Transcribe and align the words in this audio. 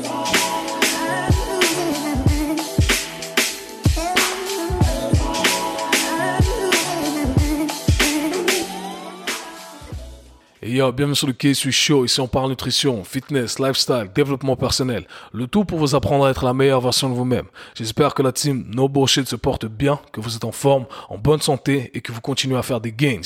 Et 0.00 0.29
bienvenue 10.88 11.14
sur 11.14 11.26
le 11.26 11.34
KSU 11.34 11.72
Show. 11.72 12.06
Ici, 12.06 12.20
on 12.20 12.26
parle 12.26 12.48
nutrition, 12.48 13.04
fitness, 13.04 13.58
lifestyle, 13.58 14.08
développement 14.14 14.56
personnel. 14.56 15.06
Le 15.32 15.46
tout 15.46 15.66
pour 15.66 15.78
vous 15.78 15.94
apprendre 15.94 16.24
à 16.24 16.30
être 16.30 16.44
la 16.44 16.54
meilleure 16.54 16.80
version 16.80 17.10
de 17.10 17.14
vous-même. 17.14 17.44
J'espère 17.74 18.14
que 18.14 18.22
la 18.22 18.32
team 18.32 18.64
No 18.74 18.88
Bullshit 18.88 19.28
se 19.28 19.36
porte 19.36 19.66
bien, 19.66 20.00
que 20.10 20.20
vous 20.20 20.36
êtes 20.36 20.44
en 20.44 20.52
forme, 20.52 20.86
en 21.10 21.18
bonne 21.18 21.42
santé 21.42 21.90
et 21.92 22.00
que 22.00 22.12
vous 22.12 22.22
continuez 22.22 22.56
à 22.56 22.62
faire 22.62 22.80
des 22.80 22.92
gains. 22.92 23.20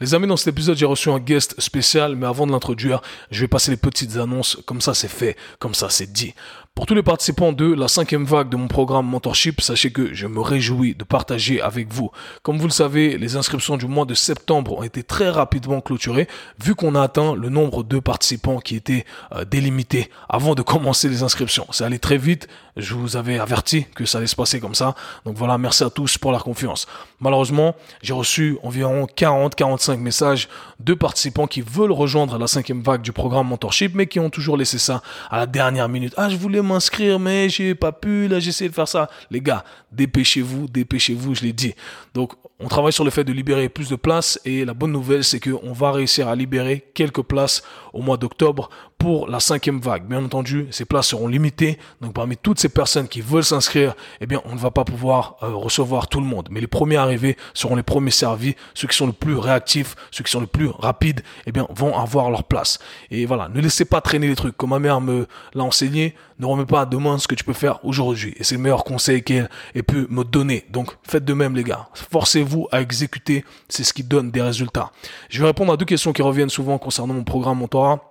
Les 0.00 0.14
amis, 0.14 0.28
dans 0.28 0.36
cet 0.36 0.48
épisode, 0.48 0.76
j'ai 0.76 0.86
reçu 0.86 1.10
un 1.10 1.18
guest 1.18 1.60
spécial, 1.60 2.14
mais 2.14 2.26
avant 2.26 2.46
de 2.46 2.52
l'introduire, 2.52 3.02
je 3.32 3.40
vais 3.40 3.48
passer 3.48 3.72
les 3.72 3.76
petites 3.76 4.16
annonces. 4.16 4.58
Comme 4.64 4.80
ça, 4.80 4.94
c'est 4.94 5.08
fait. 5.08 5.36
Comme 5.58 5.74
ça, 5.74 5.90
c'est 5.90 6.12
dit. 6.12 6.34
Pour 6.74 6.86
tous 6.86 6.94
les 6.94 7.02
participants 7.02 7.52
de 7.52 7.74
la 7.74 7.88
cinquième 7.88 8.24
vague 8.24 8.48
de 8.48 8.56
mon 8.56 8.68
programme 8.68 9.06
Mentorship, 9.06 9.60
sachez 9.60 9.90
que 9.90 10.14
je 10.14 10.26
me 10.26 10.40
réjouis 10.40 10.94
de 10.94 11.04
partager 11.04 11.60
avec 11.60 11.92
vous. 11.92 12.10
Comme 12.42 12.58
vous 12.58 12.66
le 12.66 12.72
savez, 12.72 13.18
les 13.18 13.36
inscriptions 13.36 13.76
du 13.76 13.86
mois 13.86 14.06
de 14.06 14.14
septembre 14.14 14.78
ont 14.78 14.82
été 14.82 15.02
très 15.02 15.28
rapidement 15.28 15.80
clôturées, 15.80 16.28
vu 16.62 16.74
qu'on 16.74 16.94
a 16.94 17.02
atteint 17.02 17.34
le 17.34 17.50
nombre 17.50 17.82
de 17.82 17.98
participants 17.98 18.60
qui 18.60 18.76
était 18.76 19.04
euh, 19.32 19.44
délimité 19.44 20.10
avant 20.28 20.54
de 20.54 20.62
commencer 20.62 21.08
les 21.08 21.22
inscriptions. 21.22 21.66
C'est 21.70 21.84
allé 21.84 21.98
très 21.98 22.18
vite, 22.18 22.48
je 22.76 22.94
vous 22.94 23.16
avais 23.16 23.38
averti 23.38 23.86
que 23.94 24.06
ça 24.06 24.18
allait 24.18 24.26
se 24.26 24.36
passer 24.36 24.60
comme 24.60 24.74
ça. 24.74 24.94
Donc 25.26 25.36
voilà, 25.36 25.58
merci 25.58 25.84
à 25.84 25.90
tous 25.90 26.16
pour 26.16 26.32
la 26.32 26.38
confiance. 26.38 26.86
Malheureusement, 27.20 27.74
j'ai 28.02 28.14
reçu 28.14 28.58
environ 28.62 29.06
40-45 29.06 29.98
messages 29.98 30.48
de 30.78 30.94
participants 30.94 31.46
qui 31.46 31.60
veulent 31.60 31.92
rejoindre 31.92 32.38
la 32.38 32.46
cinquième 32.46 32.82
vague 32.82 33.02
du 33.02 33.12
programme 33.12 33.48
Mentorship, 33.48 33.94
mais 33.94 34.06
qui 34.06 34.18
ont 34.18 34.30
toujours 34.30 34.56
laissé 34.56 34.78
ça 34.78 35.02
à 35.30 35.36
la 35.36 35.46
dernière 35.46 35.88
minute. 35.88 36.14
Ah, 36.16 36.28
je 36.28 36.36
voulais 36.36 36.62
m'inscrire, 36.62 37.18
mais 37.18 37.48
j'ai 37.48 37.74
pas 37.74 37.92
pu, 37.92 38.28
là 38.28 38.40
j'ai 38.40 38.50
de 38.68 38.74
faire 38.74 38.88
ça. 38.88 39.08
Les 39.30 39.40
gars, 39.40 39.64
dépêchez-vous, 39.92 40.66
dépêchez-vous, 40.68 41.34
je 41.34 41.42
l'ai 41.42 41.52
dit. 41.52 41.74
Donc, 42.14 42.32
on 42.58 42.68
travaille 42.68 42.92
sur 42.92 43.04
le 43.04 43.10
fait 43.10 43.24
de 43.24 43.32
libérer 43.32 43.68
plus 43.68 43.88
de 43.88 43.96
places 43.96 44.38
et 44.44 44.64
la 44.64 44.74
bonne 44.74 44.92
nouvelle, 44.92 45.24
c'est 45.24 45.40
qu'on 45.40 45.72
va 45.72 45.92
réussir 45.92 46.28
à 46.28 46.36
libérer 46.36 46.84
quelques 46.94 47.22
places 47.22 47.62
au 47.92 48.02
mois 48.02 48.16
d'octobre 48.16 48.68
pour 49.00 49.28
la 49.28 49.40
cinquième 49.40 49.80
vague. 49.80 50.04
Bien 50.04 50.22
entendu, 50.22 50.68
ces 50.70 50.84
places 50.84 51.08
seront 51.08 51.26
limitées. 51.26 51.78
Donc, 52.02 52.12
parmi 52.12 52.36
toutes 52.36 52.60
ces 52.60 52.68
personnes 52.68 53.08
qui 53.08 53.22
veulent 53.22 53.42
s'inscrire, 53.42 53.94
eh 54.20 54.26
bien, 54.26 54.42
on 54.44 54.54
ne 54.54 54.58
va 54.58 54.70
pas 54.70 54.84
pouvoir 54.84 55.36
euh, 55.42 55.54
recevoir 55.54 56.08
tout 56.08 56.20
le 56.20 56.26
monde. 56.26 56.48
Mais 56.50 56.60
les 56.60 56.66
premiers 56.66 56.96
arrivés 56.96 57.38
seront 57.54 57.76
les 57.76 57.82
premiers 57.82 58.10
servis. 58.10 58.56
Ceux 58.74 58.86
qui 58.86 58.96
sont 58.96 59.06
le 59.06 59.14
plus 59.14 59.38
réactifs, 59.38 59.96
ceux 60.10 60.22
qui 60.22 60.30
sont 60.30 60.40
le 60.40 60.46
plus 60.46 60.68
rapides, 60.68 61.22
eh 61.46 61.52
bien, 61.52 61.66
vont 61.70 61.96
avoir 61.96 62.30
leur 62.30 62.44
place. 62.44 62.78
Et 63.10 63.24
voilà, 63.24 63.48
ne 63.48 63.60
laissez 63.62 63.86
pas 63.86 64.02
traîner 64.02 64.28
les 64.28 64.36
trucs. 64.36 64.54
Comme 64.54 64.70
ma 64.70 64.78
mère 64.78 65.00
me 65.00 65.26
l'a 65.54 65.64
enseigné, 65.64 66.14
ne 66.38 66.44
remets 66.44 66.66
pas 66.66 66.82
à 66.82 66.86
demain 66.86 67.16
ce 67.16 67.26
que 67.26 67.34
tu 67.34 67.42
peux 67.42 67.54
faire 67.54 67.82
aujourd'hui. 67.82 68.34
Et 68.36 68.44
c'est 68.44 68.56
le 68.56 68.60
meilleur 68.60 68.84
conseil 68.84 69.22
qu'elle 69.22 69.48
ait 69.74 69.82
pu 69.82 70.06
me 70.10 70.24
donner. 70.24 70.66
Donc, 70.68 70.90
faites 71.08 71.24
de 71.24 71.32
même, 71.32 71.56
les 71.56 71.64
gars. 71.64 71.88
Forcez-vous 71.94 72.68
à 72.70 72.82
exécuter. 72.82 73.46
C'est 73.70 73.82
ce 73.82 73.94
qui 73.94 74.04
donne 74.04 74.30
des 74.30 74.42
résultats. 74.42 74.92
Je 75.30 75.40
vais 75.40 75.46
répondre 75.46 75.72
à 75.72 75.78
deux 75.78 75.86
questions 75.86 76.12
qui 76.12 76.20
reviennent 76.20 76.50
souvent 76.50 76.76
concernant 76.76 77.14
mon 77.14 77.24
programme 77.24 77.60
Mentorat 77.60 78.09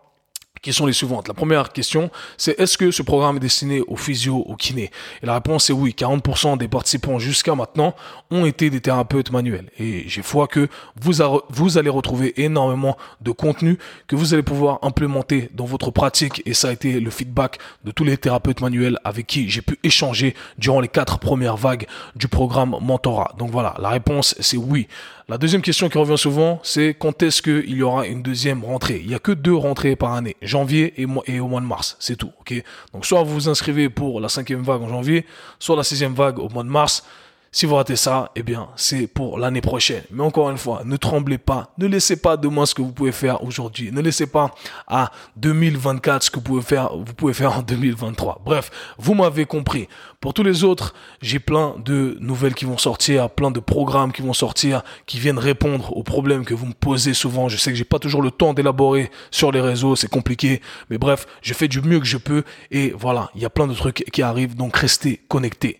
qui 0.61 0.73
sont 0.73 0.85
les 0.85 0.93
suivantes. 0.93 1.27
La 1.27 1.33
première 1.33 1.71
question, 1.71 2.09
c'est 2.37 2.59
est-ce 2.59 2.77
que 2.77 2.91
ce 2.91 3.01
programme 3.01 3.37
est 3.37 3.41
destiné 3.41 3.81
aux 3.81 3.95
physio, 3.95 4.37
aux 4.37 4.55
kinés? 4.55 4.91
Et 5.21 5.25
la 5.25 5.35
réponse 5.35 5.69
est 5.69 5.73
oui. 5.73 5.95
40% 5.97 6.57
des 6.57 6.67
participants 6.67 7.19
jusqu'à 7.19 7.55
maintenant 7.55 7.95
ont 8.31 8.45
été 8.45 8.69
des 8.69 8.81
thérapeutes 8.81 9.31
manuels. 9.31 9.69
Et 9.79 10.07
j'ai 10.07 10.21
foi 10.21 10.47
que 10.47 10.67
vous, 10.99 11.23
vous 11.49 11.77
allez 11.77 11.89
retrouver 11.89 12.41
énormément 12.41 12.97
de 13.21 13.31
contenu 13.31 13.77
que 14.07 14.15
vous 14.15 14.33
allez 14.33 14.43
pouvoir 14.43 14.79
implémenter 14.81 15.49
dans 15.53 15.65
votre 15.65 15.91
pratique. 15.91 16.41
Et 16.45 16.53
ça 16.53 16.69
a 16.69 16.71
été 16.71 16.99
le 16.99 17.09
feedback 17.09 17.57
de 17.83 17.91
tous 17.91 18.03
les 18.03 18.17
thérapeutes 18.17 18.61
manuels 18.61 18.97
avec 19.03 19.27
qui 19.27 19.49
j'ai 19.49 19.61
pu 19.61 19.79
échanger 19.83 20.35
durant 20.57 20.79
les 20.79 20.87
quatre 20.87 21.19
premières 21.19 21.57
vagues 21.57 21.87
du 22.15 22.27
programme 22.27 22.75
Mentorat. 22.81 23.33
Donc 23.37 23.51
voilà, 23.51 23.75
la 23.79 23.89
réponse 23.89 24.35
c'est 24.39 24.57
oui. 24.57 24.87
La 25.29 25.37
deuxième 25.37 25.61
question 25.61 25.89
qui 25.89 25.97
revient 25.99 26.17
souvent, 26.17 26.59
c'est 26.63 26.95
quand 26.97 27.21
est-ce 27.21 27.43
qu'il 27.43 27.75
y 27.75 27.83
aura 27.83 28.07
une 28.07 28.23
deuxième 28.23 28.65
rentrée? 28.65 28.99
Il 29.03 29.11
y 29.11 29.13
a 29.13 29.19
que 29.19 29.31
deux 29.31 29.53
rentrées 29.53 29.95
par 29.95 30.13
année, 30.13 30.35
janvier 30.41 30.99
et, 30.99 31.05
et 31.27 31.39
au 31.39 31.47
mois 31.47 31.61
de 31.61 31.67
mars, 31.67 31.97
c'est 31.99 32.15
tout. 32.15 32.31
ok? 32.39 32.63
Donc 32.93 33.05
soit 33.05 33.21
vous 33.21 33.35
vous 33.35 33.47
inscrivez 33.47 33.89
pour 33.89 34.21
la 34.21 34.27
cinquième 34.27 34.63
vague 34.63 34.81
en 34.81 34.89
janvier, 34.89 35.27
soit 35.59 35.75
la 35.75 35.83
sixième 35.83 36.15
vague 36.15 36.39
au 36.39 36.49
mois 36.49 36.63
de 36.63 36.69
mars. 36.69 37.05
Si 37.51 37.65
vous 37.65 37.75
ratez 37.75 37.95
ça, 37.95 38.31
eh 38.35 38.43
bien, 38.43 38.69
c'est 38.75 39.07
pour 39.07 39.39
l'année 39.39 39.61
prochaine. 39.61 40.03
Mais 40.11 40.21
encore 40.21 40.51
une 40.51 40.57
fois, 40.57 40.83
ne 40.85 40.97
tremblez 40.97 41.39
pas. 41.39 41.73
Ne 41.79 41.87
laissez 41.87 42.15
pas 42.15 42.37
de 42.37 42.47
moi 42.47 42.67
ce 42.67 42.75
que 42.75 42.83
vous 42.83 42.91
pouvez 42.91 43.11
faire 43.11 43.43
aujourd'hui. 43.43 43.91
Ne 43.91 44.01
laissez 44.01 44.27
pas 44.27 44.53
à 44.87 45.11
2024 45.37 46.23
ce 46.23 46.29
que 46.29 46.35
vous 46.35 46.43
pouvez 46.43 46.61
faire, 46.61 46.95
vous 46.95 47.13
pouvez 47.15 47.33
faire 47.33 47.57
en 47.57 47.61
2023. 47.63 48.41
Bref, 48.45 48.69
vous 48.99 49.15
m'avez 49.15 49.45
compris. 49.45 49.87
Pour 50.21 50.35
tous 50.35 50.43
les 50.43 50.63
autres, 50.63 50.93
j'ai 51.21 51.39
plein 51.39 51.75
de 51.83 52.17
nouvelles 52.19 52.53
qui 52.53 52.65
vont 52.65 52.77
sortir, 52.77 53.29
plein 53.31 53.49
de 53.49 53.59
programmes 53.59 54.11
qui 54.11 54.21
vont 54.21 54.33
sortir, 54.33 54.83
qui 55.07 55.17
viennent 55.17 55.39
répondre 55.39 55.95
aux 55.97 56.03
problèmes 56.03 56.45
que 56.45 56.53
vous 56.53 56.67
me 56.67 56.73
posez 56.73 57.15
souvent. 57.15 57.49
Je 57.49 57.57
sais 57.57 57.71
que 57.71 57.77
j'ai 57.77 57.83
pas 57.83 57.99
toujours 57.99 58.21
le 58.21 58.29
temps 58.29 58.53
d'élaborer 58.53 59.09
sur 59.31 59.51
les 59.51 59.61
réseaux, 59.61 59.95
c'est 59.95 60.09
compliqué. 60.09 60.61
Mais 60.91 60.99
bref, 60.99 61.25
je 61.41 61.53
fais 61.55 61.67
du 61.67 61.81
mieux 61.81 61.99
que 61.99 62.05
je 62.05 62.17
peux. 62.17 62.43
Et 62.69 62.93
voilà, 62.95 63.31
il 63.33 63.41
y 63.41 63.45
a 63.45 63.49
plein 63.49 63.65
de 63.65 63.73
trucs 63.73 64.05
qui 64.11 64.21
arrivent. 64.21 64.55
Donc, 64.55 64.75
restez 64.77 65.21
connectés. 65.27 65.79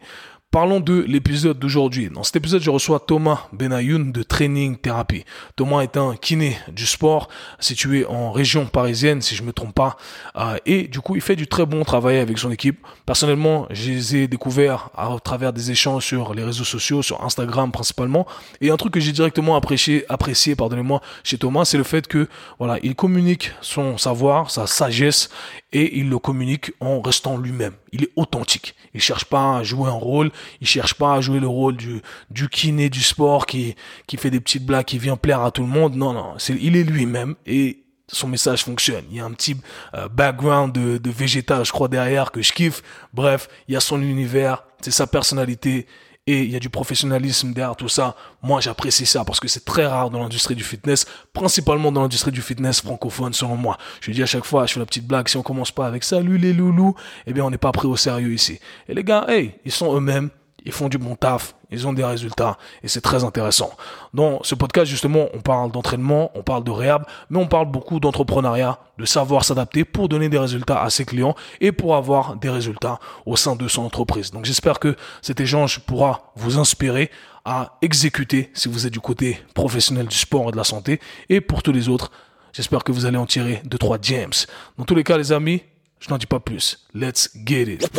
Parlons 0.51 0.79
de 0.79 1.05
l'épisode 1.07 1.59
d'aujourd'hui. 1.59 2.09
Dans 2.09 2.23
cet 2.23 2.37
épisode, 2.37 2.63
je 2.63 2.71
reçois 2.71 2.99
Thomas 2.99 3.47
Benayoun 3.53 4.11
de 4.11 4.23
Training 4.23 4.77
Therapy. 4.77 5.23
Thomas 5.55 5.81
est 5.81 5.95
un 5.95 6.15
kiné 6.15 6.57
du 6.71 6.87
sport 6.87 7.29
situé 7.59 8.03
en 8.07 8.31
région 8.31 8.65
parisienne, 8.65 9.21
si 9.21 9.35
je 9.35 9.43
me 9.43 9.53
trompe 9.53 9.75
pas. 9.75 9.95
Euh, 10.37 10.57
et 10.65 10.87
du 10.87 11.01
coup, 11.01 11.15
il 11.15 11.21
fait 11.21 11.35
du 11.35 11.45
très 11.45 11.67
bon 11.67 11.83
travail 11.83 12.17
avec 12.17 12.39
son 12.39 12.49
équipe. 12.49 12.79
Personnellement, 13.05 13.67
je 13.69 13.91
les 13.91 14.15
ai 14.15 14.27
découverts 14.27 14.89
à 14.97 15.15
travers 15.23 15.53
des 15.53 15.69
échanges 15.69 16.03
sur 16.03 16.33
les 16.33 16.43
réseaux 16.43 16.63
sociaux, 16.63 17.03
sur 17.03 17.23
Instagram 17.23 17.71
principalement. 17.71 18.25
Et 18.59 18.71
un 18.71 18.77
truc 18.77 18.95
que 18.95 18.99
j'ai 18.99 19.11
directement 19.11 19.55
apprécié, 19.55 20.03
apprécié, 20.09 20.55
pardonnez-moi, 20.55 20.99
chez 21.23 21.37
Thomas, 21.37 21.65
c'est 21.65 21.77
le 21.77 21.83
fait 21.83 22.07
que, 22.07 22.27
voilà, 22.57 22.79
il 22.81 22.95
communique 22.95 23.51
son 23.61 23.99
savoir, 23.99 24.49
sa 24.49 24.65
sagesse, 24.65 25.29
et 25.71 25.99
il 25.99 26.09
le 26.09 26.19
communique 26.19 26.71
en 26.79 27.01
restant 27.01 27.37
lui-même. 27.37 27.73
Il 27.91 28.03
est 28.03 28.11
authentique. 28.15 28.75
Il 28.93 29.01
cherche 29.01 29.25
pas 29.25 29.57
à 29.57 29.63
jouer 29.63 29.89
un 29.89 29.93
rôle. 29.93 30.31
Il 30.61 30.67
cherche 30.67 30.95
pas 30.95 31.15
à 31.15 31.21
jouer 31.21 31.39
le 31.39 31.47
rôle 31.47 31.77
du, 31.77 32.01
du 32.29 32.49
kiné 32.49 32.89
du 32.89 33.01
sport 33.01 33.45
qui, 33.45 33.75
qui 34.07 34.17
fait 34.17 34.31
des 34.31 34.39
petites 34.39 34.65
blagues, 34.65 34.85
qui 34.85 34.97
vient 34.97 35.15
plaire 35.15 35.41
à 35.41 35.51
tout 35.51 35.61
le 35.61 35.67
monde. 35.67 35.95
Non, 35.95 36.13
non. 36.13 36.33
C'est, 36.37 36.57
il 36.59 36.75
est 36.75 36.83
lui-même 36.83 37.35
et 37.45 37.83
son 38.07 38.27
message 38.27 38.63
fonctionne. 38.63 39.05
Il 39.11 39.17
y 39.17 39.19
a 39.19 39.25
un 39.25 39.31
petit 39.31 39.55
euh, 39.93 40.07
background 40.07 40.73
de, 40.73 40.97
de 40.97 41.09
végétal, 41.11 41.63
je 41.63 41.71
crois, 41.71 41.87
derrière 41.87 42.31
que 42.31 42.41
je 42.41 42.51
kiffe. 42.51 42.81
Bref, 43.13 43.47
il 43.67 43.75
y 43.75 43.77
a 43.77 43.79
son 43.79 44.01
univers, 44.01 44.63
c'est 44.81 44.91
sa 44.91 45.05
personnalité 45.05 45.85
et 46.29 46.43
il 46.43 46.51
y 46.51 46.55
a 46.55 46.59
du 46.59 46.69
professionnalisme 46.69 47.53
derrière 47.53 47.75
tout 47.75 47.89
ça. 47.89 48.15
Moi, 48.43 48.61
j'apprécie 48.61 49.07
ça 49.07 49.25
parce 49.25 49.39
que 49.39 49.47
c'est 49.47 49.65
très 49.65 49.87
rare 49.87 50.11
dans 50.11 50.19
l'industrie 50.19 50.53
du 50.53 50.63
fitness, 50.63 51.07
principalement 51.33 51.91
dans 51.91 52.03
l'industrie 52.03 52.31
du 52.31 52.43
fitness 52.43 52.81
francophone, 52.81 53.33
selon 53.33 53.55
moi. 53.55 53.79
Je 53.99 54.11
dis 54.11 54.21
à 54.21 54.27
chaque 54.27 54.45
fois, 54.45 54.67
je 54.67 54.73
fais 54.73 54.79
la 54.79 54.85
petite 54.85 55.07
blague, 55.07 55.27
si 55.27 55.37
on 55.37 55.41
commence 55.41 55.71
pas 55.71 55.87
avec 55.87 56.03
salut 56.03 56.37
les 56.37 56.53
loulous, 56.53 56.93
eh 57.25 57.33
bien, 57.33 57.45
on 57.45 57.49
n'est 57.49 57.57
pas 57.57 57.71
pris 57.71 57.87
au 57.87 57.95
sérieux 57.95 58.31
ici. 58.31 58.59
Et 58.87 58.93
les 58.93 59.03
gars, 59.03 59.25
hey, 59.27 59.55
ils 59.65 59.71
sont 59.71 59.95
eux-mêmes, 59.95 60.29
ils 60.65 60.71
font 60.71 60.89
du 60.89 60.97
bon 60.97 61.15
taf, 61.15 61.55
ils 61.71 61.87
ont 61.87 61.93
des 61.93 62.03
résultats 62.03 62.57
et 62.83 62.87
c'est 62.87 63.01
très 63.01 63.23
intéressant. 63.23 63.71
Dans 64.13 64.41
ce 64.43 64.55
podcast, 64.55 64.89
justement, 64.89 65.27
on 65.33 65.39
parle 65.39 65.71
d'entraînement, 65.71 66.31
on 66.35 66.41
parle 66.41 66.63
de 66.63 66.71
réhab, 66.71 67.05
mais 67.29 67.37
on 67.37 67.47
parle 67.47 67.67
beaucoup 67.67 67.99
d'entrepreneuriat, 67.99 68.79
de 68.97 69.05
savoir 69.05 69.45
s'adapter 69.45 69.85
pour 69.85 70.09
donner 70.09 70.29
des 70.29 70.37
résultats 70.37 70.81
à 70.81 70.89
ses 70.89 71.05
clients 71.05 71.35
et 71.61 71.71
pour 71.71 71.95
avoir 71.95 72.35
des 72.35 72.49
résultats 72.49 72.99
au 73.25 73.35
sein 73.35 73.55
de 73.55 73.67
son 73.67 73.83
entreprise. 73.83 74.31
Donc 74.31 74.45
j'espère 74.45 74.79
que 74.79 74.95
cet 75.21 75.39
échange 75.39 75.79
pourra 75.79 76.31
vous 76.35 76.57
inspirer 76.57 77.11
à 77.45 77.77
exécuter 77.81 78.51
si 78.53 78.67
vous 78.67 78.85
êtes 78.85 78.93
du 78.93 78.99
côté 78.99 79.39
professionnel 79.53 80.07
du 80.07 80.17
sport 80.17 80.49
et 80.49 80.51
de 80.51 80.57
la 80.57 80.63
santé 80.63 80.99
et 81.29 81.41
pour 81.41 81.63
tous 81.63 81.71
les 81.71 81.89
autres, 81.89 82.11
j'espère 82.53 82.83
que 82.83 82.91
vous 82.91 83.05
allez 83.05 83.17
en 83.17 83.25
tirer 83.25 83.61
deux 83.65 83.77
trois 83.77 83.97
gems. 84.01 84.45
Dans 84.77 84.85
tous 84.85 84.95
les 84.95 85.03
cas, 85.03 85.17
les 85.17 85.31
amis, 85.31 85.63
je 85.99 86.09
n'en 86.09 86.17
dis 86.17 86.25
pas 86.25 86.39
plus. 86.39 86.87
Let's 86.93 87.29
get 87.45 87.63
it. 87.63 87.89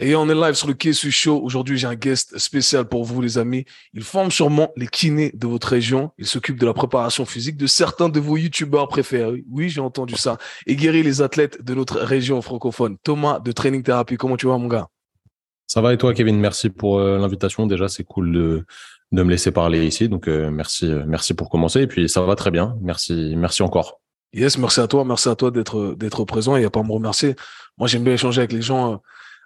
Et 0.00 0.14
on 0.14 0.28
est 0.28 0.34
live 0.34 0.54
sur 0.54 0.68
le 0.68 0.74
KSU 0.74 1.10
Show. 1.10 1.40
Aujourd'hui, 1.42 1.78
j'ai 1.78 1.86
un 1.86 1.94
guest 1.94 2.36
spécial 2.38 2.88
pour 2.88 3.04
vous, 3.04 3.20
les 3.20 3.38
amis. 3.38 3.64
Il 3.94 4.02
forme 4.02 4.30
sûrement 4.30 4.72
les 4.76 4.86
kinés 4.86 5.32
de 5.34 5.46
votre 5.46 5.68
région. 5.68 6.10
Il 6.18 6.26
s'occupe 6.26 6.58
de 6.58 6.66
la 6.66 6.74
préparation 6.74 7.24
physique 7.24 7.56
de 7.56 7.66
certains 7.66 8.08
de 8.08 8.20
vos 8.20 8.36
youtubeurs 8.36 8.88
préférés. 8.88 9.44
Oui, 9.50 9.68
j'ai 9.68 9.80
entendu 9.80 10.14
ça. 10.16 10.38
Et 10.66 10.76
guérit 10.76 11.02
les 11.02 11.22
athlètes 11.22 11.64
de 11.64 11.74
notre 11.74 11.98
région 12.00 12.42
francophone. 12.42 12.96
Thomas 13.02 13.40
de 13.40 13.52
Training 13.52 13.82
Therapy. 13.82 14.16
Comment 14.16 14.36
tu 14.36 14.46
vas, 14.46 14.58
mon 14.58 14.68
gars? 14.68 14.88
Ça 15.66 15.80
va 15.80 15.92
et 15.92 15.98
toi, 15.98 16.14
Kevin? 16.14 16.38
Merci 16.40 16.70
pour 16.70 16.98
euh, 16.98 17.18
l'invitation. 17.18 17.66
Déjà, 17.66 17.88
c'est 17.88 18.04
cool 18.04 18.32
de, 18.32 18.64
de 19.12 19.22
me 19.22 19.30
laisser 19.30 19.52
parler 19.52 19.86
ici. 19.86 20.08
Donc, 20.08 20.26
euh, 20.26 20.50
merci, 20.50 20.86
euh, 20.86 21.04
merci 21.06 21.34
pour 21.34 21.50
commencer. 21.50 21.82
Et 21.82 21.86
puis, 21.86 22.08
ça 22.08 22.22
va 22.22 22.36
très 22.36 22.50
bien. 22.50 22.76
Merci, 22.80 23.34
merci 23.36 23.62
encore. 23.62 24.00
Yes, 24.34 24.58
merci 24.58 24.80
à 24.80 24.86
toi, 24.86 25.04
merci 25.06 25.28
à 25.28 25.34
toi 25.34 25.50
d'être 25.50 25.94
d'être 25.94 26.24
présent. 26.24 26.56
Il 26.56 26.60
n'y 26.60 26.66
a 26.66 26.70
pas 26.70 26.80
à 26.80 26.82
me 26.82 26.92
remercier. 26.92 27.34
Moi, 27.78 27.88
j'aime 27.88 28.04
bien 28.04 28.12
échanger 28.12 28.40
avec 28.40 28.52
les 28.52 28.60
gens 28.60 28.92
euh, 28.94 28.96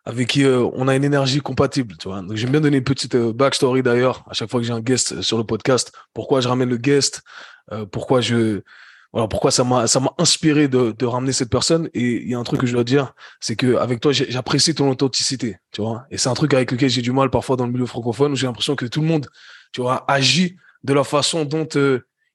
avec 0.04 0.28
qui 0.28 0.44
euh, 0.44 0.68
on 0.74 0.88
a 0.88 0.96
une 0.96 1.04
énergie 1.04 1.40
compatible, 1.40 1.96
tu 1.98 2.08
vois. 2.08 2.22
J'aime 2.32 2.50
bien 2.50 2.60
donner 2.60 2.78
une 2.78 2.84
petite 2.84 3.14
euh, 3.14 3.32
backstory 3.32 3.84
d'ailleurs 3.84 4.24
à 4.28 4.34
chaque 4.34 4.50
fois 4.50 4.60
que 4.60 4.66
j'ai 4.66 4.72
un 4.72 4.80
guest 4.80 5.22
sur 5.22 5.38
le 5.38 5.44
podcast. 5.44 5.92
Pourquoi 6.14 6.40
je 6.40 6.48
ramène 6.48 6.68
le 6.68 6.78
guest, 6.78 7.22
pourquoi 7.92 8.20
je 8.20 8.62
voilà 9.12 9.28
pourquoi 9.28 9.50
ça 9.50 9.62
m'a 9.62 9.86
ça 9.86 10.00
m'a 10.00 10.12
inspiré 10.18 10.68
de, 10.68 10.92
de 10.98 11.06
ramener 11.06 11.32
cette 11.32 11.50
personne. 11.50 11.88
Et 11.94 12.22
il 12.22 12.28
y 12.28 12.34
a 12.34 12.38
un 12.38 12.42
truc 12.42 12.60
que 12.60 12.66
je 12.66 12.72
dois 12.72 12.84
dire, 12.84 13.14
c'est 13.40 13.54
que 13.56 13.76
avec 13.76 14.00
toi, 14.00 14.12
j'apprécie 14.12 14.74
ton 14.74 14.90
authenticité, 14.90 15.58
tu 15.70 15.80
vois. 15.82 16.06
Et 16.10 16.18
c'est 16.18 16.28
un 16.28 16.34
truc 16.34 16.54
avec 16.54 16.72
lequel 16.72 16.90
j'ai 16.90 17.02
du 17.02 17.12
mal 17.12 17.30
parfois 17.30 17.56
dans 17.56 17.66
le 17.66 17.72
milieu 17.72 17.86
francophone 17.86 18.32
où 18.32 18.36
j'ai 18.36 18.46
l'impression 18.48 18.74
que 18.74 18.86
tout 18.86 19.00
le 19.00 19.06
monde, 19.06 19.28
tu 19.72 19.80
vois, 19.80 20.04
agit 20.10 20.56
de 20.82 20.92
la 20.92 21.04
façon 21.04 21.44
dont 21.44 21.68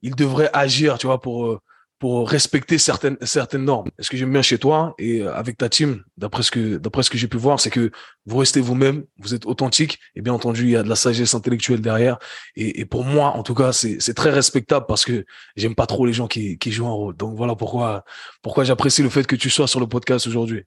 il 0.02 0.16
devrait 0.16 0.50
agir, 0.54 0.98
tu 0.98 1.08
vois, 1.08 1.20
pour 1.20 1.60
pour 2.00 2.30
respecter 2.30 2.78
certaines 2.78 3.18
certaines 3.22 3.66
normes. 3.66 3.90
Ce 4.00 4.10
que 4.10 4.18
j'aime 4.18 4.32
bien 4.32 4.42
chez 4.42 4.58
toi 4.58 4.94
et 5.00 5.22
euh, 5.22 5.34
avec 5.34 5.58
ta 5.58 5.70
team, 5.70 6.04
d'après 6.18 6.44
ce 6.44 6.52
que 6.52 6.78
d'après 6.78 7.04
ce 7.04 7.10
que 7.10 7.18
j'ai 7.18 7.28
pu 7.28 7.38
voir, 7.38 7.60
c'est 7.60 7.70
que 7.70 7.92
vous 8.26 8.38
restez 8.38 8.62
vous-même, 8.62 9.06
vous 9.20 9.34
êtes 9.34 9.46
authentique 9.46 10.00
et 10.16 10.22
bien 10.22 10.34
entendu 10.34 10.64
il 10.64 10.70
y 10.70 10.76
a 10.76 10.84
de 10.84 10.90
la 10.90 10.96
sagesse 10.96 11.34
intellectuelle 11.34 11.82
derrière. 11.82 12.18
Et, 12.56 12.86
pour 12.86 13.04
moi, 13.04 13.32
en 13.32 13.44
tout 13.44 13.56
cas, 13.56 13.72
c'est 13.72 13.98
c'est 14.00 14.14
très 14.14 14.30
respectable 14.30 14.86
parce 14.88 15.06
que 15.06 15.26
j'aime 15.56 15.76
pas 15.76 15.88
trop 15.88 16.06
les 16.06 16.14
gens 16.14 16.28
qui 16.28 16.58
qui 16.58 16.72
jouent 16.72 16.88
un 16.88 16.92
rôle. 16.92 17.18
Donc 17.18 17.36
voilà 17.36 17.56
pourquoi 17.56 18.04
pourquoi 18.42 18.64
j'apprécie 18.64 19.04
le 19.04 19.10
fait 19.10 19.26
que 19.26 19.36
tu 19.36 19.50
sois 19.50 19.68
sur 19.68 19.80
le 19.80 19.88
podcast 19.88 20.28
aujourd'hui. 20.28 20.66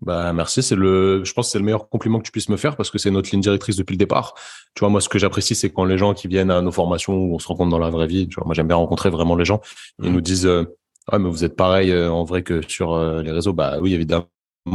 Bah 0.00 0.32
merci, 0.32 0.62
c'est 0.62 0.74
le, 0.74 1.24
je 1.24 1.32
pense 1.32 1.46
que 1.46 1.52
c'est 1.52 1.58
le 1.58 1.64
meilleur 1.64 1.88
compliment 1.88 2.18
que 2.18 2.24
tu 2.24 2.32
puisses 2.32 2.48
me 2.48 2.56
faire 2.56 2.76
parce 2.76 2.90
que 2.90 2.98
c'est 2.98 3.10
notre 3.10 3.30
ligne 3.30 3.40
directrice 3.40 3.76
depuis 3.76 3.94
le 3.94 3.98
départ. 3.98 4.34
Tu 4.74 4.80
vois, 4.80 4.88
moi 4.90 5.00
ce 5.00 5.08
que 5.08 5.18
j'apprécie, 5.18 5.54
c'est 5.54 5.70
quand 5.70 5.84
les 5.84 5.96
gens 5.98 6.14
qui 6.14 6.28
viennent 6.28 6.50
à 6.50 6.60
nos 6.60 6.72
formations 6.72 7.16
où 7.16 7.34
on 7.34 7.38
se 7.38 7.48
rencontre 7.48 7.70
dans 7.70 7.78
la 7.78 7.90
vraie 7.90 8.06
vie. 8.06 8.28
Tu 8.28 8.34
vois, 8.34 8.44
moi 8.44 8.54
j'aime 8.54 8.66
bien 8.66 8.76
rencontrer 8.76 9.08
vraiment 9.10 9.36
les 9.36 9.44
gens. 9.44 9.60
Ils 10.02 10.10
mmh. 10.10 10.12
nous 10.12 10.20
disent, 10.20 10.46
euh, 10.46 10.64
ouais 11.12 11.18
mais 11.18 11.28
vous 11.28 11.44
êtes 11.44 11.56
pareil 11.56 11.90
euh, 11.90 12.10
en 12.10 12.24
vrai 12.24 12.42
que 12.42 12.60
sur 12.68 12.92
euh, 12.92 13.22
les 13.22 13.30
réseaux. 13.30 13.52
Bah 13.52 13.78
oui 13.80 13.94
évidemment 13.94 14.26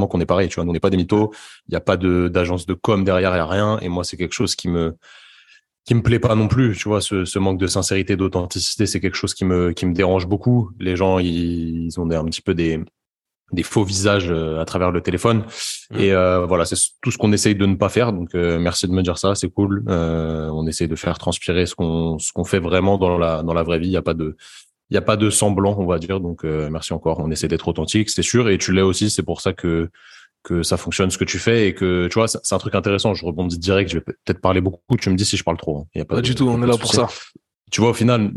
qu'on 0.10 0.19
est 0.21 0.25
pareil. 0.25 0.50
Tu 0.50 0.56
vois, 0.56 0.63
nous, 0.63 0.71
on 0.71 0.74
n'est 0.74 0.80
pas 0.80 0.89
des 0.89 0.98
mythos. 0.98 1.31
Il 1.68 1.71
n'y 1.71 1.77
a 1.77 1.81
pas 1.81 1.98
de 1.98 2.27
d'agence 2.27 2.66
de 2.66 2.74
com 2.74 3.04
derrière, 3.04 3.36
il 3.36 3.38
y 3.38 3.39
a 3.39 3.45
rien. 3.45 3.77
Et 3.81 3.89
moi 3.89 4.04
c'est 4.04 4.18
quelque 4.18 4.33
chose 4.33 4.56
qui 4.56 4.68
me 4.69 4.95
qui 5.86 5.95
me 5.95 6.01
plaît 6.04 6.19
pas 6.19 6.36
non 6.36 6.48
plus, 6.48 6.77
tu 6.77 6.88
vois, 6.88 7.01
ce, 7.01 7.25
ce 7.25 7.39
manque 7.39 7.57
de 7.57 7.66
sincérité, 7.66 8.16
d'authenticité, 8.16 8.86
c'est 8.86 9.00
quelque 9.00 9.16
chose 9.16 9.33
qui 9.33 9.44
me 9.44 9.71
qui 9.71 9.88
me 9.88 9.94
dérange 9.94 10.27
beaucoup. 10.27 10.69
Les 10.80 10.95
gens, 10.95 11.18
ils, 11.18 11.86
ils 11.86 12.00
ont 12.00 12.10
un 12.12 12.25
petit 12.25 12.42
peu 12.44 12.54
des 12.54 12.80
des 13.51 13.63
faux 13.63 13.84
visages 13.84 14.30
euh, 14.30 14.60
à 14.60 14.66
travers 14.66 14.92
le 14.92 15.01
téléphone. 15.01 15.44
Mmh. 15.92 16.00
Et 16.00 16.13
euh, 16.13 16.46
voilà, 16.46 16.66
c'est 16.66 16.75
tout 17.01 17.12
ce 17.12 17.18
qu'on 17.18 17.31
essaye 17.31 17.56
de 17.56 17.66
ne 17.66 17.75
pas 17.75 17.90
faire. 17.90 18.13
Donc 18.13 18.36
euh, 18.36 18.60
merci 18.60 18.88
de 18.88 18.92
me 18.92 19.01
dire 19.01 19.18
ça, 19.18 19.36
c'est 19.36 19.50
cool. 19.50 19.84
Euh, 19.90 20.50
on 20.50 20.68
essaye 20.68 20.88
de 20.88 20.96
faire 20.96 21.18
transpirer 21.18 21.66
ce 21.66 21.75
qu'on 21.75 22.19
ce 22.19 22.31
qu'on 22.31 22.44
fait 22.44 22.60
vraiment 22.60 22.98
dans 22.98 23.18
la 23.18 23.44
dans 23.44 23.54
la 23.54 23.63
vraie 23.63 23.80
vie. 23.80 23.88
Il 23.88 23.94
y 23.94 23.98
a 23.98 24.01
pas 24.01 24.13
de 24.13 24.36
il 24.90 24.96
y 24.96 24.98
a 24.98 25.01
pas 25.01 25.18
de 25.18 25.30
semblant, 25.30 25.75
on 25.78 25.86
va 25.86 26.00
dire. 26.00 26.19
Donc 26.19 26.44
merci 26.44 26.94
encore. 26.94 27.19
On 27.19 27.30
essaie 27.30 27.48
d'être 27.48 27.68
authentique, 27.68 28.10
c'est 28.10 28.24
sûr. 28.24 28.50
Et 28.50 28.57
tu 28.57 28.74
l'es 28.74 28.81
aussi. 28.81 29.10
C'est 29.10 29.24
pour 29.24 29.42
ça 29.42 29.54
que 29.54 29.90
que 30.42 30.63
ça 30.63 30.78
fonctionne 30.78 31.12
ce 31.12 31.18
que 31.18 31.25
tu 31.25 31.38
fais 31.38 31.68
et 31.68 31.74
que 31.74 32.07
tu 32.07 32.13
vois 32.16 32.28
c'est 32.28 32.54
un 32.54 32.57
truc 32.57 32.74
intéressant. 32.74 33.13
Je 33.13 33.25
rebondis 33.25 33.60
direct. 33.60 33.92
Je 33.92 33.98
vais 33.98 34.04
peut-être 34.04 34.42
parler 34.42 34.62
beaucoup. 34.62 34.98
Tu 34.98 35.10
me 35.10 35.16
dis 35.16 35.25
si 35.25 35.38
je 35.38 35.44
parle 35.44 35.57
trop. 35.57 35.80
Hein. 35.80 35.86
Il 35.95 36.00
y 36.00 36.02
a 36.02 36.06
pas, 36.06 36.22
du 36.22 36.34
tout. 36.34 36.48
On 36.48 36.62
est 36.63 36.68
là 36.68 36.78
pour 36.78 36.94
ça. 36.94 37.07
Tu 37.72 37.81
vois 37.81 37.92
au 37.92 37.94
final 37.94 38.31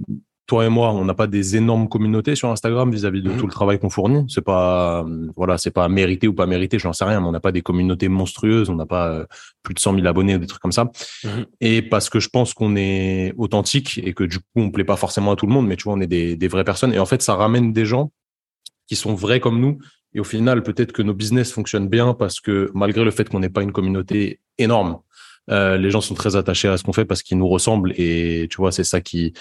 toi 0.47 0.67
et 0.67 0.69
moi, 0.69 0.93
on 0.93 1.05
n'a 1.05 1.15
pas 1.15 1.27
des 1.27 1.57
énormes 1.57 1.89
communautés 1.89 2.35
sur 2.35 2.51
Instagram 2.51 2.91
vis-à-vis 2.91 3.23
de 3.23 3.31
mhm. 3.31 3.37
tout 3.39 3.47
le 3.47 3.53
travail 3.53 3.79
qu'on 3.79 3.91
fournit. 3.91 4.25
C'est 4.29 4.45
pas, 4.45 5.07
voilà, 5.37 5.57
c'est 5.57 5.71
pas 5.71 5.89
mérité 5.89 6.27
ou 6.27 6.35
pas 6.35 6.47
mérité, 6.47 6.79
j'en 6.79 6.93
sais 6.93 7.05
rien, 7.05 7.21
mais 7.21 7.27
on 7.27 7.33
n'a 7.33 7.41
pas 7.41 7.53
des 7.53 7.63
communautés 7.63 8.09
monstrueuses, 8.09 8.69
on 8.69 8.75
n'a 8.75 8.87
pas 8.87 9.09
euh, 9.09 9.27
plus 9.63 9.75
de 9.75 9.79
100 9.79 9.95
000 9.95 10.07
abonnés 10.07 10.35
ou 10.35 10.39
des 10.39 10.47
trucs 10.47 10.61
comme 10.61 10.73
ça. 10.73 10.91
Mhm. 11.25 11.47
Et 11.61 11.83
parce 11.83 12.11
que 12.11 12.19
je 12.21 12.29
pense 12.29 12.55
qu'on 12.55 12.77
est 12.77 13.35
authentique 13.39 14.01
et 14.03 14.15
que 14.15 14.25
du 14.25 14.39
coup, 14.39 14.45
on 14.57 14.71
plaît 14.71 14.85
pas 14.85 14.97
forcément 14.97 15.33
à 15.33 15.37
tout 15.37 15.47
le 15.47 15.53
monde, 15.53 15.67
mais 15.67 15.77
tu 15.77 15.85
vois, 15.85 15.95
on 15.95 16.01
est 16.01 16.07
des, 16.07 16.37
des 16.37 16.49
vraies 16.49 16.65
personnes. 16.65 16.93
Et 16.93 16.99
en 16.99 17.07
fait, 17.07 17.23
ça 17.23 17.35
ramène 17.35 17.73
des 17.73 17.87
gens 17.87 18.11
qui 18.89 18.97
sont 18.97 19.15
vrais 19.15 19.41
comme 19.41 19.61
nous. 19.61 19.79
Et 20.15 20.21
au 20.21 20.25
final, 20.25 20.63
peut-être 20.63 20.93
que 20.93 21.03
nos 21.03 21.15
business 21.15 21.53
fonctionnent 21.53 21.89
bien 21.89 22.15
parce 22.15 22.41
que 22.41 22.71
malgré 22.75 23.05
le 23.05 23.11
fait 23.11 23.29
qu'on 23.29 23.41
n'ait 23.41 23.49
pas 23.49 23.63
une 23.63 23.73
communauté 23.73 24.41
énorme, 24.59 24.99
euh, 25.51 25.77
les 25.77 25.91
gens 25.91 26.01
sont 26.01 26.15
très 26.15 26.37
attachés 26.37 26.69
à 26.69 26.77
ce 26.77 26.85
qu'on 26.85 26.93
fait 26.93 27.05
parce 27.05 27.23
qu'ils 27.23 27.39
nous 27.39 27.49
ressemblent. 27.49 27.93
Et 27.97 28.49
tu 28.51 28.59
vois, 28.59 28.73
c'est 28.73 28.85
ça 28.85 29.01
qui, 29.01 29.33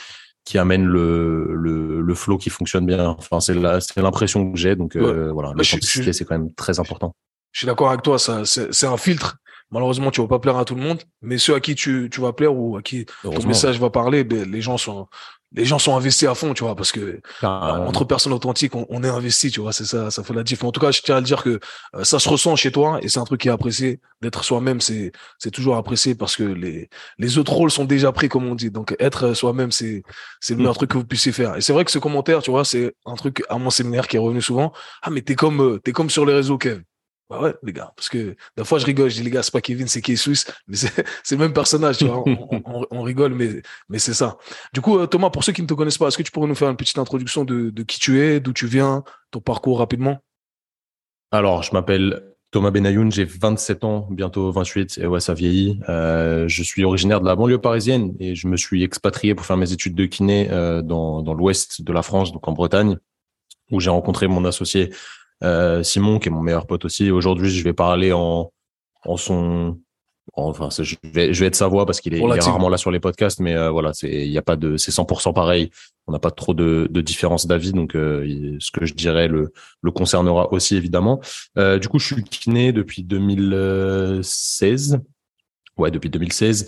qui 0.43 0.57
amène 0.57 0.85
le, 0.85 1.53
le, 1.53 2.01
le 2.01 2.15
flow 2.15 2.37
qui 2.37 2.49
fonctionne 2.49 2.85
bien. 2.85 3.09
Enfin, 3.09 3.39
c'est 3.39 3.53
l'impression 4.01 4.51
que 4.51 4.57
j'ai. 4.57 4.75
Donc 4.75 4.95
euh, 4.95 5.31
voilà, 5.31 5.53
l'authenticité, 5.55 6.13
c'est 6.13 6.25
quand 6.25 6.37
même 6.37 6.53
très 6.53 6.79
important. 6.79 7.13
Je 7.51 7.59
suis 7.59 7.67
d'accord 7.67 7.89
avec 7.89 8.01
toi, 8.01 8.17
ça, 8.17 8.43
c'est 8.45 8.87
un 8.87 8.97
filtre. 8.97 9.37
Malheureusement, 9.71 10.11
tu 10.11 10.19
vas 10.19 10.27
pas 10.27 10.39
plaire 10.39 10.57
à 10.57 10.65
tout 10.65 10.75
le 10.75 10.81
monde, 10.81 11.01
mais 11.21 11.37
ceux 11.37 11.55
à 11.55 11.61
qui 11.61 11.75
tu, 11.75 12.09
tu 12.11 12.19
vas 12.19 12.33
plaire 12.33 12.53
ou 12.53 12.75
à 12.75 12.81
qui 12.81 13.05
ton 13.23 13.47
message 13.47 13.79
va 13.79 13.89
parler, 13.89 14.23
ben, 14.25 14.49
les 14.49 14.61
gens 14.61 14.77
sont 14.77 15.07
les 15.53 15.65
gens 15.65 15.79
sont 15.79 15.95
investis 15.95 16.27
à 16.27 16.35
fond, 16.35 16.53
tu 16.53 16.63
vois, 16.63 16.75
parce 16.75 16.91
que 16.91 17.19
entre 17.43 18.05
personnes 18.05 18.31
authentiques, 18.33 18.73
on, 18.75 19.03
est 19.03 19.09
investi, 19.09 19.51
tu 19.51 19.59
vois, 19.59 19.73
c'est 19.73 19.85
ça, 19.85 20.09
ça 20.09 20.23
fait 20.23 20.33
la 20.33 20.43
diff. 20.43 20.61
Mais 20.61 20.67
en 20.67 20.71
tout 20.71 20.79
cas, 20.79 20.91
je 20.91 21.01
tiens 21.01 21.17
à 21.17 21.19
le 21.19 21.25
dire 21.25 21.43
que 21.43 21.59
euh, 21.95 22.03
ça 22.03 22.19
se 22.19 22.29
ressent 22.29 22.55
chez 22.55 22.71
toi 22.71 22.99
et 23.01 23.09
c'est 23.09 23.19
un 23.19 23.25
truc 23.25 23.41
qui 23.41 23.49
est 23.49 23.51
apprécié. 23.51 23.99
D'être 24.21 24.43
soi-même, 24.43 24.81
c'est 24.81 25.11
c'est 25.39 25.49
toujours 25.49 25.77
apprécié 25.77 26.13
parce 26.13 26.35
que 26.35 26.43
les 26.43 26.89
les 27.17 27.37
autres 27.39 27.53
rôles 27.53 27.71
sont 27.71 27.85
déjà 27.85 28.11
pris, 28.11 28.29
comme 28.29 28.45
on 28.45 28.55
dit. 28.55 28.69
Donc 28.69 28.95
être 28.99 29.33
soi-même, 29.33 29.71
c'est 29.71 30.03
c'est 30.39 30.53
le 30.53 30.59
meilleur 30.59 30.73
mm. 30.73 30.75
truc 30.75 30.91
que 30.91 30.97
vous 30.97 31.05
puissiez 31.05 31.31
faire. 31.31 31.57
Et 31.57 31.61
c'est 31.61 31.73
vrai 31.73 31.85
que 31.85 31.91
ce 31.91 31.99
commentaire, 31.99 32.41
tu 32.41 32.51
vois, 32.51 32.63
c'est 32.63 32.93
un 33.05 33.15
truc 33.15 33.43
à 33.49 33.57
mon 33.57 33.71
séminaire 33.71 34.07
qui 34.07 34.17
est 34.17 34.19
revenu 34.19 34.41
souvent. 34.41 34.73
Ah, 35.01 35.09
mais 35.09 35.21
t'es 35.21 35.35
comme 35.35 35.61
euh, 35.61 35.79
t'es 35.79 35.91
comme 35.91 36.09
sur 36.09 36.25
les 36.25 36.33
réseaux, 36.33 36.57
Kev. 36.57 36.81
Bah 37.31 37.41
ouais, 37.41 37.55
les 37.63 37.71
gars, 37.71 37.93
parce 37.95 38.09
que 38.09 38.35
des 38.57 38.65
fois 38.65 38.77
je 38.77 38.85
rigole, 38.85 39.09
je 39.09 39.15
dis 39.15 39.23
les 39.23 39.29
gars, 39.29 39.41
c'est 39.41 39.53
pas 39.53 39.61
Kevin, 39.61 39.87
c'est 39.87 40.05
Jesus, 40.05 40.51
mais 40.67 40.75
c'est 40.75 40.91
le 41.31 41.37
même 41.37 41.53
personnage, 41.53 41.99
tu 41.99 42.05
vois, 42.05 42.25
on, 42.25 42.85
on, 42.91 43.01
rigole, 43.03 43.33
mais, 43.33 43.61
mais 43.87 43.99
c'est 43.99 44.13
ça. 44.13 44.37
Du 44.73 44.81
coup, 44.81 44.99
euh, 44.99 45.07
Thomas, 45.07 45.29
pour 45.29 45.45
ceux 45.45 45.53
qui 45.53 45.61
ne 45.61 45.67
te 45.67 45.73
connaissent 45.73 45.97
pas, 45.97 46.09
est-ce 46.09 46.17
que 46.17 46.23
tu 46.23 46.31
pourrais 46.31 46.49
nous 46.49 46.55
faire 46.55 46.69
une 46.69 46.75
petite 46.75 46.97
introduction 46.97 47.45
de, 47.45 47.69
de 47.69 47.83
qui 47.83 48.01
tu 48.01 48.19
es, 48.19 48.41
d'où 48.41 48.51
tu 48.51 48.67
viens, 48.67 49.05
ton 49.31 49.39
parcours 49.39 49.79
rapidement? 49.79 50.19
Alors, 51.31 51.63
je 51.63 51.71
m'appelle 51.71 52.21
Thomas 52.51 52.69
Benayoun, 52.69 53.13
j'ai 53.13 53.23
27 53.23 53.85
ans, 53.85 54.09
bientôt 54.11 54.51
28, 54.51 54.97
et 54.97 55.07
ouais, 55.07 55.21
ça 55.21 55.33
vieillit. 55.33 55.79
Euh, 55.87 56.49
je 56.49 56.63
suis 56.63 56.83
originaire 56.83 57.21
de 57.21 57.25
la 57.25 57.37
banlieue 57.37 57.61
parisienne 57.61 58.13
et 58.19 58.35
je 58.35 58.49
me 58.49 58.57
suis 58.57 58.83
expatrié 58.83 59.35
pour 59.35 59.45
faire 59.45 59.55
mes 59.55 59.71
études 59.71 59.95
de 59.95 60.05
kiné 60.05 60.49
euh, 60.51 60.81
dans, 60.81 61.21
dans 61.21 61.33
l'ouest 61.33 61.81
de 61.81 61.93
la 61.93 62.01
France, 62.01 62.33
donc 62.33 62.45
en 62.49 62.51
Bretagne, 62.51 62.97
où 63.71 63.79
j'ai 63.79 63.89
rencontré 63.89 64.27
mon 64.27 64.43
associé 64.43 64.91
Simon, 65.83 66.19
qui 66.19 66.29
est 66.29 66.31
mon 66.31 66.41
meilleur 66.41 66.67
pote 66.67 66.85
aussi. 66.85 67.11
Aujourd'hui, 67.11 67.49
je 67.49 67.63
vais 67.63 67.73
parler 67.73 68.13
en, 68.13 68.51
en 69.05 69.17
son, 69.17 69.79
enfin, 70.33 70.69
je 70.83 70.95
vais, 71.03 71.33
je 71.33 71.39
vais 71.39 71.47
être 71.47 71.55
sa 71.55 71.67
voix 71.67 71.85
parce 71.85 71.99
qu'il 72.01 72.13
est, 72.13 72.21
rarement 72.21 72.69
là 72.69 72.77
sur 72.77 72.91
les 72.91 72.99
podcasts, 72.99 73.39
mais 73.39 73.55
euh, 73.55 73.69
voilà, 73.69 73.93
c'est, 73.93 74.09
il 74.09 74.31
y 74.31 74.37
a 74.37 74.41
pas 74.41 74.55
de, 74.55 74.77
c'est 74.77 74.91
100% 74.91 75.33
pareil. 75.33 75.71
On 76.07 76.11
n'a 76.11 76.19
pas 76.19 76.31
trop 76.31 76.53
de, 76.53 76.87
de 76.89 77.01
différence 77.01 77.47
d'avis, 77.47 77.73
donc 77.73 77.95
euh, 77.95 78.57
ce 78.59 78.71
que 78.71 78.85
je 78.85 78.93
dirais 78.93 79.27
le, 79.27 79.53
le 79.81 79.91
concernera 79.91 80.51
aussi 80.51 80.75
évidemment. 80.75 81.21
du 81.55 81.87
coup, 81.87 81.99
je 81.99 82.13
suis 82.13 82.23
kiné 82.23 82.71
depuis 82.71 83.03
2016. 83.03 84.99
Ouais, 85.77 85.91
depuis 85.91 86.09
2016. 86.09 86.67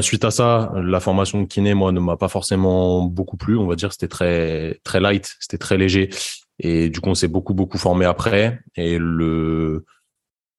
suite 0.00 0.24
à 0.24 0.30
ça, 0.30 0.72
la 0.76 1.00
formation 1.00 1.40
de 1.42 1.46
kiné, 1.46 1.74
moi, 1.74 1.92
ne 1.92 2.00
m'a 2.00 2.16
pas 2.16 2.28
forcément 2.28 3.02
beaucoup 3.02 3.36
plu. 3.36 3.56
On 3.56 3.66
va 3.66 3.76
dire, 3.76 3.92
c'était 3.92 4.08
très 4.08 4.80
très 4.82 5.00
light, 5.00 5.36
c'était 5.40 5.58
très 5.58 5.76
léger. 5.78 6.10
Et 6.58 6.88
du 6.88 7.00
coup, 7.00 7.10
on 7.10 7.14
s'est 7.14 7.28
beaucoup, 7.28 7.54
beaucoup 7.54 7.78
formé 7.78 8.04
après. 8.04 8.60
Et 8.76 8.98
le, 8.98 9.84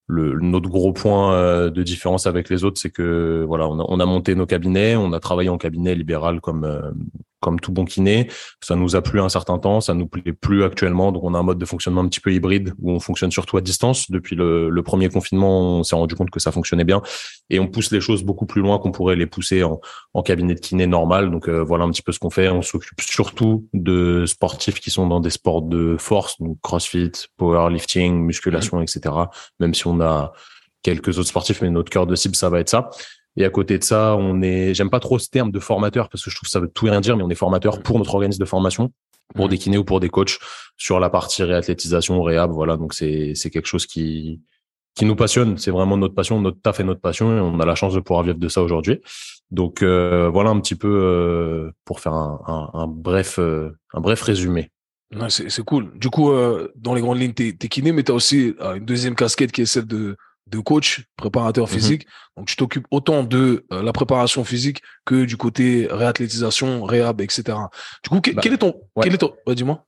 le, 0.08 0.40
notre 0.40 0.70
gros 0.70 0.94
point 0.94 1.34
euh, 1.34 1.70
de 1.70 1.84
différence 1.84 2.28
avec 2.28 2.50
les 2.50 2.64
autres, 2.64 2.80
c'est 2.80 2.92
que 2.92 3.44
voilà, 3.48 3.68
on 3.68 3.80
a, 3.80 3.86
on 3.88 4.00
a, 4.00 4.06
monté 4.06 4.36
nos 4.36 4.46
cabinets, 4.46 4.96
on 4.96 5.14
a 5.14 5.20
travaillé 5.20 5.50
en 5.50 5.58
cabinet 5.58 5.96
libéral 5.96 6.42
comme 6.42 6.66
euh, 6.66 6.92
comme 7.40 7.60
tout 7.60 7.72
bon 7.72 7.86
kiné. 7.86 8.30
Ça 8.62 8.76
nous 8.76 8.96
a 8.96 9.02
plu 9.02 9.22
un 9.22 9.30
certain 9.30 9.60
temps, 9.60 9.82
ça 9.82 9.94
nous 9.94 10.08
plaît 10.08 10.34
plus 10.34 10.64
actuellement. 10.64 11.12
Donc 11.12 11.24
on 11.24 11.34
a 11.34 11.40
un 11.40 11.44
mode 11.44 11.58
de 11.58 11.66
fonctionnement 11.66 12.02
un 12.02 12.08
petit 12.08 12.20
peu 12.20 12.34
hybride 12.34 12.74
où 12.80 12.92
on 12.92 13.00
fonctionne 13.00 13.32
surtout 13.32 13.58
à 13.58 13.62
distance. 13.62 14.10
Depuis 14.10 14.36
le, 14.36 14.72
premier 14.84 15.10
confinement, 15.10 15.80
on 15.80 15.84
s'est 15.84 15.96
rendu 15.96 16.16
compte 16.16 16.30
que 16.30 16.40
ça 16.40 16.52
fonctionnait 16.52 16.84
bien 16.84 17.02
et 17.50 17.60
on 17.60 17.68
pousse 17.68 17.92
les 17.92 18.02
choses 18.02 18.24
beaucoup 18.24 18.46
plus 18.46 18.62
loin 18.62 18.78
qu'on 18.78 18.92
pourrait 18.92 19.16
les 19.16 19.26
pousser 19.26 19.64
en, 19.64 19.80
en 20.14 20.22
cabinet 20.22 20.56
de 20.56 20.60
kiné 20.60 20.88
normal. 20.88 21.32
Donc 21.32 21.50
euh, 21.50 21.64
voilà 21.64 21.86
un 21.86 21.92
petit 21.92 22.02
peu 22.02 22.12
ce 22.12 22.20
qu'on 22.20 22.30
fait. 22.30 22.50
On 22.50 22.62
s'occupe 22.62 23.02
surtout 23.02 23.68
de 23.74 24.26
sportifs 24.26 24.80
qui 24.80 24.92
sont 24.92 25.08
dans 25.08 25.20
des 25.20 25.32
sports 25.32 25.62
de 25.62 25.98
force, 26.00 26.40
donc 26.40 26.58
CrossFit, 26.62 27.12
powerlifting, 27.38 28.16
musculation, 28.16 28.82
etc. 28.82 29.16
Même 29.60 29.74
si 29.74 29.88
on 29.88 30.00
a 30.02 30.34
quelques 30.86 31.18
autres 31.18 31.30
sportifs, 31.30 31.62
mais 31.62 31.72
notre 31.72 31.90
cœur 31.90 32.06
de 32.06 32.16
cible, 32.16 32.36
ça 32.36 32.50
va 32.50 32.60
être 32.60 32.70
ça. 32.70 32.92
Et 33.38 33.46
à 33.46 33.50
côté 33.50 33.78
de 33.78 33.84
ça, 33.84 34.16
on 34.18 34.42
est, 34.42 34.74
j'aime 34.74 34.90
pas 34.90 35.00
trop 35.00 35.20
ce 35.20 35.30
terme 35.30 35.52
de 35.52 35.60
formateur 35.60 36.10
parce 36.10 36.24
que 36.24 36.30
je 36.30 36.36
trouve 36.36 36.48
que 36.48 36.52
ça 36.52 36.60
veut 36.60 36.70
tout 36.70 36.86
rien 36.86 37.02
dire, 37.02 37.18
mais 37.18 37.24
on 37.24 37.30
est 37.30 37.36
formateur 37.36 37.82
pour 37.82 37.98
notre 37.98 38.14
organisme 38.14 38.40
de 38.40 38.46
formation, 38.46 38.92
pour 39.34 39.50
des 39.50 39.58
kinés 39.58 39.78
ou 39.78 39.84
pour 39.84 40.00
des 40.00 40.10
coachs 40.10 40.40
sur 40.78 41.00
la 41.00 41.10
partie 41.10 41.44
réathlétisation, 41.44 42.22
réhab. 42.22 42.52
Voilà. 42.52 42.78
Donc 42.78 42.94
c'est, 42.94 43.34
c'est 43.36 43.50
quelque 43.50 43.68
chose 43.68 43.86
qui, 43.86 44.42
qui 44.96 45.06
nous 45.06 45.16
passionne. 45.16 45.58
C'est 45.58 45.72
vraiment 45.72 45.98
notre 45.98 46.16
passion, 46.16 46.40
notre 46.40 46.62
taf 46.62 46.80
et 46.80 46.84
notre 46.84 47.02
passion. 47.02 47.36
Et 47.36 47.40
on 47.40 47.60
a 47.60 47.66
la 47.66 47.76
chance 47.76 47.94
de 47.94 48.00
pouvoir 48.00 48.24
vivre 48.24 48.40
de 48.40 48.48
ça 48.48 48.64
aujourd'hui. 48.64 49.02
Donc 49.52 49.84
euh, 49.84 50.30
voilà 50.30 50.50
un 50.50 50.60
petit 50.60 50.76
peu 50.76 50.88
euh, 50.90 51.72
pour 51.84 52.00
faire 52.00 52.14
un, 52.14 52.72
un, 52.74 52.88
bref, 52.88 53.38
euh, 53.38 53.72
un 53.94 54.02
bref 54.02 54.22
résumé. 54.22 54.72
C'est, 55.30 55.64
cool. 55.64 55.98
Du 55.98 56.10
coup, 56.10 56.32
dans 56.76 56.94
les 56.94 57.00
grandes 57.00 57.20
lignes, 57.20 57.34
t'es, 57.34 57.54
t'es 57.54 57.70
kiné, 57.70 57.94
mais 57.94 58.04
t'as 58.04 58.12
aussi 58.12 58.54
une 58.60 58.84
deuxième 58.84 59.16
casquette 59.16 59.52
qui 59.52 59.62
est 59.62 59.66
celle 59.66 59.86
de 59.86 60.18
de 60.48 60.60
coach, 60.60 61.06
préparateur 61.18 61.66
mhm. 61.66 61.74
physique. 61.74 62.08
Donc, 62.38 62.48
tu 62.48 62.56
t'occupes 62.56 62.88
autant 62.92 63.24
de 63.24 63.66
euh, 63.72 63.82
la 63.82 63.94
préparation 63.94 64.44
physique 64.44 64.82
que 65.06 65.26
du 65.26 65.38
côté 65.38 65.88
réathlétisation, 65.90 66.84
réhab, 66.84 67.22
etc. 67.22 67.58
Du 68.04 68.10
coup, 68.10 68.22
bah, 68.22 68.42
quel 68.42 68.54
est 68.54 68.58
ton, 68.58 68.76
quel 69.02 69.14
est 69.14 69.18
ton, 69.18 69.34
dis-moi. 69.48 69.86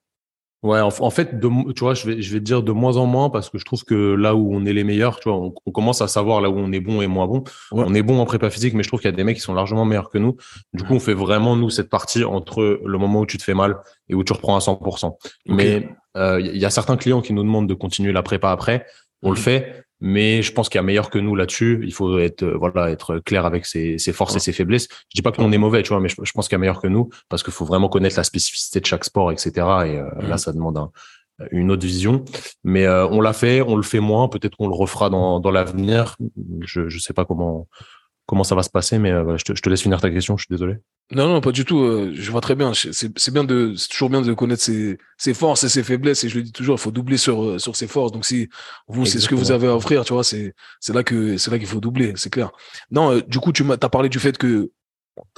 Ouais, 0.64 0.80
en, 0.82 1.10
fait, 1.12 1.40
de, 1.40 1.72
tu 1.74 1.82
vois, 1.82 1.94
je 1.94 2.08
vais, 2.08 2.22
je 2.22 2.34
vais 2.34 2.40
te 2.40 2.44
dire 2.44 2.64
de 2.64 2.72
moins 2.72 2.98
en 2.98 3.06
moins 3.06 3.30
parce 3.30 3.50
que 3.50 3.60
je 3.60 3.64
trouve 3.64 3.84
que 3.84 4.16
là 4.16 4.34
où 4.34 4.56
on 4.56 4.66
est 4.66 4.74
les 4.74 4.84
meilleurs, 4.84 5.20
tu 5.20 5.30
vois, 5.30 5.38
on, 5.38 5.72
commence 5.72 6.02
à 6.02 6.08
savoir 6.08 6.42
là 6.42 6.50
où 6.50 6.58
on 6.58 6.72
est 6.72 6.80
bon 6.80 7.00
et 7.00 7.08
moins 7.08 7.28
bon. 7.28 7.44
On 7.72 7.94
est 7.94 8.02
bon 8.02 8.20
en 8.20 8.26
prépa 8.26 8.50
physique, 8.50 8.74
mais 8.74 8.82
je 8.82 8.88
trouve 8.88 9.00
qu'il 9.00 9.10
y 9.10 9.14
a 9.14 9.16
des 9.16 9.24
mecs 9.24 9.36
qui 9.36 9.42
sont 9.42 9.54
largement 9.54 9.86
meilleurs 9.86 10.10
que 10.10 10.18
nous. 10.18 10.36
Du 10.74 10.84
coup, 10.84 10.96
on 10.96 11.00
fait 11.00 11.14
vraiment, 11.14 11.56
nous, 11.56 11.70
cette 11.70 11.90
partie 11.90 12.24
entre 12.24 12.82
le 12.84 12.98
moment 12.98 13.20
où 13.20 13.26
tu 13.28 13.38
te 13.38 13.44
fais 13.44 13.54
mal 13.54 13.78
et 14.10 14.16
où 14.16 14.24
tu 14.24 14.34
reprends 14.34 14.56
à 14.56 14.60
100%. 14.60 15.16
Mais 15.46 15.88
euh, 16.18 16.42
il 16.42 16.58
y 16.58 16.66
a 16.66 16.72
certains 16.72 16.98
clients 16.98 17.22
qui 17.22 17.34
nous 17.34 17.44
demandent 17.44 17.70
de 17.70 17.76
continuer 17.76 18.12
la 18.12 18.24
prépa 18.24 18.50
après. 18.50 18.88
On 19.22 19.30
le 19.30 19.38
mhm. 19.38 19.44
fait, 19.44 19.86
mais 20.00 20.42
je 20.42 20.52
pense 20.52 20.70
qu'il 20.70 20.78
y 20.78 20.80
a 20.80 20.84
meilleur 20.84 21.10
que 21.10 21.18
nous 21.18 21.36
là-dessus. 21.36 21.82
Il 21.84 21.94
faut 21.94 22.20
être 22.20 22.44
euh, 22.44 22.58
voilà 22.58 22.92
être 22.92 23.20
clair 23.20 23.46
avec 23.46 23.66
ses, 23.66 23.98
ses 23.98 24.14
forces 24.14 24.36
et 24.36 24.40
ses 24.40 24.54
faiblesses. 24.54 24.88
Je 24.92 25.16
dis 25.16 25.22
pas 25.22 25.32
que 25.32 25.42
nous 25.42 25.48
on 25.48 25.52
est 25.52 25.58
mauvais, 25.58 25.84
tu 25.84 25.90
vois, 25.90 26.00
mais 26.00 26.10
je, 26.10 26.32
pense 26.32 26.48
qu'il 26.48 26.56
y 26.56 26.58
a 26.58 26.60
meilleur 26.60 26.82
que 26.82 26.88
nous 26.88 27.10
parce 27.30 27.44
qu'il 27.44 27.54
faut 27.54 27.66
vraiment 27.66 27.90
connaître 27.90 28.18
la 28.18 28.24
spécificité 28.24 28.80
de 28.80 28.86
chaque 28.86 29.04
sport, 29.04 29.32
etc. 29.32 29.50
Et 29.50 29.60
euh, 29.60 30.10
là, 30.22 30.30
mhm. 30.30 30.38
ça 30.38 30.54
demande 30.54 30.78
un, 30.78 30.92
une 31.52 31.72
autre 31.72 31.86
vision. 31.86 32.24
Mais 32.64 32.86
euh, 32.86 33.08
on 33.08 33.22
l'a 33.22 33.34
fait, 33.34 33.62
on 33.62 33.76
le 33.76 33.84
fait 33.84 34.00
moins. 34.00 34.28
Peut-être 34.28 34.56
qu'on 34.56 34.68
le 34.68 34.76
refera 34.76 35.10
dans, 35.10 35.40
dans 35.40 35.52
l'avenir. 35.52 36.16
Je 36.62 36.90
je 36.90 37.00
sais 37.00 37.14
pas 37.14 37.26
comment 37.26 37.68
comment 38.26 38.44
ça 38.44 38.56
va 38.56 38.64
se 38.64 38.70
passer, 38.70 39.00
mais 39.00 39.12
je, 39.12 39.44
te, 39.44 39.56
je 39.56 39.62
te 39.62 39.70
laisse 39.70 39.82
finir 39.82 40.02
ta 40.02 40.10
question. 40.10 40.38
Je 40.38 40.44
suis 40.44 40.54
désolé. 40.54 40.76
Non, 41.12 41.30
non, 41.30 41.40
pas 41.40 41.54
du 41.54 41.64
tout. 41.64 41.80
Euh, 41.80 42.12
je 42.14 42.32
vois 42.32 42.42
très 42.42 42.56
bien. 42.56 42.74
C'est 42.74 43.32
bien 43.32 43.46
de, 43.46 43.74
c'est 43.78 43.88
toujours 43.88 44.10
bien 44.10 44.22
de 44.22 44.34
connaître 44.34 44.62
ses, 44.62 44.98
ses, 45.18 45.34
forces 45.34 45.64
et 45.64 45.70
ses 45.70 45.84
faiblesses. 45.84 46.26
Et 46.26 46.30
je 46.30 46.36
le 46.36 46.44
dis 46.44 46.52
toujours, 46.52 46.76
il 46.76 46.82
faut 46.82 46.92
doubler 46.92 47.18
sur 47.18 47.44
euh, 47.44 47.60
sur 47.60 47.78
ses 47.78 47.88
forces. 47.88 48.12
Donc 48.12 48.26
si 48.26 48.50
vous, 48.88 49.06
c'est 49.06 49.20
ce 49.20 49.30
que 49.30 49.36
vous 49.36 49.52
avez 49.52 49.68
à 49.68 49.76
offrir, 49.76 50.04
tu 50.04 50.14
vois, 50.14 50.26
c'est 50.26 50.54
c'est 50.82 50.94
là 50.94 51.04
que 51.04 51.38
c'est 51.38 51.50
là 51.50 51.60
qu'il 51.60 51.68
faut 51.68 51.80
doubler, 51.80 52.14
c'est 52.18 52.30
clair. 52.30 52.52
Non, 52.92 53.14
euh, 53.14 53.22
du 53.22 53.40
coup, 53.40 53.54
tu 53.54 53.64
m'as 53.64 53.78
as 53.82 53.90
parlé 53.90 54.10
du 54.10 54.20
fait 54.20 54.38
que 54.38 54.72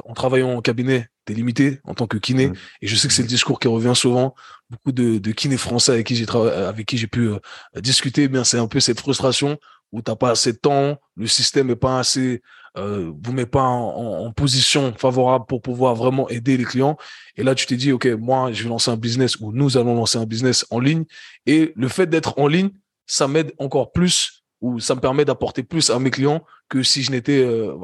en 0.06 0.14
travaillant 0.14 0.50
en 0.56 0.62
cabinet, 0.62 1.08
t'es 1.26 1.34
limité 1.34 1.80
en 1.86 1.94
tant 1.94 2.08
que 2.08 2.18
kiné. 2.18 2.48
Mmh. 2.48 2.56
Et 2.82 2.88
je 2.88 2.96
sais 2.96 3.08
que 3.08 3.14
c'est 3.14 3.22
le 3.22 3.28
discours 3.28 3.60
qui 3.60 3.68
revient 3.68 3.94
souvent. 3.96 4.36
Beaucoup 4.72 4.92
de, 4.92 5.20
de 5.20 5.32
kinés 5.32 5.58
français 5.58 5.92
avec 5.94 6.08
qui 6.08 6.16
j'ai 6.16 6.26
avec 6.30 6.86
qui 6.88 6.98
j'ai 6.98 7.08
pu 7.08 7.30
discuter, 7.76 8.24
eh 8.24 8.28
bien 8.28 8.44
c'est 8.44 8.58
un 8.58 8.68
peu 8.68 8.80
cette 8.80 9.00
frustration 9.00 9.58
où 9.92 10.02
t'as 10.02 10.16
pas 10.16 10.32
assez 10.32 10.54
de 10.54 10.58
temps, 10.58 10.98
le 11.16 11.28
système 11.28 11.70
est 11.70 11.76
pas 11.76 12.00
assez 12.00 12.42
euh, 12.78 13.12
vous 13.24 13.34
met 13.34 13.46
pas 13.46 13.64
en, 13.64 14.26
en, 14.26 14.32
position 14.32 14.94
favorable 14.96 15.46
pour 15.48 15.62
pouvoir 15.62 15.96
vraiment 15.96 16.30
aider 16.30 16.56
les 16.56 16.64
clients. 16.64 16.98
Et 17.36 17.44
là, 17.44 17.56
tu 17.56 17.66
t'es 17.66 17.76
dit, 17.76 17.92
OK, 17.92 18.06
moi, 18.06 18.52
je 18.52 18.64
vais 18.64 18.70
lancer 18.70 18.92
un 18.92 18.96
business 18.96 19.38
ou 19.40 19.52
nous 19.52 19.78
allons 19.78 19.96
lancer 19.96 20.18
un 20.18 20.26
business 20.26 20.66
en 20.70 20.80
ligne. 20.80 21.06
Et 21.46 21.74
le 21.76 21.88
fait 21.88 22.06
d'être 22.06 22.38
en 22.38 22.48
ligne, 22.48 22.70
ça 23.08 23.28
m'aide 23.28 23.54
encore 23.58 23.92
plus 23.92 24.44
ou 24.62 24.80
ça 24.80 24.94
me 24.94 25.00
permet 25.00 25.26
d'apporter 25.26 25.64
plus 25.64 25.90
à 25.90 26.00
mes 26.00 26.12
clients 26.12 26.44
que 26.68 26.84
si 26.84 27.02
je 27.02 27.12
n'étais 27.12 27.42
euh, 27.42 27.76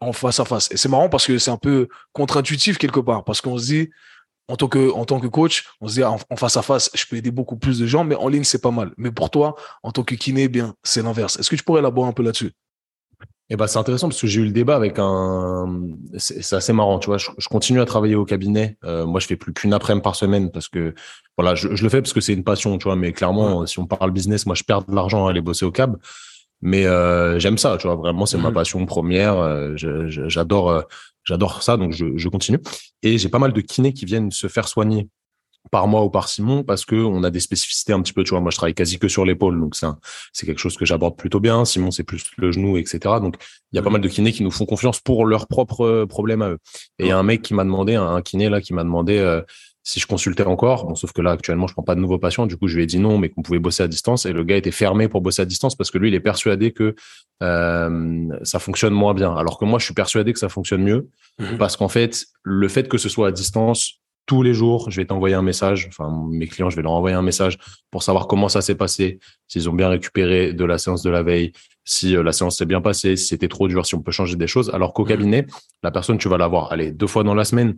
en, 0.00 0.12
face 0.12 0.40
à 0.40 0.44
face. 0.44 0.70
Et 0.70 0.76
c'est 0.76 0.88
marrant 0.88 1.08
parce 1.08 1.26
que 1.26 1.38
c'est 1.38 1.50
un 1.50 1.56
peu 1.56 1.88
contre-intuitif 2.12 2.76
quelque 2.76 3.00
part 3.00 3.24
parce 3.24 3.40
qu'on 3.40 3.56
se 3.56 3.66
dit, 3.66 3.90
en 4.48 4.56
tant 4.56 4.68
que 4.68 4.92
en 4.92 5.04
tant 5.04 5.20
que 5.20 5.26
coach, 5.26 5.64
on 5.80 5.88
se 5.88 5.94
dit 5.94 6.04
en, 6.04 6.18
face 6.36 6.56
à 6.56 6.62
face, 6.62 6.90
je 6.94 7.04
peux 7.06 7.16
aider 7.16 7.30
beaucoup 7.30 7.56
plus 7.56 7.78
de 7.78 7.86
gens, 7.86 8.04
mais 8.04 8.14
en 8.14 8.28
ligne 8.28 8.44
c'est 8.44 8.60
pas 8.60 8.70
mal. 8.70 8.92
Mais 8.96 9.10
pour 9.10 9.30
toi, 9.30 9.56
en 9.82 9.90
tant 9.90 10.02
que 10.02 10.14
kiné, 10.14 10.48
bien 10.48 10.74
c'est 10.82 11.02
l'inverse. 11.02 11.38
Est-ce 11.38 11.50
que 11.50 11.56
tu 11.56 11.62
pourrais 11.62 11.80
élaborer 11.80 12.08
un 12.08 12.12
peu 12.12 12.22
là-dessus? 12.22 12.52
Eh 13.50 13.56
ben, 13.56 13.66
c'est 13.66 13.78
intéressant 13.78 14.08
parce 14.08 14.20
que 14.20 14.26
j'ai 14.26 14.40
eu 14.40 14.46
le 14.46 14.52
débat 14.52 14.74
avec 14.74 14.94
un. 14.98 15.82
C'est 16.16 16.56
assez 16.56 16.72
marrant, 16.72 16.98
tu 16.98 17.08
vois. 17.08 17.18
Je, 17.18 17.28
continue 17.50 17.80
à 17.80 17.84
travailler 17.84 18.14
au 18.14 18.24
cabinet. 18.24 18.78
Euh, 18.84 19.04
moi, 19.04 19.20
je 19.20 19.26
fais 19.26 19.36
plus 19.36 19.52
qu'une 19.52 19.74
après-midi 19.74 20.02
par 20.02 20.16
semaine 20.16 20.50
parce 20.50 20.68
que 20.68 20.94
voilà, 21.36 21.54
je, 21.54 21.68
le 21.68 21.88
fais 21.90 22.00
parce 22.00 22.14
que 22.14 22.22
c'est 22.22 22.32
une 22.32 22.44
passion, 22.44 22.78
tu 22.78 22.84
vois. 22.84 22.96
Mais 22.96 23.12
clairement, 23.12 23.66
si 23.66 23.78
on 23.78 23.86
parle 23.86 24.12
business, 24.12 24.46
moi, 24.46 24.54
je 24.54 24.64
perds 24.64 24.84
de 24.84 24.94
l'argent 24.94 25.26
à 25.26 25.30
aller 25.30 25.42
bosser 25.42 25.66
au 25.66 25.70
cab. 25.70 25.98
Mais 26.62 26.86
euh, 26.86 27.38
j'aime 27.38 27.58
ça, 27.58 27.76
tu 27.78 27.86
vois. 27.86 27.96
Vraiment, 27.96 28.26
c'est 28.26 28.38
ma 28.38 28.50
mmh. 28.50 28.54
passion 28.54 28.86
première. 28.86 29.36
Euh, 29.36 29.74
j'adore, 29.76 30.84
j'adore 31.24 31.62
ça, 31.62 31.76
donc 31.76 31.92
je, 31.92 32.16
je 32.16 32.28
continue. 32.28 32.58
Et 33.02 33.18
j'ai 33.18 33.28
pas 33.28 33.38
mal 33.38 33.52
de 33.52 33.60
kinés 33.60 33.92
qui 33.92 34.04
viennent 34.04 34.30
se 34.30 34.48
faire 34.48 34.68
soigner 34.68 35.08
par 35.70 35.88
moi 35.88 36.04
ou 36.04 36.10
par 36.10 36.28
Simon 36.28 36.62
parce 36.62 36.84
que 36.84 36.94
on 36.94 37.24
a 37.24 37.30
des 37.30 37.40
spécificités 37.40 37.92
un 37.92 38.02
petit 38.02 38.12
peu 38.12 38.22
tu 38.22 38.30
vois 38.30 38.40
moi 38.40 38.50
je 38.50 38.56
travaille 38.56 38.74
quasi 38.74 38.98
que 38.98 39.08
sur 39.08 39.24
l'épaule 39.24 39.58
donc 39.58 39.74
c'est 39.74 39.86
c'est 40.32 40.46
quelque 40.46 40.58
chose 40.58 40.76
que 40.76 40.84
j'aborde 40.84 41.16
plutôt 41.16 41.40
bien 41.40 41.64
Simon 41.64 41.90
c'est 41.90 42.04
plus 42.04 42.24
le 42.36 42.52
genou 42.52 42.76
etc 42.76 42.98
donc 43.20 43.36
il 43.72 43.76
y 43.76 43.78
a 43.78 43.82
pas 43.82 43.90
mal 43.90 44.00
de 44.00 44.08
kinés 44.08 44.32
qui 44.32 44.42
nous 44.42 44.50
font 44.50 44.66
confiance 44.66 45.00
pour 45.00 45.24
leurs 45.24 45.46
propres 45.46 45.84
euh, 45.84 46.06
problèmes 46.06 46.42
à 46.42 46.50
eux 46.50 46.58
et 46.98 47.04
il 47.04 47.08
y 47.08 47.12
a 47.12 47.18
un 47.18 47.22
mec 47.22 47.42
qui 47.42 47.54
m'a 47.54 47.64
demandé 47.64 47.94
un 47.94 48.20
kiné 48.20 48.48
là 48.48 48.60
qui 48.60 48.74
m'a 48.74 48.84
demandé 48.84 49.18
euh, 49.18 49.40
si 49.84 50.00
je 50.00 50.06
consultais 50.06 50.44
encore 50.44 50.86
bon 50.86 50.94
sauf 50.94 51.12
que 51.12 51.22
là 51.22 51.30
actuellement 51.30 51.66
je 51.66 51.74
prends 51.74 51.82
pas 51.82 51.94
de 51.94 52.00
nouveaux 52.00 52.18
patients 52.18 52.46
du 52.46 52.56
coup 52.56 52.66
je 52.66 52.76
lui 52.76 52.82
ai 52.82 52.86
dit 52.86 52.98
non 52.98 53.18
mais 53.18 53.28
qu'on 53.28 53.42
pouvait 53.42 53.58
bosser 53.58 53.82
à 53.82 53.88
distance 53.88 54.26
et 54.26 54.32
le 54.32 54.42
gars 54.42 54.56
était 54.56 54.70
fermé 54.70 55.08
pour 55.08 55.20
bosser 55.20 55.42
à 55.42 55.44
distance 55.44 55.76
parce 55.76 55.90
que 55.90 55.98
lui 55.98 56.08
il 56.08 56.14
est 56.14 56.20
persuadé 56.20 56.72
que 56.72 56.96
euh, 57.42 58.28
ça 58.42 58.58
fonctionne 58.58 58.94
moins 58.94 59.14
bien 59.14 59.36
alors 59.36 59.58
que 59.58 59.64
moi 59.64 59.78
je 59.78 59.84
suis 59.84 59.94
persuadé 59.94 60.32
que 60.32 60.38
ça 60.38 60.48
fonctionne 60.48 60.82
mieux 60.82 61.08
mmh 61.38 61.58
parce 61.58 61.76
qu'en 61.76 61.88
fait 61.88 62.26
le 62.42 62.68
fait 62.68 62.88
que 62.88 62.98
ce 62.98 63.08
soit 63.08 63.28
à 63.28 63.32
distance 63.32 64.00
tous 64.26 64.42
les 64.42 64.54
jours, 64.54 64.90
je 64.90 64.96
vais 64.96 65.04
t'envoyer 65.04 65.34
un 65.34 65.42
message. 65.42 65.86
Enfin, 65.88 66.10
mes 66.30 66.46
clients, 66.46 66.70
je 66.70 66.76
vais 66.76 66.82
leur 66.82 66.92
envoyer 66.92 67.16
un 67.16 67.22
message 67.22 67.58
pour 67.90 68.02
savoir 68.02 68.26
comment 68.26 68.48
ça 68.48 68.62
s'est 68.62 68.74
passé, 68.74 69.18
s'ils 69.48 69.68
ont 69.68 69.74
bien 69.74 69.88
récupéré 69.88 70.52
de 70.52 70.64
la 70.64 70.78
séance 70.78 71.02
de 71.02 71.10
la 71.10 71.22
veille, 71.22 71.52
si 71.84 72.16
euh, 72.16 72.22
la 72.22 72.32
séance 72.32 72.56
s'est 72.56 72.64
bien 72.64 72.80
passée, 72.80 73.16
si 73.16 73.26
c'était 73.26 73.48
trop 73.48 73.68
dur, 73.68 73.84
si 73.84 73.94
on 73.94 74.00
peut 74.00 74.12
changer 74.12 74.36
des 74.36 74.46
choses. 74.46 74.70
Alors 74.70 74.94
qu'au 74.94 75.04
mmh. 75.04 75.08
cabinet, 75.08 75.46
la 75.82 75.90
personne, 75.90 76.18
tu 76.18 76.28
vas 76.28 76.38
la 76.38 76.48
voir, 76.48 76.72
allez, 76.72 76.90
deux 76.90 77.06
fois 77.06 77.22
dans 77.22 77.34
la 77.34 77.44
semaine. 77.44 77.76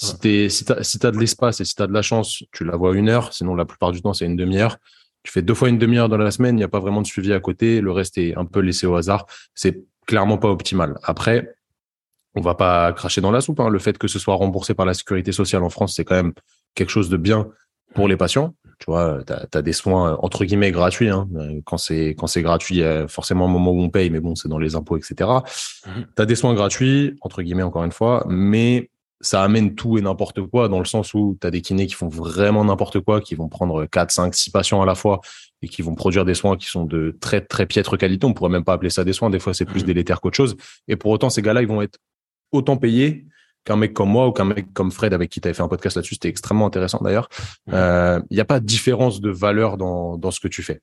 Si 0.00 0.18
tu 0.18 0.48
si 0.48 0.64
t'as, 0.64 0.82
si 0.82 0.98
de 0.98 1.18
l'espace 1.18 1.60
et 1.60 1.66
si 1.66 1.74
tu 1.74 1.82
as 1.82 1.86
de 1.86 1.92
la 1.92 2.00
chance, 2.00 2.42
tu 2.52 2.64
la 2.64 2.74
vois 2.74 2.96
une 2.96 3.10
heure. 3.10 3.34
Sinon, 3.34 3.54
la 3.54 3.66
plupart 3.66 3.92
du 3.92 4.00
temps, 4.00 4.14
c'est 4.14 4.24
une 4.24 4.36
demi-heure. 4.36 4.78
Tu 5.22 5.30
fais 5.30 5.42
deux 5.42 5.52
fois 5.52 5.68
une 5.68 5.76
demi-heure 5.76 6.08
dans 6.08 6.16
la 6.16 6.30
semaine. 6.30 6.54
Il 6.54 6.60
n'y 6.60 6.64
a 6.64 6.68
pas 6.68 6.80
vraiment 6.80 7.02
de 7.02 7.06
suivi 7.06 7.34
à 7.34 7.40
côté. 7.40 7.82
Le 7.82 7.92
reste 7.92 8.16
est 8.16 8.34
un 8.34 8.46
peu 8.46 8.60
laissé 8.60 8.86
au 8.86 8.94
hasard. 8.96 9.26
C'est 9.54 9.84
clairement 10.06 10.38
pas 10.38 10.48
optimal. 10.48 10.94
Après, 11.02 11.54
on 12.34 12.40
va 12.40 12.54
pas 12.54 12.94
cracher 12.94 13.20
dans 13.20 13.30
la 13.30 13.42
soupe. 13.42 13.60
Hein. 13.60 13.68
Le 13.68 13.78
fait 13.78 13.98
que 13.98 14.08
ce 14.08 14.18
soit 14.18 14.36
remboursé 14.36 14.72
par 14.72 14.86
la 14.86 14.94
sécurité 14.94 15.32
sociale 15.32 15.62
en 15.64 15.68
France, 15.68 15.96
c'est 15.96 16.04
quand 16.06 16.14
même 16.14 16.32
quelque 16.74 16.90
chose 16.90 17.10
de 17.10 17.18
bien 17.18 17.48
pour 17.94 18.08
les 18.08 18.16
patients. 18.16 18.54
Tu 18.78 18.86
vois, 18.86 19.18
tu 19.26 19.34
as, 19.58 19.60
des 19.60 19.74
soins 19.74 20.16
entre 20.22 20.46
guillemets 20.46 20.70
gratuits. 20.70 21.10
Hein. 21.10 21.28
Quand 21.66 21.76
c'est 21.76 22.14
quand 22.16 22.26
c'est 22.26 22.40
gratuit, 22.40 22.76
il 22.76 22.80
y 22.80 22.84
a 22.84 23.06
forcément 23.06 23.44
un 23.44 23.50
moment 23.50 23.72
où 23.72 23.82
on 23.82 23.90
paye, 23.90 24.08
mais 24.08 24.20
bon, 24.20 24.34
c'est 24.34 24.48
dans 24.48 24.58
les 24.58 24.76
impôts, 24.76 24.96
etc. 24.96 25.30
Tu 25.84 26.22
as 26.22 26.24
des 26.24 26.36
soins 26.36 26.54
gratuits, 26.54 27.18
entre 27.20 27.42
guillemets 27.42 27.64
encore 27.64 27.84
une 27.84 27.92
fois, 27.92 28.24
mais 28.30 28.88
ça 29.20 29.42
amène 29.42 29.74
tout 29.74 29.98
et 29.98 30.00
n'importe 30.00 30.40
quoi 30.46 30.68
dans 30.68 30.78
le 30.78 30.84
sens 30.84 31.12
où 31.14 31.36
tu 31.40 31.46
as 31.46 31.50
des 31.50 31.60
kinés 31.60 31.86
qui 31.86 31.94
font 31.94 32.08
vraiment 32.08 32.64
n'importe 32.64 33.00
quoi, 33.00 33.20
qui 33.20 33.34
vont 33.34 33.48
prendre 33.48 33.84
4, 33.84 34.10
5, 34.10 34.34
6 34.34 34.50
patients 34.50 34.80
à 34.80 34.86
la 34.86 34.94
fois 34.94 35.20
et 35.62 35.68
qui 35.68 35.82
vont 35.82 35.94
produire 35.94 36.24
des 36.24 36.34
soins 36.34 36.56
qui 36.56 36.66
sont 36.66 36.84
de 36.84 37.16
très 37.20 37.40
très 37.42 37.66
piètre 37.66 37.98
qualité. 37.98 38.26
On 38.26 38.32
pourrait 38.32 38.50
même 38.50 38.64
pas 38.64 38.72
appeler 38.72 38.90
ça 38.90 39.04
des 39.04 39.12
soins. 39.12 39.28
Des 39.28 39.38
fois, 39.38 39.52
c'est 39.52 39.66
plus 39.66 39.84
délétère 39.84 40.20
qu'autre 40.20 40.36
chose. 40.36 40.56
Et 40.88 40.96
pour 40.96 41.10
autant, 41.10 41.28
ces 41.28 41.42
gars-là, 41.42 41.60
ils 41.60 41.68
vont 41.68 41.82
être 41.82 41.98
autant 42.50 42.78
payé 42.78 43.26
qu'un 43.64 43.76
mec 43.76 43.92
comme 43.92 44.08
moi 44.08 44.26
ou 44.26 44.32
qu'un 44.32 44.44
mec 44.44 44.72
comme 44.72 44.90
Fred 44.90 45.12
avec 45.12 45.28
qui 45.28 45.40
tu 45.40 45.48
avais 45.48 45.54
fait 45.54 45.62
un 45.62 45.68
podcast 45.68 45.96
là-dessus. 45.96 46.14
C'était 46.14 46.28
extrêmement 46.28 46.66
intéressant 46.66 47.00
d'ailleurs. 47.02 47.28
Euh, 47.72 48.20
il 48.30 48.34
n'y 48.34 48.40
a 48.40 48.46
pas 48.46 48.58
de 48.58 48.64
différence 48.64 49.20
de 49.20 49.30
valeur 49.30 49.76
dans, 49.76 50.16
dans 50.16 50.30
ce 50.30 50.40
que 50.40 50.48
tu 50.48 50.62
fais. 50.62 50.80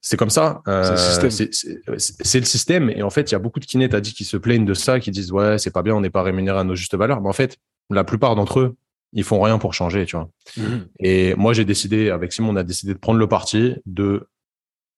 C'est 0.00 0.16
comme 0.16 0.30
ça. 0.30 0.62
Euh, 0.68 0.96
c'est 0.96 2.40
le, 2.40 2.44
système. 2.44 2.90
Et 2.90 3.02
en 3.02 3.10
fait, 3.10 3.30
il 3.30 3.32
y 3.32 3.34
a 3.34 3.38
beaucoup 3.38 3.60
de 3.60 3.64
kinés, 3.64 3.88
t'as 3.88 4.00
dit, 4.00 4.14
qui 4.14 4.24
se 4.24 4.36
plaignent 4.36 4.64
de 4.64 4.74
ça, 4.74 5.00
qui 5.00 5.10
disent 5.10 5.32
ouais, 5.32 5.58
c'est 5.58 5.72
pas 5.72 5.82
bien, 5.82 5.94
on 5.94 6.00
n'est 6.00 6.10
pas 6.10 6.22
rémunéré 6.22 6.58
à 6.58 6.64
nos 6.64 6.74
justes 6.74 6.94
valeurs. 6.94 7.20
Mais 7.20 7.28
en 7.28 7.32
fait, 7.32 7.56
la 7.90 8.04
plupart 8.04 8.36
d'entre 8.36 8.60
eux, 8.60 8.76
ils 9.12 9.24
font 9.24 9.40
rien 9.40 9.58
pour 9.58 9.74
changer, 9.74 10.06
tu 10.06 10.16
vois. 10.16 10.28
Mhm. 10.56 10.86
Et 11.00 11.34
moi, 11.34 11.52
j'ai 11.52 11.64
décidé, 11.64 12.10
avec 12.10 12.32
Simon, 12.32 12.50
on 12.50 12.56
a 12.56 12.62
décidé 12.62 12.94
de 12.94 12.98
prendre 12.98 13.18
le 13.18 13.26
parti 13.26 13.74
de 13.86 14.28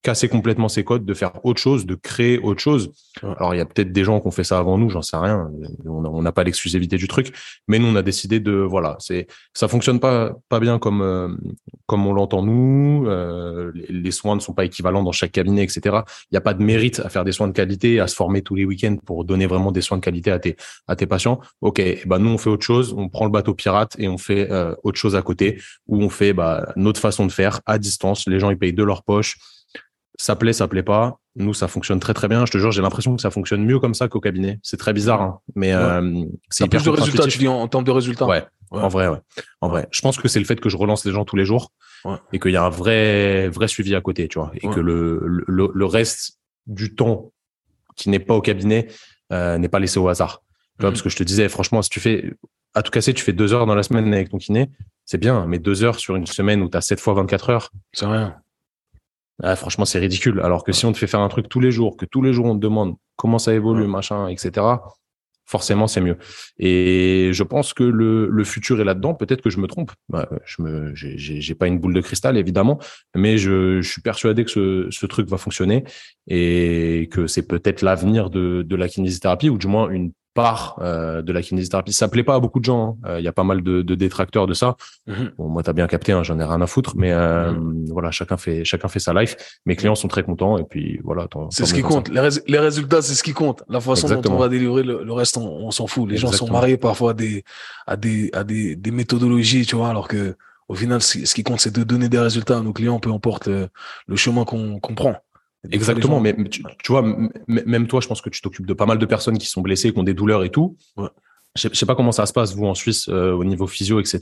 casser 0.02 0.28
complètement 0.28 0.69
ses 0.69 0.83
codes, 0.83 1.04
de 1.04 1.14
faire 1.14 1.45
autre 1.45 1.61
chose, 1.61 1.85
de 1.85 1.95
créer 1.95 2.38
autre 2.38 2.61
chose. 2.61 2.92
Alors 3.23 3.54
il 3.54 3.59
y 3.59 3.61
a 3.61 3.66
peut-être 3.66 3.92
des 3.92 4.04
gens 4.04 4.21
qui 4.21 4.26
ont 4.26 4.30
fait 4.30 4.45
ça 4.45 4.59
avant 4.59 4.78
nous, 4.78 4.88
j'en 4.88 5.02
sais 5.02 5.16
rien. 5.16 5.50
On 5.85 6.23
n'a 6.23 6.33
pas 6.33 6.42
l'exclusivité 6.42 6.97
du 6.97 7.07
truc, 7.07 7.35
mais 7.69 7.78
nous 7.78 7.87
on 7.87 7.97
a 7.97 8.02
décidé 8.02 8.40
de 8.40 8.52
voilà, 8.52 8.97
c'est 8.99 9.26
ça 9.52 9.69
fonctionne 9.69 10.00
pas 10.00 10.33
pas 10.49 10.59
bien 10.59 10.78
comme 10.78 11.02
euh, 11.02 11.28
comme 11.87 12.07
on 12.07 12.14
l'entend 12.14 12.42
nous. 12.42 13.07
Euh, 13.09 13.73
les, 13.75 14.11
soins 14.11 14.35
ne 14.35 14.40
sont 14.40 14.54
pas 14.54 14.64
équivalents 14.64 15.02
dans 15.02 15.12
chaque 15.12 15.33
cabinet, 15.33 15.62
etc. 15.62 15.80
Il 16.30 16.35
n'y 16.35 16.38
a 16.38 16.40
pas 16.40 16.54
de 16.54 16.62
mérite 16.62 17.00
à 17.00 17.09
faire 17.09 17.25
des 17.25 17.33
soins 17.33 17.49
de 17.49 17.52
qualité, 17.52 18.00
à 18.00 18.07
se 18.07 18.14
former 18.14 18.42
tous 18.42 18.54
les 18.54 18.64
week-ends 18.64 18.97
pour 19.04 19.25
donner 19.25 19.47
vraiment 19.47 19.71
des 19.71 19.83
soins 19.83 19.99
de 19.99 20.02
qualité 20.02 20.30
à 20.30 20.38
tes 20.38 20.57
à 20.88 20.97
tes 20.97 21.07
patients. 21.07 21.40
Ok, 21.61 21.83
ben 22.07 22.19
nous 22.19 22.30
on 22.30 22.38
fait 22.38 22.50
autre 22.50 22.64
chose, 22.64 22.95
on 22.97 23.09
prend 23.09 23.26
le 23.26 23.30
bateau 23.30 23.54
pirate 23.54 23.97
et 23.99 24.09
on 24.09 24.19
fait 24.19 24.50
euh, 24.50 24.75
autre 24.83 24.99
chose 24.99 25.14
à 25.14 25.23
côté 25.23 25.61
où 25.87 26.02
on 26.02 26.09
fait 26.09 26.33
bah, 26.33 26.73
notre 26.76 27.00
façon 27.00 27.26
de 27.26 27.33
faire 27.33 27.61
à 27.66 27.78
distance. 27.78 28.26
Les 28.26 28.40
gens 28.40 28.50
ils 28.50 28.59
payent 28.59 28.73
de 28.73 28.85
leur 28.85 29.02
poche 29.02 29.37
ça 30.20 30.36
plaît, 30.36 30.52
ça 30.52 30.68
plaît 30.68 30.82
pas. 30.82 31.18
Nous, 31.36 31.54
ça 31.54 31.66
fonctionne 31.66 31.98
très 31.98 32.12
très 32.12 32.28
bien. 32.28 32.44
Je 32.44 32.52
te 32.52 32.58
jure, 32.58 32.72
j'ai 32.72 32.82
l'impression 32.82 33.16
que 33.16 33.22
ça 33.22 33.30
fonctionne 33.30 33.64
mieux 33.64 33.78
comme 33.78 33.94
ça 33.94 34.08
qu'au 34.08 34.20
cabinet. 34.20 34.58
C'est 34.62 34.76
très 34.76 34.92
bizarre, 34.92 35.22
hein. 35.22 35.40
mais 35.54 35.72
euh, 35.72 36.24
c'est 36.50 36.68
plus 36.68 36.84
de 36.84 36.90
résultats. 36.90 37.26
Tu 37.26 37.38
dis 37.38 37.48
en, 37.48 37.66
termes 37.68 37.84
de 37.84 37.90
résultats. 37.90 38.26
Ouais, 38.26 38.44
En 38.70 38.88
vrai, 38.88 39.08
ouais. 39.08 39.16
En 39.62 39.68
vrai, 39.68 39.88
je 39.90 40.02
pense 40.02 40.18
que 40.18 40.28
c'est 40.28 40.38
le 40.38 40.44
fait 40.44 40.60
que 40.60 40.68
je 40.68 40.76
relance 40.76 41.06
les 41.06 41.12
gens 41.12 41.24
tous 41.24 41.36
les 41.36 41.46
jours 41.46 41.72
et 42.32 42.38
qu'il 42.38 42.50
y 42.50 42.56
a 42.56 42.64
un 42.64 42.68
vrai 42.68 43.48
vrai 43.48 43.66
suivi 43.66 43.94
à 43.94 44.02
côté, 44.02 44.28
tu 44.28 44.38
vois, 44.38 44.50
et 44.54 44.68
que 44.68 44.80
le, 44.80 45.22
le, 45.24 45.70
le 45.72 45.84
reste 45.86 46.38
du 46.66 46.94
temps 46.94 47.32
qui 47.96 48.10
n'est 48.10 48.18
pas 48.18 48.34
au 48.34 48.42
cabinet 48.42 48.88
euh, 49.32 49.56
n'est 49.56 49.68
pas 49.68 49.78
laissé 49.78 49.98
au 49.98 50.08
hasard. 50.08 50.42
Tu 50.78 50.82
vois, 50.82 50.90
mhm. 50.90 50.94
parce 50.94 51.02
que 51.02 51.08
je 51.08 51.16
te 51.16 51.22
disais, 51.22 51.48
franchement, 51.48 51.80
si 51.80 51.88
tu 51.88 52.00
fais 52.00 52.34
à 52.74 52.82
tout 52.82 52.90
casser, 52.90 53.14
tu 53.14 53.24
fais 53.24 53.32
deux 53.32 53.54
heures 53.54 53.64
dans 53.64 53.74
la 53.74 53.82
semaine 53.82 54.12
avec 54.12 54.28
ton 54.28 54.38
kiné, 54.38 54.70
c'est 55.06 55.18
bien, 55.18 55.46
mais 55.46 55.58
deux 55.58 55.82
heures 55.82 55.98
sur 55.98 56.14
une 56.16 56.26
semaine 56.26 56.60
où 56.62 56.68
tu 56.68 56.76
as 56.76 56.82
7 56.82 57.00
fois 57.00 57.14
24 57.14 57.50
heures, 57.50 57.70
c'est 57.94 58.06
rien. 58.06 58.36
Ah, 59.42 59.56
franchement, 59.56 59.85
c'est 59.85 59.99
ridicule. 59.99 60.40
Alors 60.40 60.64
que 60.64 60.73
si 60.73 60.87
on 60.87 60.92
te 60.92 60.99
fait 60.99 61.06
faire 61.06 61.20
un 61.20 61.28
truc 61.28 61.49
tous 61.49 61.61
les 61.61 61.70
jours, 61.70 61.97
que 61.97 62.06
tous 62.06 62.23
les 62.23 62.32
jours 62.32 62.47
on 62.47 62.54
te 62.54 62.61
demande 62.61 62.97
comment 63.16 63.38
ça 63.38 63.54
évolue, 63.54 63.87
machin, 63.87 64.28
etc. 64.28 64.66
forcément 65.47 65.87
c'est 65.87 66.00
mieux. 66.00 66.16
Et 66.59 67.30
je 67.32 67.42
pense 67.42 67.75
que 67.75 67.82
le, 67.82 68.28
le 68.28 68.44
futur 68.44 68.80
est 68.80 68.85
là-dedans. 68.85 69.14
Peut-être 69.14 69.42
que 69.42 69.50
je 69.50 69.59
me 69.59 69.66
trompe. 69.66 69.92
Bah, 70.09 70.28
je 70.44 70.62
me, 70.62 70.92
j'ai 70.94 71.54
pas 71.54 71.66
une 71.66 71.78
boule 71.78 71.94
de 71.94 72.00
cristal 72.00 72.37
évidemment, 72.37 72.78
mais 73.14 73.38
je, 73.38 73.80
je 73.80 73.90
suis 73.90 74.02
persuadé 74.02 74.44
que 74.44 74.50
ce, 74.50 74.88
ce, 74.90 75.06
truc 75.06 75.28
va 75.28 75.38
fonctionner 75.38 75.85
et 76.28 77.09
que 77.11 77.26
c'est 77.26 77.47
peut-être 77.47 77.82
l'avenir 77.82 78.30
de, 78.30 78.62
de 78.62 78.76
la 78.76 78.88
kinésithérapie 78.88 79.49
ou 79.49 79.59
du 79.59 79.66
moins 79.66 79.88
une 79.90 80.12
part 80.34 80.78
euh, 80.80 81.22
de 81.22 81.32
la 81.32 81.42
kinésithérapie. 81.42 81.92
Ça 81.92 82.08
plaît 82.08 82.22
pas 82.22 82.34
à 82.34 82.40
beaucoup 82.40 82.60
de 82.60 82.64
gens. 82.64 82.99
Hein. 83.04 83.08
Euh, 83.08 83.20
il 83.20 83.25
y 83.25 83.28
a 83.28 83.32
pas 83.32 83.44
mal 83.44 83.62
de, 83.62 83.82
de 83.82 83.94
détracteurs 83.94 84.46
de 84.46 84.54
ça. 84.54 84.76
Mhm. 85.06 85.32
Bon, 85.38 85.49
moi, 85.49 85.62
t'as 85.62 85.72
bien 85.72 85.87
capté, 85.87 86.12
hein, 86.12 86.22
j'en 86.22 86.38
ai 86.38 86.44
rien 86.44 86.60
à 86.60 86.66
foutre, 86.66 86.94
mais 86.96 87.12
euh, 87.12 87.52
mhm. 87.52 87.87
voilà, 87.90 88.10
chacun 88.10 88.37
fait 88.37 88.64
chacun 88.64 88.88
fait 88.88 89.00
sa 89.00 89.12
life. 89.12 89.37
Mes 89.66 89.76
clients 89.76 89.94
sont 89.94 90.08
très 90.08 90.22
contents 90.22 90.58
et 90.58 90.64
puis 90.64 91.00
voilà. 91.02 91.26
C'est 91.50 91.66
ce 91.66 91.75
qui 91.75 91.82
compte. 91.82 92.08
Les, 92.08 92.28
les, 92.46 92.58
résultats, 92.58 93.02
c'est 93.02 93.14
ce 93.14 93.22
qui 93.22 93.32
compte. 93.32 93.62
La 93.68 93.80
façon 93.80 94.08
dont 94.08 94.32
on 94.32 94.37
va 94.37 94.49
délivrer 94.49 94.82
le, 94.82 95.12
reste, 95.12 95.37
on, 95.37 95.70
s'en 95.70 95.87
fout. 95.87 96.08
Les 96.08 96.16
gens 96.16 96.32
sont 96.32 96.50
mariés 96.50 96.76
parfois 96.76 97.10
à 97.10 97.14
des 97.14 97.44
à 97.87 97.96
des 97.96 98.30
à 98.32 98.44
des, 98.44 98.76
des 98.76 98.90
méthodologies, 98.90 99.66
tu 99.66 99.76
vois, 99.76 99.88
alors 99.88 100.08
que 100.08 100.37
au 100.68 100.75
final, 100.75 101.02
ce 101.02 101.34
qui 101.34 101.42
compte, 101.42 101.60
c'est 101.60 101.75
de 101.75 101.82
donner 101.82 102.08
des 102.08 102.20
résultats 102.20 102.58
à 102.58 102.60
nos 102.60 102.72
clients, 102.72 103.00
peu 103.00 103.10
importe 103.10 103.49
le, 103.49 103.68
le 104.06 104.16
chemin 104.16 104.44
qu'on 104.44 104.78
qu'on 104.78 104.94
prend. 104.94 105.16
Exactement, 105.71 106.21
mais 106.21 106.35
tu, 106.49 106.62
vois, 106.88 107.05
même 107.47 107.87
toi, 107.87 108.00
je 108.00 108.09
pense 108.09 108.23
que 108.23 108.31
tu 108.31 108.40
t'occupes 108.40 108.67
de 108.67 108.73
pas 108.73 108.87
mal 108.87 108.99
de 108.99 109.07
personnes 109.07 109.37
qui 109.37 109.47
sont 109.47 109.61
blessées, 109.61 109.93
qui 109.93 109.99
ont 109.99 110.05
des 110.05 110.14
douleurs 110.14 110.43
et 110.43 110.50
tout. 110.50 110.76
Ouais. 110.97 111.09
Je 111.57 111.62
sais, 111.62 111.75
sais 111.75 111.87
pas 111.87 111.97
comment 111.97 112.12
ça 112.12 112.26
se 112.26 112.33
passe 112.33 112.55
vous 112.55 112.67
en 112.67 112.75
Suisse 112.75 113.09
euh, 113.09 113.33
au 113.33 113.45
niveau 113.45 113.67
physio, 113.67 113.99
etc. 113.99 114.21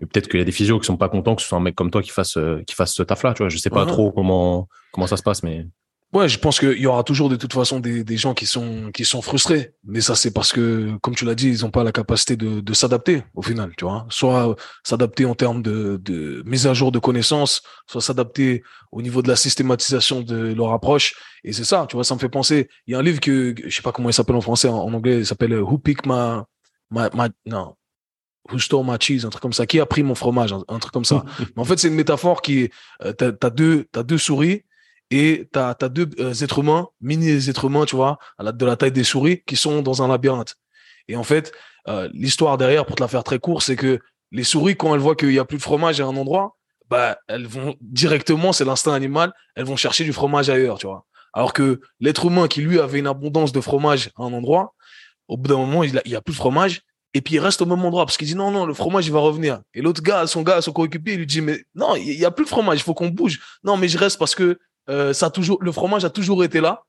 Mais 0.00 0.06
peut-être 0.06 0.28
qu'il 0.28 0.38
y 0.38 0.42
a 0.42 0.46
des 0.46 0.52
physios 0.52 0.78
qui 0.78 0.86
sont 0.86 0.96
pas 0.96 1.08
contents 1.08 1.34
que 1.34 1.42
ce 1.42 1.48
soit 1.48 1.58
un 1.58 1.62
mec 1.62 1.74
comme 1.74 1.90
toi 1.90 2.00
qui 2.00 2.10
fasse 2.10 2.36
euh, 2.36 2.62
qui 2.66 2.74
fasse 2.74 2.94
ce 2.94 3.02
taf-là. 3.02 3.34
Tu 3.34 3.42
vois, 3.42 3.48
je 3.48 3.58
sais 3.58 3.70
pas 3.70 3.84
trop 3.86 4.12
comment 4.12 4.68
comment 4.92 5.08
ça 5.08 5.16
se 5.16 5.22
passe, 5.22 5.42
mais 5.42 5.66
Ouais, 6.12 6.28
je 6.28 6.40
pense 6.40 6.58
qu'il 6.58 6.78
y 6.78 6.86
aura 6.88 7.04
toujours 7.04 7.28
de 7.28 7.36
toute 7.36 7.52
façon 7.52 7.78
des, 7.78 8.02
des 8.02 8.16
gens 8.16 8.34
qui 8.34 8.44
sont 8.44 8.90
qui 8.92 9.04
sont 9.04 9.22
frustrés, 9.22 9.74
mais 9.84 10.00
ça 10.00 10.16
c'est 10.16 10.32
parce 10.32 10.52
que, 10.52 10.96
comme 11.02 11.14
tu 11.14 11.24
l'as 11.24 11.36
dit, 11.36 11.50
ils 11.50 11.62
n'ont 11.62 11.70
pas 11.70 11.84
la 11.84 11.92
capacité 11.92 12.36
de, 12.36 12.58
de 12.58 12.72
s'adapter 12.74 13.22
au 13.34 13.42
final, 13.42 13.72
tu 13.76 13.84
vois. 13.84 14.06
Soit 14.10 14.56
s'adapter 14.82 15.24
en 15.24 15.36
termes 15.36 15.62
de, 15.62 16.00
de 16.02 16.42
mise 16.44 16.66
à 16.66 16.74
jour 16.74 16.90
de 16.90 16.98
connaissances, 16.98 17.62
soit 17.86 18.00
s'adapter 18.00 18.64
au 18.90 19.02
niveau 19.02 19.22
de 19.22 19.28
la 19.28 19.36
systématisation 19.36 20.20
de 20.22 20.52
leur 20.52 20.72
approche. 20.72 21.14
Et 21.44 21.52
c'est 21.52 21.64
ça, 21.64 21.86
tu 21.88 21.94
vois, 21.94 22.02
ça 22.02 22.16
me 22.16 22.20
fait 22.20 22.28
penser. 22.28 22.68
Il 22.88 22.92
y 22.92 22.94
a 22.96 22.98
un 22.98 23.02
livre 23.02 23.20
que 23.20 23.54
je 23.64 23.72
sais 23.72 23.82
pas 23.82 23.92
comment 23.92 24.08
il 24.10 24.12
s'appelle 24.12 24.36
en 24.36 24.40
français, 24.40 24.68
en, 24.68 24.92
anglais, 24.92 25.18
il 25.18 25.26
s'appelle 25.26 25.54
Who 25.54 25.78
Picked 25.78 26.06
My, 26.06 26.40
my, 26.90 27.04
my 27.14 27.28
non, 27.46 27.76
Who 28.50 28.58
Stole 28.58 28.84
My 28.84 28.96
Cheese, 28.98 29.24
un 29.24 29.30
truc 29.30 29.42
comme 29.42 29.52
ça. 29.52 29.64
Qui 29.64 29.78
a 29.78 29.86
pris 29.86 30.02
mon 30.02 30.16
fromage, 30.16 30.52
un, 30.52 30.78
truc 30.80 30.92
comme 30.92 31.04
ça. 31.04 31.24
Mais 31.38 31.62
en 31.62 31.64
fait, 31.64 31.78
c'est 31.78 31.86
une 31.86 31.94
métaphore 31.94 32.42
qui 32.42 32.68
euh, 33.04 33.12
t'as 33.12 33.30
as 33.40 33.50
deux, 33.50 33.86
t'as 33.92 34.02
deux 34.02 34.18
souris 34.18 34.64
et 35.10 35.48
tu 35.52 35.58
as, 35.58 35.74
deux 35.88 36.08
euh, 36.20 36.32
êtres 36.32 36.60
humains, 36.60 36.88
mini 37.00 37.48
êtres 37.48 37.64
humains, 37.64 37.84
tu 37.84 37.96
vois, 37.96 38.18
de 38.40 38.66
la 38.66 38.76
taille 38.76 38.92
des 38.92 39.04
souris, 39.04 39.42
qui 39.44 39.56
sont 39.56 39.82
dans 39.82 40.02
un 40.02 40.08
labyrinthe. 40.08 40.56
Et 41.08 41.16
en 41.16 41.24
fait, 41.24 41.52
euh, 41.88 42.08
l'histoire 42.12 42.58
derrière, 42.58 42.86
pour 42.86 42.96
te 42.96 43.02
la 43.02 43.08
faire 43.08 43.24
très 43.24 43.38
court, 43.38 43.62
c'est 43.62 43.76
que 43.76 43.98
les 44.30 44.44
souris, 44.44 44.76
quand 44.76 44.94
elles 44.94 45.00
voient 45.00 45.16
qu'il 45.16 45.30
n'y 45.30 45.38
a 45.38 45.44
plus 45.44 45.58
de 45.58 45.62
fromage 45.62 46.00
à 46.00 46.04
un 46.04 46.16
endroit, 46.16 46.56
bah, 46.88 47.18
elles 47.28 47.46
vont 47.46 47.74
directement, 47.80 48.52
c'est 48.52 48.64
l'instinct 48.64 48.92
animal, 48.92 49.32
elles 49.56 49.64
vont 49.64 49.76
chercher 49.76 50.04
du 50.04 50.12
fromage 50.12 50.50
ailleurs, 50.50 50.78
tu 50.78 50.86
vois. 50.86 51.06
Alors 51.32 51.52
que 51.52 51.80
l'être 52.00 52.26
humain 52.26 52.48
qui, 52.48 52.60
lui, 52.60 52.80
avait 52.80 52.98
une 52.98 53.06
abondance 53.06 53.52
de 53.52 53.60
fromage 53.60 54.10
à 54.16 54.22
un 54.22 54.32
endroit, 54.32 54.74
au 55.28 55.36
bout 55.36 55.48
d'un 55.48 55.56
moment, 55.56 55.84
il 55.84 56.00
n'y 56.06 56.14
a, 56.14 56.18
a, 56.18 56.20
plus 56.20 56.32
de 56.32 56.38
fromage, 56.38 56.82
et 57.14 57.20
puis 57.20 57.34
il 57.34 57.38
reste 57.40 57.62
au 57.62 57.66
même 57.66 57.84
endroit 57.84 58.06
parce 58.06 58.16
qu'il 58.16 58.26
dit 58.26 58.34
non, 58.34 58.50
non, 58.50 58.66
le 58.66 58.74
fromage, 58.74 59.06
il 59.06 59.12
va 59.12 59.20
revenir. 59.20 59.60
Et 59.74 59.82
l'autre 59.82 60.02
gars, 60.02 60.26
son 60.26 60.42
gars, 60.42 60.60
son 60.60 60.72
coéquipier, 60.72 61.14
il 61.14 61.18
lui 61.18 61.26
dit, 61.26 61.40
mais 61.40 61.64
non, 61.74 61.96
il 61.96 62.16
n'y 62.16 62.24
a 62.24 62.30
plus 62.30 62.44
de 62.44 62.50
fromage, 62.50 62.78
il 62.78 62.82
faut 62.82 62.94
qu'on 62.94 63.08
bouge. 63.08 63.40
Non, 63.64 63.76
mais 63.76 63.88
je 63.88 63.98
reste 63.98 64.18
parce 64.18 64.34
que 64.34 64.58
euh, 64.88 65.12
ça 65.12 65.30
toujours, 65.30 65.62
le 65.62 65.72
fromage 65.72 66.04
a 66.04 66.10
toujours 66.10 66.44
été 66.44 66.60
là, 66.60 66.84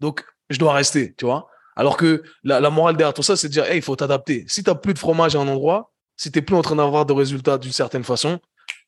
donc 0.00 0.24
je 0.50 0.58
dois 0.58 0.72
rester, 0.72 1.14
tu 1.16 1.24
vois. 1.24 1.48
Alors 1.76 1.96
que 1.96 2.22
la, 2.42 2.68
morale 2.70 2.96
derrière 2.96 3.14
tout 3.14 3.22
ça, 3.22 3.36
c'est 3.36 3.48
de 3.48 3.52
dire, 3.52 3.64
hey, 3.64 3.78
il 3.78 3.82
faut 3.82 3.96
t'adapter. 3.96 4.44
Si 4.48 4.62
tu 4.62 4.74
plus 4.74 4.92
de 4.92 4.98
fromage 4.98 5.36
à 5.36 5.40
un 5.40 5.48
endroit, 5.48 5.92
si 6.16 6.30
tu 6.30 6.42
plus 6.42 6.56
en 6.56 6.62
train 6.62 6.76
d'avoir 6.76 7.06
de 7.06 7.12
résultats 7.12 7.56
d'une 7.56 7.72
certaine 7.72 8.04
façon, 8.04 8.38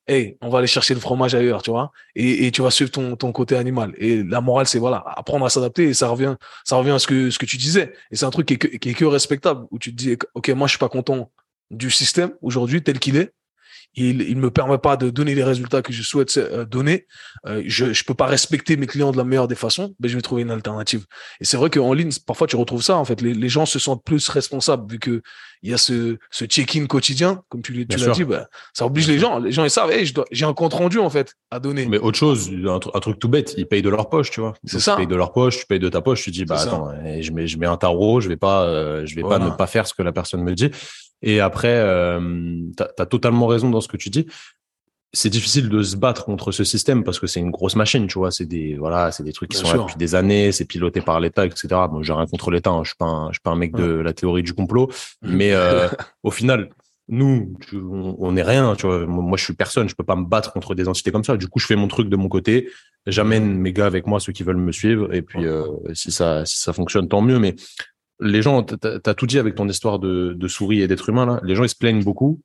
hey, 0.07 0.37
on 0.41 0.51
va 0.51 0.59
aller 0.59 0.67
chercher 0.67 0.95
le 0.95 1.01
fromage 1.01 1.35
ailleurs, 1.35 1.63
tu 1.63 1.71
vois. 1.71 1.93
Et, 2.15 2.47
et 2.47 2.51
tu 2.51 2.61
vas 2.61 2.71
suivre 2.71 2.91
ton, 2.91 3.17
ton 3.17 3.33
côté 3.33 3.57
animal. 3.57 3.95
Et 3.97 4.23
la 4.23 4.41
morale, 4.41 4.67
c'est 4.67 4.79
voilà, 4.79 5.03
apprendre 5.07 5.47
à 5.47 5.49
s'adapter. 5.49 5.85
Et 5.85 5.95
ça 5.95 6.09
revient, 6.09 6.35
ça 6.65 6.77
revient 6.77 6.91
à 6.91 6.99
ce 6.99 7.07
que, 7.07 7.31
ce 7.31 7.39
que 7.39 7.47
tu 7.47 7.57
disais. 7.57 7.95
Et 8.11 8.17
c'est 8.17 8.27
un 8.27 8.31
truc 8.31 8.47
qui 8.47 8.55
est, 8.55 8.59
que, 8.59 8.67
qui 8.77 8.91
est 8.91 8.95
que 8.95 9.05
respectable, 9.05 9.67
où 9.71 9.79
tu 9.79 9.93
te 9.93 9.97
dis, 9.97 10.19
OK, 10.35 10.49
moi, 10.51 10.67
je 10.67 10.73
suis 10.73 10.79
pas 10.79 10.89
content 10.89 11.31
du 11.71 11.91
système 11.91 12.33
aujourd'hui 12.43 12.83
tel 12.83 12.99
qu'il 12.99 13.17
est 13.17 13.33
il 13.95 14.23
il 14.23 14.37
me 14.37 14.51
permet 14.51 14.79
pas 14.79 14.97
de 14.97 15.11
donner 15.11 15.35
les 15.35 15.45
résultats 15.45 15.83
que 15.83 15.93
je 15.93 16.03
souhaite 16.03 16.37
euh, 16.37 16.65
donner. 16.65 17.07
Euh, 17.47 17.63
je 17.67 17.93
je 17.93 18.05
peux 18.05 18.15
pas 18.15 18.27
respecter 18.27 18.77
mes 18.77 18.87
clients 18.87 19.13
de 19.13 19.17
la 19.17 19.25
meilleure 19.25 19.49
des 19.49 19.55
façons, 19.55 19.95
mais 20.01 20.09
je 20.09 20.17
vais 20.17 20.23
trouver 20.23 20.43
une 20.43 20.51
alternative. 20.51 21.05
Et 21.41 21.45
c'est 21.45 21.57
vrai 21.57 21.71
qu'en 21.71 21.93
ligne, 21.93 22.11
parfois 22.27 22.47
tu 22.47 22.57
retrouves 22.57 22.83
ça 22.83 22.97
en 22.97 23.05
fait. 23.05 23.21
Les, 23.21 23.35
les 23.35 23.49
gens 23.49 23.66
se 23.66 23.79
sentent 23.79 24.05
plus 24.05 24.29
responsables 24.29 24.90
vu 24.90 24.99
que 24.99 25.23
il 25.62 25.71
y 25.71 25.75
a 25.75 25.79
ce 25.79 26.16
ce 26.31 26.45
check-in 26.45 26.87
quotidien, 26.87 27.43
comme 27.49 27.62
tu, 27.62 27.87
tu 27.87 27.97
l'as 27.99 28.12
dit. 28.12 28.25
Bah, 28.25 28.49
ça 28.73 28.85
oblige 28.85 29.07
les 29.09 29.19
gens. 29.19 29.38
Les 29.38 29.53
gens 29.53 29.64
ils 29.64 29.71
savent, 29.71 29.90
hey, 29.90 30.11
j'ai 30.31 30.45
un 30.45 30.55
compte 30.55 30.75
rendu 30.75 30.99
en 30.99 31.11
fait 31.11 31.35
à 31.51 31.61
donner. 31.61 31.87
Mais 31.87 31.99
autre 31.99 32.19
chose, 32.19 32.51
un, 32.66 32.79
truc 32.79 33.19
tout 33.19 33.29
bête, 33.29 33.55
ils 33.57 33.66
payent 33.66 33.83
de 33.83 33.88
leur 33.88 34.09
poche, 34.09 34.31
tu 34.31 34.40
vois. 34.40 34.55
C'est 34.64 34.81
ça. 34.81 34.95
Ils 34.95 34.97
payent 34.99 35.07
de 35.07 35.16
leur 35.16 35.33
poche, 35.33 35.59
tu 35.61 35.66
payes 35.66 35.79
de 35.79 35.88
ta 35.88 36.01
poche. 36.01 36.23
Tu 36.23 36.31
dis 36.31 36.45
bah 36.45 36.59
attends, 36.59 36.93
je 37.21 37.31
mets 37.31 37.47
je 37.47 37.59
mets 37.59 37.66
un 37.66 37.77
tarot, 37.77 38.21
je 38.21 38.29
vais 38.29 38.37
pas 38.37 38.64
euh, 38.64 39.07
je 39.07 39.14
vais 39.14 39.23
pas 39.23 39.38
ne 39.38 39.51
pas 39.51 39.66
faire 39.66 39.87
ce 39.87 39.95
que 39.95 40.03
la 40.03 40.12
personne 40.12 40.43
me 40.43 40.55
dit. 40.55 40.71
Et 41.23 41.41
après, 41.41 41.75
euh, 41.75 42.21
tu 42.77 42.83
as, 42.83 43.07
totalement 43.07 43.47
raison 43.47 43.71
dans 43.71 43.81
ce 43.81 43.89
que 43.89 43.97
tu 43.97 44.11
dis. 44.11 44.27
C'est 45.15 45.29
difficile 45.29 45.69
de 45.69 45.83
se 45.83 45.97
battre 45.97 46.25
contre 46.25 46.53
ce 46.53 46.65
système 46.65 47.05
parce 47.05 47.21
que 47.21 47.27
c'est 47.27 47.41
une 47.41 47.51
grosse 47.51 47.77
machine, 47.77 48.07
tu 48.07 48.19
vois. 48.19 48.31
C'est 48.31 48.47
des 48.47 48.77
voilà, 48.77 49.13
c'est 49.13 49.23
des 49.23 49.33
trucs 49.33 49.51
qui 49.51 49.59
sont 49.59 49.71
là 49.71 49.79
depuis 49.79 49.97
des 49.97 50.15
années, 50.15 50.53
c'est 50.53 50.65
piloté 50.65 51.03
par 51.03 51.21
l'État, 51.21 51.45
etc. 51.45 51.69
Bon, 51.91 52.03
j'ai 52.03 52.15
rien 52.15 52.27
contre 52.27 52.51
l'État, 52.51 52.71
hein, 52.71 52.83
je 52.83 52.91
suis 52.91 52.97
pas 52.97 53.07
un, 53.07 53.29
je 53.29 53.35
suis 53.35 53.43
pas 53.43 53.51
un 53.51 53.57
mec 53.57 53.75
de 53.75 53.85
la 53.85 54.15
théorie 54.15 54.43
du 54.43 54.55
complot, 54.55 54.91
mais 55.21 55.53
euh, 55.53 55.87
au 56.23 56.31
final, 56.31 56.71
nous, 57.09 57.55
on 57.75 58.33
n'est 58.33 58.43
rien, 58.43 58.75
tu 58.75 58.87
vois. 58.87 59.07
Moi, 59.07 59.37
je 59.37 59.45
suis 59.45 59.53
personne, 59.53 59.87
je 59.87 59.95
peux 59.95 60.05
pas 60.05 60.17
me 60.17 60.25
battre 60.25 60.53
contre 60.53 60.75
des 60.75 60.89
entités 60.89 61.13
comme 61.13 61.25
ça. 61.25 61.37
Du 61.37 61.47
coup, 61.47 61.59
je 61.59 61.67
fais 61.67 61.77
mon 61.77 61.89
truc 61.89 62.09
de 62.09 62.17
mon 62.17 62.29
côté, 62.29 62.71
j'amène 63.07 63.59
mes 63.59 63.75
gars 63.75 63.87
avec 63.87 64.07
moi, 64.07 64.19
ceux 64.19 64.33
qui 64.33 64.45
veulent 64.45 64.57
me 64.57 64.73
suivre, 64.73 65.13
et 65.13 65.21
puis 65.21 65.45
euh, 65.45 65.67
si 65.93 66.11
ça 66.11 66.47
si 66.47 66.59
ça 66.59 66.73
fonctionne, 66.73 67.09
tant 67.09 67.21
mieux. 67.21 67.39
Mais 67.39 67.55
les 68.23 68.43
gens, 68.43 68.63
t'as 68.63 68.99
as 69.05 69.15
tout 69.15 69.27
dit 69.27 69.39
avec 69.39 69.55
ton 69.55 69.69
histoire 69.69 69.99
de, 69.99 70.35
de 70.35 70.49
souris 70.49 70.81
et 70.81 70.89
d'être 70.89 71.09
humain 71.09 71.27
là. 71.27 71.41
Les 71.43 71.55
gens 71.55 71.65
ils 71.65 71.69
se 71.69 71.77
plaignent 71.77 72.05
beaucoup 72.05 72.41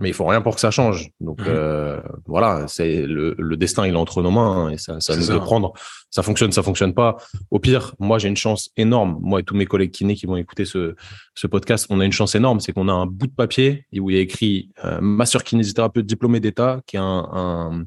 mais 0.00 0.08
il 0.08 0.14
faut 0.14 0.26
rien 0.26 0.40
pour 0.40 0.54
que 0.54 0.60
ça 0.60 0.70
change. 0.70 1.10
Donc 1.20 1.40
mhm. 1.40 1.46
euh, 1.48 2.00
voilà, 2.26 2.66
c'est 2.66 3.02
le, 3.02 3.34
le, 3.38 3.56
destin, 3.56 3.86
il 3.86 3.94
est 3.94 3.96
entre 3.96 4.22
nos 4.22 4.30
mains 4.30 4.66
hein, 4.66 4.70
et 4.70 4.78
ça, 4.78 5.00
ça 5.00 5.16
nous 5.16 5.26
de 5.26 5.38
prendre. 5.38 5.72
Ça 6.10 6.22
fonctionne, 6.22 6.50
ça 6.52 6.62
fonctionne 6.62 6.92
pas. 6.94 7.16
Au 7.50 7.58
pire, 7.58 7.94
moi 7.98 8.18
j'ai 8.18 8.28
une 8.28 8.36
chance 8.36 8.70
énorme. 8.76 9.18
Moi 9.20 9.40
et 9.40 9.42
tous 9.44 9.54
mes 9.54 9.66
collègues 9.66 9.92
kinés 9.92 10.14
qui 10.14 10.26
vont 10.26 10.36
écouter 10.36 10.64
ce, 10.64 10.94
ce 11.34 11.46
podcast, 11.46 11.86
on 11.88 12.00
a 12.00 12.04
une 12.04 12.12
chance 12.12 12.34
énorme, 12.34 12.60
c'est 12.60 12.72
qu'on 12.72 12.88
a 12.88 12.92
un 12.92 13.06
bout 13.06 13.28
de 13.28 13.34
papier 13.34 13.86
où 13.96 14.10
il 14.10 14.16
y 14.16 14.18
a 14.18 14.22
écrit 14.22 14.70
euh, 14.84 15.00
master 15.00 15.44
kinésithérapeute 15.44 16.06
diplômé 16.06 16.40
d'État, 16.40 16.80
qui 16.86 16.96
est 16.96 17.00
un, 17.00 17.28
un 17.32 17.84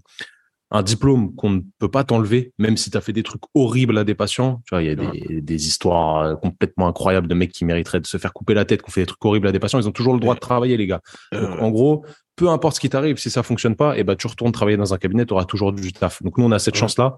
un 0.71 0.84
diplôme 0.84 1.36
qu'on 1.36 1.51
ne 1.51 1.60
peut 1.80 1.89
pas 1.89 2.04
t'enlever, 2.04 2.54
même 2.58 2.75
si 2.75 2.89
tu 2.89 2.97
as 2.97 3.01
fait 3.01 3.13
des 3.13 3.23
trucs 3.23 3.43
horribles 3.54 3.97
à 3.97 4.04
des 4.04 4.15
patients. 4.15 4.62
Tu 4.65 4.73
vois, 4.73 4.84
il 4.84 4.88
y 4.88 4.89
a 4.89 4.95
des, 4.95 5.41
des, 5.41 5.67
histoires 5.67 6.17
euh, 6.23 6.36
complètement 6.36 6.88
incroyables 6.88 7.28
de 7.28 7.36
mecs 7.36 7.51
qui 7.51 7.65
mériteraient 7.65 7.99
de 7.99 8.08
se 8.08 8.17
faire 8.17 8.34
couper 8.34 8.54
la 8.54 8.65
tête, 8.65 8.82
qui 8.82 8.89
ont 8.89 8.91
fait 8.91 9.01
des 9.01 9.08
trucs 9.08 9.23
horribles 9.23 9.47
à 9.47 9.51
des 9.51 9.60
patients. 9.60 9.80
Ils 9.80 9.88
ont 9.88 9.93
toujours 9.93 10.13
le 10.13 10.19
droit 10.19 10.34
de 10.34 10.39
travailler, 10.39 10.75
les 10.75 10.88
gars. 10.88 11.01
Donc, 11.32 11.62
en 11.62 11.69
gros, 11.69 12.04
peu 12.36 12.49
importe 12.49 12.75
ce 12.75 12.80
qui 12.80 12.89
t'arrive, 12.89 13.17
si 13.17 13.30
ça 13.30 13.43
fonctionne 13.43 13.75
pas, 13.75 13.95
et 13.95 14.01
eh 14.01 14.04
ben, 14.04 14.15
tu 14.15 14.28
retournes 14.28 14.51
travailler 14.51 14.78
dans 14.78 14.93
un 14.93 14.97
cabinet, 14.97 15.25
tu 15.25 15.34
auras 15.34 15.45
toujours 15.45 15.71
du 15.71 15.93
taf. 15.93 16.21
Donc, 16.23 16.38
nous, 16.38 16.45
on 16.45 16.51
a 16.51 16.60
cette 16.60 16.75
chance-là 16.75 17.17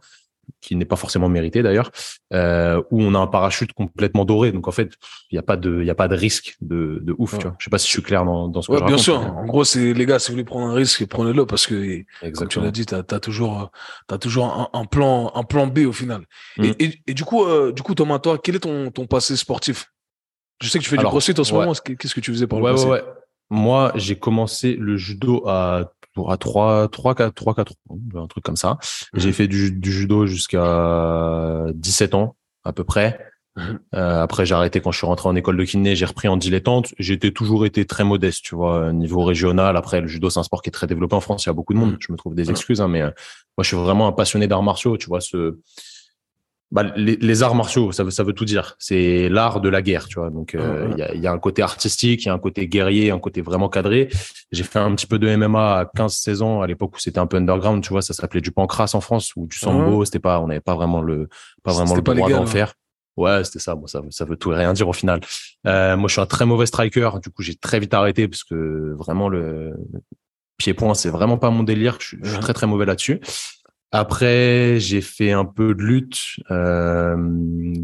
qui 0.61 0.75
n'est 0.75 0.85
pas 0.85 0.95
forcément 0.95 1.29
mérité 1.29 1.61
d'ailleurs, 1.61 1.91
euh, 2.33 2.81
où 2.91 3.01
on 3.01 3.13
a 3.13 3.19
un 3.19 3.27
parachute 3.27 3.73
complètement 3.73 4.25
doré. 4.25 4.51
Donc 4.51 4.67
en 4.67 4.71
fait, 4.71 4.93
il 5.31 5.35
n'y 5.35 5.39
a 5.39 5.43
pas 5.43 5.57
de, 5.57 5.81
il 5.81 5.87
y 5.87 5.89
a 5.89 5.95
pas 5.95 6.07
de 6.07 6.15
risque 6.15 6.55
de, 6.61 6.99
de 7.01 7.15
ouf. 7.17 7.37
Tu 7.37 7.43
vois. 7.43 7.55
Je 7.59 7.65
sais 7.65 7.69
pas 7.69 7.77
si 7.77 7.87
je 7.87 7.91
suis 7.91 8.01
clair 8.01 8.25
dans, 8.25 8.47
dans 8.47 8.61
ce 8.61 8.67
que 8.67 8.73
je 8.73 8.79
bien 8.79 8.87
Bien 8.87 8.97
sûr. 8.97 9.19
En 9.19 9.45
gros, 9.45 9.63
c'est 9.63 9.93
les 9.93 10.05
gars, 10.05 10.19
si 10.19 10.29
vous 10.29 10.33
voulez 10.33 10.43
prendre 10.43 10.67
un 10.67 10.73
risque, 10.73 11.05
prenez-le 11.05 11.45
parce 11.45 11.67
que 11.67 12.03
comme 12.35 12.47
tu 12.47 12.59
l'as 12.59 12.71
dit, 12.71 12.85
t'as 12.85 12.99
as 12.99 13.19
toujours, 13.19 13.71
t'as 14.07 14.17
toujours 14.17 14.69
un, 14.73 14.85
plan, 14.85 15.31
un 15.35 15.43
plan 15.43 15.67
B 15.67 15.79
au 15.79 15.93
final. 15.93 16.25
Et, 16.57 16.69
mm. 16.69 16.75
et, 16.79 17.01
et, 17.07 17.13
du 17.13 17.23
coup, 17.23 17.45
euh, 17.45 17.71
du 17.71 17.81
coup, 17.81 17.95
Thomas, 17.95 18.19
toi, 18.19 18.37
quel 18.41 18.55
est 18.55 18.59
ton, 18.59 18.91
ton 18.91 19.05
passé 19.05 19.35
sportif? 19.35 19.91
Je 20.61 20.69
sais 20.69 20.79
que 20.79 20.83
tu 20.83 20.89
fais 20.89 20.97
du 20.97 21.05
crossfit 21.05 21.39
en 21.39 21.43
ce 21.43 21.53
moment. 21.53 21.73
Qu'est-ce 21.73 22.15
que 22.15 22.19
tu 22.19 22.31
faisais 22.31 22.47
pour 22.47 22.59
le 22.59 22.73
ouais, 22.73 22.85
Ouais, 22.85 23.03
Moi, 23.49 23.91
j'ai 23.95 24.17
commencé 24.17 24.75
le 24.75 24.97
judo 24.97 25.47
à 25.47 25.91
à 26.27 26.37
3, 26.37 26.87
3, 26.89 27.15
4, 27.15 27.33
3, 27.33 27.53
4 27.55 27.73
ans, 27.89 27.99
un 28.15 28.27
truc 28.27 28.43
comme 28.43 28.55
ça. 28.55 28.77
Mhm. 29.13 29.19
J'ai 29.19 29.31
fait 29.31 29.47
du, 29.47 29.71
du 29.71 29.91
judo 29.91 30.25
jusqu'à 30.25 31.67
17 31.75 32.15
ans, 32.15 32.35
à 32.63 32.73
peu 32.73 32.83
près. 32.83 33.19
Mhm. 33.55 33.79
Euh, 33.95 34.21
après, 34.21 34.45
j'ai 34.45 34.53
arrêté 34.53 34.81
quand 34.81 34.91
je 34.91 34.97
suis 34.97 35.07
rentré 35.07 35.27
en 35.29 35.35
école 35.35 35.57
de 35.57 35.63
kiné, 35.63 35.95
j'ai 35.95 36.05
repris 36.05 36.27
en 36.27 36.37
dilettante. 36.37 36.93
J'étais 36.99 37.31
toujours 37.31 37.65
été 37.65 37.85
très 37.85 38.03
modeste, 38.03 38.43
tu 38.43 38.55
vois, 38.55 38.93
niveau 38.93 39.23
régional. 39.23 39.75
Après, 39.77 40.01
le 40.01 40.07
judo, 40.07 40.29
c'est 40.29 40.39
un 40.39 40.43
sport 40.43 40.61
qui 40.61 40.69
est 40.69 40.71
très 40.71 40.87
développé 40.87 41.15
en 41.15 41.21
France. 41.21 41.45
Il 41.45 41.49
y 41.49 41.51
a 41.51 41.53
beaucoup 41.53 41.73
de 41.73 41.79
monde. 41.79 41.91
Mhm. 41.93 41.97
Je 41.99 42.11
me 42.11 42.17
trouve 42.17 42.35
des 42.35 42.49
excuses, 42.49 42.81
hein, 42.81 42.87
mais 42.87 43.01
euh, 43.01 43.11
moi, 43.57 43.63
je 43.63 43.67
suis 43.67 43.77
vraiment 43.77 44.07
un 44.07 44.11
passionné 44.11 44.47
d'arts 44.47 44.63
martiaux, 44.63 44.97
tu 44.97 45.07
vois, 45.07 45.21
ce, 45.21 45.59
bah, 46.69 46.83
les, 46.97 47.15
les, 47.15 47.43
arts 47.43 47.55
martiaux, 47.55 47.93
ça 47.93 48.03
veut, 48.03 48.11
ça 48.11 48.23
veut 48.23 48.33
tout 48.33 48.43
dire. 48.43 48.75
C'est 48.77 49.29
l'art 49.29 49.61
de 49.61 49.69
la 49.69 49.81
guerre, 49.81 50.07
tu 50.07 50.19
vois. 50.19 50.29
Donc, 50.29 50.53
euh, 50.53 50.89
il 50.91 50.97
y, 50.97 51.01
a, 51.01 51.15
y, 51.15 51.25
a, 51.25 51.31
un 51.31 51.39
côté 51.39 51.61
artistique, 51.61 52.25
il 52.25 52.27
y 52.27 52.29
a 52.29 52.33
un 52.33 52.39
côté 52.39 52.67
guerrier, 52.67 53.09
un 53.09 53.19
côté 53.19 53.41
vraiment 53.41 53.69
cadré. 53.69 54.09
J'ai 54.51 54.63
fait 54.63 54.79
un 54.79 54.93
petit 54.93 55.07
peu 55.07 55.17
de 55.17 55.33
MMA 55.33 55.79
à 55.79 55.85
15-16 55.85 56.41
ans, 56.41 56.61
à 56.61 56.67
l'époque 56.67 56.95
où 56.95 56.99
c'était 56.99 57.19
un 57.19 57.27
peu 57.27 57.37
underground, 57.37 57.81
tu 57.83 57.89
vois. 57.89 58.01
Ça 58.01 58.13
s'appelait 58.13 58.41
du 58.41 58.51
pancras 58.51 58.91
en 58.95 59.01
France 59.01 59.33
ou 59.37 59.47
du 59.47 59.57
sambo. 59.57 60.03
C'était 60.03 60.19
pas, 60.19 60.41
on 60.41 60.47
n'avait 60.47 60.59
pas 60.59 60.75
vraiment 60.75 61.01
le, 61.01 61.29
pas 61.63 61.71
vraiment 61.71 61.95
le 61.95 62.01
droit 62.01 62.29
d'en 62.29 62.45
faire. 62.45 62.73
Ouais, 63.15 63.43
c'était 63.45 63.59
ça. 63.59 63.73
Bon, 63.73 63.87
ça, 63.87 64.01
ça 64.09 64.25
veut 64.25 64.35
tout 64.35 64.51
et 64.51 64.55
rien 64.55 64.73
dire 64.73 64.89
au 64.89 64.93
final. 64.93 65.21
Euh, 65.65 65.95
moi, 65.95 66.09
je 66.09 66.13
suis 66.13 66.21
un 66.21 66.25
très 66.25 66.45
mauvais 66.45 66.65
striker. 66.65 67.11
Du 67.23 67.29
coup, 67.29 67.43
j'ai 67.43 67.55
très 67.55 67.79
vite 67.79 67.93
arrêté 67.93 68.27
parce 68.27 68.43
que 68.43 68.93
vraiment 68.97 69.29
le 69.29 69.73
pied-point, 70.57 70.93
c'est 70.95 71.09
vraiment 71.09 71.37
pas 71.37 71.49
mon 71.49 71.63
délire. 71.63 71.97
Je 71.99 72.07
suis, 72.07 72.17
je 72.21 72.29
suis 72.29 72.39
très 72.39 72.53
très 72.53 72.67
mauvais 72.67 72.85
là-dessus. 72.85 73.21
Après, 73.91 74.79
j'ai 74.79 74.99
fait 75.01 75.31
un 75.31 75.45
peu 75.45 75.73
de 75.73 75.81
lutte. 75.81 76.17
Euh, 76.51 77.15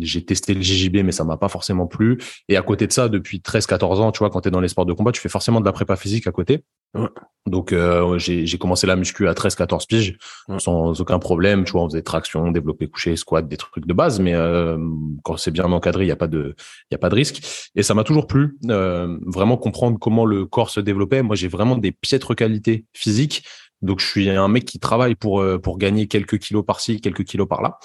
j'ai 0.02 0.26
testé 0.26 0.54
le 0.54 0.62
JJB, 0.62 0.98
mais 1.04 1.12
ça 1.14 1.24
m'a 1.24 1.38
pas 1.38 1.48
forcément 1.48 1.88
plu. 1.88 2.18
Et 2.50 2.58
à 2.58 2.62
côté 2.62 2.88
de 2.88 2.92
ça, 2.92 3.08
depuis 3.08 3.40
13-14 3.40 4.02
ans, 4.02 4.12
tu 4.12 4.20
vois, 4.20 4.30
quand 4.30 4.42
tu 4.42 4.50
es 4.50 4.52
dans 4.52 4.60
les 4.60 4.68
sports 4.68 4.86
de 4.86 4.94
combat, 4.94 5.12
tu 5.12 5.22
fais 5.22 5.30
forcément 5.30 5.62
de 5.62 5.66
la 5.66 5.72
prépa 5.72 5.96
physique 5.96 6.28
à 6.28 6.32
côté. 6.32 6.64
Ouais. 6.94 7.08
Donc, 7.48 7.74
euh, 7.74 8.18
j'ai 8.20 8.58
commencé 8.58 8.86
la 8.86 8.96
muscu 8.96 9.28
à 9.28 9.34
13-14 9.34 9.88
piges, 9.88 10.18
Ouais. 10.48 10.60
sans 10.60 11.00
aucun 11.02 11.20
problème. 11.20 11.64
Tu 11.64 11.72
vois, 11.72 11.82
on 11.84 11.90
faisait 11.90 12.02
traction, 12.04 12.52
développé 12.52 12.88
couché, 12.88 13.16
squat, 13.16 13.48
des 13.48 13.58
trucs 13.58 13.88
de 13.88 13.94
base. 13.94 14.20
Mais 14.20 14.34
euh, 14.36 14.78
quand 15.24 15.38
c'est 15.38 15.52
bien 15.52 15.66
encadré, 15.72 16.06
il 16.06 16.10
y 16.10 16.12
a 16.12 16.16
pas 16.16 16.28
de, 16.28 16.56
y 16.92 16.96
a 16.96 16.98
pas 16.98 17.10
de 17.10 17.16
risque. 17.16 17.70
Et 17.76 17.82
ça 17.84 17.94
m'a 17.94 18.04
toujours 18.04 18.28
plu, 18.28 18.58
euh, 18.70 19.18
vraiment 19.26 19.58
comprendre 19.58 19.98
comment 20.00 20.26
le 20.26 20.46
corps 20.46 20.70
se 20.70 20.80
développait. 20.82 21.22
Moi, 21.24 21.36
j'ai 21.36 21.48
vraiment 21.48 21.78
des 21.78 21.92
piètres 21.92 22.36
qualités 22.36 22.86
physiques. 22.94 23.44
Donc, 23.84 24.00
je 24.00 24.08
suis 24.08 24.30
un 24.30 24.48
mec 24.48 24.66
qui 24.66 24.80
travaille 24.80 25.16
pour, 25.16 25.42
euh, 25.42 25.60
pour 25.60 25.78
gagner 25.78 26.08
quelques 26.08 26.40
kilos 26.40 26.66
par-ci, 26.66 27.02
quelques 27.02 27.24
kilos 27.24 27.48
par-là. 27.48 27.78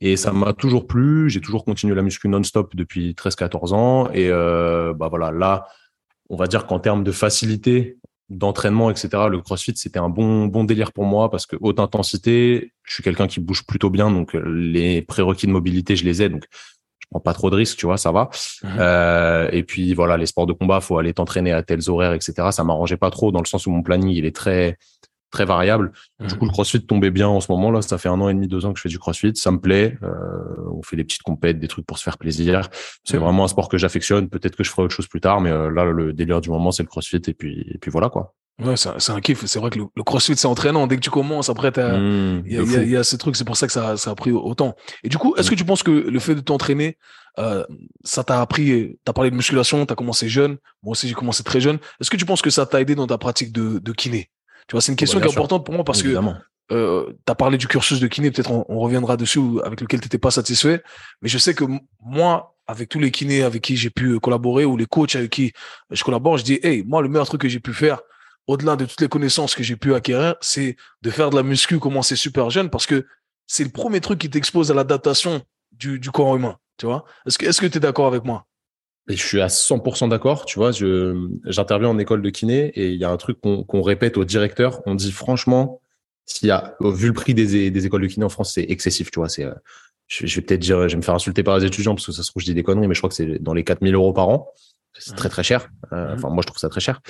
Et 0.00 0.16
ça 0.16 0.32
m'a 0.32 0.52
toujours 0.52 0.86
plu. 0.86 1.28
J'ai 1.28 1.40
toujours 1.40 1.64
continué 1.64 1.94
la 1.94 2.02
muscu 2.02 2.28
non-stop 2.28 2.76
depuis 2.76 3.14
13-14 3.14 3.72
ans. 3.72 4.10
Et 4.12 4.28
euh, 4.28 4.94
bah 4.94 5.08
voilà, 5.08 5.32
là, 5.32 5.66
on 6.28 6.36
va 6.36 6.46
dire 6.46 6.66
qu'en 6.66 6.78
termes 6.78 7.02
de 7.02 7.12
facilité 7.12 7.98
d'entraînement, 8.28 8.90
etc., 8.90 9.08
le 9.30 9.40
CrossFit, 9.40 9.74
c'était 9.76 9.98
un 9.98 10.10
bon, 10.10 10.46
bon 10.46 10.64
délire 10.64 10.92
pour 10.92 11.04
moi 11.04 11.30
parce 11.30 11.46
que 11.46 11.56
haute 11.60 11.80
intensité, 11.80 12.72
je 12.84 12.94
suis 12.94 13.02
quelqu'un 13.02 13.26
qui 13.26 13.40
bouge 13.40 13.64
plutôt 13.66 13.90
bien. 13.90 14.10
Donc, 14.10 14.36
euh, 14.36 14.42
les 14.46 15.02
prérequis 15.02 15.46
de 15.46 15.52
mobilité, 15.52 15.96
je 15.96 16.04
les 16.04 16.22
ai. 16.22 16.28
Donc, 16.28 16.44
je 16.98 17.06
prends 17.10 17.20
pas 17.20 17.32
trop 17.32 17.50
de 17.50 17.56
risques, 17.56 17.78
tu 17.78 17.86
vois, 17.86 17.96
ça 17.96 18.12
va. 18.12 18.28
Euh, 18.64 19.48
et 19.50 19.62
puis, 19.62 19.94
voilà, 19.94 20.16
les 20.16 20.26
sports 20.26 20.46
de 20.46 20.52
combat, 20.52 20.80
faut 20.80 20.98
aller 20.98 21.14
t'entraîner 21.14 21.52
à 21.52 21.62
tels 21.62 21.88
horaires, 21.88 22.12
etc. 22.12 22.48
Ça 22.50 22.64
m'arrangeait 22.64 22.98
pas 22.98 23.10
trop 23.10 23.32
dans 23.32 23.40
le 23.40 23.46
sens 23.46 23.66
où 23.66 23.70
mon 23.70 23.82
planning, 23.82 24.10
il 24.10 24.26
est 24.26 24.36
très, 24.36 24.76
très 25.30 25.44
variable. 25.44 25.92
Du 26.20 26.26
Mhm. 26.32 26.38
coup, 26.38 26.44
le 26.46 26.50
CrossFit 26.50 26.84
tombait 26.86 27.10
bien 27.10 27.28
en 27.28 27.40
ce 27.40 27.50
moment 27.52 27.70
là. 27.70 27.82
Ça 27.82 27.98
fait 27.98 28.08
un 28.08 28.20
an 28.20 28.28
et 28.28 28.34
demi, 28.34 28.48
deux 28.48 28.64
ans 28.66 28.72
que 28.72 28.78
je 28.78 28.82
fais 28.82 28.88
du 28.88 28.98
CrossFit. 28.98 29.32
Ça 29.36 29.50
me 29.50 29.58
plaît. 29.60 29.96
Euh, 30.02 30.08
on 30.72 30.82
fait 30.82 30.96
des 30.96 31.04
petites 31.04 31.22
compètes, 31.22 31.58
des 31.58 31.68
trucs 31.68 31.86
pour 31.86 31.98
se 31.98 32.02
faire 32.02 32.18
plaisir. 32.18 32.68
C'est 33.04 33.16
Mhm. 33.18 33.22
vraiment 33.24 33.44
un 33.44 33.48
sport 33.48 33.68
que 33.68 33.78
j'affectionne. 33.78 34.28
Peut-être 34.28 34.56
que 34.56 34.64
je 34.64 34.70
ferai 34.70 34.82
autre 34.82 34.94
chose 34.94 35.06
plus 35.06 35.20
tard, 35.20 35.40
mais 35.40 35.50
euh, 35.50 35.70
là, 35.70 35.84
le 35.84 36.12
délire 36.12 36.40
du 36.40 36.50
moment, 36.50 36.70
c'est 36.70 36.82
le 36.82 36.88
CrossFit. 36.88 37.20
Et 37.26 37.34
puis, 37.34 37.66
et 37.72 37.78
puis 37.78 37.90
voilà 37.90 38.08
quoi. 38.08 38.34
Ouais, 38.60 38.76
c'est 38.76 39.12
un, 39.12 39.20
kiff. 39.20 39.44
C'est 39.46 39.60
vrai 39.60 39.70
que 39.70 39.78
le, 39.78 39.84
le 39.94 40.02
crossfit, 40.02 40.34
c'est 40.36 40.48
entraînant. 40.48 40.88
Dès 40.88 40.96
que 40.96 41.00
tu 41.00 41.10
commences, 41.10 41.48
après, 41.48 41.70
Mmh, 41.70 42.42
il 42.46 42.52
y, 42.54 42.76
a, 42.76 42.82
y 42.82 43.00
y 43.00 43.04
ce 43.04 43.14
truc. 43.14 43.36
C'est 43.36 43.44
pour 43.44 43.56
ça 43.56 43.68
que 43.68 43.72
ça, 43.72 43.96
ça 43.96 44.10
a 44.10 44.14
pris 44.16 44.32
autant. 44.32 44.74
Et 45.04 45.08
du 45.08 45.16
coup, 45.16 45.36
est-ce 45.36 45.48
que 45.48 45.54
tu 45.54 45.64
penses 45.64 45.84
que 45.84 45.92
le 45.92 46.18
fait 46.18 46.34
de 46.34 46.40
t'entraîner, 46.40 46.98
euh, 47.38 47.64
ça 48.02 48.24
t'a 48.24 48.40
appris, 48.40 48.98
t'as 49.04 49.12
parlé 49.12 49.30
de 49.30 49.36
musculation, 49.36 49.86
t'as 49.86 49.94
commencé 49.94 50.28
jeune. 50.28 50.56
Moi 50.82 50.90
aussi, 50.90 51.06
j'ai 51.06 51.14
commencé 51.14 51.44
très 51.44 51.60
jeune. 51.60 51.78
Est-ce 52.00 52.10
que 52.10 52.16
tu 52.16 52.24
penses 52.24 52.42
que 52.42 52.50
ça 52.50 52.66
t'a 52.66 52.80
aidé 52.80 52.96
dans 52.96 53.06
ta 53.06 53.16
pratique 53.16 53.52
de, 53.52 53.78
de 53.78 53.92
kiné? 53.92 54.28
Tu 54.68 54.72
vois, 54.72 54.80
c'est 54.80 54.92
une 54.92 54.96
question 54.96 55.18
bah, 55.18 55.26
qui 55.26 55.30
est 55.30 55.32
sûr. 55.32 55.40
importante 55.40 55.64
pour 55.64 55.74
moi 55.74 55.84
parce 55.84 56.02
que 56.02 56.16
euh, 56.70 57.06
tu 57.26 57.30
as 57.30 57.34
parlé 57.34 57.56
du 57.56 57.66
cursus 57.66 57.98
de 57.98 58.06
kiné, 58.06 58.30
peut-être 58.30 58.50
on, 58.50 58.64
on 58.68 58.78
reviendra 58.78 59.16
dessus, 59.16 59.40
avec 59.64 59.80
lequel 59.80 60.00
tu 60.00 60.06
n'étais 60.06 60.18
pas 60.18 60.30
satisfait. 60.30 60.82
Mais 61.22 61.28
je 61.28 61.38
sais 61.38 61.54
que 61.54 61.64
moi, 62.04 62.54
avec 62.66 62.90
tous 62.90 62.98
les 62.98 63.10
kinés 63.10 63.42
avec 63.42 63.62
qui 63.62 63.76
j'ai 63.76 63.88
pu 63.88 64.20
collaborer 64.20 64.66
ou 64.66 64.76
les 64.76 64.84
coachs 64.84 65.16
avec 65.16 65.30
qui 65.30 65.52
je 65.90 66.04
collabore, 66.04 66.36
je 66.36 66.44
dis, 66.44 66.60
hey, 66.62 66.84
moi, 66.84 67.00
le 67.00 67.08
meilleur 67.08 67.26
truc 67.26 67.40
que 67.40 67.48
j'ai 67.48 67.60
pu 67.60 67.72
faire, 67.72 68.00
au-delà 68.46 68.76
de 68.76 68.84
toutes 68.84 69.00
les 69.00 69.08
connaissances 69.08 69.54
que 69.54 69.62
j'ai 69.62 69.76
pu 69.76 69.94
acquérir, 69.94 70.34
c'est 70.42 70.76
de 71.02 71.10
faire 71.10 71.30
de 71.30 71.36
la 71.36 71.42
muscu, 71.42 71.78
commencer 71.78 72.16
super 72.16 72.50
jeune, 72.50 72.68
parce 72.68 72.86
que 72.86 73.06
c'est 73.46 73.64
le 73.64 73.70
premier 73.70 74.00
truc 74.00 74.18
qui 74.18 74.28
t'expose 74.28 74.70
à 74.70 74.74
l'adaptation 74.74 75.42
du, 75.72 75.98
du 75.98 76.10
corps 76.10 76.36
humain. 76.36 76.58
Tu 76.76 76.86
vois 76.86 77.04
Est-ce 77.26 77.38
que 77.38 77.46
est-ce 77.46 77.60
que 77.60 77.66
tu 77.66 77.78
es 77.78 77.80
d'accord 77.80 78.06
avec 78.06 78.24
moi? 78.24 78.46
Et 79.08 79.16
je 79.16 79.26
suis 79.26 79.40
à 79.40 79.46
100% 79.46 80.08
d'accord. 80.08 80.44
Tu 80.44 80.58
vois, 80.58 80.70
je, 80.70 81.28
j'interviens 81.44 81.88
en 81.88 81.98
école 81.98 82.22
de 82.22 82.30
kiné 82.30 82.66
et 82.74 82.90
il 82.90 83.00
y 83.00 83.04
a 83.04 83.10
un 83.10 83.16
truc 83.16 83.40
qu'on, 83.40 83.64
qu'on 83.64 83.82
répète 83.82 84.16
au 84.16 84.24
directeur. 84.24 84.82
On 84.86 84.94
dit 84.94 85.12
franchement, 85.12 85.80
s'il 86.26 86.48
y 86.48 86.50
a, 86.50 86.76
vu 86.80 87.08
le 87.08 87.14
prix 87.14 87.34
des, 87.34 87.70
des 87.70 87.86
écoles 87.86 88.02
de 88.02 88.06
kiné 88.06 88.26
en 88.26 88.28
France, 88.28 88.52
c'est 88.52 88.64
excessif. 88.68 89.10
Tu 89.10 89.18
vois, 89.18 89.28
c'est, 89.28 89.44
euh, 89.44 89.54
je, 90.08 90.26
je 90.26 90.36
vais 90.36 90.42
peut-être 90.42 90.60
dire, 90.60 90.88
je 90.88 90.94
vais 90.94 90.98
me 90.98 91.02
faire 91.02 91.14
insulter 91.14 91.42
par 91.42 91.58
les 91.58 91.64
étudiants 91.64 91.94
parce 91.94 92.06
que 92.06 92.12
ça 92.12 92.22
se 92.22 92.30
trouve, 92.30 92.42
je 92.42 92.46
dis 92.46 92.54
des 92.54 92.62
conneries, 92.62 92.86
mais 92.86 92.94
je 92.94 93.00
crois 93.00 93.08
que 93.08 93.16
c'est 93.16 93.42
dans 93.42 93.54
les 93.54 93.64
4000 93.64 93.94
euros 93.94 94.12
par 94.12 94.28
an. 94.28 94.52
C'est 94.98 95.14
très, 95.14 95.28
très 95.28 95.42
cher. 95.42 95.68
Euh. 95.92 96.14
Enfin, 96.14 96.28
moi, 96.28 96.42
je 96.42 96.48
trouve 96.48 96.58
ça 96.58 96.68
très 96.68 96.80
cher. 96.80 97.00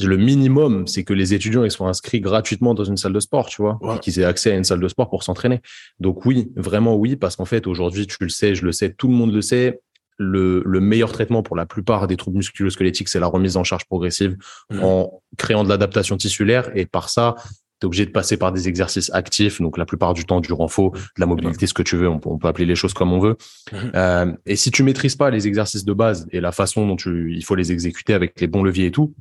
Le 0.00 0.16
minimum, 0.16 0.86
c'est 0.86 1.04
que 1.04 1.12
les 1.12 1.34
étudiants 1.34 1.64
ils 1.64 1.70
soient 1.70 1.88
inscrits 1.88 2.20
gratuitement 2.20 2.74
dans 2.74 2.84
une 2.84 2.96
salle 2.96 3.12
de 3.12 3.20
sport, 3.20 3.48
tu 3.48 3.60
vois, 3.60 3.78
et 3.94 3.98
qu'ils 3.98 4.20
aient 4.20 4.24
accès 4.24 4.52
à 4.52 4.54
une 4.54 4.64
salle 4.64 4.80
de 4.80 4.88
sport 4.88 5.10
pour 5.10 5.22
s'entraîner. 5.22 5.60
Donc 5.98 6.24
oui, 6.24 6.52
vraiment 6.56 6.96
oui, 6.96 7.16
parce 7.16 7.36
qu'en 7.36 7.44
fait, 7.44 7.66
aujourd'hui, 7.66 8.06
tu 8.06 8.16
le 8.20 8.28
sais, 8.28 8.54
je 8.54 8.64
le 8.64 8.72
sais, 8.72 8.92
tout 8.92 9.08
le 9.08 9.14
monde 9.14 9.32
le 9.34 9.42
sait, 9.42 9.80
le, 10.22 10.62
le 10.64 10.80
meilleur 10.80 11.12
traitement 11.12 11.42
pour 11.42 11.56
la 11.56 11.66
plupart 11.66 12.06
des 12.06 12.16
troubles 12.16 12.38
musculo-squelettiques, 12.38 13.08
c'est 13.08 13.20
la 13.20 13.26
remise 13.26 13.56
en 13.56 13.64
charge 13.64 13.84
progressive 13.86 14.36
Mhm. 14.70 14.84
en 14.84 15.22
créant 15.36 15.64
de 15.64 15.68
l'adaptation 15.68 16.16
tissulaire. 16.16 16.70
Et 16.74 16.86
par 16.86 17.08
ça, 17.08 17.34
tu 17.80 17.84
es 17.84 17.86
obligé 17.86 18.06
de 18.06 18.10
passer 18.10 18.36
par 18.36 18.52
des 18.52 18.68
exercices 18.68 19.10
actifs, 19.12 19.60
donc 19.60 19.76
la 19.76 19.84
plupart 19.84 20.14
du 20.14 20.24
temps 20.24 20.40
du 20.40 20.52
renfort, 20.52 20.92
de 20.92 21.00
la 21.18 21.26
mobilité, 21.26 21.66
ce 21.66 21.74
que 21.74 21.82
tu 21.82 21.96
veux, 21.96 22.08
on 22.08 22.20
peut, 22.20 22.28
on 22.30 22.38
peut 22.38 22.48
appeler 22.48 22.66
les 22.66 22.76
choses 22.76 22.94
comme 22.94 23.12
on 23.12 23.18
veut. 23.18 23.36
Mhm. 23.72 23.90
Euh, 23.94 24.32
et 24.46 24.56
si 24.56 24.70
tu 24.70 24.82
maîtrises 24.84 25.16
pas 25.16 25.30
les 25.30 25.46
exercices 25.46 25.84
de 25.84 25.92
base 25.92 26.26
et 26.30 26.40
la 26.40 26.52
façon 26.52 26.86
dont 26.86 26.96
tu, 26.96 27.34
il 27.34 27.44
faut 27.44 27.54
les 27.56 27.72
exécuter 27.72 28.14
avec 28.14 28.40
les 28.40 28.46
bons 28.46 28.62
leviers 28.62 28.86
et 28.86 28.90
tout, 28.92 29.14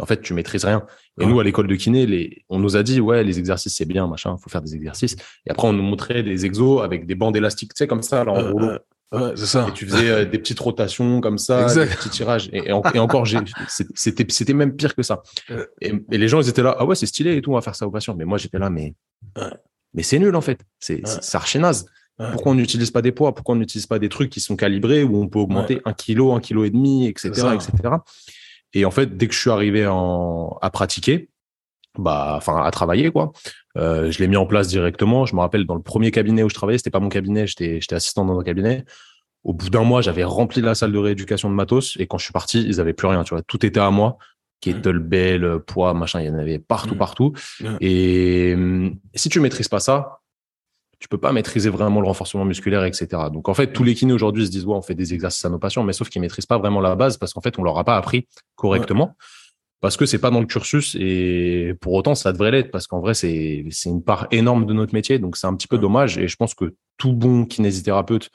en 0.00 0.06
fait, 0.06 0.20
tu 0.22 0.34
maîtrises 0.34 0.64
rien. 0.64 0.84
Et 1.20 1.26
nous, 1.26 1.38
à 1.38 1.44
l'école 1.44 1.68
de 1.68 1.76
kiné, 1.76 2.04
les, 2.04 2.44
on 2.48 2.58
nous 2.58 2.76
a 2.76 2.82
dit, 2.82 3.00
ouais, 3.00 3.22
les 3.22 3.38
exercices, 3.38 3.76
c'est 3.76 3.84
bien, 3.84 4.08
machin, 4.08 4.36
faut 4.38 4.50
faire 4.50 4.60
des 4.62 4.74
exercices. 4.74 5.14
Et 5.46 5.50
après, 5.52 5.68
on 5.68 5.72
nous 5.72 5.84
montrait 5.84 6.24
des 6.24 6.44
exos 6.46 6.82
avec 6.82 7.06
des 7.06 7.14
bandes 7.14 7.36
élastiques, 7.36 7.72
tu 7.74 7.78
sais, 7.78 7.86
comme 7.86 8.02
ça, 8.02 8.24
là, 8.24 8.32
en 8.32 8.38
Euh, 8.38 8.50
rouleau. 8.50 8.70
Ouais, 9.14 9.32
c'est 9.36 9.46
ça. 9.46 9.66
Et 9.68 9.72
tu 9.72 9.86
faisais 9.86 10.10
euh, 10.10 10.24
des 10.24 10.38
petites 10.38 10.58
rotations 10.60 11.20
comme 11.20 11.38
ça, 11.38 11.62
Exact. 11.62 11.88
des 11.90 11.96
petits 11.96 12.10
tirages. 12.10 12.48
Et, 12.52 12.68
et 12.68 12.72
en- 12.72 12.82
et 12.94 12.98
encore, 12.98 13.26
c'était, 13.94 14.26
c'était 14.28 14.52
même 14.54 14.74
pire 14.76 14.94
que 14.94 15.02
ça. 15.02 15.22
Euh. 15.50 15.66
Et, 15.80 15.92
et 16.10 16.18
les 16.18 16.28
gens, 16.28 16.40
ils 16.40 16.48
étaient 16.48 16.62
là, 16.62 16.74
ah 16.78 16.84
ouais, 16.84 16.94
c'est 16.94 17.06
stylé 17.06 17.36
et 17.36 17.42
tout, 17.42 17.50
on 17.52 17.54
va 17.54 17.60
faire 17.62 17.74
ça 17.76 17.86
aux 17.86 17.90
patients. 17.90 18.14
Mais 18.16 18.24
moi, 18.24 18.38
j'étais 18.38 18.58
là, 18.58 18.70
mais, 18.70 18.94
mais 19.94 20.02
c'est 20.02 20.18
nul, 20.18 20.34
en 20.34 20.40
fait. 20.40 20.60
C'est, 20.80 21.00
c'est, 21.06 21.36
archi 21.36 21.58
naze. 21.58 21.86
Pourquoi 22.32 22.52
on 22.52 22.54
n'utilise 22.54 22.90
pas 22.90 23.02
des 23.02 23.10
poids? 23.12 23.34
Pourquoi 23.34 23.54
on 23.56 23.58
n'utilise 23.58 23.86
pas 23.86 23.98
des 23.98 24.08
trucs 24.08 24.30
qui 24.30 24.40
sont 24.40 24.54
calibrés 24.56 25.02
où 25.02 25.20
on 25.20 25.28
peut 25.28 25.38
augmenter 25.40 25.80
un 25.84 25.92
kilo, 25.92 26.32
un 26.32 26.40
kilo 26.40 26.64
et 26.64 26.70
demi, 26.70 27.06
etc., 27.08 27.30
etc. 27.54 27.72
Et 28.72 28.84
en 28.84 28.90
fait, 28.92 29.16
dès 29.16 29.26
que 29.28 29.34
je 29.34 29.38
suis 29.40 29.50
arrivé 29.50 29.86
en, 29.86 30.56
à 30.62 30.70
pratiquer, 30.70 31.28
bah, 31.98 32.34
enfin, 32.36 32.62
à 32.62 32.70
travailler, 32.70 33.10
quoi, 33.10 33.32
euh, 33.76 34.10
je 34.10 34.18
l'ai 34.20 34.28
mis 34.28 34.36
en 34.36 34.46
place 34.46 34.68
directement. 34.68 35.26
Je 35.26 35.34
me 35.34 35.40
rappelle, 35.40 35.66
dans 35.66 35.74
le 35.74 35.82
premier 35.82 36.10
cabinet 36.10 36.42
où 36.42 36.48
je 36.48 36.54
travaillais, 36.54 36.78
c'était 36.78 36.90
pas 36.90 37.00
mon 37.00 37.08
cabinet, 37.08 37.46
j'étais, 37.46 37.80
j'étais 37.80 37.94
assistant 37.96 38.24
dans 38.24 38.38
un 38.38 38.44
cabinet. 38.44 38.84
Au 39.42 39.52
bout 39.52 39.68
d'un 39.70 39.82
mois, 39.84 40.00
j'avais 40.00 40.24
rempli 40.24 40.62
la 40.62 40.74
salle 40.74 40.92
de 40.92 40.98
rééducation 40.98 41.50
de 41.50 41.54
matos 41.54 41.96
et 41.98 42.06
quand 42.06 42.18
je 42.18 42.24
suis 42.24 42.32
parti, 42.32 42.62
ils 42.66 42.80
avaient 42.80 42.94
plus 42.94 43.08
rien, 43.08 43.24
tu 43.24 43.34
vois. 43.34 43.42
Tout 43.42 43.64
était 43.66 43.80
à 43.80 43.90
moi. 43.90 44.16
Kettlebell, 44.60 45.58
poids, 45.66 45.92
machin, 45.94 46.20
il 46.20 46.26
y 46.26 46.30
en 46.30 46.38
avait 46.38 46.58
partout, 46.58 46.94
Mhm. 46.94 46.98
partout. 46.98 47.32
Ouais. 47.60 47.76
Et 47.80 48.54
hum, 48.54 48.94
si 49.14 49.28
tu 49.28 49.40
maîtrises 49.40 49.68
pas 49.68 49.80
ça, 49.80 50.20
tu 50.98 51.08
peux 51.08 51.18
pas 51.18 51.32
maîtriser 51.32 51.68
vraiment 51.68 52.00
le 52.00 52.06
renforcement 52.06 52.46
musculaire, 52.46 52.84
etc. 52.84 53.06
Donc, 53.30 53.50
en 53.50 53.54
fait, 53.54 53.72
tous 53.74 53.84
les 53.84 53.94
kinés 53.94 54.14
aujourd'hui 54.14 54.46
se 54.46 54.50
disent, 54.50 54.64
ouais, 54.64 54.74
on 54.74 54.80
fait 54.80 54.94
des 54.94 55.12
exercices 55.12 55.44
à 55.44 55.50
nos 55.50 55.58
patients, 55.58 55.82
mais 55.84 55.92
sauf 55.92 56.08
qu'ils 56.08 56.22
maîtrisent 56.22 56.46
pas 56.46 56.56
vraiment 56.56 56.80
la 56.80 56.96
base 56.96 57.18
parce 57.18 57.34
qu'en 57.34 57.42
fait, 57.42 57.58
on 57.58 57.62
leur 57.62 57.76
a 57.76 57.84
pas 57.84 57.96
appris 57.98 58.26
correctement. 58.54 59.14
Parce 59.80 59.96
que 59.98 60.06
c'est 60.06 60.18
pas 60.18 60.30
dans 60.30 60.40
le 60.40 60.46
cursus 60.46 60.96
et 60.98 61.74
pour 61.80 61.92
autant 61.92 62.14
ça 62.14 62.32
devrait 62.32 62.50
l'être 62.50 62.70
parce 62.70 62.86
qu'en 62.86 63.00
vrai 63.00 63.12
c'est 63.12 63.66
c'est 63.70 63.90
une 63.90 64.02
part 64.02 64.26
énorme 64.30 64.64
de 64.64 64.72
notre 64.72 64.94
métier 64.94 65.18
donc 65.18 65.36
c'est 65.36 65.46
un 65.46 65.54
petit 65.54 65.68
peu 65.68 65.76
dommage 65.76 66.16
et 66.16 66.26
je 66.26 66.36
pense 66.36 66.54
que 66.54 66.74
tout 66.96 67.12
bon 67.12 67.44
kinésithérapeute 67.44 68.30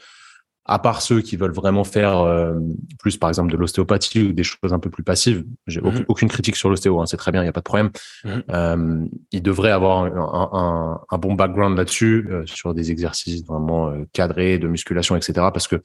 à 0.65 0.77
part 0.77 1.01
ceux 1.01 1.21
qui 1.21 1.35
veulent 1.37 1.53
vraiment 1.53 1.83
faire 1.83 2.19
euh, 2.19 2.53
plus 2.99 3.17
par 3.17 3.29
exemple 3.29 3.51
de 3.51 3.57
l'ostéopathie 3.57 4.21
ou 4.21 4.33
des 4.33 4.43
choses 4.43 4.71
un 4.73 4.77
peu 4.77 4.91
plus 4.91 5.01
passives 5.01 5.43
j'ai 5.65 5.81
Mhm. 5.81 6.05
aucune, 6.07 6.29
critique 6.29 6.55
sur 6.55 6.69
l'ostéo 6.69 7.01
hein, 7.01 7.07
c'est 7.07 7.17
très 7.17 7.31
bien 7.31 7.41
il 7.41 7.47
y 7.47 7.49
a 7.49 7.51
pas 7.53 7.61
de 7.61 7.63
problème 7.63 7.89
Mhm. 8.25 8.43
euh, 8.51 9.05
il 9.31 9.41
devrait 9.41 9.71
avoir 9.71 10.03
un, 10.03 10.11
un, 10.15 10.49
un- 10.53 11.01
un 11.09 11.17
bon 11.17 11.33
background 11.33 11.75
là-dessus 11.75 12.27
euh, 12.29 12.43
sur 12.45 12.75
des 12.75 12.91
exercices 12.91 13.43
vraiment 13.43 13.91
cadrés 14.13 14.59
de 14.59 14.67
musculation 14.67 15.15
etc 15.15 15.31
parce 15.51 15.67
que 15.67 15.77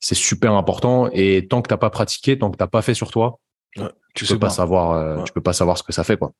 c'est 0.00 0.14
super 0.14 0.54
important 0.54 1.10
et 1.12 1.46
tant 1.48 1.60
que 1.60 1.68
t'as 1.68 1.76
pas 1.76 1.90
pratiqué 1.90 2.38
tant 2.38 2.50
que 2.50 2.56
t'as 2.56 2.66
pas 2.66 2.80
fait 2.80 2.94
sur 2.94 3.10
toi 3.10 3.38
Ouais, 3.76 3.90
tu 4.14 4.26
sais 4.26 4.34
peux 4.34 4.40
pas 4.40 4.46
pas. 4.48 4.52
savoir 4.52 4.90
euh, 4.92 5.16
Ouais. 5.18 5.24
tu 5.24 5.32
peux 5.32 5.40
pas 5.40 5.52
savoir 5.52 5.78
ce 5.78 5.82
que 5.82 5.92
ça 5.92 6.04
fait 6.04 6.16
quoi 6.16 6.32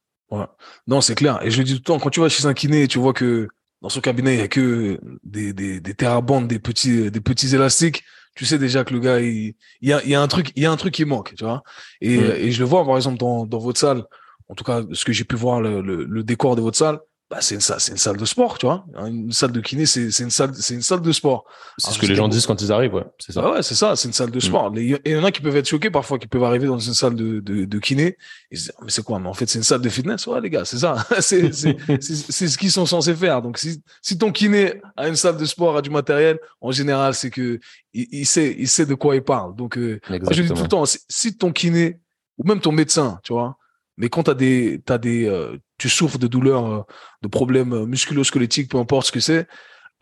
Non, 0.86 1.00
c'est 1.00 1.14
clair. 1.14 1.40
Et 1.42 1.50
je 1.50 1.58
le 1.58 1.64
dis 1.64 1.72
tout 1.74 1.78
le 1.78 1.84
temps, 1.84 1.98
quand 1.98 2.10
tu 2.10 2.20
vas 2.20 2.28
chez 2.28 2.46
un 2.46 2.54
kiné, 2.54 2.88
tu 2.88 2.98
vois 2.98 3.12
que 3.12 3.48
dans 3.80 3.88
son 3.88 4.00
cabinet, 4.00 4.34
il 4.34 4.38
y 4.40 4.42
a 4.42 4.48
que 4.48 5.00
des, 5.24 5.52
des, 5.52 5.80
des 5.80 5.94
terrabandes, 5.94 6.46
des 6.48 6.58
petits, 6.58 7.10
des 7.10 7.20
petits 7.20 7.54
élastiques. 7.54 8.04
Tu 8.34 8.46
sais 8.46 8.58
déjà 8.58 8.84
que 8.84 8.94
le 8.94 9.00
gars, 9.00 9.20
il, 9.20 9.54
il 9.82 9.88
y 9.88 9.92
a, 9.92 10.02
il 10.04 10.10
y 10.10 10.14
a 10.14 10.22
un 10.22 10.28
truc, 10.28 10.52
il 10.56 10.62
y 10.62 10.66
a 10.66 10.70
un 10.72 10.76
truc 10.76 10.94
qui 10.94 11.04
manque, 11.04 11.34
tu 11.36 11.44
vois. 11.44 11.62
Et, 12.00 12.14
et 12.14 12.50
je 12.52 12.60
le 12.60 12.64
vois, 12.64 12.84
par 12.86 12.96
exemple, 12.96 13.18
dans, 13.18 13.44
dans 13.44 13.58
votre 13.58 13.78
salle. 13.78 14.04
En 14.48 14.54
tout 14.54 14.64
cas, 14.64 14.82
ce 14.92 15.04
que 15.04 15.12
j'ai 15.12 15.24
pu 15.24 15.36
voir, 15.36 15.60
le, 15.60 15.80
le, 15.82 16.04
le 16.04 16.22
décor 16.24 16.56
de 16.56 16.62
votre 16.62 16.76
salle. 16.78 16.98
Bah, 17.32 17.38
c'est 17.40 17.54
une 17.54 17.62
salle, 17.62 17.80
c'est 17.80 17.92
une 17.92 17.98
salle 17.98 18.18
de 18.18 18.26
sport, 18.26 18.58
tu 18.58 18.66
vois. 18.66 18.84
Une 19.06 19.32
salle 19.32 19.52
de 19.52 19.60
kiné, 19.62 19.86
c'est, 19.86 20.02
une 20.20 20.28
salle, 20.28 20.54
c'est 20.54 20.74
une 20.74 20.82
salle 20.82 21.00
de 21.00 21.12
sport. 21.12 21.46
C'est 21.78 21.92
ce 21.92 21.98
que 21.98 22.04
les 22.04 22.14
gens 22.14 22.28
disent 22.28 22.44
quand 22.44 22.60
ils 22.60 22.70
arrivent, 22.70 22.92
ouais. 22.92 23.06
C'est 23.18 23.32
ça. 23.32 23.40
Ah 23.42 23.52
ouais, 23.52 23.62
c'est 23.62 23.74
ça, 23.74 23.96
c'est 23.96 24.06
une 24.06 24.12
salle 24.12 24.30
de 24.30 24.36
mm. 24.36 24.40
sport. 24.42 24.70
Et 24.76 25.00
il 25.06 25.12
y 25.12 25.16
en 25.16 25.24
a 25.24 25.32
qui 25.32 25.40
peuvent 25.40 25.56
être 25.56 25.66
choqués 25.66 25.90
parfois, 25.90 26.18
qui 26.18 26.26
peuvent 26.26 26.44
arriver 26.44 26.66
dans 26.66 26.78
une 26.78 26.92
salle 26.92 27.14
de, 27.14 27.40
de, 27.40 27.64
de 27.64 27.78
kiné. 27.78 28.18
Et 28.50 28.56
se 28.56 28.70
mais 28.82 28.90
c'est 28.90 29.02
quoi? 29.02 29.18
Mais 29.18 29.30
en 29.30 29.32
fait, 29.32 29.48
c'est 29.48 29.58
une 29.58 29.64
salle 29.64 29.80
de 29.80 29.88
fitness? 29.88 30.26
Ouais, 30.26 30.42
les 30.42 30.50
gars, 30.50 30.66
c'est 30.66 30.76
ça. 30.76 31.06
c'est, 31.20 31.50
ce 31.52 32.58
qu'ils 32.58 32.70
sont 32.70 32.84
censés 32.84 33.14
faire. 33.14 33.40
Donc, 33.40 33.56
si, 33.56 33.82
si 34.02 34.18
ton 34.18 34.30
kiné 34.30 34.82
a 34.98 35.08
une 35.08 35.16
salle 35.16 35.38
de 35.38 35.44
sport, 35.46 35.74
a 35.74 35.80
du 35.80 35.88
matériel, 35.88 36.38
en 36.60 36.70
général, 36.70 37.14
c'est 37.14 37.30
que 37.30 37.58
il, 37.94 38.08
il 38.12 38.26
sait, 38.26 38.54
il 38.58 38.68
sait 38.68 38.84
de 38.84 38.94
quoi 38.94 39.16
il 39.16 39.22
parle. 39.22 39.56
Donc, 39.56 39.78
euh, 39.78 40.00
je 40.10 40.42
dis 40.42 40.48
tout 40.48 40.64
le 40.64 40.68
temps, 40.68 40.84
si 40.86 41.34
ton 41.38 41.50
kiné, 41.50 41.98
ou 42.36 42.46
même 42.46 42.60
ton 42.60 42.72
médecin, 42.72 43.20
tu 43.22 43.32
vois, 43.32 43.56
mais 43.96 44.08
quand 44.08 44.24
t'as 44.24 44.34
des, 44.34 44.82
t'as 44.84 44.98
des, 44.98 45.26
euh, 45.26 45.56
tu 45.82 45.88
souffres 45.88 46.18
de 46.18 46.28
douleurs, 46.28 46.72
euh, 46.72 46.82
de 47.22 47.28
problèmes 47.28 47.72
euh, 47.72 47.86
musculo-squelettiques, 47.86 48.70
peu 48.70 48.78
importe 48.78 49.08
ce 49.08 49.12
que 49.12 49.18
c'est, 49.18 49.48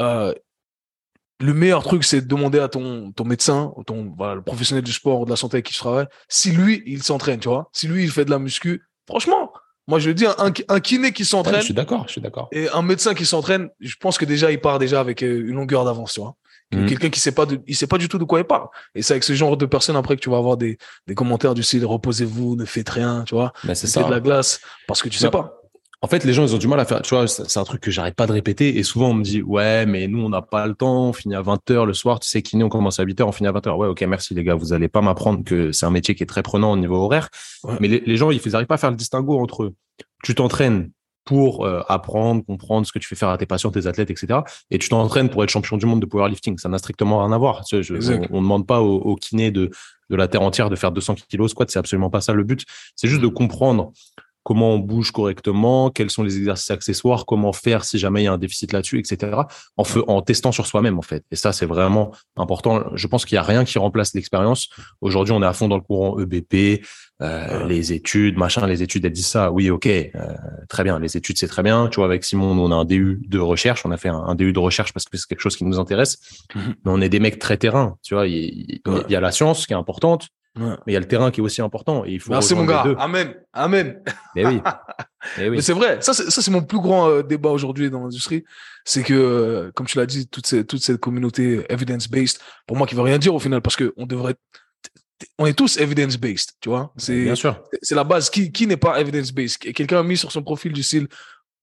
euh, 0.03 0.35
le 1.41 1.55
meilleur 1.55 1.83
truc, 1.83 2.05
c'est 2.05 2.21
de 2.21 2.27
demander 2.27 2.59
à 2.59 2.69
ton, 2.69 3.13
ton 3.13 3.25
médecin, 3.25 3.73
ton, 3.87 4.13
voilà, 4.15 4.35
le 4.35 4.43
professionnel 4.43 4.85
du 4.85 4.93
sport 4.93 5.21
ou 5.21 5.25
de 5.25 5.31
la 5.31 5.37
santé 5.37 5.55
avec 5.55 5.65
qui 5.65 5.73
tu 5.73 5.79
travailles, 5.79 6.07
si 6.29 6.51
lui, 6.51 6.83
il 6.85 7.03
s'entraîne, 7.03 7.41
tu 7.41 7.49
vois. 7.49 7.71
Si 7.73 7.89
lui, 7.89 8.05
il 8.05 8.11
fait 8.11 8.27
de 8.27 8.31
la 8.31 8.39
muscu, 8.39 8.83
franchement, 9.09 9.51
moi, 9.89 9.99
je 9.99 10.09
veux 10.09 10.15
dire, 10.15 10.35
un, 10.37 10.53
un 10.69 10.81
kiné 10.81 11.13
qui 11.13 11.25
s'entraîne. 11.25 11.61
je 11.61 11.65
suis 11.65 11.73
d'accord, 11.73 12.05
je 12.09 12.13
suis 12.13 12.21
d'accord. 12.21 12.49
Et 12.53 12.69
un 12.75 12.83
médecin 12.83 13.15
qui 13.15 13.25
s'entraîne, 13.25 13.71
je 13.81 13.95
pense 13.99 14.19
que 14.19 14.27
déjà, 14.27 14.53
il 14.53 14.61
part 14.61 14.79
déjà 14.79 15.01
avec 15.01 15.23
une 15.23 15.55
longueur 15.55 15.87
d'avance, 15.87 16.13
tu 16.13 16.21
vois. 16.21 16.37
Mhm. 16.73 16.87
Quelqu'un 16.87 17.11
qui 17.11 17.19
sait 17.19 17.33
pas 17.33 17.47
de, 17.47 17.61
il 17.67 17.75
sait 17.75 17.87
pas 17.87 17.99
du 17.99 18.09
tout 18.09 18.19
de 18.19 18.25
quoi 18.25 18.39
il 18.39 18.45
parle. 18.45 18.69
Et 18.95 19.03
c'est 19.03 19.15
avec 19.15 19.25
ce 19.25 19.33
genre 19.33 19.57
de 19.57 19.67
personnes 19.67 19.97
après 19.97 20.15
que 20.17 20.21
tu 20.21 20.31
vas 20.31 20.37
avoir 20.37 20.57
des, 20.57 20.79
des 21.07 21.15
commentaires 21.15 21.55
du 21.55 21.63
style 21.63 21.85
reposez-vous, 21.85 22.55
ne 22.55 22.65
faites 22.65 22.89
rien, 22.89 23.25
tu 23.27 23.35
vois. 23.35 23.53
Ben 23.65 23.75
c'est 23.75 23.87
ça. 23.87 24.05
de 24.05 24.11
la 24.11 24.21
glace 24.21 24.61
parce 24.87 25.03
que 25.03 25.09
tu 25.09 25.19
sais 25.19 25.31
pas. 25.31 25.60
En 26.03 26.07
fait, 26.07 26.25
les 26.25 26.33
gens, 26.33 26.47
ils 26.47 26.55
ont 26.55 26.59
du 26.59 26.67
mal 26.67 26.81
à 26.81 26.87
faire, 26.87 27.03
tu 27.03 27.15
vois, 27.15 27.29
c'est 27.29 27.59
un 27.59 27.65
truc 27.65 27.83
que 27.83 27.91
j'arrête 27.91 28.15
pas 28.15 28.27
de 28.27 28.33
répéter. 28.33 28.79
Et 28.79 28.83
souvent, 28.83 29.11
on 29.11 29.15
me 29.15 29.23
dit, 29.23 29.43
ouais, 29.43 29.85
mais 29.85 30.09
nous, 30.09 30.23
on 30.25 30.31
n'a 30.31 30.41
pas 30.41 30.67
le 30.67 30.75
temps, 30.75 31.09
on 31.09 31.13
finit 31.13 31.35
à 31.35 31.43
20 31.43 31.71
heures 31.73 31.85
le 31.85 31.93
soir. 31.93 32.21
Tu 32.21 32.29
sais, 32.29 32.41
kiné, 32.41 32.65
on 32.65 32.71
commence 32.71 32.99
à 32.99 33.03
8 33.03 33.21
heures, 33.21 33.29
on 33.29 33.33
finit 33.33 33.49
à 33.49 33.53
20 33.53 33.67
heures. 33.67 33.77
Ouais, 33.77 33.89
ok, 33.89 34.01
merci, 34.03 34.33
les 34.33 34.43
gars. 34.43 34.55
Vous 34.55 34.73
allez 34.73 34.89
pas 34.89 35.03
m'apprendre 35.03 35.45
que 35.45 35.73
c'est 35.73 35.85
un 35.85 35.91
métier 35.91 36.15
qui 36.15 36.23
est 36.23 36.27
très 36.27 36.43
prenant 36.43 36.73
au 36.73 36.77
niveau 36.79 36.97
horaire. 36.97 37.29
Mais 37.81 37.89
les, 37.89 38.01
les, 38.01 38.17
gens, 38.17 38.31
ils 38.31 38.41
n'arrivent 38.51 38.67
pas 38.67 38.77
à 38.77 38.79
faire 38.79 38.91
le 38.91 38.97
distinguo 38.97 39.39
entre 39.39 39.75
tu 40.25 40.35
t'entraînes 40.35 40.91
pour 41.27 41.67
euh, 41.67 41.83
apprendre, 41.87 42.45
comprendre 42.47 42.87
ce 42.87 42.93
que 42.93 42.99
tu 42.99 43.07
fais 43.07 43.15
faire 43.15 43.29
à 43.29 43.37
tes 43.37 43.45
patients, 43.45 43.71
tes 43.71 43.87
athlètes, 43.87 44.11
etc. 44.11 44.41
Et 44.71 44.79
tu 44.79 44.89
t'entraînes 44.89 45.29
pour 45.29 45.45
être 45.45 45.51
champion 45.51 45.77
du 45.77 45.85
monde 45.85 46.01
de 46.01 46.07
powerlifting. 46.07 46.57
Ça 46.59 46.71
n'a 46.71 46.79
strictement 46.79 47.19
rien 47.25 47.33
à 47.33 47.39
voir. 47.39 47.63
on 47.73 47.77
ne 47.77 48.27
demande 48.31 48.67
pas 48.67 48.81
au, 48.81 48.97
au 48.97 49.17
kiné 49.17 49.51
de, 49.51 49.71
de 50.09 50.17
la 50.17 50.29
terre 50.29 50.43
entière 50.43 50.71
de 50.71 50.77
faire 50.77 50.93
200 50.93 51.17
kilos 51.29 51.51
squat. 51.51 51.71
C'est 51.71 51.79
absolument 51.79 52.11
pas 52.11 52.23
ça 52.23 52.33
le 52.33 52.43
but. 52.43 52.65
C'est 52.97 53.07
juste 53.07 53.21
de 53.21 53.29
comprendre 53.29 53.93
comment 54.51 54.75
on 54.75 54.81
bouge 54.81 55.13
correctement, 55.13 55.91
quels 55.91 56.11
sont 56.11 56.25
les 56.25 56.37
exercices 56.37 56.73
accessoires, 56.73 57.25
comment 57.25 57.53
faire 57.53 57.85
si 57.85 58.01
jamais 58.01 58.23
il 58.23 58.25
y 58.25 58.27
a 58.27 58.33
un 58.33 58.37
déficit 58.37 58.73
là-dessus, 58.73 58.99
etc. 58.99 59.43
En, 59.77 59.85
en 60.09 60.23
testant 60.23 60.51
sur 60.51 60.67
soi-même, 60.67 60.99
en 60.99 61.03
fait. 61.03 61.23
Et 61.31 61.37
ça, 61.37 61.53
c'est 61.53 61.67
vraiment 61.67 62.11
important. 62.37 62.83
Je 62.97 63.07
pense 63.07 63.25
qu'il 63.25 63.37
n'y 63.37 63.39
a 63.39 63.45
rien 63.45 63.65
qui 63.65 63.79
remplace 63.79 64.13
l'expérience. 64.13 64.69
Aujourd'hui, 65.03 65.33
on 65.35 65.41
est 65.41 65.47
à 65.47 65.53
fond 65.53 65.69
dans 65.69 65.77
le 65.77 65.83
courant 65.83 66.19
EBP, 66.19 66.83
euh, 67.23 67.65
les 67.69 67.93
études, 67.93 68.39
machin, 68.39 68.67
les 68.67 68.83
études, 68.83 69.05
elles 69.05 69.13
disent 69.13 69.29
ça. 69.29 69.53
Oui, 69.53 69.71
ok, 69.71 69.87
euh, 69.87 70.09
très 70.69 70.83
bien. 70.83 70.99
Les 70.99 71.17
études, 71.17 71.39
c'est 71.39 71.47
très 71.47 71.63
bien. 71.63 71.87
Tu 71.87 72.01
vois, 72.01 72.07
avec 72.07 72.25
Simon, 72.25 72.59
on 72.59 72.73
a 72.73 72.75
un 72.75 72.85
DU 72.85 73.23
de 73.29 73.39
recherche. 73.39 73.87
On 73.87 73.93
a 73.93 73.99
fait 73.99 74.09
un, 74.09 74.35
DU 74.35 74.53
de 74.53 74.59
recherche 74.59 74.93
parce 74.93 75.05
que 75.05 75.17
c'est 75.17 75.29
quelque 75.29 75.43
chose 75.43 75.57
qui 75.57 75.65
nous 75.65 75.79
intéresse. 75.79 76.19
Mhm. 76.57 76.75
Mais 76.85 76.91
on 76.91 77.01
est 77.01 77.09
des 77.09 77.21
mecs 77.21 77.39
très 77.39 77.57
terrain. 77.57 77.99
Tu 78.03 78.15
vois, 78.15 78.27
il 78.27 78.81
y 79.09 79.15
a 79.15 79.21
la 79.21 79.31
science 79.31 79.69
qui 79.69 79.75
est 79.75 79.77
importante. 79.77 80.27
Mais 80.57 80.77
il 80.89 80.93
y 80.93 80.97
a 80.97 81.01
le 81.01 81.07
terrain 81.07 81.31
qui 81.31 81.41
est 81.41 81.43
aussi 81.43 81.63
important. 81.63 82.05
Et 82.05 82.13
il 82.13 82.21
faut 82.21 82.33
Merci 82.33 82.55
mon 82.55 82.65
gars. 82.65 82.85
Amen. 82.99 83.35
Amen. 83.53 84.03
Mais 84.35 84.47
oui. 84.47 84.61
Mais, 85.39 85.51
oui. 85.51 85.63
c'est 85.63 85.75
vrai. 85.75 85.99
Ça, 86.01 86.15
c'est 86.15 86.51
mon 86.51 86.63
plus 86.63 86.81
grand 86.81 87.09
euh, 87.09 87.23
débat 87.23 87.51
aujourd'hui 87.51 87.91
dans 87.91 88.03
l'industrie. 88.03 88.43
C'est 88.85 89.03
que, 89.03 89.13
euh, 89.13 89.71
comme 89.75 89.87
tu 89.87 89.99
l'as 89.99 90.07
dit, 90.07 90.27
toute, 90.27 90.47
cette, 90.47 90.67
toute 90.67 90.83
cette 90.83 90.99
communauté 90.99 91.67
evidence-based, 91.69 92.39
pour 92.67 92.77
moi, 92.77 92.87
qui 92.87 92.95
veut 92.95 93.03
rien 93.03 93.19
dire 93.19 93.35
au 93.35 93.39
final, 93.39 93.61
parce 93.61 93.77
que 93.77 93.93
on 93.99 94.07
devrait, 94.07 94.35
on 95.39 95.45
est 95.45 95.53
tous 95.53 95.77
evidence-based, 95.77 96.53
tu 96.61 96.71
vois. 96.71 96.93
C'est, 96.97 97.23
bien 97.23 97.35
sûr. 97.35 97.63
C'est 97.83 97.95
la 97.95 98.05
base. 98.05 98.31
Qui, 98.31 98.51
qui 98.51 98.67
n'est 98.67 98.79
pas 98.79 98.99
evidence-based? 98.99 99.59
Quelqu'un 99.59 100.01
a 100.01 100.03
mis 100.03 100.17
sur 100.17 100.33
son 100.33 100.43
profil 100.43 100.73
du 100.73 100.83
style, 100.83 101.07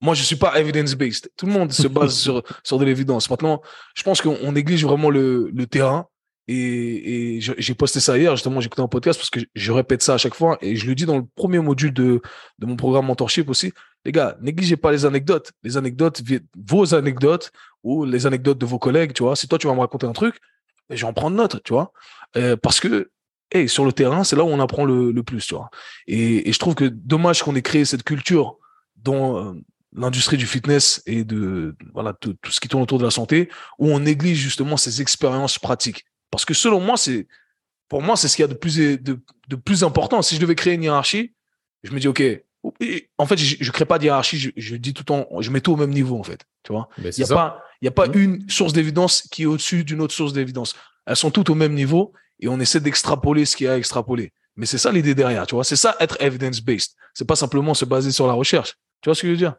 moi, 0.02 0.14
je 0.14 0.22
suis 0.22 0.36
pas 0.36 0.60
evidence-based. 0.60 1.32
Tout 1.36 1.48
le 1.48 1.52
monde 1.52 1.72
se 1.72 1.88
base 1.88 2.16
sur, 2.20 2.44
sur 2.64 2.78
de 2.78 2.86
l'évidence. 2.86 3.30
Maintenant, 3.30 3.62
je 3.96 4.04
pense 4.04 4.22
qu'on 4.22 4.52
néglige 4.52 4.86
vraiment 4.86 5.10
le, 5.10 5.50
le 5.52 5.66
terrain 5.66 6.08
et, 6.48 7.36
et 7.36 7.42
j'ai 7.42 7.74
posté 7.74 8.00
ça 8.00 8.18
hier, 8.18 8.36
justement, 8.36 8.62
j'écoutais 8.62 8.82
un 8.82 8.88
podcast 8.88 9.20
parce 9.20 9.30
que 9.30 9.40
je 9.54 9.72
répète 9.72 10.02
ça 10.02 10.14
à 10.14 10.18
chaque 10.18 10.36
fois 10.36 10.58
et 10.62 10.76
je 10.76 10.88
le 10.88 10.96
dis 10.96 11.06
dans 11.06 11.18
le 11.18 11.26
premier 11.36 11.60
module 11.60 11.94
de, 11.94 12.22
de 12.60 12.66
mon 12.66 12.78
programme 12.78 13.06
mentorship 13.08 13.50
aussi. 13.50 13.74
Les 14.06 14.14
gars, 14.14 14.38
négligez 14.42 14.78
pas 14.78 14.92
les 14.92 15.06
anecdotes. 15.06 15.52
Les 15.64 15.76
anecdotes, 15.76 16.22
vos 16.56 16.96
anecdotes 16.96 17.52
ou 17.84 18.06
les 18.06 18.26
anecdotes 18.26 18.58
de 18.58 18.66
vos 18.66 18.80
collègues, 18.80 19.12
tu 19.14 19.24
vois. 19.24 19.36
Si 19.36 19.48
toi, 19.48 19.58
tu 19.58 19.68
vas 19.68 19.74
me 19.74 19.82
raconter 19.82 20.08
un 20.08 20.14
truc, 20.14 20.40
je 20.90 20.96
vais 20.96 21.04
en 21.04 21.14
prendre 21.14 21.36
note, 21.36 21.62
tu 21.64 21.74
vois. 21.74 21.92
Euh, 22.38 22.56
parce 22.56 22.80
que, 22.80 23.12
hey, 23.52 23.68
sur 23.68 23.84
le 23.84 23.92
terrain, 23.92 24.24
c'est 24.24 24.38
là 24.38 24.44
où 24.46 24.48
on 24.48 24.60
apprend 24.62 24.86
le, 24.86 25.12
le 25.12 25.24
plus, 25.24 25.46
tu 25.46 25.56
vois. 25.56 25.70
Et, 26.08 26.50
je 26.52 26.60
trouve 26.60 26.76
que 26.76 26.86
dommage 26.86 27.44
qu'on 27.44 27.56
ait 27.56 27.62
créé 27.62 27.84
cette 27.84 28.04
culture 28.04 28.58
dans 28.96 29.38
euh, 29.38 29.54
l'industrie 29.94 30.38
du 30.38 30.48
fitness 30.48 31.02
et 31.06 31.24
de 31.24 31.76
voilà 31.94 32.14
tout, 32.14 32.36
ce 32.50 32.60
qui 32.60 32.68
tourne 32.68 32.84
autour 32.84 33.00
de 33.00 33.04
la 33.04 33.12
santé, 33.12 33.50
où 33.80 33.90
on 33.90 34.00
néglige 34.00 34.38
justement 34.38 34.78
ces 34.78 35.02
expériences 35.02 35.60
pratiques. 35.60 36.06
Parce 36.32 36.46
que 36.46 36.54
selon 36.54 36.80
moi, 36.80 36.98
c'est, 36.98 37.28
pour 37.88 38.02
moi, 38.02 38.16
c'est 38.16 38.28
ce 38.28 38.36
qu'il 38.36 38.44
y 38.44 38.46
a 38.46 38.50
de 38.50 38.54
plus, 38.54 38.78
de, 38.78 39.20
de, 39.48 39.56
plus 39.56 39.84
important. 39.84 40.22
Si 40.22 40.36
je 40.36 40.42
devais 40.42 40.56
créer 40.56 40.74
une 40.74 40.84
hiérarchie, 40.84 41.34
je 41.84 41.92
me 41.92 42.00
dis, 42.00 42.08
OK, 42.08 42.22
en 43.18 43.26
fait, 43.26 43.38
je, 43.38 43.64
ne 43.64 43.72
crée 43.72 43.86
pas 43.86 43.98
de 43.98 44.06
hiérarchie, 44.06 44.52
je, 44.56 44.76
dis 44.76 44.94
tout 44.94 45.02
le 45.02 45.06
temps, 45.06 45.28
je 45.40 45.52
mets 45.52 45.62
tout 45.62 45.74
au 45.74 45.78
même 45.78 45.92
niveau, 45.92 46.20
en 46.20 46.24
fait. 46.24 46.46
Tu 46.64 46.74
vois? 46.74 46.90
Il 46.98 47.12
n'y 47.18 47.24
a, 47.24 47.28
pas, 47.28 47.64
y 47.82 47.88
a 47.88 47.92
pas 47.92 48.08
mmh. 48.08 48.18
une 48.18 48.50
source 48.50 48.74
d'évidence 48.74 49.22
qui 49.32 49.44
est 49.44 49.46
au-dessus 49.46 49.84
d'une 49.84 50.02
autre 50.02 50.14
source 50.14 50.34
d'évidence. 50.34 50.76
Elles 51.06 51.16
sont 51.16 51.32
toutes 51.32 51.50
au 51.50 51.56
même 51.56 51.74
niveau 51.74 52.14
et 52.40 52.48
on 52.50 52.60
essaie 52.60 52.82
d'extrapoler 52.82 53.46
ce 53.46 53.56
qu'il 53.56 53.66
y 53.66 53.70
a 53.70 53.74
à 53.74 53.78
extrapoler. 53.78 54.34
Mais 54.58 54.66
c'est 54.66 54.78
ça 54.78 54.92
l'idée 54.92 55.16
derrière, 55.16 55.48
tu 55.48 55.56
vois. 55.56 55.64
C'est 55.64 55.76
ça 55.76 55.96
être 56.00 56.18
evidence-based. 56.20 56.94
C'est 57.14 57.28
pas 57.28 57.36
simplement 57.36 57.74
se 57.74 57.86
baser 57.86 58.12
sur 58.12 58.28
la 58.28 58.34
recherche. 58.34 58.74
Tu 59.02 59.08
vois 59.08 59.16
ce 59.16 59.22
que 59.22 59.28
je 59.28 59.32
veux 59.32 59.38
dire? 59.38 59.56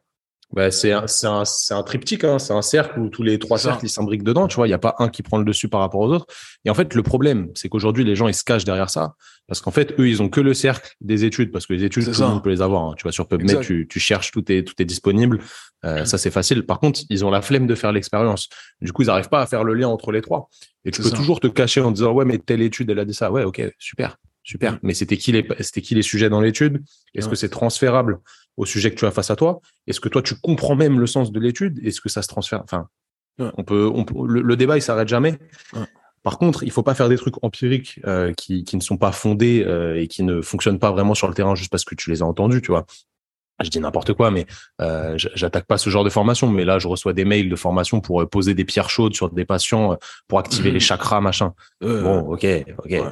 Bah, 0.55 0.71
c'est 0.71 0.93
un, 0.93 1.05
un, 1.25 1.43
un, 1.71 1.83
triptyque, 1.83 2.25
hein. 2.25 2.39
c'est 2.39 2.55
un 2.55 2.63
cercle 2.63 2.99
où 3.01 3.11
tous 3.11 3.23
les 3.23 3.39
trois 3.39 3.59
cercles 3.59 3.85
ils 3.85 3.91
s'imbriquent 3.91 4.23
dedans. 4.23 4.49
Tu 4.49 4.57
vois, 4.57 4.67
il 4.67 4.71
n'y 4.71 4.75
a 4.75 4.79
pas 4.79 4.95
un 4.99 5.09
qui 5.09 5.23
prend 5.23 5.37
le 5.37 5.45
dessus 5.45 5.69
par 5.69 5.81
rapport 5.81 6.01
aux 6.01 6.11
autres. 6.11 6.27
Et 6.65 6.71
en 6.71 6.75
fait, 6.75 6.95
le 6.95 7.03
problème, 7.03 7.51
c'est 7.55 7.69
qu'aujourd'hui, 7.69 8.03
les 8.03 8.17
gens 8.17 8.29
ils 8.29 8.35
se 8.35 8.45
cachent 8.45 8.65
derrière 8.65 8.89
ça 8.89 9.15
parce 9.47 9.61
qu'en 9.61 9.71
fait, 9.71 9.99
eux, 9.99 10.09
ils 10.09 10.23
ont 10.23 10.29
que 10.29 10.41
le 10.41 10.55
cercle 10.55 10.95
des 11.01 11.25
études 11.25 11.53
parce 11.53 11.67
que 11.67 11.75
les 11.75 11.85
études, 11.85 12.05
tout 12.05 12.21
le 12.21 12.29
monde 12.29 12.43
peut 12.43 12.51
les 12.51 12.63
avoir. 12.63 12.85
Hein. 12.85 12.95
Tu 12.97 13.03
vois, 13.03 13.13
sur 13.13 13.29
PubMed, 13.29 13.61
tu, 13.61 13.87
tu, 13.89 14.01
cherches, 14.01 14.31
tout 14.31 14.51
est, 14.53 14.63
tout 14.63 14.75
est 14.79 14.85
disponible. 14.85 15.41
Euh, 15.85 16.05
ça, 16.05 16.17
c'est 16.19 16.31
facile. 16.31 16.65
Par 16.65 16.81
contre, 16.81 17.01
ils 17.09 17.25
ont 17.25 17.31
la 17.31 17.43
flemme 17.43 17.67
de 17.67 17.75
faire 17.75 17.93
l'expérience. 17.93 18.49
Du 18.81 18.93
coup, 18.93 19.03
ils 19.03 19.07
n'arrivent 19.07 19.31
pas 19.31 19.43
à 19.43 19.47
faire 19.47 19.65
le 19.65 19.75
lien 19.75 19.89
entre 19.89 20.13
les 20.13 20.21
trois. 20.23 20.51
Et 20.85 20.91
tu 20.91 21.03
peux 21.03 21.11
toujours 21.11 21.41
te 21.41 21.47
cacher 21.47 21.81
en 21.81 21.91
disant, 21.91 22.13
ouais, 22.13 22.25
mais 22.25 22.39
telle 22.39 22.63
étude, 22.63 22.91
elle 22.91 22.99
a 22.99 23.05
dit 23.05 23.15
ça. 23.15 23.31
Ouais, 23.31 23.45
ok, 23.45 23.63
super. 23.79 24.17
Super. 24.49 24.75
Mm. 24.75 24.79
Mais 24.83 24.95
c'était 24.95 25.19
qui 25.19 25.31
les, 25.33 25.47
c'était 25.61 25.83
qui 25.83 25.95
les 25.95 26.01
sujets 26.01 26.31
dans 26.31 26.41
l'étude? 26.41 26.83
Est-ce 27.15 27.29
que 27.29 27.37
c'est 27.37 27.51
transférable 27.51 28.21
au 28.57 28.65
sujet 28.65 28.91
que 28.91 28.97
tu 28.97 29.05
as 29.05 29.11
face 29.11 29.31
à 29.31 29.37
toi? 29.37 29.61
Est-ce 29.87 30.01
que 30.01 30.09
toi, 30.09 30.23
tu 30.23 30.37
comprends 30.37 30.75
même 30.75 30.99
le 30.99 31.07
sens 31.07 31.33
de 31.33 31.39
l'étude? 31.39 31.79
Est-ce 31.85 32.01
que 32.01 32.09
ça 32.09 32.23
se 32.23 32.29
transfère? 32.29 32.63
Enfin, 32.65 32.89
on 33.39 33.63
peut, 33.63 33.91
on 33.93 34.07
le, 34.25 34.57
débat, 34.57 34.79
il 34.79 34.81
s'arrête 34.81 35.07
jamais. 35.07 35.39
Par 36.23 36.39
contre, 36.39 36.63
il 36.63 36.71
faut 36.71 36.83
pas 36.83 36.95
faire 36.95 37.11
des 37.11 37.17
trucs 37.17 37.45
empiriques 37.45 38.01
euh, 38.07 38.33
qui, 38.33 38.65
qui 38.65 38.77
ne 38.77 38.81
sont 38.81 38.97
pas 38.97 39.13
fondés 39.13 39.65
euh, 39.67 40.01
et 40.01 40.09
qui 40.09 40.23
ne 40.23 40.41
fonctionnent 40.41 40.79
pas 40.79 40.93
vraiment 40.93 41.15
sur 41.15 41.29
le 41.29 41.35
terrain 41.35 41.55
juste 41.55 41.71
parce 41.71 41.85
que 41.85 41.95
tu 41.95 42.09
les 42.09 42.23
as 42.23 42.27
entendus, 42.27 42.63
tu 42.63 42.73
vois 42.73 42.87
je 43.65 43.71
dis 43.71 43.81
n'importe 43.81 44.13
quoi, 44.13 44.31
mais 44.31 44.47
euh, 44.81 45.15
j'attaque 45.17 45.67
pas 45.67 45.79
ce 45.79 45.91
genre 45.91 46.05
de 46.05 46.11
formation. 46.11 46.49
Mais 46.49 46.65
là, 46.65 46.79
je 46.79 46.89
reçois 46.89 47.13
des 47.13 47.25
mails 47.25 47.49
de 47.49 47.57
formation 47.57 48.01
pour 48.01 48.23
euh, 48.23 48.27
poser 48.27 48.55
des 48.55 48.65
pierres 48.65 48.91
chaudes 48.91 49.15
sur 49.15 49.31
des 49.31 49.45
patients, 49.45 49.93
euh, 49.93 49.97
pour 50.29 50.39
activer 50.39 50.71
les 50.71 50.77
mhm. 50.77 50.81
chakras, 50.81 51.21
machin. 51.21 51.55
bon, 51.81 52.21
ok, 52.21 52.47
ok, 52.79 53.03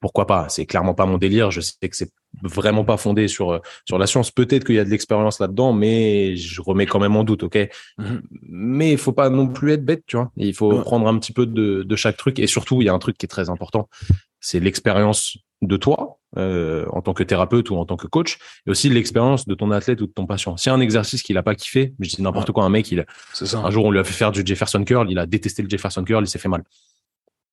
pourquoi 0.00 0.26
pas 0.26 0.48
C'est 0.48 0.66
clairement 0.66 0.94
pas 0.94 1.06
mon 1.06 1.18
délire. 1.18 1.50
Je 1.50 1.60
sais 1.60 1.88
que 1.88 1.96
c'est 1.96 2.10
vraiment 2.42 2.84
pas 2.84 2.96
fondé 2.96 3.28
sur 3.28 3.52
euh, 3.52 3.58
sur 3.84 3.98
la 3.98 4.06
science. 4.06 4.30
Peut-être 4.30 4.64
qu'il 4.64 4.74
y 4.74 4.78
a 4.78 4.84
de 4.84 4.90
l'expérience 4.90 5.40
là-dedans, 5.40 5.72
mais 5.72 6.36
je 6.36 6.60
remets 6.60 6.86
quand 6.86 6.98
même 6.98 7.16
en 7.16 7.24
doute, 7.24 7.44
ok? 7.44 7.68
Mhm. 7.98 8.22
Mais 8.48 8.92
il 8.92 8.98
faut 8.98 9.12
pas 9.12 9.30
non 9.30 9.48
plus 9.48 9.72
être 9.72 9.84
bête, 9.84 10.04
tu 10.06 10.16
vois? 10.16 10.30
Il 10.36 10.54
faut 10.54 10.80
prendre 10.80 11.06
un 11.06 11.18
petit 11.18 11.32
peu 11.32 11.46
de, 11.46 11.82
de 11.82 11.96
chaque 11.96 12.16
truc, 12.16 12.38
et 12.38 12.46
surtout, 12.46 12.82
il 12.82 12.86
y 12.86 12.88
a 12.88 12.94
un 12.94 12.98
truc 12.98 13.16
qui 13.16 13.26
est 13.26 13.28
très 13.28 13.50
important, 13.50 13.88
c'est 14.40 14.60
l'expérience 14.60 15.38
de 15.62 15.76
toi 15.76 16.15
euh, 16.36 16.86
en 16.92 17.02
tant 17.02 17.14
que 17.14 17.22
thérapeute 17.22 17.70
ou 17.70 17.76
en 17.76 17.84
tant 17.84 17.96
que 17.96 18.06
coach, 18.06 18.38
et 18.66 18.70
aussi 18.70 18.88
l'expérience 18.88 19.46
de 19.46 19.54
ton 19.54 19.70
athlète 19.70 20.00
ou 20.00 20.06
de 20.06 20.12
ton 20.12 20.26
patient. 20.26 20.56
Si 20.56 20.70
un 20.70 20.80
exercice 20.80 21.22
qu'il 21.22 21.36
a 21.38 21.42
pas 21.42 21.54
kiffé, 21.54 21.94
je 22.00 22.16
dis 22.16 22.22
n'importe 22.22 22.52
quoi, 22.52 22.64
un 22.64 22.68
mec, 22.68 22.90
il, 22.92 23.04
un 23.54 23.70
jour 23.70 23.84
on 23.84 23.90
lui 23.90 23.98
a 23.98 24.04
fait 24.04 24.12
faire 24.12 24.32
du 24.32 24.42
Jefferson 24.44 24.84
curl, 24.84 25.10
il 25.10 25.18
a 25.18 25.26
détesté 25.26 25.62
le 25.62 25.68
Jefferson 25.68 26.04
curl, 26.04 26.24
il 26.24 26.28
s'est 26.28 26.38
fait 26.38 26.48
mal. 26.48 26.62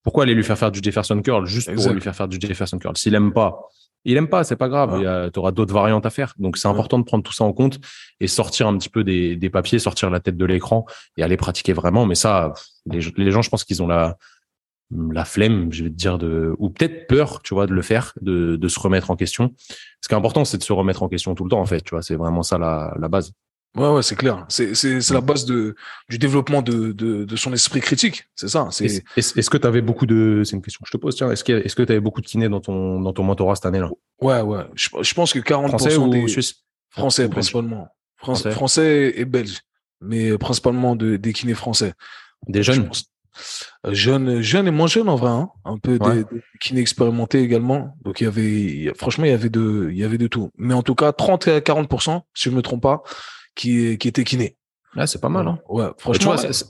Pourquoi 0.03 0.23
aller 0.23 0.33
lui 0.33 0.43
faire 0.43 0.57
faire 0.57 0.71
du 0.71 0.79
Jefferson 0.83 1.21
curl 1.21 1.45
juste 1.45 1.73
pour 1.73 1.93
lui 1.93 2.01
faire 2.01 2.15
faire 2.15 2.27
du 2.27 2.37
Jefferson 2.39 2.77
curl? 2.77 2.97
S'il 2.97 3.15
aime 3.15 3.31
pas, 3.31 3.57
il 4.05 4.17
aime 4.17 4.27
pas, 4.27 4.43
c'est 4.43 4.57
pas 4.57 4.67
grave. 4.67 4.99
Tu 5.31 5.39
auras 5.39 5.51
d'autres 5.51 5.73
variantes 5.73 6.05
à 6.05 6.09
faire. 6.09 6.33
Donc 6.37 6.57
c'est 6.57 6.67
important 6.67 6.99
de 6.99 7.05
prendre 7.05 7.23
tout 7.23 7.31
ça 7.31 7.45
en 7.45 7.53
compte 7.53 7.79
et 8.19 8.27
sortir 8.27 8.67
un 8.67 8.77
petit 8.77 8.89
peu 8.89 9.05
des, 9.05 9.37
des 9.37 9.49
papiers, 9.49 9.79
sortir 9.79 10.09
la 10.09 10.19
tête 10.19 10.35
de 10.35 10.43
l'écran 10.43 10.85
et 11.15 11.23
aller 11.23 11.37
pratiquer 11.37 11.71
vraiment. 11.71 12.05
Mais 12.05 12.15
ça, 12.15 12.53
les, 12.85 12.99
les 13.15 13.31
gens, 13.31 13.41
je 13.41 13.49
pense 13.49 13.63
qu'ils 13.63 13.81
ont 13.81 13.87
la 13.87 14.17
la 15.11 15.25
flemme, 15.25 15.71
je 15.71 15.83
vais 15.83 15.89
te 15.89 15.95
dire, 15.95 16.17
de, 16.17 16.55
ou 16.59 16.69
peut-être 16.69 17.07
peur, 17.07 17.41
tu 17.41 17.53
vois, 17.53 17.65
de 17.67 17.73
le 17.73 17.81
faire, 17.81 18.13
de, 18.21 18.55
de 18.55 18.67
se 18.67 18.79
remettre 18.79 19.09
en 19.11 19.15
question. 19.15 19.53
Ce 20.01 20.07
qui 20.07 20.13
est 20.13 20.17
important, 20.17 20.45
c'est 20.45 20.57
de 20.57 20.63
se 20.63 20.73
remettre 20.73 21.03
en 21.03 21.09
question 21.09 21.33
tout 21.35 21.43
le 21.43 21.49
temps, 21.49 21.59
en 21.61 21.65
fait, 21.65 21.81
tu 21.81 21.91
vois, 21.91 22.01
c'est 22.01 22.15
vraiment 22.15 22.43
ça 22.43 22.57
la, 22.57 22.93
la 22.99 23.07
base. 23.07 23.31
Ouais, 23.75 23.89
ouais, 23.89 24.03
c'est 24.03 24.15
clair. 24.15 24.45
C'est, 24.49 24.75
c'est, 24.75 25.01
c'est 25.01 25.15
la 25.15 25.21
base 25.21 25.45
de, 25.45 25.73
du 26.07 26.19
développement 26.19 26.61
de, 26.61 26.91
de, 26.91 27.25
de 27.25 27.35
son 27.35 27.51
esprit 27.53 27.81
critique. 27.81 28.25
C'est 28.35 28.47
ça. 28.47 28.67
C'est... 28.69 29.03
Est-ce, 29.17 29.49
que 29.49 29.57
tu 29.57 29.65
avais 29.65 29.81
beaucoup 29.81 30.05
de. 30.05 30.43
C'est 30.45 30.55
une 30.55 30.61
question 30.61 30.81
que 30.83 30.87
je 30.87 30.91
te 30.95 31.01
pose, 31.01 31.15
tiens. 31.15 31.31
Est-ce, 31.31 31.43
a- 31.51 31.57
est-ce 31.57 31.75
que 31.75 31.81
tu 31.81 31.91
avais 31.91 31.99
beaucoup 31.99 32.21
de 32.21 32.27
kinés 32.27 32.49
dans 32.49 32.59
ton, 32.61 33.01
dans 33.01 33.13
ton 33.13 33.23
mentorat 33.23 33.55
cette 33.55 33.65
année-là? 33.65 33.89
Ouais, 34.21 34.41
ouais. 34.41 34.61
Je, 34.75 34.89
je 35.01 35.13
pense 35.15 35.33
que 35.33 35.39
40% 35.39 35.69
Français 35.69 35.97
ou 35.97 36.07
des 36.07 36.27
suisse 36.27 36.63
Français, 36.91 37.27
principalement. 37.27 37.87
Fran- 38.17 38.35
Français? 38.35 38.51
Français. 38.51 39.13
et 39.15 39.25
belges. 39.25 39.61
Mais 40.01 40.37
principalement 40.37 40.95
de, 40.95 41.15
des 41.15 41.33
kinés 41.33 41.55
français. 41.55 41.93
Des 42.47 42.61
Je 42.61 42.73
jeunes 42.73 42.87
pense. 42.87 43.05
Jeunes, 43.89 44.41
jeunes 44.41 44.67
et 44.67 44.71
moins 44.71 44.87
jeunes 44.87 45.09
en 45.09 45.15
vrai, 45.15 45.29
hein. 45.31 45.49
un 45.65 45.77
peu 45.77 45.97
Ouais. 45.99 46.23
expérimentés 46.79 47.39
également. 47.41 47.95
Donc 48.03 48.21
il 48.21 48.25
y 48.25 48.27
avait, 48.27 48.93
franchement, 48.97 49.25
il 49.25 49.31
y 49.31 49.33
avait 49.33 49.49
de, 49.49 49.89
il 49.91 49.97
y 49.97 50.03
avait 50.03 50.17
de 50.17 50.27
tout. 50.27 50.49
Mais 50.57 50.73
en 50.73 50.83
tout 50.83 50.95
cas, 50.95 51.11
30 51.11 51.47
à 51.47 51.59
40%, 51.59 52.21
si 52.33 52.49
je 52.49 52.55
me 52.55 52.61
trompe 52.61 52.81
pas, 52.81 53.03
qui, 53.55 53.97
qui 53.97 54.07
étaient 54.07 54.23
kinés. 54.23 54.57
C'est 55.05 55.19
pas 55.21 55.29
mal. 55.29 55.47
Hein. 55.47 55.59
Ouais, 55.69 55.87
franchement. 55.97 56.35
c'est- 56.37 56.65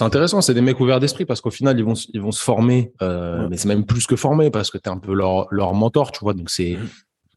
intéressant, 0.00 0.40
c'est 0.40 0.54
des 0.54 0.60
mecs 0.62 0.78
ouverts 0.80 1.00
d'esprit 1.00 1.24
parce 1.26 1.40
qu'au 1.40 1.50
final, 1.50 1.78
ils 1.78 1.84
vont, 1.84 1.94
ils 2.12 2.20
vont 2.20 2.32
se 2.32 2.42
former, 2.42 2.92
euh, 3.02 3.42
Ouais. 3.42 3.48
mais 3.50 3.56
c'est 3.56 3.68
même 3.68 3.84
plus 3.84 4.06
que 4.06 4.16
former 4.16 4.50
parce 4.50 4.70
que 4.70 4.78
tu 4.78 4.84
es 4.84 4.92
un 4.92 4.98
peu 4.98 5.12
leur, 5.14 5.46
leur 5.50 5.74
mentor, 5.74 6.12
tu 6.12 6.20
vois. 6.20 6.34
Donc, 6.34 6.48
c'est, 6.50 6.76
Mhm. 6.76 6.88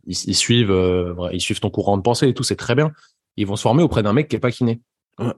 ils, 0.08 0.18
ils 0.30 0.36
suivent, 0.36 0.72
euh, 0.72 1.14
ils 1.34 1.42
suivent 1.42 1.60
ton 1.60 1.70
courant 1.70 1.98
de 1.98 2.02
pensée 2.02 2.28
et 2.30 2.34
tout, 2.34 2.44
c'est 2.44 2.56
très 2.56 2.76
bien. 2.76 2.92
Ils 3.38 3.46
vont 3.48 3.56
se 3.58 3.62
former 3.62 3.84
auprès 3.84 4.04
d'un 4.04 4.14
mec 4.14 4.28
qui 4.30 4.36
est 4.38 4.40
pas 4.40 4.52
kiné 4.52 4.82
Ouais. 5.20 5.34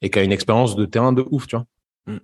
et 0.00 0.10
qui 0.10 0.18
a 0.18 0.22
une 0.22 0.32
expérience 0.32 0.76
de 0.76 0.84
terrain 0.86 1.12
de 1.12 1.24
ouf, 1.30 1.46
tu 1.46 1.56
vois. 1.56 1.66
Mhm. 2.06 2.20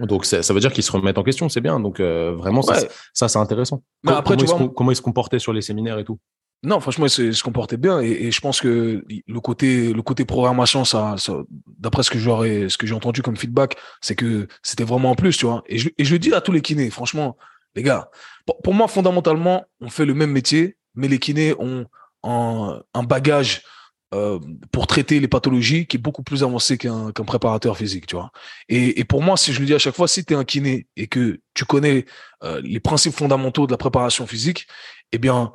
Donc, 0.00 0.24
ça, 0.24 0.42
ça 0.42 0.52
veut 0.52 0.60
dire 0.60 0.72
qu'ils 0.72 0.84
se 0.84 0.92
remettent 0.92 1.18
en 1.18 1.22
question, 1.22 1.48
c'est 1.48 1.60
bien. 1.60 1.80
Donc, 1.80 2.00
euh, 2.00 2.34
vraiment, 2.36 2.62
ça, 2.62 2.74
Ouais. 2.80 2.88
ça, 3.14 3.28
c'est 3.28 3.38
intéressant. 3.38 3.82
Mais 4.04 4.10
Com- 4.10 4.18
après, 4.18 4.36
comment, 4.36 4.46
tu 4.46 4.62
ils 4.62 4.66
se, 4.68 4.72
comment 4.74 4.90
ils 4.92 4.96
se 4.96 5.02
comportaient 5.02 5.38
sur 5.38 5.52
les 5.52 5.62
séminaires 5.62 5.98
et 5.98 6.04
tout? 6.04 6.18
Non, 6.62 6.80
franchement, 6.80 7.06
il 7.06 7.10
se, 7.10 7.42
comportait 7.42 7.76
bien 7.76 8.00
et, 8.00 8.10
et 8.10 8.30
je 8.30 8.40
pense 8.40 8.60
que 8.60 9.04
le 9.26 9.40
côté, 9.40 9.92
le 9.92 10.02
côté 10.02 10.24
programmation, 10.24 10.84
ça, 10.84 11.14
ça 11.18 11.34
d'après 11.78 12.02
ce 12.02 12.10
que 12.10 12.18
j'aurais, 12.18 12.68
ce 12.70 12.78
que 12.78 12.86
j'ai 12.86 12.94
entendu 12.94 13.20
comme 13.22 13.36
feedback, 13.36 13.76
c'est 14.00 14.14
que 14.16 14.48
c'était 14.62 14.84
vraiment 14.84 15.10
en 15.10 15.14
plus, 15.14 15.36
tu 15.36 15.46
vois. 15.46 15.62
Et 15.66 15.78
je, 15.78 15.90
et 15.98 16.04
je 16.04 16.12
le 16.12 16.18
dis 16.18 16.32
à 16.32 16.40
tous 16.40 16.52
les 16.52 16.62
kinés, 16.62 16.88
franchement, 16.90 17.36
les 17.74 17.82
gars, 17.82 18.10
pour, 18.46 18.60
pour 18.62 18.72
moi, 18.74 18.88
fondamentalement, 18.88 19.64
on 19.82 19.88
fait 19.90 20.06
le 20.06 20.14
même 20.14 20.30
métier, 20.32 20.76
mais 20.94 21.08
les 21.08 21.18
kinés 21.18 21.54
ont 21.58 21.84
un, 22.24 22.82
un 22.94 23.02
bagage 23.02 23.62
euh, 24.16 24.38
pour 24.72 24.86
traiter 24.86 25.20
les 25.20 25.28
pathologies 25.28 25.86
qui 25.86 25.96
est 25.96 26.00
beaucoup 26.00 26.22
plus 26.22 26.42
avancé 26.42 26.78
qu'un 26.78 27.12
qu'un 27.12 27.24
préparateur 27.24 27.76
physique, 27.76 28.06
tu 28.06 28.16
vois. 28.16 28.30
Et, 28.68 29.00
et 29.00 29.04
pour 29.04 29.22
moi, 29.22 29.36
si 29.36 29.52
je 29.52 29.60
le 29.60 29.66
dis 29.66 29.74
à 29.74 29.78
chaque 29.78 29.94
fois, 29.94 30.08
si 30.08 30.24
tu 30.24 30.32
es 30.32 30.36
un 30.36 30.44
kiné 30.44 30.86
et 30.96 31.06
que 31.06 31.40
tu 31.54 31.64
connais 31.64 32.06
euh, 32.42 32.60
les 32.64 32.80
principes 32.80 33.14
fondamentaux 33.14 33.66
de 33.66 33.72
la 33.72 33.78
préparation 33.78 34.26
physique, 34.26 34.66
eh 35.12 35.18
bien, 35.18 35.52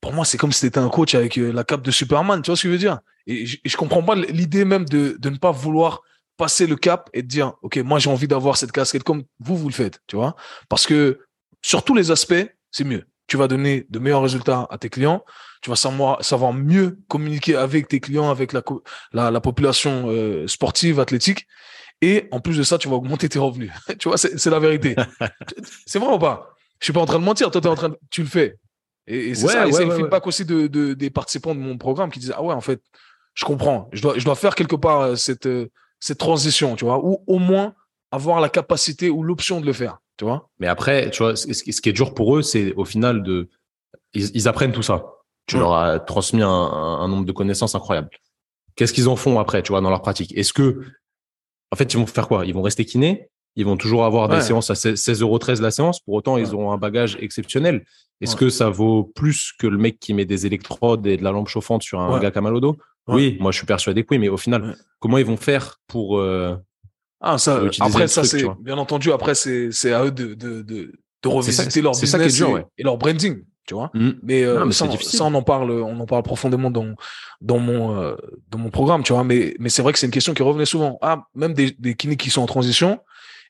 pour 0.00 0.12
moi, 0.12 0.24
c'est 0.24 0.38
comme 0.38 0.52
si 0.52 0.60
tu 0.60 0.66
étais 0.66 0.78
un 0.78 0.88
coach 0.88 1.14
avec 1.14 1.38
euh, 1.38 1.52
la 1.52 1.64
cape 1.64 1.82
de 1.82 1.90
Superman, 1.90 2.42
tu 2.42 2.50
vois 2.50 2.56
ce 2.56 2.62
que 2.62 2.68
je 2.68 2.72
veux 2.72 2.78
dire? 2.78 3.00
Et 3.26 3.46
je, 3.46 3.58
je 3.64 3.76
comprends 3.76 4.02
pas 4.02 4.14
l'idée 4.14 4.64
même 4.64 4.84
de, 4.84 5.16
de 5.18 5.30
ne 5.30 5.36
pas 5.36 5.50
vouloir 5.50 6.00
passer 6.36 6.66
le 6.66 6.76
cap 6.76 7.10
et 7.12 7.22
de 7.22 7.28
dire, 7.28 7.52
OK, 7.62 7.76
moi 7.78 7.98
j'ai 7.98 8.08
envie 8.10 8.28
d'avoir 8.28 8.56
cette 8.56 8.72
casquette 8.72 9.02
comme 9.02 9.24
vous, 9.40 9.56
vous 9.56 9.68
le 9.68 9.74
faites, 9.74 10.00
tu 10.06 10.16
vois? 10.16 10.36
Parce 10.68 10.86
que 10.86 11.20
sur 11.62 11.84
tous 11.84 11.94
les 11.94 12.10
aspects, 12.10 12.46
c'est 12.70 12.84
mieux. 12.84 13.04
Tu 13.26 13.36
vas 13.36 13.46
donner 13.46 13.86
de 13.90 13.98
meilleurs 13.98 14.22
résultats 14.22 14.66
à 14.70 14.78
tes 14.78 14.88
clients, 14.88 15.22
tu 15.60 15.70
vas 15.70 15.76
savoir, 15.76 16.24
savoir 16.24 16.52
mieux 16.52 16.98
communiquer 17.08 17.54
avec 17.56 17.88
tes 17.88 18.00
clients, 18.00 18.30
avec 18.30 18.52
la, 18.52 18.62
la, 19.12 19.30
la 19.30 19.40
population 19.40 20.04
euh, 20.08 20.46
sportive, 20.46 21.00
athlétique. 21.00 21.46
Et 22.02 22.28
en 22.30 22.40
plus 22.40 22.56
de 22.56 22.62
ça, 22.62 22.78
tu 22.78 22.88
vas 22.88 22.96
augmenter 22.96 23.28
tes 23.28 23.38
revenus. 23.38 23.70
tu 23.98 24.08
vois, 24.08 24.16
c'est 24.16 24.46
la 24.50 24.58
vérité. 24.58 24.96
c'est 25.86 25.98
vrai 25.98 26.14
ou 26.14 26.18
pas? 26.18 26.54
Je 26.78 26.86
suis 26.86 26.92
pas 26.94 27.00
en 27.00 27.06
train 27.06 27.18
de 27.18 27.24
mentir. 27.24 27.50
Toi, 27.50 27.60
es 27.62 27.66
en 27.66 27.74
train 27.74 27.90
de... 27.90 27.98
tu 28.10 28.22
le 28.22 28.28
fais. 28.28 28.56
Et, 29.06 29.28
et 29.30 29.34
c'est 29.34 29.46
Ouais, 29.46 29.52
ça. 29.52 29.62
Et 29.66 29.66
ouais, 29.66 29.72
c'est 29.72 29.84
le 29.84 29.94
feedback 29.94 30.26
aussi 30.26 30.44
de, 30.46 30.66
de- 30.66 30.94
des 30.94 31.10
participants 31.10 31.54
de 31.54 31.60
mon 31.60 31.76
programme 31.76 32.10
qui 32.10 32.18
disaient 32.20 32.32
Ah 32.36 32.42
ouais, 32.42 32.54
en 32.54 32.60
fait, 32.62 32.80
je 33.34 33.44
comprends. 33.44 33.90
Je 33.92 34.00
dois, 34.00 34.14
je 34.18 34.24
dois 34.24 34.34
faire 34.36 34.54
quelque 34.54 34.76
part 34.76 35.00
euh, 35.02 35.16
cette, 35.16 35.44
euh, 35.46 35.68
cette 35.98 36.18
transition, 36.18 36.74
tu 36.76 36.86
vois, 36.86 37.04
ou 37.04 37.22
au 37.26 37.38
moins 37.38 37.74
avoir 38.12 38.40
la 38.40 38.48
capacité 38.48 39.10
ou 39.10 39.22
l'option 39.22 39.60
de 39.60 39.66
le 39.66 39.72
faire, 39.74 39.98
tu 40.16 40.24
vois. 40.24 40.48
Mais 40.58 40.66
après, 40.68 41.10
tu 41.10 41.22
vois, 41.22 41.36
ce, 41.36 41.46
qui 41.46 41.72
ce 41.72 41.80
qui 41.82 41.90
est 41.90 41.92
dur 41.92 42.14
pour 42.14 42.36
eux, 42.36 42.42
c'est 42.42 42.72
au 42.74 42.84
final 42.86 43.22
de, 43.22 43.50
ils, 44.14 44.34
ils 44.34 44.48
apprennent 44.48 44.72
tout 44.72 44.82
ça. 44.82 45.04
Tu 45.50 45.56
Ouais. 45.56 45.62
leur 45.62 45.74
as 45.74 45.98
transmis 46.00 46.42
un, 46.42 47.08
nombre 47.08 47.24
de 47.26 47.32
connaissances 47.32 47.74
incroyable. 47.74 48.08
Qu'est-ce 48.76 48.92
qu'ils 48.92 49.08
en 49.08 49.16
font 49.16 49.38
après, 49.40 49.62
tu 49.62 49.72
vois, 49.72 49.80
dans 49.80 49.90
leur 49.90 50.00
pratique? 50.02 50.32
Est-ce 50.36 50.52
que, 50.52 50.80
en 51.72 51.76
fait, 51.76 51.92
ils 51.92 51.96
vont 51.98 52.06
faire 52.06 52.28
quoi? 52.28 52.46
Ils 52.46 52.54
vont 52.54 52.62
rester 52.62 52.84
kinés? 52.84 53.28
Ils 53.56 53.64
vont 53.66 53.76
toujours 53.76 54.04
avoir 54.04 54.28
des 54.28 54.40
séances 54.42 54.70
à 54.70 54.74
16 54.76 55.22
euros 55.22 55.38
13 55.38 55.60
la 55.60 55.70
séance? 55.72 55.98
Pour 56.00 56.14
autant, 56.14 56.36
ils 56.38 56.54
auront 56.54 56.70
un 56.72 56.78
bagage 56.78 57.16
exceptionnel. 57.20 57.84
Est-ce 58.20 58.36
que 58.36 58.48
ça 58.48 58.70
vaut 58.70 59.02
plus 59.04 59.52
que 59.58 59.66
le 59.66 59.76
mec 59.76 59.98
qui 59.98 60.14
met 60.14 60.24
des 60.24 60.46
électrodes 60.46 61.06
et 61.06 61.16
de 61.16 61.24
la 61.24 61.32
lampe 61.32 61.48
chauffante 61.48 61.82
sur 61.82 62.00
un 62.00 62.18
gars 62.20 62.40
mal 62.40 62.54
au 62.54 62.60
dos. 62.60 62.76
Oui, 63.08 63.36
moi 63.40 63.50
je 63.50 63.56
suis 63.56 63.66
persuadé 63.66 64.04
que 64.04 64.08
oui, 64.12 64.18
mais 64.20 64.28
au 64.28 64.36
final, 64.36 64.76
comment 65.00 65.18
ils 65.18 65.24
vont 65.26 65.36
faire 65.36 65.80
pour 65.88 66.18
euh, 66.20 66.54
Ah, 67.20 67.38
ça, 67.38 67.60
après, 67.80 68.06
ça, 68.06 68.22
c'est, 68.22 68.44
bien 68.60 68.78
entendu, 68.78 69.10
après, 69.10 69.34
c'est, 69.34 69.92
à 69.92 70.04
eux 70.04 70.12
de, 70.12 70.34
de, 70.34 70.62
de, 70.62 70.62
de 70.62 70.92
ça- 71.24 71.28
revisiter 71.30 71.82
leur 71.82 71.94
ça 71.96 72.02
business 72.02 72.36
dur, 72.36 72.50
et, 72.50 72.52
ouais. 72.52 72.66
et 72.78 72.82
leur 72.84 72.98
branding, 72.98 73.42
tu 73.66 73.74
vois. 73.74 73.90
hmm, 73.94 74.10
Mais, 74.22 74.42
euh, 74.44 74.60
Non, 74.60 74.66
mais 74.66 74.72
ça, 74.72 74.86
ça, 75.00 75.24
on 75.24 75.34
en 75.34 75.42
parle, 75.42 75.70
on 75.70 75.98
en 76.00 76.06
parle 76.06 76.22
profondément 76.22 76.70
dans, 76.70 76.94
dans 77.40 77.58
mon, 77.58 78.00
euh, 78.00 78.16
dans 78.50 78.58
mon 78.58 78.70
programme, 78.70 79.02
tu 79.02 79.12
vois. 79.12 79.24
Mais, 79.24 79.54
mais 79.58 79.68
c'est 79.68 79.82
vrai 79.82 79.92
que 79.92 79.98
c'est 79.98 80.06
une 80.06 80.12
question 80.12 80.34
qui 80.34 80.42
revenait 80.42 80.64
souvent. 80.66 80.98
Ah, 81.02 81.24
même 81.34 81.54
des, 81.54 81.70
des 81.78 81.94
kinés 81.94 82.16
qui 82.16 82.30
sont 82.30 82.42
en 82.42 82.46
transition 82.46 83.00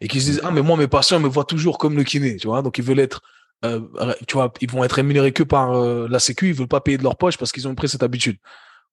et 0.00 0.08
qui 0.08 0.20
se 0.20 0.30
disent, 0.30 0.40
ah, 0.44 0.50
mais 0.50 0.62
moi, 0.62 0.76
mes 0.76 0.88
patients 0.88 1.20
me 1.20 1.28
voient 1.28 1.44
toujours 1.44 1.78
comme 1.78 1.96
le 1.96 2.04
kiné, 2.04 2.36
tu 2.36 2.46
vois. 2.48 2.62
Donc, 2.62 2.78
ils 2.78 2.84
veulent 2.84 3.00
être, 3.00 3.20
euh, 3.64 3.80
tu 4.26 4.34
vois, 4.34 4.52
ils 4.60 4.70
vont 4.70 4.82
être 4.84 4.92
rémunérés 4.92 5.32
que 5.32 5.42
par 5.42 5.72
euh, 5.72 6.06
la 6.10 6.18
sécu, 6.18 6.48
ils 6.48 6.54
veulent 6.54 6.68
pas 6.68 6.80
payer 6.80 6.98
de 6.98 7.02
leur 7.02 7.16
poche 7.16 7.36
parce 7.38 7.52
qu'ils 7.52 7.68
ont 7.68 7.74
pris 7.74 7.88
cette 7.88 8.02
habitude. 8.02 8.36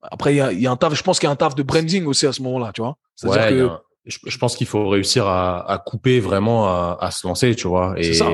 Après, 0.02 0.34
il 0.34 0.38
y 0.38 0.42
a, 0.42 0.52
y 0.54 0.68
a 0.68 0.72
un 0.72 0.76
taf, 0.78 0.94
je 0.94 1.02
pense 1.04 1.20
qu'il 1.20 1.28
y 1.28 1.30
a 1.30 1.34
un 1.34 1.36
taf 1.36 1.56
de 1.56 1.64
branding 1.64 2.06
aussi 2.06 2.28
à 2.28 2.32
ce 2.34 2.42
moment-là, 2.44 2.72
tu 2.74 2.82
vois. 2.82 2.98
C'est-à-dire 3.16 3.66
Ouais, 3.66 3.70
que, 3.70 3.84
je, 4.08 4.18
je 4.26 4.38
pense 4.38 4.56
qu'il 4.56 4.68
faut 4.68 4.88
réussir 4.88 5.28
à, 5.28 5.70
à 5.70 5.78
couper 5.78 6.20
vraiment, 6.20 6.68
à, 6.68 6.98
à 7.00 7.12
se 7.12 7.28
lancer, 7.28 7.56
tu 7.56 7.68
vois. 7.68 7.94
Et 7.98 8.14
ça. 8.14 8.32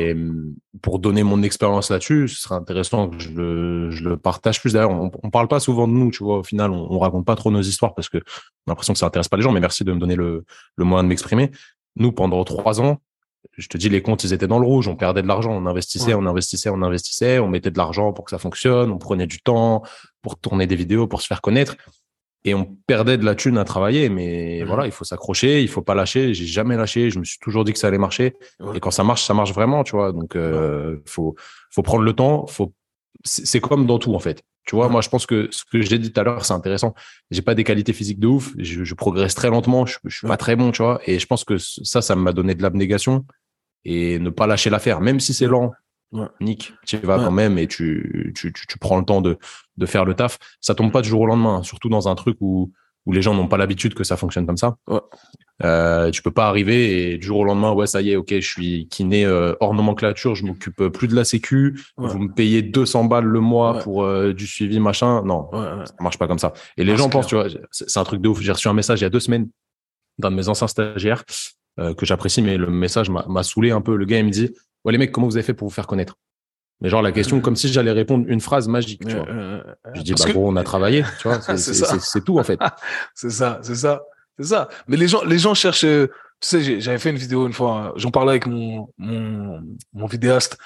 pour 0.82 1.00
donner 1.00 1.24
mon 1.24 1.42
expérience 1.44 1.90
là-dessus, 1.90 2.28
ce 2.28 2.42
serait 2.42 2.56
intéressant 2.56 3.10
que 3.10 3.20
je 3.20 3.30
le, 3.32 3.90
je 3.92 4.04
le 4.04 4.18
partage 4.18 4.62
plus. 4.62 4.74
D'ailleurs, 4.74 4.92
on, 4.92 5.12
on 5.24 5.30
parle 5.30 5.48
pas 5.48 5.60
souvent 5.60 5.88
de 5.88 5.94
nous, 5.94 6.12
tu 6.12 6.24
vois. 6.24 6.40
Au 6.40 6.44
final, 6.44 6.72
on, 6.72 6.88
on 6.92 7.00
raconte 7.00 7.26
pas 7.26 7.36
trop 7.36 7.52
nos 7.52 7.62
histoires 7.62 7.96
parce 7.96 8.10
que 8.10 8.18
on 8.18 8.20
a 8.20 8.72
l'impression 8.72 8.94
que 8.94 9.00
ça 9.00 9.06
intéresse 9.08 9.28
pas 9.30 9.38
les 9.38 9.44
gens. 9.44 9.52
Mais 9.52 9.60
merci 9.60 9.84
de 9.84 9.92
me 9.92 10.00
donner 10.00 10.16
le, 10.16 10.46
le 10.76 10.86
moyen 10.86 11.04
de 11.04 11.10
m'exprimer. 11.10 11.52
Nous, 11.96 12.12
pendant 12.12 12.44
trois 12.44 12.80
ans, 12.82 13.00
je 13.58 13.68
te 13.68 13.78
dis, 13.78 13.90
les 13.90 14.02
comptes, 14.02 14.24
ils 14.24 14.34
étaient 14.34 14.48
dans 14.48 14.60
le 14.60 14.66
rouge. 14.66 14.88
On 14.88 14.96
perdait 14.96 15.22
de 15.22 15.28
l'argent. 15.28 15.52
On 15.52 15.66
investissait, 15.66 16.14
Ouais. 16.14 16.20
on 16.22 16.26
investissait, 16.26 16.70
on 16.70 16.82
investissait. 16.82 17.40
On 17.40 17.48
mettait 17.48 17.72
de 17.72 17.78
l'argent 17.78 18.14
pour 18.14 18.26
que 18.26 18.32
ça 18.32 18.38
fonctionne. 18.38 18.92
On 18.92 18.98
prenait 18.98 19.28
du 19.28 19.42
temps 19.42 19.84
pour 20.22 20.38
tourner 20.40 20.66
des 20.68 20.76
vidéos, 20.76 21.08
pour 21.08 21.22
se 21.22 21.28
faire 21.28 21.42
connaître. 21.42 21.76
Et 22.46 22.54
on 22.54 22.66
perdait 22.88 23.18
de 23.18 23.24
la 23.26 23.36
thune 23.36 23.58
à 23.58 23.64
travailler. 23.64 24.10
Mais 24.10 24.60
Mhm. 24.62 24.68
voilà, 24.68 24.86
il 24.86 24.92
faut 24.92 25.06
s'accrocher. 25.06 25.62
Il 25.62 25.68
faut 25.70 25.82
pas 25.82 25.96
lâcher. 25.96 26.34
J'ai 26.34 26.46
jamais 26.46 26.76
lâché. 26.76 27.10
Je 27.10 27.20
me 27.20 27.24
suis 27.24 27.40
toujours 27.40 27.64
dit 27.64 27.72
que 27.74 27.80
ça 27.80 27.88
allait 27.88 27.98
marcher. 27.98 28.34
Ouais. 28.60 28.78
Et 28.78 28.80
quand 28.80 28.92
ça 28.92 29.04
marche, 29.04 29.24
ça 29.24 29.34
marche 29.34 29.54
vraiment, 29.54 29.84
tu 29.84 29.96
vois. 29.96 30.12
Donc, 30.12 30.36
euh, 30.36 30.98
faut, 31.06 31.36
faut 31.72 31.82
prendre 31.84 32.04
le 32.04 32.14
temps. 32.14 32.46
Faut, 32.48 32.74
c'est 33.24 33.62
comme 33.62 33.86
dans 33.86 34.00
tout, 34.00 34.14
en 34.14 34.20
fait. 34.20 34.42
Tu 34.66 34.76
vois, 34.76 34.86
Ouais. 34.88 34.92
moi, 34.92 35.02
je 35.02 35.10
pense 35.10 35.26
que 35.26 35.48
ce 35.52 35.64
que 35.70 35.82
j'ai 35.82 36.00
dit 36.00 36.12
tout 36.12 36.20
à 36.20 36.24
l'heure, 36.24 36.44
c'est 36.46 36.54
intéressant. 36.54 36.94
J'ai 37.32 37.42
pas 37.42 37.56
des 37.56 37.64
qualités 37.64 37.94
physiques 37.94 38.20
de 38.20 38.28
ouf. 38.28 38.54
Je, 38.58 38.84
je 38.84 38.94
progresse 38.94 39.36
très 39.36 39.50
lentement. 39.50 39.86
Je, 39.86 39.98
je 40.06 40.18
suis 40.18 40.28
pas 40.28 40.38
très 40.38 40.56
bon, 40.58 40.72
tu 40.72 40.82
vois. 40.82 41.00
Et 41.06 41.20
je 41.20 41.26
pense 41.28 41.44
que 41.46 41.58
ça, 41.58 42.02
ça 42.02 42.16
m'a 42.16 42.32
donné 42.34 42.56
de 42.56 42.62
l'abnégation 42.62 43.26
et 43.86 44.20
ne 44.20 44.30
pas 44.30 44.48
lâcher 44.48 44.70
l'affaire, 44.70 45.00
même 45.02 45.20
si 45.22 45.34
c'est 45.34 45.48
lent. 45.48 45.72
Nick, 46.40 46.74
tu 46.86 46.98
vas 46.98 47.18
quand 47.18 47.32
même 47.32 47.58
et 47.58 47.68
tu, 47.68 48.32
tu, 48.36 48.54
tu, 48.54 48.68
tu 48.68 48.78
prends 48.78 49.00
le 49.00 49.04
temps 49.06 49.20
de, 49.20 49.40
de 49.78 49.86
faire 49.86 50.06
le 50.06 50.14
taf. 50.14 50.38
Ça 50.62 50.76
tombe 50.76 50.92
pas 50.92 51.02
du 51.02 51.10
jour 51.10 51.22
au 51.22 51.26
lendemain, 51.26 51.64
surtout 51.64 51.90
dans 51.90 52.08
un 52.08 52.16
truc 52.16 52.38
où, 52.42 52.72
où 53.06 53.12
les 53.12 53.22
gens 53.22 53.34
n'ont 53.34 53.48
pas 53.48 53.58
l'habitude 53.58 53.94
que 53.94 54.04
ça 54.04 54.18
fonctionne 54.18 54.46
comme 54.46 54.58
ça. 54.58 54.76
Ouais. 54.88 55.00
Euh, 55.64 56.10
tu 56.12 56.22
peux 56.24 56.32
pas 56.32 56.48
arriver 56.48 57.14
et 57.14 57.18
du 57.18 57.28
jour 57.28 57.40
au 57.40 57.44
lendemain, 57.44 57.72
ouais, 57.72 57.86
ça 57.88 58.02
y 58.02 58.12
est, 58.12 58.16
ok, 58.16 58.30
je 58.34 58.40
suis 58.48 58.88
kiné 58.88 59.24
euh, 59.26 59.54
hors 59.60 59.74
nomenclature, 59.74 60.36
je 60.36 60.46
m'occupe 60.46 60.88
plus 60.90 61.08
de 61.08 61.16
la 61.16 61.24
sécu, 61.24 61.80
Ouais. 61.98 62.10
vous 62.10 62.20
me 62.20 62.34
payez 62.34 62.62
200 62.64 63.06
balles 63.06 63.26
le 63.26 63.40
mois 63.40 63.76
Ouais. 63.76 63.82
pour 63.84 64.04
euh, 64.04 64.34
du 64.34 64.48
suivi, 64.48 64.80
machin. 64.80 65.22
Non, 65.24 65.50
ça 65.52 65.94
marche 66.02 66.18
pas 66.18 66.28
comme 66.28 66.40
ça. 66.40 66.54
Et 66.78 66.84
les 66.84 66.94
Ah, 66.94 66.96
gens 66.98 67.10
pensent, 67.10 67.28
tu 67.28 67.36
vois, 67.36 67.48
c'est 67.72 67.98
un 68.00 68.04
truc 68.04 68.22
de 68.22 68.30
ouf. 68.30 68.42
J'ai 68.42 68.52
reçu 68.52 68.68
un 68.68 68.74
message 68.74 69.00
il 69.02 69.04
y 69.04 69.08
a 69.08 69.10
deux 69.10 69.20
semaines 69.20 69.48
d'un 70.18 70.32
de 70.32 70.36
mes 70.36 70.50
anciens 70.50 70.68
stagiaires 70.68 71.24
euh, 71.80 71.94
que 71.94 72.06
j'apprécie, 72.06 72.42
mais 72.42 72.58
le 72.58 72.70
message 72.70 73.10
m'a 73.10 73.26
m'a 73.28 73.44
saoulé 73.44 73.72
un 73.72 73.82
peu. 73.82 73.96
Le 73.96 74.06
gars, 74.06 74.20
il 74.20 74.26
me 74.26 74.32
dit, 74.32 74.50
ouais, 74.86 74.92
les 74.92 74.98
mecs, 74.98 75.12
comment 75.12 75.28
vous 75.28 75.38
avez 75.38 75.44
fait 75.46 75.54
pour 75.54 75.68
vous 75.68 75.74
faire 75.74 75.88
connaître? 75.88 76.16
Mais 76.82 76.90
genre, 76.90 77.02
la 77.02 77.12
question, 77.14 77.40
comme 77.40 77.56
si 77.56 77.72
j'allais 77.72 77.92
répondre 77.92 78.26
une 78.28 78.42
phrase 78.42 78.68
magique, 78.68 79.06
tu 79.08 79.16
vois. 79.16 79.28
Euh, 79.30 79.62
euh, 79.88 79.92
Je 79.96 80.02
dis, 80.02 80.14
bah, 80.14 80.26
que- 80.26 80.32
gros, 80.32 80.50
on 80.50 80.56
a 80.58 80.64
travaillé, 80.64 81.04
tu 81.20 81.28
vois. 81.30 81.40
C'est 81.58 82.24
tout, 82.26 82.40
en 82.40 82.44
fait. 82.44 82.60
C'est 83.16 83.30
ça, 83.30 83.60
c'est 83.62 83.76
ça, 83.76 84.02
c'est 84.38 84.46
ça. 84.48 84.68
Mais 84.88 84.98
les 84.98 85.08
gens, 85.08 85.24
les 85.24 85.40
gens 85.40 85.54
cherchent. 85.54 85.86
euh, 85.86 86.08
Tu 86.42 86.48
sais, 86.50 86.82
j'avais 86.82 87.00
fait 87.00 87.12
une 87.12 87.18
vidéo 87.18 87.48
une 87.48 87.54
fois. 87.54 87.88
euh, 87.88 87.92
J'en 87.96 88.12
parlais 88.12 88.32
avec 88.32 88.48
mon, 88.48 88.90
mon, 88.98 89.62
mon 89.94 90.06
vidéaste 90.08 90.58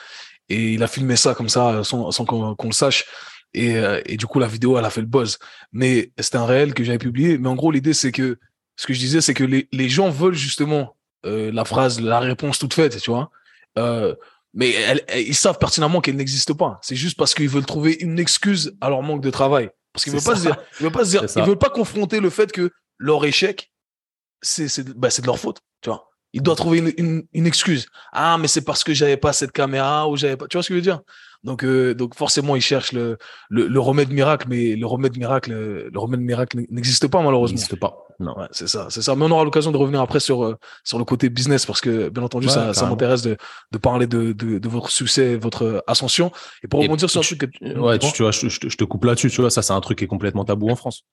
et 0.49 0.73
il 0.73 0.81
a 0.81 0.87
filmé 0.87 1.15
ça 1.17 1.35
comme 1.35 1.49
ça 1.49 1.69
euh, 1.69 1.83
sans, 1.83 2.09
sans 2.11 2.25
qu'on 2.25 2.55
le 2.63 2.71
sache. 2.71 3.05
Et, 3.53 3.75
euh, 3.77 4.01
et 4.05 4.17
du 4.17 4.25
coup, 4.25 4.39
la 4.39 4.47
vidéo, 4.47 4.77
elle 4.79 4.85
a 4.85 4.89
fait 4.89 5.01
le 5.01 5.07
buzz. 5.07 5.37
Mais 5.71 6.11
c'était 6.19 6.37
un 6.37 6.45
réel 6.45 6.73
que 6.73 6.83
j'avais 6.83 6.97
publié. 6.97 7.37
Mais 7.37 7.47
en 7.49 7.55
gros, 7.55 7.69
l'idée, 7.71 7.93
c'est 7.93 8.11
que 8.11 8.39
ce 8.75 8.87
que 8.87 8.93
je 8.93 8.99
disais, 8.99 9.21
c'est 9.21 9.33
que 9.35 9.43
les, 9.43 9.67
les 9.71 9.89
gens 9.89 10.09
veulent 10.09 10.33
justement 10.33 10.95
euh, 11.25 11.51
la 11.51 11.65
phrase, 11.65 11.99
la 12.01 12.19
réponse 12.19 12.57
toute 12.59 12.73
faite, 12.73 12.97
tu 12.99 13.11
vois. 13.11 13.29
Euh, 13.77 14.15
mais 14.57 14.73
ils 15.15 15.35
savent 15.35 15.59
pertinemment 15.59 16.01
qu'elle 16.01 16.15
n'existe 16.15 16.51
pas. 16.53 16.79
C'est 16.81 16.95
juste 16.95 17.15
parce 17.15 17.35
qu'ils 17.35 17.47
veulent 17.47 17.65
trouver 17.65 17.95
une 17.99 18.17
excuse 18.17 18.75
à 18.81 18.89
leur 18.89 19.03
manque 19.03 19.21
de 19.21 19.29
travail 19.29 19.69
Parce 19.93 20.03
qu'ils 20.03 20.13
veulent 20.13 20.23
pas 20.23 20.35
se 20.35 20.41
dire, 20.41 20.57
ils 20.79 20.83
veulent 20.83 20.91
pas 20.91 21.05
se 21.05 21.11
dire, 21.11 21.25
ils 21.35 21.43
veulent 21.43 21.59
pas 21.59 21.69
confronter 21.69 22.19
le 22.19 22.31
fait 22.31 22.51
que 22.51 22.71
leur 22.97 23.23
échec, 23.23 23.71
c'est, 24.41 24.67
c'est, 24.67 24.89
bah, 24.97 25.11
c'est 25.11 25.21
de 25.21 25.27
leur 25.27 25.37
faute, 25.37 25.59
tu 25.81 25.89
vois. 25.89 26.09
Il 26.33 26.41
doit 26.41 26.55
trouver 26.55 26.79
une, 26.79 26.91
une, 26.97 27.23
une 27.33 27.45
excuse. 27.45 27.85
Ah, 28.11 28.37
mais 28.39 28.47
c'est 28.47 28.63
parce 28.63 28.83
que 28.83 28.95
j'avais 28.95 29.15
pas 29.15 29.31
cette 29.31 29.51
caméra 29.51 30.09
ou 30.09 30.17
j'avais 30.17 30.37
pas, 30.37 30.47
tu 30.47 30.57
vois 30.57 30.63
ce 30.63 30.69
que 30.69 30.73
je 30.73 30.79
veux 30.79 30.83
dire? 30.83 31.01
Donc, 31.43 31.63
euh, 31.63 31.93
donc 31.93 32.15
forcément, 32.15 32.55
ils 32.55 32.61
cherchent 32.61 32.93
le, 32.93 33.19
le, 33.49 33.67
le, 33.67 33.79
remède 33.79 34.11
miracle, 34.11 34.47
mais 34.49 34.75
le 34.75 34.87
remède 34.87 35.15
miracle, 35.17 35.51
le 35.51 35.99
remède 35.99 36.19
miracle 36.19 36.65
n'existe 36.71 37.07
pas 37.07 37.21
malheureusement. 37.21 37.53
N'existe 37.55 37.79
pas. 37.79 38.06
Non. 38.19 38.37
Ouais, 38.37 38.47
c'est 38.51 38.67
ça, 38.67 38.87
c'est 38.89 39.01
ça. 39.01 39.15
Mais 39.15 39.25
on 39.25 39.31
aura 39.31 39.43
l'occasion 39.43 39.71
de 39.71 39.77
revenir 39.77 40.01
après 40.01 40.19
sur 40.19 40.43
euh, 40.43 40.55
sur 40.83 40.97
le 40.97 41.05
côté 41.05 41.29
business 41.29 41.65
parce 41.65 41.81
que 41.81 42.09
bien 42.09 42.23
entendu, 42.23 42.47
ouais, 42.47 42.53
ça, 42.53 42.73
ça 42.73 42.87
m'intéresse 42.87 43.21
de, 43.21 43.37
de 43.71 43.77
parler 43.77 44.07
de, 44.07 44.33
de, 44.33 44.57
de, 44.57 44.69
votre 44.69 44.89
succès, 44.89 45.35
votre 45.35 45.83
ascension. 45.85 46.31
Et 46.63 46.67
pour 46.67 46.81
rebondir 46.81 47.09
sur 47.09 47.19
un 47.19 47.23
truc, 47.23 47.39
que, 47.39 47.77
ouais, 47.77 47.99
tu, 47.99 48.11
tu, 48.13 48.23
vois, 48.23 48.31
je, 48.31 48.49
je, 48.49 48.77
te 48.77 48.83
coupe 48.83 49.05
là-dessus. 49.05 49.29
Tu 49.29 49.41
vois, 49.41 49.51
ça, 49.51 49.61
c'est 49.61 49.73
un 49.73 49.81
truc 49.81 49.99
qui 49.99 50.05
est 50.05 50.07
complètement 50.07 50.45
tabou 50.45 50.69
en 50.69 50.75
France. 50.75 51.03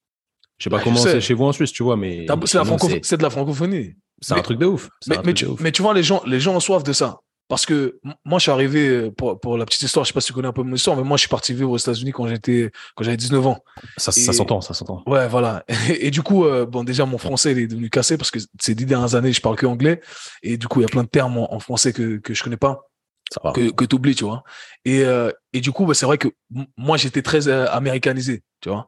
Je 0.58 0.64
sais 0.64 0.70
pas 0.70 0.80
comment 0.80 0.96
c'est 0.96 1.20
chez 1.20 1.34
vous 1.34 1.44
en 1.44 1.52
Suisse, 1.52 1.72
tu 1.72 1.82
vois, 1.82 1.96
mais 1.96 2.26
c'est 2.44 3.16
de 3.16 3.22
la 3.22 3.30
francophonie. 3.30 3.94
C'est 4.20 4.34
un 4.34 4.42
truc 4.42 4.58
de 4.58 4.66
ouf. 4.66 4.88
Mais, 5.06 5.16
mais, 5.24 5.34
tu, 5.34 5.44
ouf. 5.44 5.60
mais 5.60 5.72
tu 5.72 5.82
vois, 5.82 5.92
les 5.92 6.02
gens, 6.02 6.22
les 6.24 6.40
gens 6.40 6.54
ont 6.54 6.60
soif 6.60 6.82
de 6.84 6.92
ça. 6.92 7.18
Parce 7.48 7.66
que 7.66 8.00
moi, 8.24 8.38
je 8.38 8.44
suis 8.44 8.50
arrivé, 8.50 8.88
euh, 8.88 9.10
pour, 9.10 9.38
pour 9.38 9.58
la 9.58 9.66
petite 9.66 9.82
histoire, 9.82 10.04
je 10.04 10.08
sais 10.08 10.14
pas 10.14 10.20
si 10.20 10.28
tu 10.28 10.32
connais 10.32 10.48
un 10.48 10.52
peu 10.52 10.62
mon 10.62 10.74
histoire, 10.74 10.96
mais 10.96 11.02
moi, 11.02 11.16
je 11.16 11.20
suis 11.20 11.28
parti 11.28 11.52
vivre 11.52 11.70
aux 11.70 11.76
États-Unis 11.76 12.12
quand 12.12 12.26
j'étais, 12.26 12.70
quand 12.94 13.04
j'avais 13.04 13.16
19 13.16 13.46
ans. 13.46 13.62
Ça, 13.98 14.12
ça 14.12 14.32
s'entend, 14.32 14.60
ça 14.60 14.72
s'entend. 14.72 15.02
Ouais, 15.06 15.28
voilà. 15.28 15.64
Et, 15.68 15.74
et 16.06 16.10
du 16.10 16.22
coup, 16.22 16.44
euh, 16.46 16.64
bon, 16.64 16.84
déjà, 16.84 17.04
mon 17.04 17.18
français, 17.18 17.52
il 17.52 17.58
est 17.58 17.66
devenu 17.66 17.90
cassé 17.90 18.16
parce 18.16 18.30
que 18.30 18.38
ces 18.60 18.74
dix 18.74 18.86
dernières 18.86 19.14
années, 19.14 19.32
je 19.32 19.40
parle 19.40 19.56
que 19.56 19.66
anglais. 19.66 20.00
Et 20.42 20.56
du 20.56 20.68
coup, 20.68 20.80
il 20.80 20.84
y 20.84 20.86
a 20.86 20.88
plein 20.88 21.02
de 21.02 21.08
termes 21.08 21.36
en, 21.38 21.52
en 21.52 21.60
français 21.60 21.92
que, 21.92 22.16
que 22.16 22.32
je 22.32 22.42
connais 22.42 22.56
pas. 22.56 22.88
Ça 23.32 23.40
va. 23.42 23.52
Que, 23.52 23.70
que 23.70 23.84
tu 23.84 23.96
oublies, 23.96 24.14
tu 24.14 24.24
vois. 24.24 24.44
Et, 24.84 25.02
euh, 25.02 25.30
et 25.52 25.60
du 25.60 25.72
coup, 25.72 25.86
bah, 25.86 25.94
c'est 25.94 26.06
vrai 26.06 26.18
que 26.18 26.28
moi, 26.76 26.96
j'étais 26.96 27.22
très 27.22 27.48
euh, 27.48 27.66
américanisé, 27.70 28.42
tu 28.60 28.68
vois. 28.68 28.86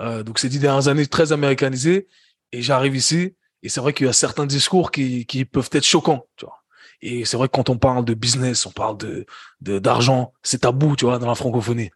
Euh, 0.00 0.22
donc, 0.22 0.38
ces 0.38 0.48
dix 0.48 0.58
dernières 0.58 0.88
années, 0.88 1.06
très 1.06 1.32
américanisé. 1.32 2.08
Et 2.52 2.62
j'arrive 2.62 2.96
ici. 2.96 3.36
Et 3.62 3.68
c'est 3.68 3.80
vrai 3.80 3.92
qu'il 3.92 4.06
y 4.06 4.08
a 4.10 4.12
certains 4.12 4.46
discours 4.46 4.90
qui, 4.90 5.26
qui 5.26 5.44
peuvent 5.44 5.70
être 5.72 5.84
choquants, 5.86 6.26
tu 6.36 6.44
vois. 6.44 6.62
Et 7.02 7.24
c'est 7.24 7.36
vrai 7.36 7.48
que 7.48 7.52
quand 7.52 7.70
on 7.70 7.78
parle 7.78 8.04
de 8.04 8.14
business, 8.14 8.66
on 8.66 8.70
parle 8.70 8.96
de 8.96 9.26
d'argent, 9.60 10.32
c'est 10.42 10.62
tabou, 10.62 10.96
tu 10.96 11.04
vois, 11.04 11.18
dans 11.18 11.26
la 11.26 11.34
francophonie. 11.34 11.90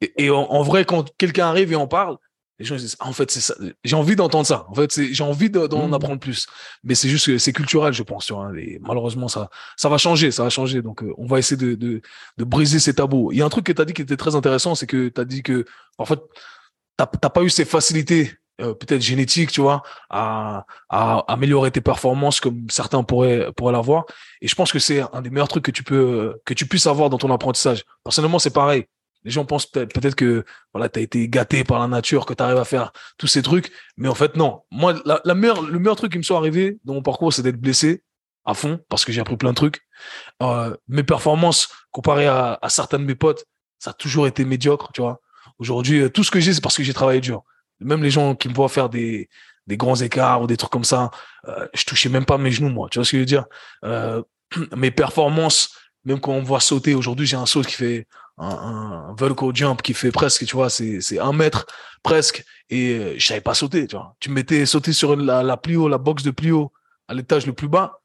Et, 0.00 0.26
et 0.26 0.30
en, 0.30 0.42
en, 0.42 0.62
vrai, 0.62 0.84
quand 0.84 1.16
quelqu'un 1.16 1.46
arrive 1.46 1.72
et 1.72 1.76
en 1.76 1.86
parle, 1.86 2.18
les 2.58 2.64
gens 2.64 2.76
disent, 2.76 2.96
ah, 3.00 3.08
en 3.08 3.12
fait, 3.12 3.30
c'est 3.30 3.40
ça. 3.40 3.54
J'ai 3.84 3.96
envie 3.96 4.16
d'entendre 4.16 4.46
ça. 4.46 4.66
En 4.68 4.74
fait, 4.74 5.12
j'ai 5.12 5.24
envie 5.24 5.50
d'en 5.50 5.88
mmh. 5.88 5.94
apprendre 5.94 6.20
plus. 6.20 6.46
Mais 6.84 6.94
c'est 6.94 7.08
juste 7.08 7.26
que 7.26 7.38
c'est 7.38 7.52
culturel, 7.52 7.92
je 7.92 8.02
pense. 8.02 8.26
Tu 8.26 8.32
vois, 8.32 8.50
et 8.58 8.78
malheureusement, 8.80 9.28
ça, 9.28 9.50
ça 9.76 9.88
va 9.88 9.98
changer, 9.98 10.30
ça 10.30 10.42
va 10.42 10.48
changer. 10.48 10.80
Donc, 10.80 11.02
euh, 11.02 11.12
on 11.18 11.26
va 11.26 11.38
essayer 11.38 11.56
de, 11.56 11.74
de, 11.74 12.00
de 12.38 12.44
briser 12.44 12.78
ces 12.78 12.94
tabous. 12.94 13.30
Il 13.32 13.38
y 13.38 13.42
a 13.42 13.44
un 13.44 13.50
truc 13.50 13.66
que 13.66 13.72
tu 13.72 13.82
as 13.82 13.84
dit 13.84 13.92
qui 13.92 14.02
était 14.02 14.16
très 14.16 14.34
intéressant, 14.34 14.74
c'est 14.74 14.86
que 14.86 15.08
tu 15.08 15.20
as 15.20 15.24
dit 15.24 15.42
que, 15.42 15.66
en 15.98 16.06
fait, 16.06 16.20
t'as 16.96 17.06
pas 17.06 17.42
eu 17.42 17.50
ces 17.50 17.66
facilités 17.66 18.32
euh, 18.60 18.74
peut-être 18.74 19.02
génétique, 19.02 19.52
tu 19.52 19.60
vois, 19.60 19.82
à, 20.08 20.64
à, 20.88 21.18
améliorer 21.28 21.70
tes 21.70 21.82
performances 21.82 22.40
comme 22.40 22.66
certains 22.70 23.02
pourraient 23.02 23.52
pourraient 23.52 23.72
l'avoir. 23.72 24.06
Et 24.40 24.48
je 24.48 24.54
pense 24.54 24.72
que 24.72 24.78
c'est 24.78 25.02
un 25.12 25.20
des 25.20 25.30
meilleurs 25.30 25.48
trucs 25.48 25.64
que 25.64 25.70
tu 25.70 25.82
peux 25.82 26.40
que 26.44 26.54
tu 26.54 26.66
puisses 26.66 26.86
avoir 26.86 27.10
dans 27.10 27.18
ton 27.18 27.30
apprentissage. 27.30 27.84
Personnellement, 28.02 28.38
c'est 28.38 28.52
pareil. 28.52 28.86
Les 29.24 29.30
gens 29.30 29.44
pensent 29.44 29.66
peut-être 29.66 30.14
que 30.14 30.44
voilà, 30.72 30.88
tu 30.88 31.00
as 31.00 31.02
été 31.02 31.28
gâté 31.28 31.64
par 31.64 31.80
la 31.80 31.88
nature, 31.88 32.26
que 32.26 32.32
tu 32.32 32.42
arrives 32.42 32.58
à 32.58 32.64
faire 32.64 32.92
tous 33.18 33.26
ces 33.26 33.42
trucs, 33.42 33.72
mais 33.96 34.08
en 34.08 34.14
fait 34.14 34.36
non. 34.36 34.62
Moi, 34.70 34.94
la, 35.04 35.20
la 35.24 35.34
meilleure, 35.34 35.62
le 35.62 35.78
meilleur 35.78 35.96
truc 35.96 36.12
qui 36.12 36.18
me 36.18 36.22
soit 36.22 36.38
arrivé 36.38 36.78
dans 36.84 36.94
mon 36.94 37.02
parcours, 37.02 37.32
c'est 37.32 37.42
d'être 37.42 37.60
blessé 37.60 38.04
à 38.46 38.54
fond 38.54 38.80
parce 38.88 39.04
que 39.04 39.12
j'ai 39.12 39.20
appris 39.20 39.36
plein 39.36 39.50
de 39.50 39.56
trucs. 39.56 39.82
Euh, 40.42 40.74
mes 40.88 41.02
performances 41.02 41.68
comparées 41.90 42.28
à, 42.28 42.58
à 42.62 42.68
certains 42.68 42.98
de 42.98 43.04
mes 43.04 43.16
potes, 43.16 43.44
ça 43.78 43.90
a 43.90 43.92
toujours 43.92 44.26
été 44.26 44.44
médiocre, 44.44 44.92
tu 44.94 45.02
vois. 45.02 45.20
Aujourd'hui, 45.58 46.10
tout 46.10 46.24
ce 46.24 46.30
que 46.30 46.40
j'ai, 46.40 46.54
c'est 46.54 46.62
parce 46.62 46.76
que 46.76 46.82
j'ai 46.82 46.94
travaillé 46.94 47.20
dur. 47.20 47.42
Même 47.80 48.02
les 48.02 48.10
gens 48.10 48.34
qui 48.34 48.48
me 48.48 48.54
voient 48.54 48.68
faire 48.68 48.88
des, 48.88 49.28
des 49.66 49.76
grands 49.76 49.96
écarts 49.96 50.42
ou 50.42 50.46
des 50.46 50.56
trucs 50.56 50.70
comme 50.70 50.84
ça, 50.84 51.10
euh, 51.48 51.66
je 51.74 51.84
touchais 51.84 52.08
même 52.08 52.24
pas 52.24 52.38
mes 52.38 52.50
genoux, 52.50 52.68
moi. 52.68 52.88
Tu 52.90 52.98
vois 52.98 53.04
ce 53.04 53.12
que 53.12 53.16
je 53.16 53.22
veux 53.22 53.26
dire? 53.26 53.44
Euh, 53.84 54.22
Mes 54.76 54.92
performances, 54.92 55.74
même 56.04 56.20
quand 56.20 56.32
on 56.32 56.40
me 56.40 56.46
voit 56.46 56.60
sauter, 56.60 56.94
aujourd'hui, 56.94 57.26
j'ai 57.26 57.36
un 57.36 57.46
saut 57.46 57.62
qui 57.62 57.72
fait 57.72 58.06
un, 58.38 59.14
un 59.18 59.54
jump 59.54 59.82
qui 59.82 59.92
fait 59.94 60.12
presque, 60.12 60.44
tu 60.46 60.54
vois, 60.54 60.70
c'est, 60.70 61.00
c'est 61.00 61.18
un 61.18 61.32
mètre 61.32 61.66
presque, 62.02 62.44
et 62.70 62.90
euh, 62.90 63.14
je 63.18 63.26
savais 63.26 63.40
pas 63.40 63.54
sauter, 63.54 63.86
tu 63.86 63.96
vois. 63.96 64.14
Tu 64.20 64.30
me 64.30 64.34
mettais 64.34 64.66
sauter 64.66 64.92
sur 64.92 65.16
la, 65.16 65.42
la 65.42 65.56
plus 65.56 65.76
haut, 65.76 65.88
la 65.88 65.98
box 65.98 66.22
de 66.22 66.30
plus 66.30 66.52
haut, 66.52 66.72
à 67.08 67.14
l'étage 67.14 67.46
le 67.46 67.52
plus 67.52 67.68
bas, 67.68 68.00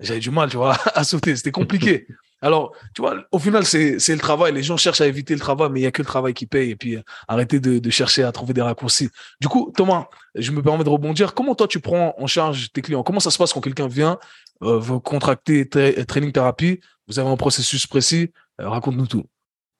j'avais 0.00 0.20
du 0.20 0.30
mal, 0.30 0.50
tu 0.50 0.56
vois, 0.56 0.76
à 0.94 1.04
sauter. 1.04 1.36
C'était 1.36 1.52
compliqué. 1.52 2.06
Alors, 2.42 2.72
tu 2.94 3.00
vois, 3.02 3.16
au 3.32 3.38
final, 3.38 3.64
c'est, 3.64 3.96
le 4.08 4.18
travail. 4.18 4.52
Les 4.52 4.62
gens 4.62 4.76
cherchent 4.76 5.00
à 5.00 5.06
éviter 5.06 5.34
le 5.34 5.40
travail, 5.40 5.70
mais 5.72 5.80
il 5.80 5.82
y 5.84 5.86
a 5.86 5.90
que 5.90 6.02
le 6.02 6.06
travail 6.06 6.34
qui 6.34 6.46
paye. 6.46 6.70
Et 6.70 6.76
puis, 6.76 6.98
arrêtez 7.28 7.60
de, 7.60 7.90
chercher 7.90 8.24
à 8.24 8.32
trouver 8.32 8.52
des 8.52 8.62
raccourcis. 8.62 9.08
Du 9.40 9.48
coup, 9.48 9.72
Thomas, 9.74 10.08
je 10.34 10.52
me 10.52 10.62
permets 10.62 10.84
de 10.84 10.88
rebondir. 10.88 11.34
Comment 11.34 11.54
toi, 11.54 11.66
tu 11.66 11.80
prends 11.80 12.14
en 12.18 12.26
charge 12.26 12.70
tes 12.72 12.82
clients? 12.82 13.02
Comment 13.02 13.20
ça 13.20 13.30
se 13.30 13.38
passe 13.38 13.52
quand 13.52 13.60
quelqu'un 13.60 13.88
vient, 13.88 14.18
euh, 14.62 14.78
veut 14.78 14.98
contracter 14.98 15.64
tra- 15.64 16.04
training 16.04 16.32
thérapie? 16.32 16.80
Vous 17.08 17.18
avez 17.18 17.28
un 17.28 17.36
processus 17.36 17.86
précis 17.86 18.32
euh, 18.60 18.68
Raconte-nous 18.68 19.06
tout. 19.06 19.24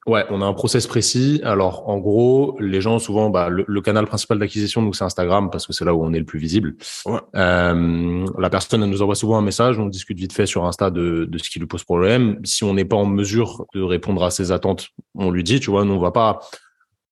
Ouais, 0.07 0.25
on 0.29 0.41
a 0.41 0.45
un 0.45 0.53
process 0.53 0.87
précis. 0.87 1.41
Alors, 1.43 1.89
en 1.89 1.97
gros, 1.97 2.55
les 2.61 2.79
gens, 2.79 2.97
souvent, 2.97 3.29
bah, 3.29 3.49
le, 3.49 3.65
le 3.67 3.81
canal 3.81 4.07
principal 4.07 4.39
d'acquisition, 4.39 4.81
nous, 4.81 4.93
c'est 4.93 5.03
Instagram, 5.03 5.49
parce 5.51 5.67
que 5.67 5.73
c'est 5.73 5.83
là 5.83 5.93
où 5.93 6.01
on 6.01 6.13
est 6.13 6.19
le 6.19 6.25
plus 6.25 6.39
visible. 6.39 6.75
Ouais. 7.05 7.19
Euh, 7.35 8.25
la 8.39 8.49
personne, 8.49 8.81
elle 8.83 8.89
nous 8.89 9.01
envoie 9.01 9.15
souvent 9.15 9.37
un 9.37 9.41
message, 9.41 9.77
on 9.79 9.85
discute 9.85 10.17
vite 10.17 10.31
fait 10.31 10.45
sur 10.45 10.65
Insta 10.65 10.89
de, 10.91 11.25
de 11.25 11.37
ce 11.37 11.49
qui 11.49 11.59
lui 11.59 11.67
pose 11.67 11.83
problème. 11.83 12.39
Si 12.45 12.63
on 12.63 12.73
n'est 12.73 12.85
pas 12.85 12.95
en 12.95 13.05
mesure 13.05 13.65
de 13.75 13.81
répondre 13.81 14.23
à 14.23 14.31
ses 14.31 14.53
attentes, 14.53 14.89
on 15.13 15.29
lui 15.29 15.43
dit, 15.43 15.59
tu 15.59 15.71
vois, 15.71 15.83
nous, 15.83 15.95
on 15.95 15.99
va 15.99 16.11
pas, 16.11 16.39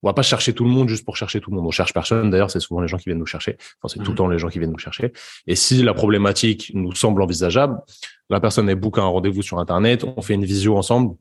on 0.02 0.08
va 0.08 0.14
pas 0.14 0.22
chercher 0.22 0.54
tout 0.54 0.64
le 0.64 0.70
monde 0.70 0.88
juste 0.88 1.04
pour 1.04 1.18
chercher 1.18 1.42
tout 1.42 1.50
le 1.52 1.58
monde. 1.58 1.66
On 1.66 1.72
cherche 1.72 1.94
personne. 1.94 2.30
D'ailleurs, 2.30 2.50
c'est 2.50 2.62
souvent 2.62 2.80
les 2.80 2.88
gens 2.88 2.98
qui 2.98 3.10
viennent 3.10 3.20
nous 3.20 3.26
chercher. 3.26 3.58
Enfin, 3.82 3.94
c'est 3.94 4.00
mmh. 4.00 4.04
tout 4.04 4.12
le 4.12 4.18
temps 4.18 4.28
les 4.30 4.40
gens 4.40 4.48
qui 4.48 4.60
viennent 4.60 4.72
nous 4.72 4.78
chercher. 4.78 5.12
Et 5.48 5.56
si 5.56 5.84
la 5.84 5.94
problématique 5.94 6.72
nous 6.74 6.96
semble 6.96 7.22
envisageable, 7.22 7.78
la 8.30 8.40
personne, 8.40 8.70
elle 8.70 8.76
book 8.76 9.00
un 9.00 9.04
rendez-vous 9.04 9.42
sur 9.42 9.60
Internet, 9.60 10.06
on 10.16 10.22
fait 10.22 10.36
une 10.36 10.46
visio 10.46 10.78
ensemble 10.78 11.16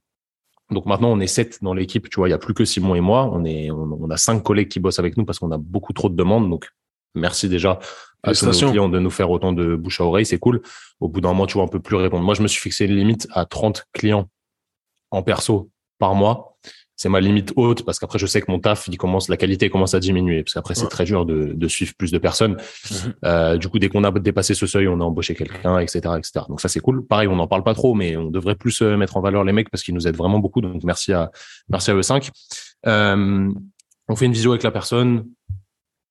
donc 0.70 0.86
maintenant, 0.86 1.10
on 1.10 1.20
est 1.20 1.26
sept 1.26 1.62
dans 1.62 1.74
l'équipe. 1.74 2.08
Tu 2.08 2.16
vois, 2.16 2.28
il 2.28 2.30
y 2.30 2.34
a 2.34 2.38
plus 2.38 2.54
que 2.54 2.64
Simon 2.64 2.94
et 2.94 3.00
moi. 3.00 3.30
On 3.32 3.44
est, 3.44 3.70
on, 3.70 3.98
on, 4.00 4.10
a 4.10 4.16
cinq 4.16 4.42
collègues 4.42 4.68
qui 4.68 4.80
bossent 4.80 4.98
avec 4.98 5.16
nous 5.16 5.24
parce 5.24 5.38
qu'on 5.38 5.50
a 5.50 5.58
beaucoup 5.58 5.92
trop 5.92 6.08
de 6.08 6.16
demandes. 6.16 6.48
Donc 6.48 6.70
merci 7.14 7.48
déjà 7.48 7.78
à 8.22 8.32
tous 8.32 8.46
nos 8.46 8.70
clients 8.70 8.88
de 8.88 8.98
nous 8.98 9.10
faire 9.10 9.30
autant 9.30 9.52
de 9.52 9.76
bouche 9.76 10.00
à 10.00 10.04
oreille. 10.04 10.26
C'est 10.26 10.38
cool. 10.38 10.62
Au 11.00 11.08
bout 11.08 11.20
d'un 11.20 11.28
moment, 11.28 11.46
tu 11.46 11.54
vois, 11.54 11.64
on 11.64 11.68
peut 11.68 11.80
plus 11.80 11.96
répondre. 11.96 12.24
Moi, 12.24 12.34
je 12.34 12.42
me 12.42 12.48
suis 12.48 12.60
fixé 12.60 12.86
une 12.86 12.96
limite 12.96 13.28
à 13.32 13.44
30 13.44 13.86
clients 13.92 14.28
en 15.10 15.22
perso 15.22 15.70
par 15.98 16.14
mois 16.14 16.56
c'est 17.04 17.10
ma 17.10 17.20
limite 17.20 17.52
haute 17.56 17.84
parce 17.84 17.98
qu'après 17.98 18.18
je 18.18 18.24
sais 18.24 18.40
que 18.40 18.50
mon 18.50 18.58
taf 18.58 18.88
il 18.88 18.96
commence 18.96 19.28
la 19.28 19.36
qualité 19.36 19.68
commence 19.68 19.92
à 19.92 20.00
diminuer 20.00 20.42
parce 20.42 20.54
qu'après 20.54 20.74
c'est 20.74 20.88
très 20.88 21.04
dur 21.04 21.26
de, 21.26 21.52
de, 21.52 21.68
suivre 21.68 21.92
plus 21.98 22.10
de 22.10 22.16
personnes. 22.16 22.52
Mmh. 22.52 22.94
euh, 23.26 23.56
du 23.58 23.68
coup 23.68 23.78
dès 23.78 23.90
qu'on 23.90 24.04
a 24.04 24.10
dépassé 24.10 24.54
ce 24.54 24.66
seuil 24.66 24.88
on 24.88 24.98
a 25.00 25.04
embauché 25.04 25.34
quelqu'un 25.34 25.78
etc 25.80 25.98
etc 26.16 26.46
donc 26.48 26.62
ça 26.62 26.68
c'est 26.68 26.80
cool. 26.80 27.06
Pareil 27.06 27.28
on 27.28 27.36
n'en 27.36 27.46
parle 27.46 27.62
pas 27.62 27.74
trop 27.74 27.92
mais 27.92 28.16
on 28.16 28.30
devrait 28.30 28.54
plus 28.54 28.80
euh, 28.80 28.96
mettre 28.96 29.18
en 29.18 29.20
valeur 29.20 29.44
les 29.44 29.52
mecs 29.52 29.68
parce 29.68 29.82
qu'ils 29.82 29.94
nous 29.94 30.08
aident 30.08 30.16
vraiment 30.16 30.38
beaucoup. 30.38 30.62
Donc 30.62 30.82
merci 30.82 31.12
à 31.12 31.30
merci 31.68 31.90
à 31.90 31.94
eux 31.94 32.02
5 32.02 32.30
euh, 32.86 33.52
on 34.08 34.16
fait 34.16 34.24
une 34.24 34.32
visio 34.32 34.52
avec 34.52 34.62
la 34.62 34.70
personne. 34.70 35.26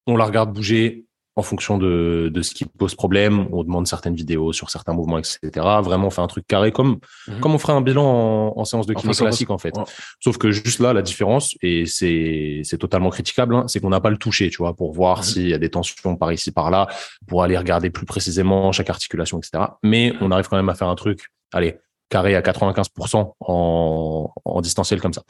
On 0.06 0.16
la 0.16 0.26
regarde 0.26 0.54
bouger 0.54 1.06
en 1.36 1.41
fonction 1.41 1.77
de, 1.77 2.29
de 2.31 2.41
ce 2.41 2.53
qui 2.53 2.65
pose 2.65 2.93
problème. 2.93 3.47
On 3.51 3.63
demande 3.63 3.88
certaines 3.88 4.13
vidéos 4.13 4.53
sur 4.53 4.69
certains 4.69 4.93
mouvements, 4.93 5.17
etc. 5.17 5.39
Vraiment, 5.81 6.07
on 6.07 6.09
fait 6.09 6.21
un 6.21 6.27
truc 6.27 6.45
carré 6.47 6.71
comme, 6.71 6.99
comme 7.41 7.55
on 7.55 7.57
ferait 7.57 7.73
un 7.73 7.81
bilan 7.81 8.05
en, 8.05 8.53
en 8.59 8.65
séance 8.65 8.86
de 8.86 8.93
kiné 8.93 9.11
enfin, 9.11 9.25
classique, 9.25 9.49
en 9.49 9.57
fait. 9.57 9.75
Ouais. 9.75 9.84
Sauf 10.19 10.38
que 10.38 10.51
juste 10.51 10.79
là, 10.79 10.93
la 10.93 11.01
différence, 11.01 11.55
et 11.61 11.86
c'est, 11.86 12.61
totalement 12.79 13.09
critiquable, 13.09 13.55
hein, 13.55 13.63
c'est 13.67 13.79
qu'on 13.79 13.89
n'a 13.89 14.01
pas 14.01 14.11
le 14.11 14.17
toucher, 14.17 14.49
tu 14.49 14.57
vois, 14.57 14.75
pour 14.75 14.93
voir 14.93 15.19
mmh. 15.19 15.23
s'il 15.23 15.49
y 15.49 15.53
a 15.53 15.57
des 15.57 15.69
tensions 15.69 16.15
par 16.15 16.31
ici, 16.31 16.51
par 16.51 16.69
là, 16.69 16.88
pour 17.27 17.43
aller 17.43 17.57
regarder 17.57 17.89
plus 17.89 18.05
précisément 18.05 18.71
chaque 18.71 18.89
articulation, 18.89 19.39
etc. 19.39 19.63
Mais 19.81 20.13
on 20.21 20.29
arrive 20.29 20.47
quand 20.47 20.57
même 20.57 20.69
à 20.69 20.75
faire 20.75 20.89
un 20.89 20.95
truc, 20.95 21.29
allez, 21.51 21.77
carré 22.09 22.36
à 22.36 22.41
95% 22.41 23.34
en, 23.39 24.29
en 24.45 24.61
distanciel 24.61 25.01
comme 25.01 25.13
ça. 25.13 25.23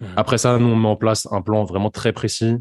Mmh. 0.00 0.06
Après 0.16 0.36
ça, 0.36 0.58
nous, 0.58 0.68
on 0.68 0.76
met 0.76 0.88
en 0.88 0.96
place 0.96 1.26
un 1.30 1.40
plan 1.40 1.64
vraiment 1.64 1.90
très 1.90 2.12
précis 2.12 2.56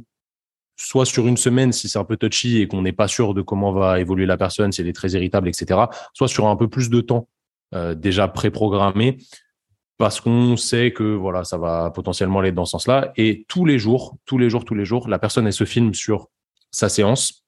soit 0.75 1.05
sur 1.05 1.27
une 1.27 1.37
semaine 1.37 1.71
si 1.71 1.87
c'est 1.87 1.99
un 1.99 2.03
peu 2.03 2.17
touchy 2.17 2.61
et 2.61 2.67
qu'on 2.67 2.81
n'est 2.81 2.93
pas 2.93 3.07
sûr 3.07 3.33
de 3.33 3.41
comment 3.41 3.71
va 3.71 3.99
évoluer 3.99 4.25
la 4.25 4.37
personne, 4.37 4.71
si 4.71 4.81
elle 4.81 4.87
est 4.87 4.93
très 4.93 5.11
irritable, 5.11 5.47
etc. 5.47 5.81
Soit 6.13 6.27
sur 6.27 6.47
un 6.47 6.55
peu 6.55 6.67
plus 6.67 6.89
de 6.89 7.01
temps 7.01 7.27
euh, 7.73 7.95
déjà 7.95 8.27
préprogrammé 8.27 9.17
parce 9.97 10.19
qu'on 10.19 10.57
sait 10.57 10.91
que 10.91 11.03
voilà 11.03 11.43
ça 11.43 11.57
va 11.57 11.89
potentiellement 11.91 12.39
aller 12.39 12.51
dans 12.51 12.65
ce 12.65 12.71
sens-là. 12.71 13.13
Et 13.15 13.45
tous 13.47 13.65
les 13.65 13.79
jours, 13.79 14.17
tous 14.25 14.37
les 14.37 14.49
jours, 14.49 14.65
tous 14.65 14.75
les 14.75 14.85
jours, 14.85 15.07
la 15.07 15.19
personne 15.19 15.47
elle 15.47 15.53
se 15.53 15.65
filme 15.65 15.93
sur 15.93 16.27
sa 16.71 16.89
séance. 16.89 17.45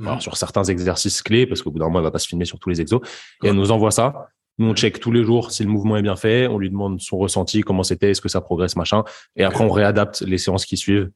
Alors, 0.00 0.22
sur 0.22 0.36
certains 0.36 0.62
exercices 0.62 1.22
clés, 1.22 1.44
parce 1.44 1.60
qu'au 1.60 1.72
bout 1.72 1.80
d'un 1.80 1.86
moment, 1.86 1.98
elle 1.98 2.04
va 2.04 2.12
pas 2.12 2.20
se 2.20 2.28
filmer 2.28 2.44
sur 2.44 2.60
tous 2.60 2.68
les 2.68 2.80
exos, 2.80 3.00
et 3.42 3.48
elle 3.48 3.56
nous 3.56 3.72
envoie 3.72 3.90
ça. 3.90 4.28
Nous, 4.58 4.68
on 4.68 4.74
check 4.74 5.00
tous 5.00 5.10
les 5.10 5.24
jours 5.24 5.50
si 5.50 5.64
le 5.64 5.68
mouvement 5.68 5.96
est 5.96 6.02
bien 6.02 6.14
fait, 6.14 6.46
on 6.46 6.58
lui 6.58 6.70
demande 6.70 7.00
son 7.00 7.18
ressenti, 7.18 7.62
comment 7.62 7.82
c'était, 7.82 8.10
est-ce 8.10 8.20
que 8.20 8.28
ça 8.28 8.40
progresse, 8.40 8.76
machin, 8.76 9.02
et 9.34 9.42
après 9.42 9.64
on 9.64 9.70
réadapte 9.70 10.20
les 10.20 10.38
séances 10.38 10.66
qui 10.66 10.76
suivent 10.76 11.10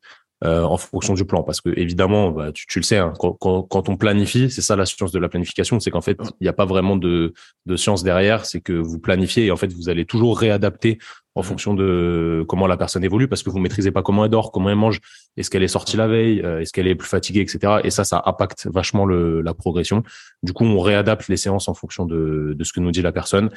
euh, 0.45 0.62
en 0.62 0.76
fonction 0.76 1.14
du 1.14 1.24
plan. 1.24 1.43
Parce 1.43 1.61
que 1.61 1.70
évidemment, 1.78 2.30
bah, 2.30 2.53
tu, 2.53 2.66
tu, 2.66 2.78
le 2.78 2.84
sais, 2.84 2.99
hein, 2.99 3.12
quand, 3.18 3.88
on 3.88 3.97
planifie, 3.97 4.51
c'est 4.51 4.62
ça 4.62 4.76
la 4.76 4.86
science 4.86 5.12
de 5.12 5.18
la 5.18 5.28
planification, 5.28 5.80
c'est 5.80 5.90
qu'en 5.90 6.01
fait, 6.01 6.18
il 6.40 6.45
n'y 6.45 6.49
a 6.49 6.53
pas 6.53 6.66
vraiment 6.66 6.97
de 6.97 7.32
science 7.76 8.03
derrière, 8.03 8.45
c'est 8.45 8.61
que 8.61 8.72
vous 8.72 8.99
planifiez 8.99 9.47
et 9.47 9.51
en 9.51 9.57
fait, 9.57 9.72
vous 9.72 9.88
allez 9.88 10.05
toujours 10.05 10.38
réadapter 10.38 10.99
en 11.35 11.41
mmh. 11.41 11.45
fonction 11.45 11.74
de 11.74 12.45
comment 12.49 12.66
la 12.66 12.76
personne 12.76 13.05
évolue, 13.05 13.28
parce 13.28 13.43
que 13.43 13.51
vous 13.51 13.59
maîtrisez 13.59 13.91
pas 13.91 14.03
comment 14.03 14.24
elle 14.24 14.30
dort, 14.30 14.53
comment 14.53 14.70
elle 14.70 14.76
mange, 14.76 15.01
est-ce 15.37 15.51
qu'elle 15.51 15.62
est 15.62 15.68
sortie 15.68 15.97
la 15.97 16.07
veille, 16.09 16.41
euh, 16.45 16.61
est-ce 16.61 16.72
qu'elle 16.72 16.87
est 16.87 16.95
plus 16.95 17.09
fatiguée, 17.09 17.41
etc. 17.41 17.80
Et 17.85 17.91
ça, 17.91 18.05
ça 18.05 18.22
impacte 18.26 18.66
vachement 18.66 19.07
le, 19.07 19.41
la 19.41 19.55
progression. 19.55 20.03
Du 20.43 20.53
coup, 20.53 20.64
on 20.64 20.80
réadapte 20.80 21.28
les 21.28 21.37
séances 21.37 21.68
en 21.68 21.74
fonction 21.74 22.05
de, 22.07 22.55
de 22.57 22.64
ce 22.64 22.72
que 22.72 22.80
nous 22.80 22.91
dit 22.91 23.03
la 23.03 23.12
personne. 23.12 23.51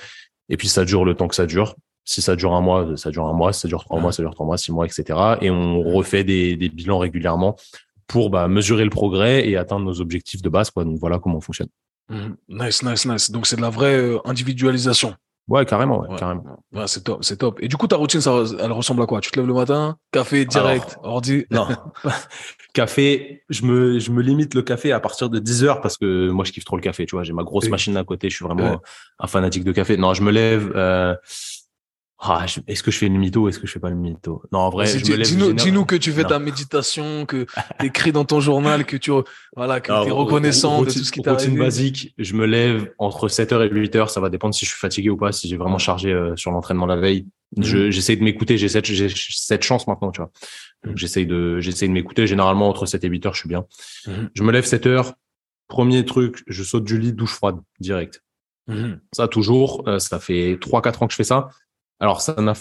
Et 0.49 0.57
puis, 0.57 0.67
ça 0.67 0.85
dure 0.85 1.05
le 1.05 1.15
temps 1.15 1.27
que 1.27 1.35
ça 1.35 1.45
dure. 1.45 1.75
Si 2.07 2.21
ça 2.21 2.35
dure 2.35 2.53
un 2.53 2.61
mois, 2.61 2.95
ça 2.97 3.09
dure 3.09 3.25
un 3.25 3.33
mois. 3.33 3.51
Si 3.51 3.61
ça 3.61 3.67
dure 3.67 3.83
trois 3.83 3.99
mois, 3.99 4.11
ça 4.11 4.21
dure 4.21 4.33
trois 4.35 4.45
mois, 4.45 4.57
six 4.57 4.71
mois, 4.71 4.85
etc. 4.85 5.19
Et 5.41 5.49
on 5.49 5.81
refait 5.81 6.23
des, 6.23 6.55
des 6.55 6.69
bilans 6.69 6.99
régulièrement 6.99 7.55
pour 8.07 8.29
bah, 8.29 8.47
mesurer 8.47 8.83
le 8.83 8.89
progrès 8.89 9.47
et 9.47 9.57
atteindre 9.57 9.85
nos 9.85 10.01
objectifs 10.01 10.41
de 10.41 10.49
base. 10.49 10.69
Quoi. 10.69 10.83
Donc 10.83 10.99
voilà 10.99 11.19
comment 11.19 11.37
on 11.37 11.41
fonctionne. 11.41 11.69
Mmh. 12.09 12.35
Nice, 12.49 12.83
nice, 12.83 13.05
nice. 13.05 13.31
Donc 13.31 13.47
c'est 13.47 13.55
de 13.55 13.61
la 13.61 13.69
vraie 13.69 13.97
euh, 13.97 14.19
individualisation. 14.25 15.15
Ouais, 15.47 15.63
carrément, 15.65 16.01
ouais, 16.01 16.17
carrément. 16.17 16.43
Ouais, 16.73 16.87
c'est 16.87 17.03
top, 17.03 17.23
c'est 17.23 17.37
top. 17.37 17.59
Et 17.61 17.67
du 17.67 17.77
coup, 17.77 17.87
ta 17.87 17.97
routine, 17.97 18.19
ça, 18.19 18.43
elle 18.59 18.71
ressemble 18.71 19.03
à 19.03 19.05
quoi? 19.05 19.21
Tu 19.21 19.29
te 19.29 19.39
lèves 19.39 19.47
le 19.47 19.53
matin, 19.53 19.97
café 20.11 20.45
direct, 20.45 20.97
ordi? 21.03 21.45
Non. 21.51 21.67
café, 22.73 23.43
je 23.49 23.63
me, 23.63 23.99
je 23.99 24.09
me 24.09 24.23
limite 24.23 24.55
le 24.55 24.63
café 24.63 24.91
à 24.91 24.99
partir 24.99 25.29
de 25.29 25.37
10 25.37 25.63
heures 25.63 25.81
parce 25.81 25.97
que 25.97 26.29
moi, 26.29 26.45
je 26.45 26.51
kiffe 26.51 26.65
trop 26.65 26.77
le 26.77 26.81
café, 26.81 27.05
tu 27.05 27.15
vois. 27.15 27.23
J'ai 27.23 27.33
ma 27.33 27.43
grosse 27.43 27.69
machine 27.69 27.95
à 27.95 28.03
côté, 28.03 28.29
je 28.29 28.35
suis 28.35 28.45
vraiment 28.45 28.81
un 29.19 29.27
fanatique 29.27 29.63
de 29.63 29.71
café. 29.71 29.97
Non, 29.97 30.15
je 30.15 30.23
me 30.23 30.31
lève, 30.31 30.71
euh, 30.75 31.15
ah, 32.19 32.45
est-ce 32.67 32.81
que 32.81 32.91
je 32.91 32.97
fais 32.97 33.09
le 33.09 33.17
mytho 33.17 33.49
Est-ce 33.49 33.59
que 33.59 33.67
je 33.67 33.73
fais 33.73 33.79
pas 33.79 33.89
le 33.89 33.95
mytho 33.95 34.41
Non, 34.51 34.59
en 34.59 34.69
vrai, 34.69 34.85
dis-nous, 34.95 35.85
que 35.85 35.95
tu 35.95 36.11
fais 36.11 36.23
ta 36.23 36.39
méditation, 36.39 37.25
que 37.25 37.45
tu 37.79 37.85
écris 37.85 38.11
dans 38.13 38.23
ton 38.23 38.39
journal, 38.39 38.85
que 38.85 38.95
tu 38.95 39.11
voilà, 39.55 39.81
que 39.81 39.91
es 39.91 40.11
reconnaissant 40.11 40.81
de 40.81 40.85
tout 40.85 40.99
ce 40.99 41.11
qui 41.11 41.21
t'arrive. 41.21 41.49
Routine 41.49 41.59
basique, 41.59 42.13
je 42.17 42.33
me 42.33 42.45
lève 42.45 42.93
entre 42.99 43.27
7h 43.27 43.65
et 43.65 43.69
8h, 43.69 44.09
ça 44.09 44.21
va 44.21 44.29
dépendre 44.29 44.55
si 44.55 44.65
je 44.65 44.71
suis 44.71 44.79
fatigué 44.79 45.09
ou 45.09 45.17
pas, 45.17 45.31
si 45.33 45.49
j'ai 45.49 45.57
vraiment 45.57 45.77
chargé 45.77 46.11
euh, 46.11 46.35
sur 46.35 46.51
l'entraînement 46.51 46.85
la 46.85 46.95
veille. 46.95 47.27
Mhm. 47.57 47.63
Je, 47.63 47.91
j'essaie 47.91 48.15
de 48.15 48.23
m'écouter, 48.23 48.57
j'ai 48.57 48.69
cette, 48.69 48.87
cette 48.87 49.63
chance 49.63 49.85
maintenant, 49.87 50.11
tu 50.11 50.21
vois. 50.21 50.31
Mhm. 50.85 50.97
j'essaie 50.97 51.25
de 51.25 51.59
j'essaie 51.59 51.87
de 51.87 51.93
m'écouter, 51.93 52.27
généralement 52.27 52.69
entre 52.69 52.85
7 52.85 53.03
et 53.03 53.09
8h, 53.09 53.33
je 53.33 53.39
suis 53.39 53.49
bien. 53.49 53.65
Mhm. 54.07 54.29
Je 54.33 54.43
me 54.43 54.51
lève 54.51 54.65
7h, 54.65 55.13
premier 55.67 56.05
truc, 56.05 56.43
je 56.47 56.63
saute 56.63 56.85
du 56.85 56.97
lit, 56.97 57.11
douche 57.11 57.33
froide 57.33 57.57
direct. 57.79 58.21
Ça 59.13 59.27
toujours, 59.27 59.83
euh, 59.87 59.99
ça 59.99 60.19
fait 60.19 60.57
3 60.59 60.81
4 60.81 61.03
ans 61.03 61.07
que 61.07 61.13
je 61.13 61.17
fais 61.17 61.23
ça. 61.23 61.49
Alors, 61.99 62.21
ça 62.21 62.35
n'a 62.41 62.53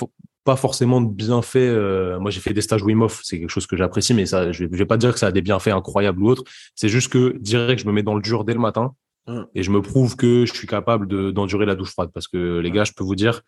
pas 0.44 0.56
forcément 0.56 1.00
de 1.00 1.10
bienfaits. 1.10 1.56
Euh, 1.56 2.20
moi, 2.20 2.30
j'ai 2.30 2.40
fait 2.40 2.52
des 2.52 2.60
stages 2.60 2.82
Wim 2.82 3.02
Hof, 3.02 3.20
c'est 3.24 3.40
quelque 3.40 3.50
chose 3.50 3.66
que 3.66 3.76
j'apprécie, 3.76 4.14
mais 4.14 4.26
ça, 4.26 4.52
je 4.52 4.64
vais, 4.64 4.76
vais 4.76 4.86
pas 4.86 4.96
dire 4.96 5.12
que 5.12 5.18
ça 5.18 5.28
a 5.28 5.32
des 5.32 5.42
bienfaits 5.42 5.68
incroyables 5.68 6.22
ou 6.22 6.28
autres. 6.28 6.44
C'est 6.74 6.88
juste 6.88 7.10
que 7.10 7.36
direct, 7.38 7.82
je 7.82 7.86
me 7.86 7.92
mets 7.92 8.02
dans 8.02 8.14
le 8.14 8.22
dur 8.22 8.44
dès 8.44 8.54
le 8.54 8.60
matin 8.60 8.94
mmh. 9.26 9.40
et 9.54 9.62
je 9.62 9.70
me 9.70 9.80
prouve 9.82 10.16
que 10.16 10.44
je 10.44 10.52
suis 10.52 10.66
capable 10.66 11.32
d'endurer 11.32 11.66
la 11.66 11.74
douche 11.74 11.90
froide. 11.90 12.10
Parce 12.12 12.28
que 12.28 12.58
les 12.58 12.70
gars, 12.70 12.84
je 12.84 12.92
peux 12.92 13.04
vous 13.04 13.14
dire, 13.14 13.40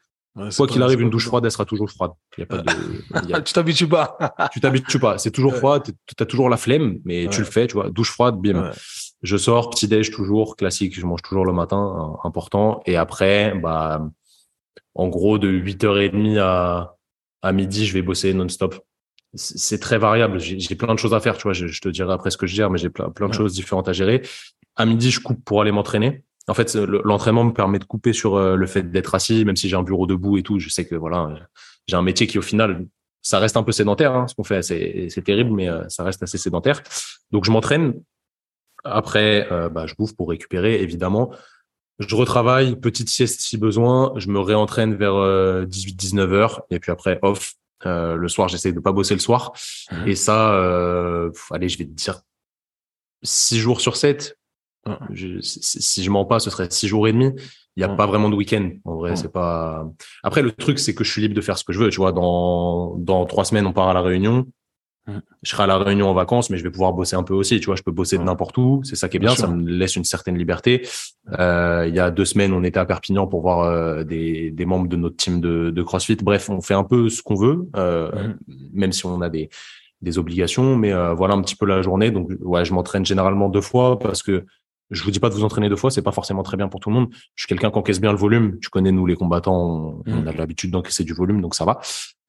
quoi 0.56 0.66
qu'il 0.66 0.82
arrive, 0.82 1.02
une 1.02 1.10
douche 1.10 1.26
froide, 1.26 1.44
elle 1.44 1.50
sera 1.50 1.66
toujours 1.66 1.90
froide. 1.90 2.12
Y 2.38 2.42
a 2.42 2.46
pas 2.46 2.58
de, 2.58 3.40
tu 3.44 3.52
t'habitues 3.52 3.88
pas. 3.88 4.18
tu 4.52 4.60
t'habitues 4.60 4.98
pas. 4.98 5.18
C'est 5.18 5.30
toujours 5.30 5.54
froid. 5.54 5.80
Tu 5.80 5.92
as 6.18 6.26
toujours 6.26 6.48
la 6.48 6.56
flemme, 6.56 6.98
mais 7.04 7.28
tu 7.28 7.40
le 7.40 7.46
fais, 7.46 7.66
tu 7.66 7.74
vois. 7.74 7.90
Douche 7.90 8.10
froide, 8.10 8.36
bim. 8.36 8.70
Je 9.22 9.36
sors, 9.36 9.70
petit 9.70 9.86
déj 9.86 10.10
toujours 10.10 10.56
classique. 10.56 10.98
Je 10.98 11.04
mange 11.04 11.22
toujours 11.22 11.44
le 11.44 11.52
matin, 11.52 12.16
important. 12.24 12.82
Et 12.86 12.96
après, 12.96 13.54
bah 13.54 14.08
en 14.96 15.08
gros, 15.08 15.38
de 15.38 15.48
8h30 15.48 16.38
à, 16.38 16.96
à 17.42 17.52
midi, 17.52 17.86
je 17.86 17.92
vais 17.92 18.02
bosser 18.02 18.32
non-stop. 18.32 18.74
C'est 19.34 19.78
très 19.78 19.98
variable. 19.98 20.40
J'ai 20.40 20.74
plein 20.74 20.94
de 20.94 20.98
choses 20.98 21.12
à 21.12 21.20
faire, 21.20 21.36
tu 21.36 21.42
vois. 21.42 21.52
Je, 21.52 21.80
te 21.80 21.88
dirai 21.90 22.12
après 22.12 22.30
ce 22.30 22.38
que 22.38 22.46
je 22.46 22.54
gère, 22.54 22.70
mais 22.70 22.78
j'ai 22.78 22.88
plein, 22.88 23.10
plein 23.10 23.28
de 23.28 23.34
choses 23.34 23.52
différentes 23.52 23.88
à 23.88 23.92
gérer. 23.92 24.22
À 24.74 24.86
midi, 24.86 25.10
je 25.10 25.20
coupe 25.20 25.44
pour 25.44 25.60
aller 25.60 25.72
m'entraîner. 25.72 26.24
En 26.48 26.54
fait, 26.54 26.74
l'entraînement 26.74 27.44
me 27.44 27.52
permet 27.52 27.78
de 27.78 27.84
couper 27.84 28.12
sur 28.14 28.36
euh, 28.36 28.56
le 28.56 28.66
fait 28.66 28.90
d'être 28.90 29.14
assis, 29.14 29.44
même 29.44 29.56
si 29.56 29.68
j'ai 29.68 29.76
un 29.76 29.82
bureau 29.82 30.06
debout 30.06 30.38
et 30.38 30.42
tout. 30.42 30.58
Je 30.58 30.70
sais 30.70 30.86
que 30.86 30.94
voilà, 30.94 31.34
j'ai 31.86 31.96
un 31.96 32.02
métier 32.02 32.26
qui, 32.26 32.38
au 32.38 32.42
final, 32.42 32.86
ça 33.20 33.38
reste 33.38 33.58
un 33.58 33.62
peu 33.62 33.72
sédentaire, 33.72 34.14
hein, 34.14 34.26
ce 34.28 34.34
qu'on 34.34 34.44
fait. 34.44 34.62
C'est 34.62 35.22
terrible, 35.24 35.50
mais 35.50 35.68
euh, 35.68 35.86
ça 35.88 36.04
reste 36.04 36.22
assez 36.22 36.38
sédentaire. 36.38 36.82
Donc, 37.32 37.44
je 37.44 37.50
m'entraîne. 37.50 37.94
Après, 38.84 39.48
euh, 39.52 39.68
bah, 39.68 39.86
je 39.86 39.94
bouffe 39.98 40.16
pour 40.16 40.30
récupérer, 40.30 40.80
évidemment. 40.80 41.32
Je 41.98 42.14
retravaille, 42.14 42.76
petite 42.76 43.08
sieste 43.08 43.40
si 43.40 43.56
besoin. 43.56 44.12
Je 44.16 44.28
me 44.28 44.38
réentraîne 44.38 44.94
vers 44.94 45.14
18-19 45.14 46.18
euh, 46.18 46.32
heures 46.32 46.62
et 46.70 46.78
puis 46.78 46.92
après 46.92 47.18
off. 47.22 47.54
Euh, 47.84 48.16
le 48.16 48.28
soir, 48.28 48.48
j'essaie 48.48 48.72
de 48.72 48.80
pas 48.80 48.92
bosser 48.92 49.14
le 49.14 49.20
soir. 49.20 49.52
Mmh. 49.90 50.08
Et 50.08 50.14
ça, 50.14 50.54
euh, 50.54 51.30
allez, 51.50 51.68
je 51.68 51.78
vais 51.78 51.84
te 51.84 51.90
dire 51.90 52.20
six 53.22 53.58
jours 53.58 53.80
sur 53.80 53.96
7. 53.96 54.36
Je, 55.10 55.40
si, 55.40 56.04
je 56.04 56.10
mens 56.10 56.24
pas, 56.24 56.38
ce 56.38 56.48
serait 56.48 56.70
six 56.70 56.86
jours 56.86 57.08
et 57.08 57.12
demi. 57.12 57.32
Il 57.76 57.80
n'y 57.80 57.84
a 57.84 57.88
pas 57.88 58.06
vraiment 58.06 58.30
de 58.30 58.36
week-end. 58.36 58.70
En 58.84 58.94
vrai, 58.94 59.16
c'est 59.16 59.32
pas. 59.32 59.84
Après, 60.22 60.42
le 60.42 60.52
truc, 60.52 60.78
c'est 60.78 60.94
que 60.94 61.02
je 61.02 61.10
suis 61.10 61.20
libre 61.20 61.34
de 61.34 61.40
faire 61.40 61.58
ce 61.58 61.64
que 61.64 61.72
je 61.72 61.80
veux. 61.80 61.90
Tu 61.90 61.96
vois, 61.96 62.12
dans 62.12 62.94
dans 62.96 63.26
trois 63.26 63.44
semaines, 63.44 63.66
on 63.66 63.72
part 63.72 63.88
à 63.88 63.94
la 63.94 64.00
Réunion. 64.00 64.46
Je 65.42 65.50
serai 65.50 65.62
à 65.62 65.66
la 65.66 65.78
Réunion 65.78 66.08
en 66.08 66.14
vacances, 66.14 66.50
mais 66.50 66.56
je 66.56 66.64
vais 66.64 66.70
pouvoir 66.70 66.92
bosser 66.92 67.14
un 67.14 67.22
peu 67.22 67.34
aussi. 67.34 67.60
Tu 67.60 67.66
vois, 67.66 67.76
je 67.76 67.82
peux 67.82 67.92
bosser 67.92 68.18
de 68.18 68.24
n'importe 68.24 68.58
où. 68.58 68.80
C'est 68.84 68.96
ça 68.96 69.08
qui 69.08 69.18
est 69.18 69.20
bien. 69.20 69.34
ça 69.34 69.46
me 69.46 69.68
laisse 69.68 69.96
une 69.96 70.04
certaine 70.04 70.36
liberté. 70.36 70.86
Euh, 71.38 71.84
il 71.88 71.94
y 71.94 72.00
a 72.00 72.10
deux 72.10 72.24
semaines, 72.24 72.52
on 72.52 72.64
était 72.64 72.80
à 72.80 72.84
Perpignan 72.84 73.26
pour 73.26 73.40
voir 73.42 73.60
euh, 73.60 74.04
des, 74.04 74.50
des 74.50 74.64
membres 74.66 74.88
de 74.88 74.96
notre 74.96 75.16
team 75.16 75.40
de, 75.40 75.70
de 75.70 75.82
CrossFit. 75.82 76.16
Bref, 76.16 76.50
on 76.50 76.60
fait 76.60 76.74
un 76.74 76.84
peu 76.84 77.08
ce 77.08 77.22
qu'on 77.22 77.36
veut, 77.36 77.68
euh, 77.76 78.32
même 78.72 78.92
si 78.92 79.06
on 79.06 79.20
a 79.20 79.28
des, 79.28 79.48
des 80.02 80.18
obligations. 80.18 80.76
Mais 80.76 80.92
euh, 80.92 81.14
voilà 81.14 81.34
un 81.34 81.42
petit 81.42 81.56
peu 81.56 81.66
la 81.66 81.82
journée. 81.82 82.10
Donc, 82.10 82.30
ouais, 82.40 82.64
je 82.64 82.74
m'entraîne 82.74 83.06
généralement 83.06 83.48
deux 83.48 83.60
fois 83.60 83.98
parce 83.98 84.22
que 84.22 84.44
je 84.90 85.02
vous 85.02 85.10
dis 85.10 85.18
pas 85.18 85.28
de 85.28 85.34
vous 85.34 85.44
entraîner 85.44 85.68
deux 85.68 85.76
fois, 85.76 85.90
c'est 85.90 86.02
pas 86.02 86.12
forcément 86.12 86.42
très 86.42 86.56
bien 86.56 86.68
pour 86.68 86.80
tout 86.80 86.90
le 86.90 86.94
monde. 86.94 87.08
Je 87.34 87.42
suis 87.42 87.48
quelqu'un 87.48 87.70
qui 87.70 87.78
encaisse 87.78 88.00
bien 88.00 88.12
le 88.12 88.18
volume. 88.18 88.58
Tu 88.60 88.68
connais 88.68 88.92
nous 88.92 89.06
les 89.06 89.16
combattants, 89.16 90.02
on, 90.06 90.10
mm. 90.10 90.28
a 90.28 90.32
l'habitude 90.32 90.70
d'encaisser 90.70 91.04
du 91.04 91.12
volume, 91.12 91.40
donc 91.40 91.54
ça 91.54 91.64
va. 91.64 91.80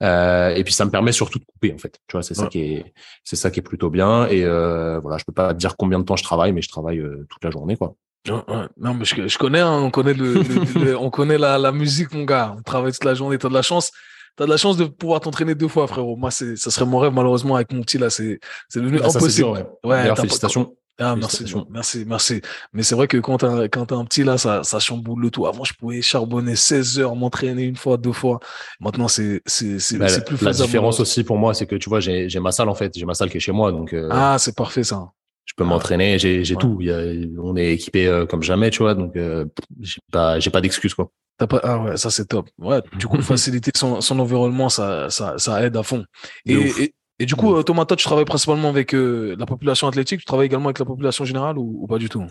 Euh, 0.04 0.56
et 0.56 0.64
puis 0.64 0.74
ça 0.74 0.86
me 0.86 0.92
permet 0.92 1.12
surtout 1.12 1.40
de 1.40 1.46
couper 1.46 1.74
en 1.74 1.78
fait. 1.78 2.00
Tu 2.08 2.14
vois, 2.14 2.24
c'est 2.24 2.34
ça 2.34 2.48
qui 2.48 2.60
est, 2.60 2.94
c'est 3.24 3.36
ça 3.36 3.52
qui 3.52 3.60
est 3.60 3.64
plutôt 3.64 3.90
bien. 3.90 4.28
Et 4.28 4.44
euh, 4.44 5.00
voilà, 5.00 5.18
je 5.18 5.26
peux 5.26 5.34
pas 5.34 5.54
dire 5.54 5.76
combien 5.78 6.00
de 6.00 6.04
temps 6.04 6.16
je 6.16 6.24
travaille, 6.24 6.52
mais 6.52 6.62
je 6.62 6.70
travaille 6.70 7.00
euh, 7.00 7.26
toute 7.30 7.44
la 7.44 7.52
journée 7.52 7.78
quoi. 7.78 7.96
Non, 8.28 8.94
mais 8.94 9.06
je, 9.06 9.38
connais, 9.38 9.62
hein, 9.62 9.80
on 9.82 9.90
connaît 9.90 10.14
le, 10.14 10.98
on 11.00 11.10
connaît 11.10 11.38
la, 11.38 11.58
la 11.58 11.72
musique 11.72 12.14
mon 12.14 12.24
gars. 12.24 12.56
On 12.58 12.62
travaille 12.62 12.92
toute 12.92 13.06
la 13.06 13.14
journée. 13.14 13.38
T'as 13.38 13.50
de 13.50 13.54
la 13.54 13.62
chance. 13.62 13.92
T'as 14.36 14.46
de 14.46 14.52
la 14.52 14.58
chance 14.58 14.78
de 14.78 14.86
pouvoir 14.86 15.22
t'entraîner 15.22 15.56
deux 15.56 15.68
fois, 15.68 15.88
frérot. 15.88 16.16
Moi, 16.16 16.30
c'est, 16.30 16.58
ça 16.58 16.70
serait 16.70 16.86
mon 16.86 17.00
rêve, 17.00 17.12
malheureusement, 17.12 17.56
avec 17.56 17.72
mon 17.72 17.82
petit, 17.82 17.98
là, 17.98 18.12
c'est, 18.12 18.40
c'est 18.70 18.82
devenu 18.82 19.00
ah, 19.02 19.08
impossible. 19.08 19.48
ouais. 19.48 19.66
ouais 19.84 20.16
félicitations. 20.16 20.76
Ah, 21.00 21.16
merci, 21.16 21.46
merci, 21.70 22.06
merci. 22.08 22.42
Mais 22.74 22.82
c'est 22.82 22.96
vrai 22.96 23.08
que 23.08 23.18
quand 23.18 23.38
t'as, 23.38 23.68
quand 23.68 23.86
t'as 23.86 23.96
un 23.96 24.06
petit 24.06 24.24
là, 24.24 24.38
ça, 24.38 24.64
ça 24.64 24.80
chamboule 24.80 25.22
le 25.22 25.30
tout. 25.30 25.46
Avant, 25.46 25.64
je 25.64 25.74
pouvais 25.74 26.02
charbonner 26.02 26.56
16 26.56 27.00
heures, 27.00 27.16
m'entraîner 27.16 27.64
une 27.64 27.76
fois, 27.76 27.98
deux 27.98 28.12
fois. 28.12 28.40
Maintenant, 28.80 29.08
c'est, 29.08 29.42
c'est, 29.46 29.78
c'est, 29.80 29.98
bah, 29.98 30.08
plus 30.26 30.42
La 30.42 30.54
différence 30.54 31.00
aussi 31.00 31.24
pour 31.24 31.38
moi, 31.38 31.54
c'est 31.54 31.68
que 31.68 31.76
tu 31.76 31.88
vois, 31.88 32.00
j'ai, 32.00 32.30
j'ai 32.30 32.40
ma 32.40 32.52
salle 32.52 32.70
en 32.70 32.76
fait. 32.76 32.98
J'ai 32.98 33.06
ma 33.06 33.14
salle 33.14 33.30
qui 33.30 33.38
est 33.38 33.42
chez 33.42 33.52
moi. 33.52 33.72
Donc, 33.72 33.94
euh, 33.94 34.10
ah, 34.12 34.38
c'est 34.40 34.56
parfait 34.56 34.84
ça. 34.84 35.12
Je 35.46 35.54
peux 35.56 35.64
m'entraîner, 35.64 36.20
j'ai, 36.20 36.44
j'ai 36.44 36.56
tout. 36.56 36.78
Il 36.82 36.88
y 36.88 36.92
a, 36.92 37.00
on 37.42 37.56
est 37.56 37.74
équipé 37.74 38.08
euh, 38.08 38.26
comme 38.26 38.44
jamais, 38.44 38.70
tu 38.72 38.80
vois. 38.80 38.96
Donc, 38.96 39.16
euh, 39.16 39.46
j'ai 39.80 40.02
pas, 40.12 40.40
j'ai 40.40 40.50
pas 40.50 40.62
d'excuses, 40.62 40.94
quoi. 40.94 41.12
T'as 41.38 41.46
pas, 41.46 41.60
ah 41.64 41.78
ouais, 41.80 41.98
ça 41.98 42.10
c'est 42.10 42.26
top. 42.26 42.50
Ouais, 42.58 42.82
du 42.98 43.08
coup, 43.08 43.22
faciliter 43.22 43.72
son, 43.76 44.02
son 44.02 44.18
environnement, 44.18 44.70
ça, 44.70 45.10
ça, 45.12 45.36
ça 45.38 45.64
aide 45.64 45.78
à 45.78 45.84
fond. 45.84 46.04
Et, 46.46 46.54
et 46.54 46.96
du 47.26 47.36
coup, 47.36 47.56
mmh. 47.56 47.64
Thomas, 47.64 47.86
toi, 47.86 47.98
tu 47.98 48.06
travailles 48.06 48.26
principalement 48.26 48.70
avec 48.70 48.94
euh, 48.94 49.36
la 49.40 49.46
population 49.46 49.88
athlétique, 49.88 50.20
tu 50.20 50.26
travailles 50.26 50.46
également 50.46 50.68
avec 50.68 50.80
la 50.80 50.86
population 50.86 51.26
générale 51.26 51.58
ou, 51.58 51.86
pas 51.88 51.98
du 51.98 52.10
tout? 52.10 52.24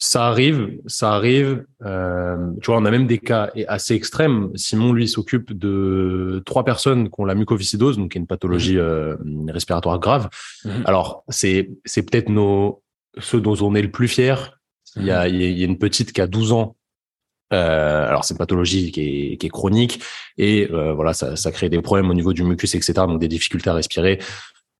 Ça 0.00 0.28
arrive, 0.28 0.78
ça 0.86 1.12
arrive. 1.12 1.64
Euh, 1.84 2.36
tu 2.62 2.70
vois, 2.70 2.80
on 2.80 2.84
a 2.84 2.90
même 2.90 3.08
des 3.08 3.18
cas 3.18 3.50
assez 3.66 3.94
extrêmes. 3.94 4.50
Simon, 4.54 4.92
lui, 4.92 5.08
s'occupe 5.08 5.52
de 5.52 6.40
trois 6.46 6.64
personnes 6.64 7.08
qui 7.08 7.14
ont 7.18 7.24
la 7.24 7.34
mucoviscidose, 7.34 7.98
donc 7.98 8.12
qui 8.12 8.18
est 8.18 8.20
une 8.20 8.28
pathologie 8.28 8.78
euh, 8.78 9.16
respiratoire 9.48 9.98
grave. 9.98 10.28
Mmh. 10.64 10.70
Alors, 10.84 11.24
c'est 11.28 11.70
c'est 11.84 12.02
peut-être 12.02 12.28
nos 12.28 12.80
ceux 13.18 13.40
dont 13.40 13.56
on 13.60 13.74
est 13.74 13.82
le 13.82 13.90
plus 13.90 14.06
fier. 14.06 14.54
Il 14.96 15.04
y, 15.04 15.10
a, 15.10 15.28
il 15.28 15.36
y 15.36 15.62
a 15.62 15.66
une 15.66 15.78
petite 15.78 16.12
qui 16.12 16.20
a 16.20 16.26
12 16.26 16.52
ans 16.52 16.76
euh, 17.52 18.06
alors 18.06 18.24
c'est 18.24 18.34
une 18.34 18.38
pathologie 18.38 18.92
qui 18.92 19.00
est, 19.00 19.36
qui 19.38 19.46
est 19.46 19.50
chronique 19.50 20.02
et 20.36 20.68
euh, 20.70 20.92
voilà 20.92 21.14
ça, 21.14 21.34
ça, 21.36 21.50
crée 21.50 21.70
des 21.70 21.80
problèmes 21.80 22.10
au 22.10 22.14
niveau 22.14 22.32
du 22.32 22.42
mucus 22.42 22.74
etc 22.74 22.92
donc 23.06 23.20
des 23.20 23.28
difficultés 23.28 23.70
à 23.70 23.74
respirer 23.74 24.18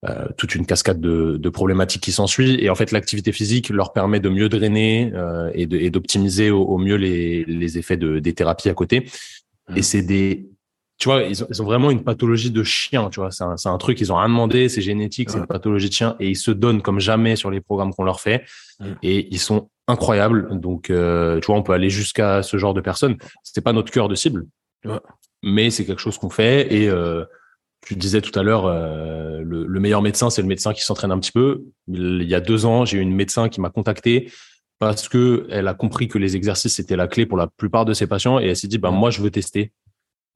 euh, 0.09 0.27
toute 0.37 0.55
une 0.55 0.67
cascade 0.67 1.01
de, 1.01 1.39
de 1.39 1.49
problématiques 1.49 2.03
qui 2.03 2.13
s'ensuit 2.13 2.63
et 2.63 2.69
en 2.69 2.75
fait 2.75 2.93
l'activité 2.93 3.33
physique 3.33 3.71
leur 3.71 3.93
permet 3.93 4.21
de 4.21 4.29
mieux 4.29 4.49
drainer 4.49 5.11
euh, 5.15 5.51
et 5.55 5.91
d'optimiser 5.91 6.51
au, 6.51 6.63
au, 6.63 6.79
mieux 6.79 6.97
les, 6.97 7.45
les 7.47 7.79
effets 7.79 7.97
de, 7.97 8.19
des 8.19 8.35
thérapies 8.35 8.69
à 8.69 8.75
côté 8.75 9.09
et 9.75 9.81
mmh. 9.81 9.83
c'est 9.83 10.03
des 10.03 10.49
tu 10.99 11.09
vois, 11.09 11.23
ils 11.23 11.45
ont, 11.45 11.47
ils 11.49 11.63
ont, 11.63 11.65
vraiment 11.65 11.93
une 11.93 12.03
pathologie 12.03 12.51
de 12.51 12.65
chien, 12.65 13.09
tu 13.09 13.21
vois. 13.21 13.31
C'est 13.31 13.45
un, 13.45 13.55
un, 13.65 13.79
truc, 13.79 14.01
ils 14.01 14.13
ont 14.13 14.17
rien 14.17 14.29
demandé, 14.29 14.69
c'est 14.69 14.81
génétique, 14.81 15.31
c'est 15.31 15.39
une 15.39 15.47
pathologie 15.47 15.89
de 15.89 15.95
chien, 15.95 16.17
et 16.19 16.29
ils 16.29 16.37
se 16.37 16.51
donnent 16.51 16.83
comme 16.83 16.99
jamais 16.99 17.37
sur 17.37 17.53
les 17.53 17.61
programmes 17.61 17.95
qu'on 17.95 18.03
leur 18.03 18.21
fait, 18.21 18.45
mmh. 18.81 18.85
et 19.05 19.29
ils 19.33 19.39
sont 19.39 19.71
incroyables. 19.89 20.61
Donc, 20.61 20.91
euh, 20.91 21.41
tu 21.41 21.47
vois, 21.47 21.57
on 21.57 21.63
peut 21.63 21.73
aller 21.73 21.91
jusqu'à 21.91 22.43
ce 22.43 22.57
genre 22.59 22.75
de 22.75 22.81
personnes. 22.81 23.17
C'est 23.43 23.63
pas 23.63 23.73
notre 23.73 23.91
cœur 23.91 24.09
de 24.09 24.15
cible, 24.15 24.47
mais 25.43 25.71
c'est 25.71 25.85
quelque 25.85 26.01
chose 26.01 26.19
qu'on 26.19 26.31
fait. 26.31 26.73
Et 26.73 26.89
euh, 26.89 27.25
tu 27.81 27.97
disais 27.97 28.21
tout 28.21 28.39
à 28.39 28.43
l'heure, 28.43 28.67
euh, 28.67 29.41
le, 29.43 29.67
le, 29.67 29.81
meilleur 29.81 30.03
médecin, 30.03 30.31
c'est 30.31 30.43
le 30.43 30.49
médecin 30.49 30.73
qui 30.73 30.83
s'entraîne 30.83 31.11
un 31.11 31.19
petit 31.19 31.33
peu. 31.33 31.65
Il, 31.89 32.23
y 32.23 32.35
a 32.35 32.41
deux 32.41 32.67
ans, 32.67 32.85
j'ai 32.85 32.99
eu 32.99 33.01
une 33.01 33.15
médecin 33.15 33.49
qui 33.49 33.61
m'a 33.61 33.71
contacté 33.71 34.31
parce 34.79 35.09
que 35.09 35.47
elle 35.51 35.67
a 35.67 35.75
compris 35.75 36.07
que 36.07 36.19
les 36.19 36.37
exercices 36.37 36.75
c'était 36.75 36.95
la 36.95 37.09
clé 37.09 37.27
pour 37.27 37.37
la 37.37 37.49
plupart 37.49 37.85
de 37.85 37.95
ses 37.95 38.07
patients, 38.07 38.39
et 38.39 38.47
elle 38.47 38.57
s'est 38.57 38.69
dit, 38.69 38.79
bah 38.79 38.93
moi, 38.93 39.11
je 39.11 39.21
veux 39.21 39.31
tester 39.31 39.73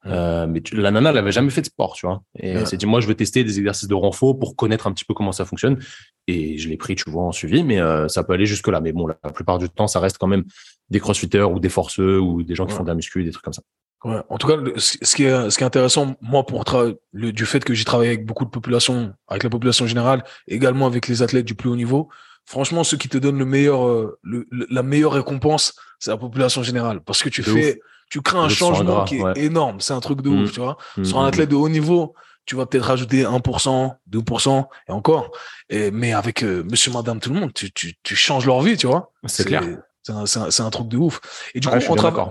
Euh, 0.06 0.46
mais 0.46 0.62
la 0.72 0.90
nana, 0.90 1.10
elle 1.10 1.18
avait 1.18 1.32
jamais 1.32 1.50
fait 1.50 1.60
de 1.60 1.66
sport, 1.66 1.94
tu 1.94 2.06
vois. 2.06 2.22
Et 2.38 2.50
elle 2.50 2.66
s'est 2.66 2.76
dit, 2.76 2.86
moi, 2.86 3.00
je 3.00 3.06
veux 3.06 3.14
tester 3.14 3.44
des 3.44 3.58
exercices 3.58 3.88
de 3.88 3.94
renfort 3.94 4.38
pour 4.38 4.56
connaître 4.56 4.86
un 4.86 4.92
petit 4.92 5.04
peu 5.04 5.14
comment 5.14 5.32
ça 5.32 5.44
fonctionne. 5.44 5.78
Et 6.26 6.58
je 6.58 6.68
l'ai 6.68 6.76
pris, 6.76 6.94
tu 6.94 7.08
vois, 7.08 7.24
en 7.24 7.32
suivi, 7.32 7.62
mais 7.62 7.80
euh, 7.80 8.08
ça 8.08 8.24
peut 8.24 8.32
aller 8.32 8.46
jusque 8.46 8.68
là. 8.68 8.80
Mais 8.80 8.92
bon, 8.92 9.06
la, 9.06 9.14
plupart 9.14 9.58
du 9.58 9.68
temps, 9.68 9.86
ça 9.86 10.00
reste 10.00 10.18
quand 10.18 10.26
même 10.26 10.44
des 10.90 11.00
crossfitters 11.00 11.42
ou 11.42 11.60
des 11.60 11.68
forceux 11.68 12.20
ou 12.20 12.42
des 12.42 12.54
gens 12.54 12.66
qui 12.66 12.74
font 12.74 12.82
de 12.82 12.88
la 12.88 12.94
muscu, 12.94 13.22
des 13.22 13.30
trucs 13.30 13.44
comme 13.44 13.52
ça. 13.52 13.62
Ouais. 14.04 14.20
En 14.28 14.36
tout 14.36 14.48
cas, 14.48 14.56
ce 14.76 15.14
qui 15.14 15.24
est, 15.24 15.50
ce 15.50 15.56
qui 15.56 15.62
est 15.62 15.66
intéressant, 15.66 16.16
moi, 16.20 16.44
pour 16.44 16.64
le, 17.12 17.32
du 17.32 17.46
fait 17.46 17.62
que 17.62 17.72
j'ai 17.72 17.84
travaillé 17.84 18.10
avec 18.10 18.26
beaucoup 18.26 18.44
de 18.44 18.50
populations, 18.50 19.14
avec 19.28 19.44
la 19.44 19.50
population 19.50 19.86
générale, 19.86 20.24
également 20.48 20.86
avec 20.86 21.06
les 21.06 21.22
athlètes 21.22 21.44
du 21.44 21.54
plus 21.54 21.68
haut 21.68 21.76
niveau, 21.76 22.08
franchement, 22.44 22.82
ceux 22.82 22.96
qui 22.96 23.08
te 23.08 23.18
donnent 23.18 23.38
le 23.38 23.44
meilleur, 23.44 23.86
euh, 23.86 24.18
le, 24.22 24.48
la 24.50 24.82
meilleure 24.82 25.12
récompense, 25.12 25.76
c'est 26.00 26.10
la 26.10 26.16
population 26.16 26.64
générale. 26.64 27.00
Parce 27.00 27.22
que 27.22 27.28
tu 27.28 27.44
fais, 27.44 27.80
tu 28.12 28.20
crées 28.20 28.36
un 28.36 28.50
changement 28.50 29.04
qui 29.04 29.22
est 29.22 29.38
énorme. 29.38 29.80
C'est 29.80 29.94
un 29.94 30.00
truc 30.00 30.20
de 30.20 30.28
ouf, 30.28 30.50
mmh. 30.50 30.52
tu 30.52 30.60
vois. 30.60 30.76
Mmh, 30.98 31.04
Sur 31.04 31.18
un 31.20 31.22
mmh, 31.22 31.28
athlète 31.28 31.48
de 31.48 31.54
haut 31.54 31.70
niveau, 31.70 32.14
tu 32.44 32.56
vas 32.56 32.66
peut-être 32.66 32.84
rajouter 32.84 33.22
1%, 33.22 33.94
2%, 34.10 34.66
et 34.86 34.92
encore. 34.92 35.30
Et, 35.70 35.90
mais 35.90 36.12
avec 36.12 36.44
euh, 36.44 36.62
monsieur, 36.70 36.92
madame, 36.92 37.20
tout 37.20 37.32
le 37.32 37.40
monde, 37.40 37.54
tu, 37.54 37.72
tu, 37.72 37.94
tu 38.02 38.14
changes 38.14 38.44
leur 38.44 38.60
vie, 38.60 38.76
tu 38.76 38.86
vois. 38.86 39.12
C'est 39.24 39.46
clair. 39.46 39.62
C'est 40.02 40.12
un, 40.12 40.24
un, 40.24 40.66
un, 40.66 40.70
truc 40.70 40.88
de 40.88 40.98
ouf. 40.98 41.22
Et 41.54 41.60
du 41.60 41.68
coup, 41.68 41.74
on 41.88 41.94
travaille. 41.94 42.26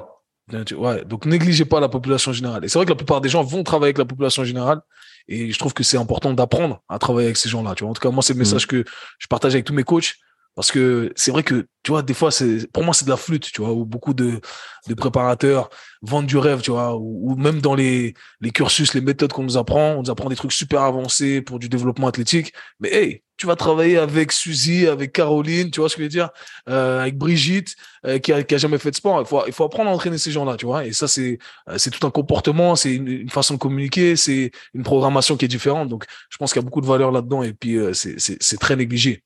Ouais, 0.77 1.03
donc 1.03 1.25
négligez 1.25 1.65
pas 1.65 1.79
la 1.79 1.89
population 1.89 2.32
générale. 2.32 2.63
Et 2.63 2.67
c'est 2.67 2.77
vrai 2.77 2.86
que 2.86 2.91
la 2.91 2.97
plupart 2.97 3.19
des 3.19 3.29
gens 3.29 3.41
vont 3.41 3.63
travailler 3.63 3.88
avec 3.88 3.97
la 3.97 4.05
population 4.05 4.43
générale. 4.43 4.82
Et 5.27 5.51
je 5.51 5.57
trouve 5.57 5.73
que 5.73 5.82
c'est 5.82 5.97
important 5.97 6.32
d'apprendre 6.32 6.84
à 6.89 6.99
travailler 6.99 7.25
avec 7.25 7.38
ces 7.38 7.49
gens-là. 7.49 7.73
Tu 7.73 7.84
vois, 7.84 7.89
en 7.89 7.93
tout 7.95 8.01
cas, 8.01 8.11
moi, 8.11 8.21
c'est 8.21 8.34
le 8.34 8.39
message 8.39 8.67
que 8.67 8.84
je 9.17 9.25
partage 9.25 9.55
avec 9.55 9.65
tous 9.65 9.73
mes 9.73 9.84
coachs. 9.84 10.13
Parce 10.55 10.71
que 10.71 11.13
c'est 11.15 11.31
vrai 11.31 11.43
que, 11.43 11.67
tu 11.83 11.91
vois, 11.91 12.01
des 12.01 12.13
fois, 12.13 12.29
pour 12.73 12.83
moi, 12.83 12.93
c'est 12.93 13.05
de 13.05 13.09
la 13.09 13.17
flûte, 13.17 13.51
tu 13.51 13.61
vois, 13.61 13.71
où 13.71 13.85
beaucoup 13.85 14.13
de, 14.13 14.41
de 14.87 14.93
préparateurs 14.93 15.69
vendent 16.01 16.25
du 16.25 16.37
rêve, 16.37 16.61
tu 16.61 16.71
vois, 16.71 16.97
ou, 16.97 17.35
même 17.35 17.61
dans 17.61 17.73
les, 17.73 18.13
les 18.41 18.51
cursus, 18.51 18.93
les 18.93 19.01
méthodes 19.01 19.31
qu'on 19.31 19.43
nous 19.43 19.57
apprend, 19.57 19.93
on 19.93 20.03
nous 20.03 20.11
apprend 20.11 20.29
des 20.29 20.35
trucs 20.35 20.51
super 20.51 20.81
avancés 20.81 21.41
pour 21.41 21.57
du 21.57 21.69
développement 21.69 22.07
athlétique. 22.07 22.53
Mais 22.81 22.93
hey, 22.93 23.23
tu 23.37 23.47
vas 23.47 23.55
travailler 23.55 23.97
avec 23.97 24.31
Suzy, 24.31 24.87
avec 24.87 25.13
Caroline, 25.13 25.71
tu 25.71 25.79
vois 25.79 25.89
ce 25.89 25.95
que 25.95 26.01
je 26.01 26.05
veux 26.05 26.09
dire, 26.09 26.29
euh, 26.69 27.01
avec 27.01 27.17
Brigitte, 27.17 27.75
euh, 28.05 28.19
qui, 28.19 28.33
a, 28.33 28.43
qui 28.43 28.53
a 28.53 28.57
jamais 28.57 28.77
fait 28.77 28.91
de 28.91 28.95
sport. 28.95 29.19
Il 29.19 29.25
faut, 29.25 29.41
il 29.47 29.53
faut 29.53 29.63
apprendre 29.63 29.89
à 29.89 29.93
entraîner 29.93 30.17
ces 30.17 30.31
gens-là, 30.31 30.57
tu 30.57 30.67
vois. 30.67 30.85
Et 30.85 30.93
ça, 30.93 31.07
c'est, 31.07 31.39
euh, 31.69 31.77
tout 31.91 32.05
un 32.05 32.11
comportement, 32.11 32.75
c'est 32.75 32.93
une, 32.93 33.29
façon 33.29 33.55
de 33.55 33.59
communiquer, 33.59 34.15
c'est 34.15 34.51
une 34.73 34.83
programmation 34.83 35.37
qui 35.37 35.45
est 35.45 35.47
différente. 35.47 35.89
Donc, 35.89 36.05
je 36.29 36.37
pense 36.37 36.53
qu'il 36.53 36.61
y 36.61 36.63
a 36.63 36.65
beaucoup 36.65 36.81
de 36.81 36.85
valeur 36.85 37.11
là-dedans 37.11 37.41
et 37.41 37.53
puis 37.53 37.77
c'est 37.93 38.59
très 38.59 38.75
négligé. 38.75 39.23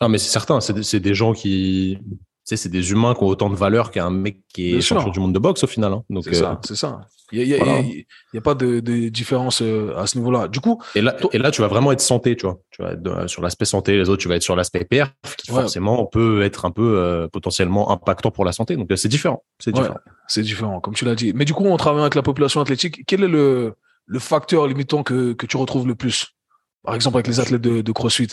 Non, 0.00 0.08
mais 0.08 0.18
c'est 0.18 0.30
certain, 0.30 0.60
c'est 0.60 1.00
des 1.00 1.14
gens 1.14 1.32
qui. 1.32 1.98
Tu 2.00 2.16
sais, 2.44 2.56
c'est 2.56 2.70
des 2.70 2.90
humains 2.90 3.14
qui 3.14 3.22
ont 3.22 3.26
autant 3.26 3.50
de 3.50 3.54
valeur 3.54 3.90
qu'un 3.90 4.10
mec 4.10 4.40
qui 4.48 4.74
est 4.74 4.80
champion 4.80 5.10
du 5.10 5.20
monde 5.20 5.34
de 5.34 5.38
boxe 5.38 5.62
au 5.62 5.66
final. 5.66 5.92
Hein. 5.92 6.04
C'est 6.22 6.34
ça, 6.34 6.52
euh, 6.52 6.56
c'est 6.64 6.76
ça. 6.76 7.00
Il 7.32 7.46
n'y 7.46 7.54
a, 7.54 8.38
a, 8.38 8.40
pas 8.40 8.54
de, 8.54 8.80
de 8.80 9.08
différence 9.08 9.60
euh, 9.62 9.94
à 9.96 10.06
ce 10.06 10.18
niveau-là. 10.18 10.48
Du 10.48 10.58
coup. 10.58 10.82
Et 10.96 11.02
là, 11.02 11.14
et 11.32 11.38
là, 11.38 11.50
tu 11.50 11.60
vas 11.60 11.68
vraiment 11.68 11.92
être 11.92 12.00
santé, 12.00 12.34
tu 12.34 12.46
vois. 12.46 12.58
Tu 12.70 12.82
vas 12.82 12.92
être 12.92 13.06
euh, 13.06 13.28
sur 13.28 13.42
l'aspect 13.42 13.66
santé, 13.66 13.96
les 13.96 14.08
autres, 14.08 14.22
tu 14.22 14.26
vas 14.26 14.36
être 14.36 14.42
sur 14.42 14.56
l'aspect 14.56 14.84
perf, 14.84 15.12
qui 15.36 15.52
forcément 15.52 16.06
peut 16.06 16.42
être 16.42 16.64
un 16.64 16.70
peu 16.70 17.28
potentiellement 17.30 17.92
impactant 17.92 18.30
pour 18.30 18.46
la 18.46 18.52
santé. 18.52 18.76
Donc, 18.76 18.90
c'est 18.96 19.08
différent. 19.08 19.44
C'est 19.58 19.72
différent. 19.72 19.98
c'est 20.26 20.42
différent, 20.42 20.80
comme 20.80 20.94
tu 20.94 21.04
l'as 21.04 21.14
dit. 21.14 21.32
Mais 21.34 21.44
du 21.44 21.52
coup, 21.52 21.66
on 21.66 21.76
travaille 21.76 22.00
avec 22.00 22.14
la 22.14 22.22
population 22.22 22.60
athlétique. 22.62 23.02
Quel 23.06 23.22
est 23.22 23.28
le, 23.28 23.74
le 24.06 24.18
facteur 24.18 24.66
limitant 24.66 25.02
que, 25.02 25.34
que 25.34 25.46
tu 25.46 25.58
retrouves 25.58 25.86
le 25.86 25.94
plus? 25.94 26.34
Par 26.82 26.94
exemple, 26.94 27.18
avec 27.18 27.28
les 27.28 27.38
athlètes 27.38 27.60
de, 27.60 27.82
de 27.82 27.92
CrossFit 27.92 28.28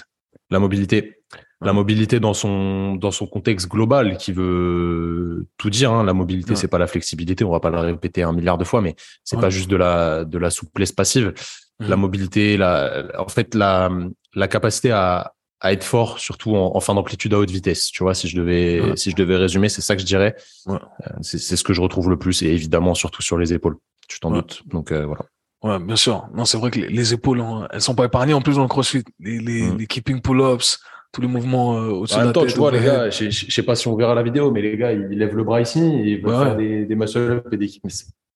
La 0.50 0.60
mobilité 0.60 1.18
la 1.62 1.74
mobilité 1.74 2.20
dans 2.20 2.34
son 2.36 2.96
dans 2.96 3.10
son 3.10 3.26
contexte 3.26 3.68
global 3.68 4.18
qui 4.18 4.32
veut 4.32 5.48
tout 5.58 5.70
dire. 5.70 5.92
Hein. 5.92 6.04
La 6.04 6.14
mobilité, 6.14 6.56
c'est 6.56 6.68
pas 6.68 6.78
la 6.78 6.88
flexibilité. 6.88 7.44
On 7.44 7.52
va 7.52 7.60
pas 7.60 7.72
la 7.72 7.82
répéter 7.82 8.22
un 8.22 8.32
milliard 8.32 8.58
de 8.60 8.64
fois, 8.64 8.82
mais 8.82 8.96
c'est 9.24 9.40
pas 9.40 9.50
juste 9.50 9.70
de 9.70 9.76
la 9.76 10.24
de 10.24 10.38
la 10.38 10.52
souplesse 10.52 10.92
passive. 10.92 11.34
La 11.80 11.96
mmh. 11.96 12.00
mobilité, 12.00 12.58
la 12.58 13.06
en 13.18 13.28
fait 13.28 13.56
la 13.56 13.90
la 14.36 14.48
capacité 14.48 14.92
à 14.92 15.34
à 15.60 15.74
être 15.74 15.84
fort, 15.84 16.20
surtout 16.20 16.56
en, 16.56 16.80
fin 16.80 16.94
d'amplitude 16.94 17.34
à 17.34 17.40
haute 17.40 17.50
vitesse. 17.50 17.90
Tu 17.90 18.04
vois, 18.04 18.14
si 18.14 18.28
je 18.28 18.38
devais 18.38 18.96
si 18.96 19.10
je 19.10 19.16
devais 19.16 19.38
résumer, 19.38 19.70
c'est 19.70 19.82
ça 19.82 19.96
que 19.96 20.02
je 20.02 20.06
dirais. 20.06 20.36
Euh, 20.68 20.78
c'est 21.22 21.40
c'est 21.40 21.56
ce 21.56 21.64
que 21.64 21.74
je 21.74 21.82
retrouve 21.82 22.12
le 22.12 22.20
plus 22.20 22.44
et 22.44 22.48
évidemment 22.48 22.94
surtout 22.94 23.24
sur 23.24 23.40
les 23.40 23.54
épaules. 23.54 23.78
Tu 24.08 24.20
t'en 24.20 24.30
doutes. 24.30 24.62
Donc 24.68 24.92
euh, 24.92 25.06
voilà. 25.08 25.26
Ouais, 25.68 25.80
bien 25.80 25.96
sûr. 25.96 26.28
Non, 26.34 26.46
c'est 26.46 26.58
vrai 26.58 26.72
que 26.72 26.80
les, 26.80 27.14
épaules, 27.14 27.42
hein, 27.42 27.68
elles 27.72 27.82
sont 27.82 27.96
pas 27.96 28.06
épargnées 28.06 28.34
en 28.34 28.42
plus 28.42 28.56
dans 28.56 28.62
le 28.62 28.68
CrossFit. 28.68 29.04
Les, 29.20 29.40
les, 29.40 29.64
mmh. 29.64 29.78
les 29.78 29.88
keeping 29.88 30.22
pull-ups, 30.22 30.80
tous 31.12 31.22
les 31.22 31.28
mouvements 31.28 31.78
euh, 31.78 31.90
au-dessus 31.90 32.20
de 32.20 32.26
la 32.26 32.32
tête. 32.32 32.48
tu 32.48 32.58
vois, 32.58 32.72
les 32.72 32.84
gars, 32.84 33.10
je 33.10 33.30
sais 33.30 33.64
pas 33.64 33.76
si 33.76 33.88
on 33.88 33.96
verra 33.96 34.16
la 34.16 34.24
vidéo, 34.24 34.52
mais 34.52 34.62
les 34.62 34.78
gars, 34.78 34.94
ils 34.94 35.10
lèvent 35.10 35.36
le 35.36 35.44
bras 35.44 35.62
ici, 35.62 35.80
ils 35.80 36.22
veulent 36.22 36.44
faire 36.44 36.56
des, 36.56 36.86
des 36.86 36.96
muscle-up 36.96 37.48
et 37.52 37.58
des 37.58 37.68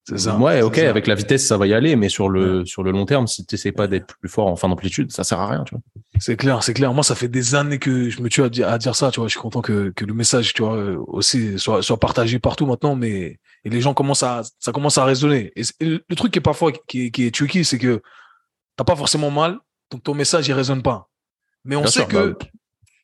c'est 0.04 0.18
ça. 0.18 0.38
Ouais, 0.38 0.64
ok, 0.64 0.80
avec 0.80 1.06
la 1.06 1.14
vitesse, 1.14 1.46
ça 1.46 1.58
va 1.58 1.68
y 1.68 1.74
aller, 1.74 1.96
mais 1.96 2.10
sur 2.10 2.28
le, 2.28 2.66
sur 2.66 2.82
le 2.82 2.92
long 2.92 3.06
terme, 3.06 3.28
si 3.28 3.46
tu 3.46 3.54
n'essaies 3.54 3.72
pas 3.72 3.88
d'être 3.88 4.18
plus 4.20 4.30
fort 4.30 4.48
en 4.48 4.56
fin 4.56 4.68
d'amplitude, 4.68 5.12
ça 5.12 5.24
sert 5.24 5.40
à 5.40 5.48
rien, 5.48 5.64
tu 5.64 5.76
vois. 5.76 5.82
C'est 6.20 6.36
clair, 6.36 6.64
c'est 6.64 6.74
clair. 6.74 6.92
Moi, 6.94 7.04
ça 7.04 7.14
fait 7.14 7.28
des 7.28 7.54
années 7.54 7.78
que 7.78 8.10
je 8.10 8.22
me 8.22 8.28
tue 8.28 8.44
à 8.44 8.50
dire, 8.50 8.68
à 8.68 8.80
dire 8.80 8.96
ça, 8.96 9.12
tu 9.12 9.20
vois. 9.20 9.28
Je 9.28 9.34
suis 9.34 9.40
content 9.40 9.62
que, 9.62 9.94
que 9.96 10.04
le 10.04 10.14
message, 10.14 10.54
tu 10.54 10.64
vois, 10.64 10.76
euh, 10.76 10.98
aussi 11.08 11.60
soit, 11.60 11.84
soit 11.84 12.00
partagé 12.00 12.40
partout 12.40 12.66
maintenant, 12.66 12.96
mais 12.96 13.38
et 13.64 13.70
les 13.70 13.82
gens 13.82 13.94
commencent 13.94 14.24
à, 14.24 14.42
ça 14.60 14.72
commence 14.72 14.98
à 14.98 15.06
résonner. 15.06 15.52
Et, 15.56 15.64
le, 15.80 16.16
truc 16.16 16.34
qui 16.34 16.40
est 16.40 16.42
parfois, 16.42 16.72
qui, 16.72 17.12
qui 17.12 17.26
est 17.26 17.34
tricky, 17.34 17.64
c'est 17.64 17.78
que 17.78 18.02
t'as 18.76 18.84
pas 18.84 18.96
forcément 18.96 19.32
mal, 19.32 19.60
donc 19.92 20.04
ton 20.04 20.14
message, 20.14 20.48
il 20.48 20.54
résonne 20.54 20.82
pas. 20.82 21.10
Mais 21.66 21.76
on 21.76 21.86
sait 21.86 22.06
que, 22.06 22.32
bah, 22.32 22.46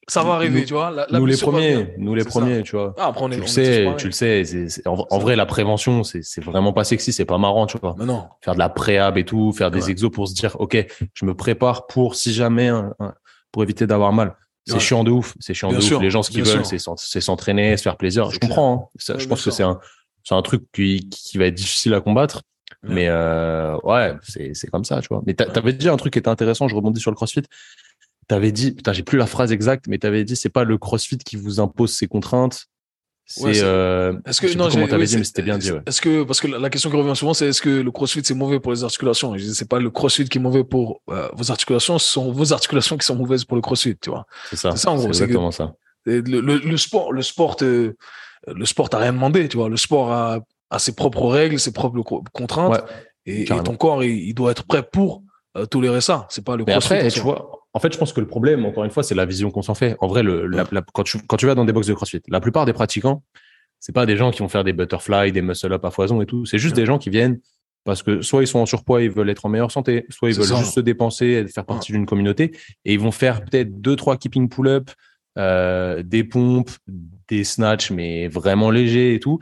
ça 0.08 0.24
va 0.24 0.34
arriver, 0.34 0.66
tu 0.66 0.74
vois. 0.74 1.05
nous 1.12 1.26
les 1.26 1.38
premiers, 1.38 1.93
nous 1.97 2.16
les 2.16 2.24
premiers, 2.24 2.64
tu 2.64 2.76
vois. 2.76 2.95
Ah, 2.97 3.08
après, 3.08 3.24
on 3.24 3.32
est, 3.32 3.36
tu, 3.36 3.41
le 3.41 3.47
sais, 3.47 3.93
tu 3.97 4.05
le 4.08 4.12
sais, 4.12 4.43
en, 4.86 5.20
vrai, 5.20 5.36
la 5.36 5.45
prévention, 5.45 6.03
c'est 6.03 6.43
vraiment 6.43 6.74
pas 6.74 6.86
sexy, 6.86 7.12
c'est 7.12 7.26
pas 7.26 7.38
marrant, 7.38 7.68
tu 7.68 7.78
vois. 7.78 7.95
non. 7.99 8.28
Faire 8.41 8.53
de 8.53 8.60
la 8.60 8.70
préhab 8.70 9.18
et 9.18 9.26
tout, 9.26 9.51
faire 9.51 9.70
des 9.70 9.89
exos 9.89 10.12
pour 10.12 10.28
se 10.28 10.34
dire, 10.34 10.55
ok, 10.60 10.86
je 11.14 11.26
me 11.26 11.36
prépare 11.36 11.88
pour 11.88 12.16
si 12.16 12.34
jamais, 12.34 12.72
pour 13.51 13.64
éviter 13.64 13.86
d'avoir 13.86 14.14
mal. 14.14 14.36
C'est 14.66 14.80
chiant 14.80 15.03
de 15.03 15.12
ouf, 15.12 15.36
c'est 15.39 15.53
chiant 15.53 15.72
de 15.72 15.78
ouf. 15.78 16.01
Les 16.01 16.10
gens, 16.10 16.24
ce 16.24 16.32
qu'ils 16.32 16.43
veulent, 16.43 16.66
c'est 16.66 17.22
s'entraîner, 17.22 17.78
se 17.78 17.84
faire 17.84 17.97
plaisir. 17.97 18.32
Je 18.32 18.39
comprends. 18.39 18.91
Hein. 18.97 19.16
je 19.18 19.28
pense 19.28 19.43
que 19.43 19.51
c'est 19.51 19.64
un, 19.64 19.80
c'est 20.28 20.36
un 20.36 20.41
truc 20.41 20.63
qui, 20.73 21.07
qui 21.09 21.38
va 21.38 21.45
être 21.45 21.55
difficile 21.55 21.93
à 21.93 22.01
combattre. 22.01 22.41
Mais 22.84 23.07
euh, 23.07 23.78
ouais, 23.84 24.15
c'est 24.21 24.69
comme 24.71 24.84
ça, 24.84 25.01
tu 25.01 25.07
vois. 25.09 25.23
Mais 25.25 25.34
t'avais 25.34 25.73
dit 25.73 25.89
un 25.89 25.97
truc 25.97 26.13
qui 26.13 26.19
était 26.19 26.30
intéressant. 26.30 26.67
Je 26.67 26.75
rebondis 26.75 27.01
sur 27.01 27.11
le 27.11 27.15
CrossFit 27.15 27.43
t'avais 28.28 28.51
dit, 28.51 28.73
putain, 28.73 28.93
j'ai 28.93 29.03
plus 29.03 29.17
la 29.17 29.25
phrase 29.25 29.51
exacte, 29.51 29.86
mais 29.88 29.97
t'avais 29.97 30.23
dit, 30.23 30.36
c'est 30.36 30.49
pas 30.49 30.63
le 30.63 30.78
CrossFit 30.78 31.17
qui 31.17 31.36
vous 31.36 31.59
impose 31.59 31.93
ses 31.93 32.07
contraintes. 32.07 32.65
C'est, 33.25 33.61
euh, 33.61 34.13
est-ce 34.25 34.39
que, 34.39 34.57
non, 34.57 34.69
comment 34.69 34.88
t'avais 34.88 35.05
dit, 35.05 35.17
mais 35.17 35.25
c'était 35.25 35.41
bien 35.41 35.57
dit, 35.57 35.71
Est-ce 35.86 35.99
que, 35.99 36.23
parce 36.23 36.39
que 36.39 36.47
la 36.47 36.69
question 36.69 36.89
qui 36.89 36.95
revient 36.95 37.15
souvent, 37.15 37.34
c'est 37.34 37.47
est-ce 37.47 37.61
que 37.61 37.69
le 37.69 37.91
CrossFit 37.91 38.21
c'est 38.23 38.34
mauvais 38.34 38.61
pour 38.61 38.71
les 38.71 38.86
articulations? 38.86 39.36
Et 39.36 39.39
je 39.39 39.45
dis, 39.45 39.55
c'est 39.55 39.67
pas 39.67 39.80
le 39.80 39.89
CrossFit 39.89 40.30
qui 40.30 40.38
est 40.38 40.41
mauvait 40.41 40.63
pour 40.63 41.01
euh, 41.09 41.28
vos 41.34 41.51
articulations, 41.51 41.99
ce 41.99 42.09
sont 42.09 42.32
vos 42.32 42.53
articulations 42.53 42.97
qui 42.97 43.05
sont 43.05 43.15
mauvaises 43.15 43.43
pour 43.43 43.57
le 43.57 43.61
CrossFit, 43.61 43.97
tu 43.97 44.09
vois. 44.09 44.25
C'est 44.49 44.55
ça. 44.55 44.71
C'est 44.71 44.78
ça, 44.78 44.91
en 44.91 44.95
gros. 44.95 45.11
C'est 45.13 45.23
exactement 45.23 45.51
ça. 45.51 45.73
Le, 46.05 46.39
le, 46.39 46.78
sport, 46.78 47.11
le 47.11 47.21
sport, 47.21 47.57
euh, 47.63 47.97
le 48.45 48.65
sport 48.65 48.89
t'a 48.89 48.97
rien 48.97 49.13
demandé, 49.13 49.47
tu 49.47 49.57
vois. 49.57 49.69
Le 49.69 49.77
sport 49.77 50.11
a, 50.11 50.39
a 50.69 50.79
ses 50.79 50.95
propres 50.95 51.27
règles, 51.27 51.59
ses 51.59 51.71
propres 51.71 52.01
contraintes. 52.33 52.83
et, 53.25 53.45
ton 53.45 53.75
corps, 53.75 54.03
il, 54.03 54.33
doit 54.33 54.51
être 54.51 54.65
prêt 54.65 54.83
pour 54.83 55.23
euh, 55.57 55.65
tolérer 55.65 56.01
ça. 56.01 56.27
C'est 56.29 56.43
pas 56.43 56.55
le. 56.55 56.69
Après, 56.69 57.07
tu 57.09 57.19
vois, 57.19 57.51
en 57.73 57.79
fait, 57.79 57.93
je 57.93 57.97
pense 57.97 58.13
que 58.13 58.19
le 58.19 58.27
problème, 58.27 58.65
encore 58.65 58.83
une 58.83 58.91
fois, 58.91 59.03
c'est 59.03 59.15
la 59.15 59.25
vision 59.25 59.51
qu'on 59.51 59.61
s'en 59.61 59.75
fait. 59.75 59.95
En 59.99 60.07
vrai, 60.07 60.23
le, 60.23 60.49
quand, 60.93 61.03
tu, 61.03 61.19
quand 61.27 61.38
tu 61.38 61.45
vas 61.45 61.55
dans 61.55 61.65
des 61.65 61.73
box 61.73 61.88
de 61.88 61.93
CrossFit, 61.93 62.21
la 62.27 62.39
plupart 62.39 62.65
des 62.65 62.73
pratiquants, 62.73 63.23
c'est 63.79 63.93
pas 63.93 64.05
des 64.05 64.17
gens 64.17 64.31
qui 64.31 64.39
vont 64.39 64.49
faire 64.49 64.63
des 64.63 64.73
butterfly, 64.73 65.31
des 65.31 65.41
muscle-up 65.41 65.83
à 65.85 65.91
foison 65.91 66.21
et 66.21 66.25
tout. 66.25 66.45
C'est 66.45 66.57
juste 66.57 66.75
des 66.75 66.85
gens 66.85 66.97
qui 66.97 67.09
viennent 67.09 67.39
parce 67.83 68.03
que 68.03 68.21
soit 68.21 68.41
ils 68.41 68.47
sont 68.47 68.59
en 68.59 68.65
surpoids, 68.65 69.01
ils 69.01 69.09
veulent 69.09 69.29
être 69.29 69.45
en 69.45 69.49
meilleure 69.49 69.71
santé, 69.71 70.05
soit 70.09 70.29
ils 70.29 70.35
veulent 70.35 70.57
juste 70.57 70.73
se 70.73 70.79
dépenser 70.79 71.25
et 71.25 71.47
faire 71.47 71.65
partie 71.65 71.91
d'une 71.91 72.05
communauté. 72.05 72.51
Et 72.83 72.93
ils 72.93 72.99
vont 72.99 73.11
faire 73.11 73.45
peut-être 73.45 73.79
deux, 73.79 73.95
trois 73.95 74.17
keeping 74.17 74.49
pull-up, 74.49 74.89
euh, 75.38 76.03
des 76.03 76.23
pompes, 76.23 76.71
des 77.27 77.43
snatchs, 77.43 77.91
mais 77.91 78.27
vraiment 78.27 78.71
légers 78.71 79.13
et 79.13 79.19
tout. 79.19 79.39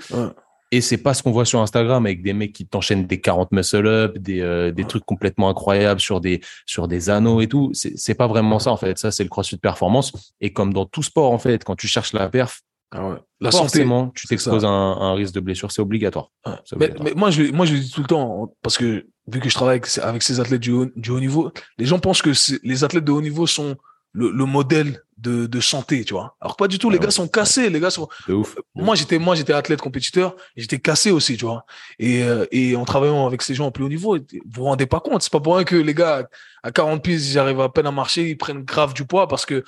Et 0.71 0.81
c'est 0.81 0.97
pas 0.97 1.13
ce 1.13 1.23
qu'on 1.23 1.31
voit 1.31 1.45
sur 1.45 1.61
Instagram 1.61 2.05
avec 2.05 2.21
des 2.21 2.33
mecs 2.33 2.51
qui 2.51 2.65
t'enchaînent 2.65 3.05
des 3.05 3.21
40 3.21 3.51
muscle 3.51 3.87
up, 3.87 4.17
des, 4.17 4.41
euh, 4.41 4.71
des 4.71 4.83
trucs 4.83 5.05
complètement 5.05 5.47
incroyables 5.47 6.01
sur 6.01 6.19
des, 6.19 6.41
sur 6.65 6.87
des 6.87 7.09
anneaux 7.09 7.39
et 7.39 7.47
tout. 7.47 7.71
C'est 7.73 8.15
pas 8.15 8.27
vraiment 8.27 8.59
ça, 8.59 8.71
en 8.71 8.77
fait. 8.77 8.97
Ça, 8.97 9.11
c'est 9.11 9.23
le 9.23 9.29
crossfit 9.29 9.57
performance. 9.57 10.33
Et 10.41 10.51
comme 10.51 10.73
dans 10.73 10.85
tout 10.85 11.03
sport, 11.03 11.31
en 11.31 11.37
fait, 11.37 11.63
quand 11.63 11.75
tu 11.75 11.87
cherches 11.87 12.13
la 12.13 12.27
perf, 12.29 12.61
ah 12.91 13.17
la 13.41 13.51
forcément, 13.51 14.09
tu 14.15 14.27
t'exposes 14.27 14.65
à 14.65 14.69
un, 14.69 14.99
un, 14.99 15.13
risque 15.13 15.33
de 15.33 15.39
blessure. 15.39 15.71
C'est 15.71 15.81
obligatoire. 15.81 16.31
Mais, 16.77 16.93
moi, 17.15 17.29
je, 17.29 17.43
moi, 17.51 17.65
je 17.65 17.73
le 17.73 17.79
dis 17.79 17.91
tout 17.91 18.01
le 18.01 18.07
temps, 18.07 18.53
parce 18.61 18.77
que 18.77 19.07
vu 19.27 19.39
que 19.39 19.49
je 19.49 19.53
travaille 19.53 19.77
avec, 19.77 19.97
avec 19.99 20.23
ces 20.23 20.39
athlètes 20.39 20.61
du 20.61 20.71
haut, 20.71 20.87
du 20.95 21.11
haut 21.11 21.19
niveau, 21.19 21.51
les 21.77 21.85
gens 21.85 21.99
pensent 21.99 22.21
que 22.21 22.31
les 22.63 22.83
athlètes 22.83 23.05
de 23.05 23.11
haut 23.11 23.21
niveau 23.21 23.47
sont 23.47 23.75
le, 24.16 24.32
le 24.32 24.45
modèle 24.45 25.01
de, 25.18 25.45
de 25.45 25.59
santé, 25.59 26.03
tu 26.05 26.13
vois. 26.13 26.36
Alors 26.39 26.55
pas 26.55 26.68
du 26.68 26.80
tout, 26.80 26.89
les 26.89 26.99
gars 26.99 27.11
sont 27.11 27.28
cassés, 27.28 27.70
les 27.70 27.80
gars 27.80 27.89
sont. 27.89 28.07
ouf. 28.30 28.55
Moi 28.76 28.95
j'étais 28.95 29.18
moi 29.18 29.36
j'étais 29.36 29.53
athlète 29.53 29.82
compétiteur, 29.82 30.36
j'étais 30.55 30.80
cassé 30.80 31.11
aussi, 31.11 31.38
tu 31.38 31.45
vois. 31.45 31.66
Et 31.99 32.24
euh, 32.24 32.45
et 32.51 32.76
en 32.76 32.86
travaillant 32.86 33.26
avec 33.28 33.41
ces 33.41 33.53
gens 33.53 33.68
au 33.68 33.72
plus 33.72 33.84
haut 33.84 33.89
niveau, 33.89 34.18
vous 34.18 34.39
vous 34.45 34.63
rendez 34.63 34.86
pas 34.86 34.99
compte, 34.99 35.22
c'est 35.22 35.32
pas 35.32 35.39
pour 35.39 35.55
rien 35.55 35.66
que 35.66 35.76
les 35.76 35.93
gars 35.93 36.28
à 36.63 36.72
40 36.72 37.03
pieds, 37.03 37.16
ils 37.16 37.39
arrivent 37.39 37.61
à 37.61 37.70
peine 37.70 37.88
à 37.88 37.91
marcher, 37.91 38.30
ils 38.30 38.38
prennent 38.38 38.63
grave 38.63 38.93
du 38.93 39.05
poids 39.05 39.28
parce 39.28 39.45
que 39.45 39.63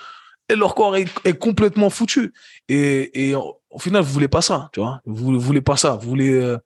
leur 0.50 0.76
corps 0.76 0.95
est, 0.95 1.10
est 1.26 1.38
complètement 1.38 1.89
foutu. 1.89 2.34
Et 2.70 3.30
et 3.30 3.36
au 3.36 3.80
final 3.80 4.04
vous 4.04 4.14
voulez 4.14 4.30
pas 4.30 4.41
ça, 4.41 4.70
tu 4.74 4.80
vois. 4.80 5.02
Vous, 5.06 5.34
vous 5.34 5.39
voulez 5.39 5.62
pas 5.62 5.78
ça, 5.78 5.95
vous 5.95 6.10
voulez 6.10 6.34
euh, 6.34 6.58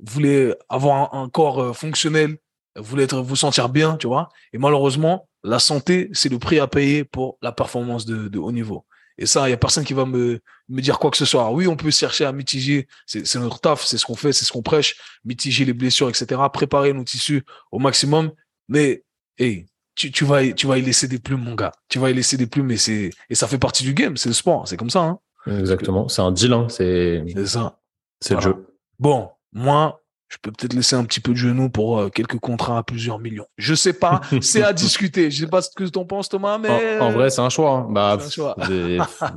vous 0.00 0.12
voulez 0.12 0.54
avoir 0.68 1.14
un, 1.14 1.28
corps 1.28 1.76
fonctionnel, 1.76 2.38
vous 2.76 2.84
voulez 2.84 3.04
être, 3.04 3.20
vous 3.20 3.36
sentir 3.36 3.68
bien, 3.68 3.96
tu 3.96 4.06
vois. 4.06 4.30
Et 4.54 4.58
malheureusement, 4.58 5.28
la 5.42 5.58
santé, 5.58 6.10
c'est 6.12 6.28
le 6.28 6.38
prix 6.38 6.58
à 6.58 6.66
payer 6.66 7.04
pour 7.04 7.38
la 7.42 7.52
performance 7.52 8.04
de, 8.06 8.28
de 8.28 8.38
haut 8.38 8.52
niveau. 8.52 8.84
Et 9.18 9.26
ça, 9.26 9.46
il 9.48 9.50
y 9.50 9.54
a 9.54 9.58
personne 9.58 9.84
qui 9.84 9.92
va 9.92 10.06
me, 10.06 10.40
me 10.68 10.80
dire 10.80 10.98
quoi 10.98 11.10
que 11.10 11.16
ce 11.16 11.26
soit. 11.26 11.50
oui, 11.52 11.66
on 11.66 11.76
peut 11.76 11.90
chercher 11.90 12.24
à 12.24 12.32
mitiger, 12.32 12.88
c'est 13.06 13.34
notre 13.36 13.60
taf, 13.60 13.84
c'est 13.84 13.98
ce 13.98 14.06
qu'on 14.06 14.16
fait, 14.16 14.32
c'est 14.32 14.46
ce 14.46 14.52
qu'on 14.52 14.62
prêche, 14.62 14.96
mitiger 15.24 15.66
les 15.66 15.74
blessures, 15.74 16.08
etc., 16.08 16.40
préparer 16.52 16.94
nos 16.94 17.04
tissus 17.04 17.44
au 17.70 17.78
maximum. 17.78 18.32
Mais, 18.68 19.04
hey, 19.38 19.66
tu, 19.94 20.10
tu, 20.10 20.24
vas, 20.24 20.50
tu 20.52 20.66
vas 20.66 20.78
y 20.78 20.82
laisser 20.82 21.06
des 21.06 21.18
plumes, 21.18 21.42
mon 21.42 21.54
gars. 21.54 21.72
Tu 21.90 21.98
vas 21.98 22.10
y 22.10 22.14
laisser 22.14 22.38
des 22.38 22.46
plumes 22.46 22.70
et 22.70 22.78
c'est, 22.78 23.10
et 23.28 23.34
ça 23.34 23.46
fait 23.46 23.58
partie 23.58 23.82
du 23.82 23.92
game, 23.92 24.16
c'est 24.16 24.30
le 24.30 24.34
sport, 24.34 24.66
c'est 24.66 24.78
comme 24.78 24.90
ça, 24.90 25.00
hein. 25.00 25.18
Exactement. 25.46 26.08
C'est 26.08 26.22
un 26.22 26.32
deal, 26.32 26.52
hein. 26.54 26.66
C'est, 26.70 27.22
ça. 27.44 27.78
C'est 28.20 28.34
le 28.34 28.40
jeu. 28.40 28.66
Bon, 28.98 29.30
moi, 29.52 29.99
je 30.30 30.36
peux 30.40 30.52
peut-être 30.52 30.74
laisser 30.74 30.94
un 30.94 31.04
petit 31.04 31.18
peu 31.18 31.32
de 31.32 31.36
genou 31.36 31.70
pour 31.70 31.98
euh, 31.98 32.08
quelques 32.08 32.38
contrats 32.38 32.78
à 32.78 32.82
plusieurs 32.84 33.18
millions. 33.18 33.46
Je 33.58 33.74
sais 33.74 33.92
pas, 33.92 34.20
c'est 34.40 34.62
à 34.62 34.72
discuter. 34.72 35.30
Je 35.30 35.40
sais 35.40 35.50
pas 35.50 35.60
ce 35.60 35.70
que 35.74 35.82
tu 35.82 35.98
en 35.98 36.04
penses, 36.04 36.28
Thomas, 36.28 36.56
mais 36.56 37.00
en, 37.00 37.10
vrai, 37.10 37.30
c'est 37.30 37.40
un 37.40 37.48
choix. 37.48 37.70
Hein. 37.72 37.88
Bah, 37.90 38.16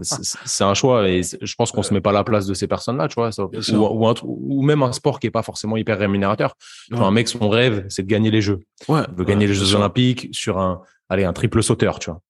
c'est 0.04 0.64
un 0.64 0.74
choix 0.76 1.10
et 1.10 1.22
je 1.24 1.56
pense 1.56 1.72
qu'on 1.72 1.82
se 1.82 1.94
met 1.94 2.02
pas 2.02 2.12
à 2.12 2.14
la 2.14 2.24
place 2.24 2.46
de 2.46 2.54
ces 2.54 2.68
personnes-là, 2.68 3.08
tu 3.08 3.16
vois, 3.16 3.32
ou, 3.40 4.14
ou, 4.24 4.62
même 4.62 4.84
un 4.84 4.92
sport 4.92 5.20
qui 5.20 5.28
est 5.28 5.32
pas 5.32 5.44
forcément 5.44 5.78
hyper 5.78 5.98
rémunérateur. 5.98 6.56
un 6.92 7.12
mec, 7.12 7.28
son 7.28 7.50
rêve, 7.50 7.86
c'est 7.90 8.04
de 8.04 8.08
gagner 8.08 8.30
les 8.30 8.42
Jeux. 8.42 8.60
Ouais, 8.88 9.02
il 9.10 9.18
veut 9.18 9.26
gagner 9.26 9.48
les 9.48 9.54
Jeux 9.54 9.74
Olympiques 9.74 10.30
sur 10.32 10.60
un, 10.60 10.84
allez, 11.10 11.24
un 11.24 11.34
triple 11.34 11.64
sauteur, 11.64 11.98
tu 11.98 12.12
vois. 12.12 12.22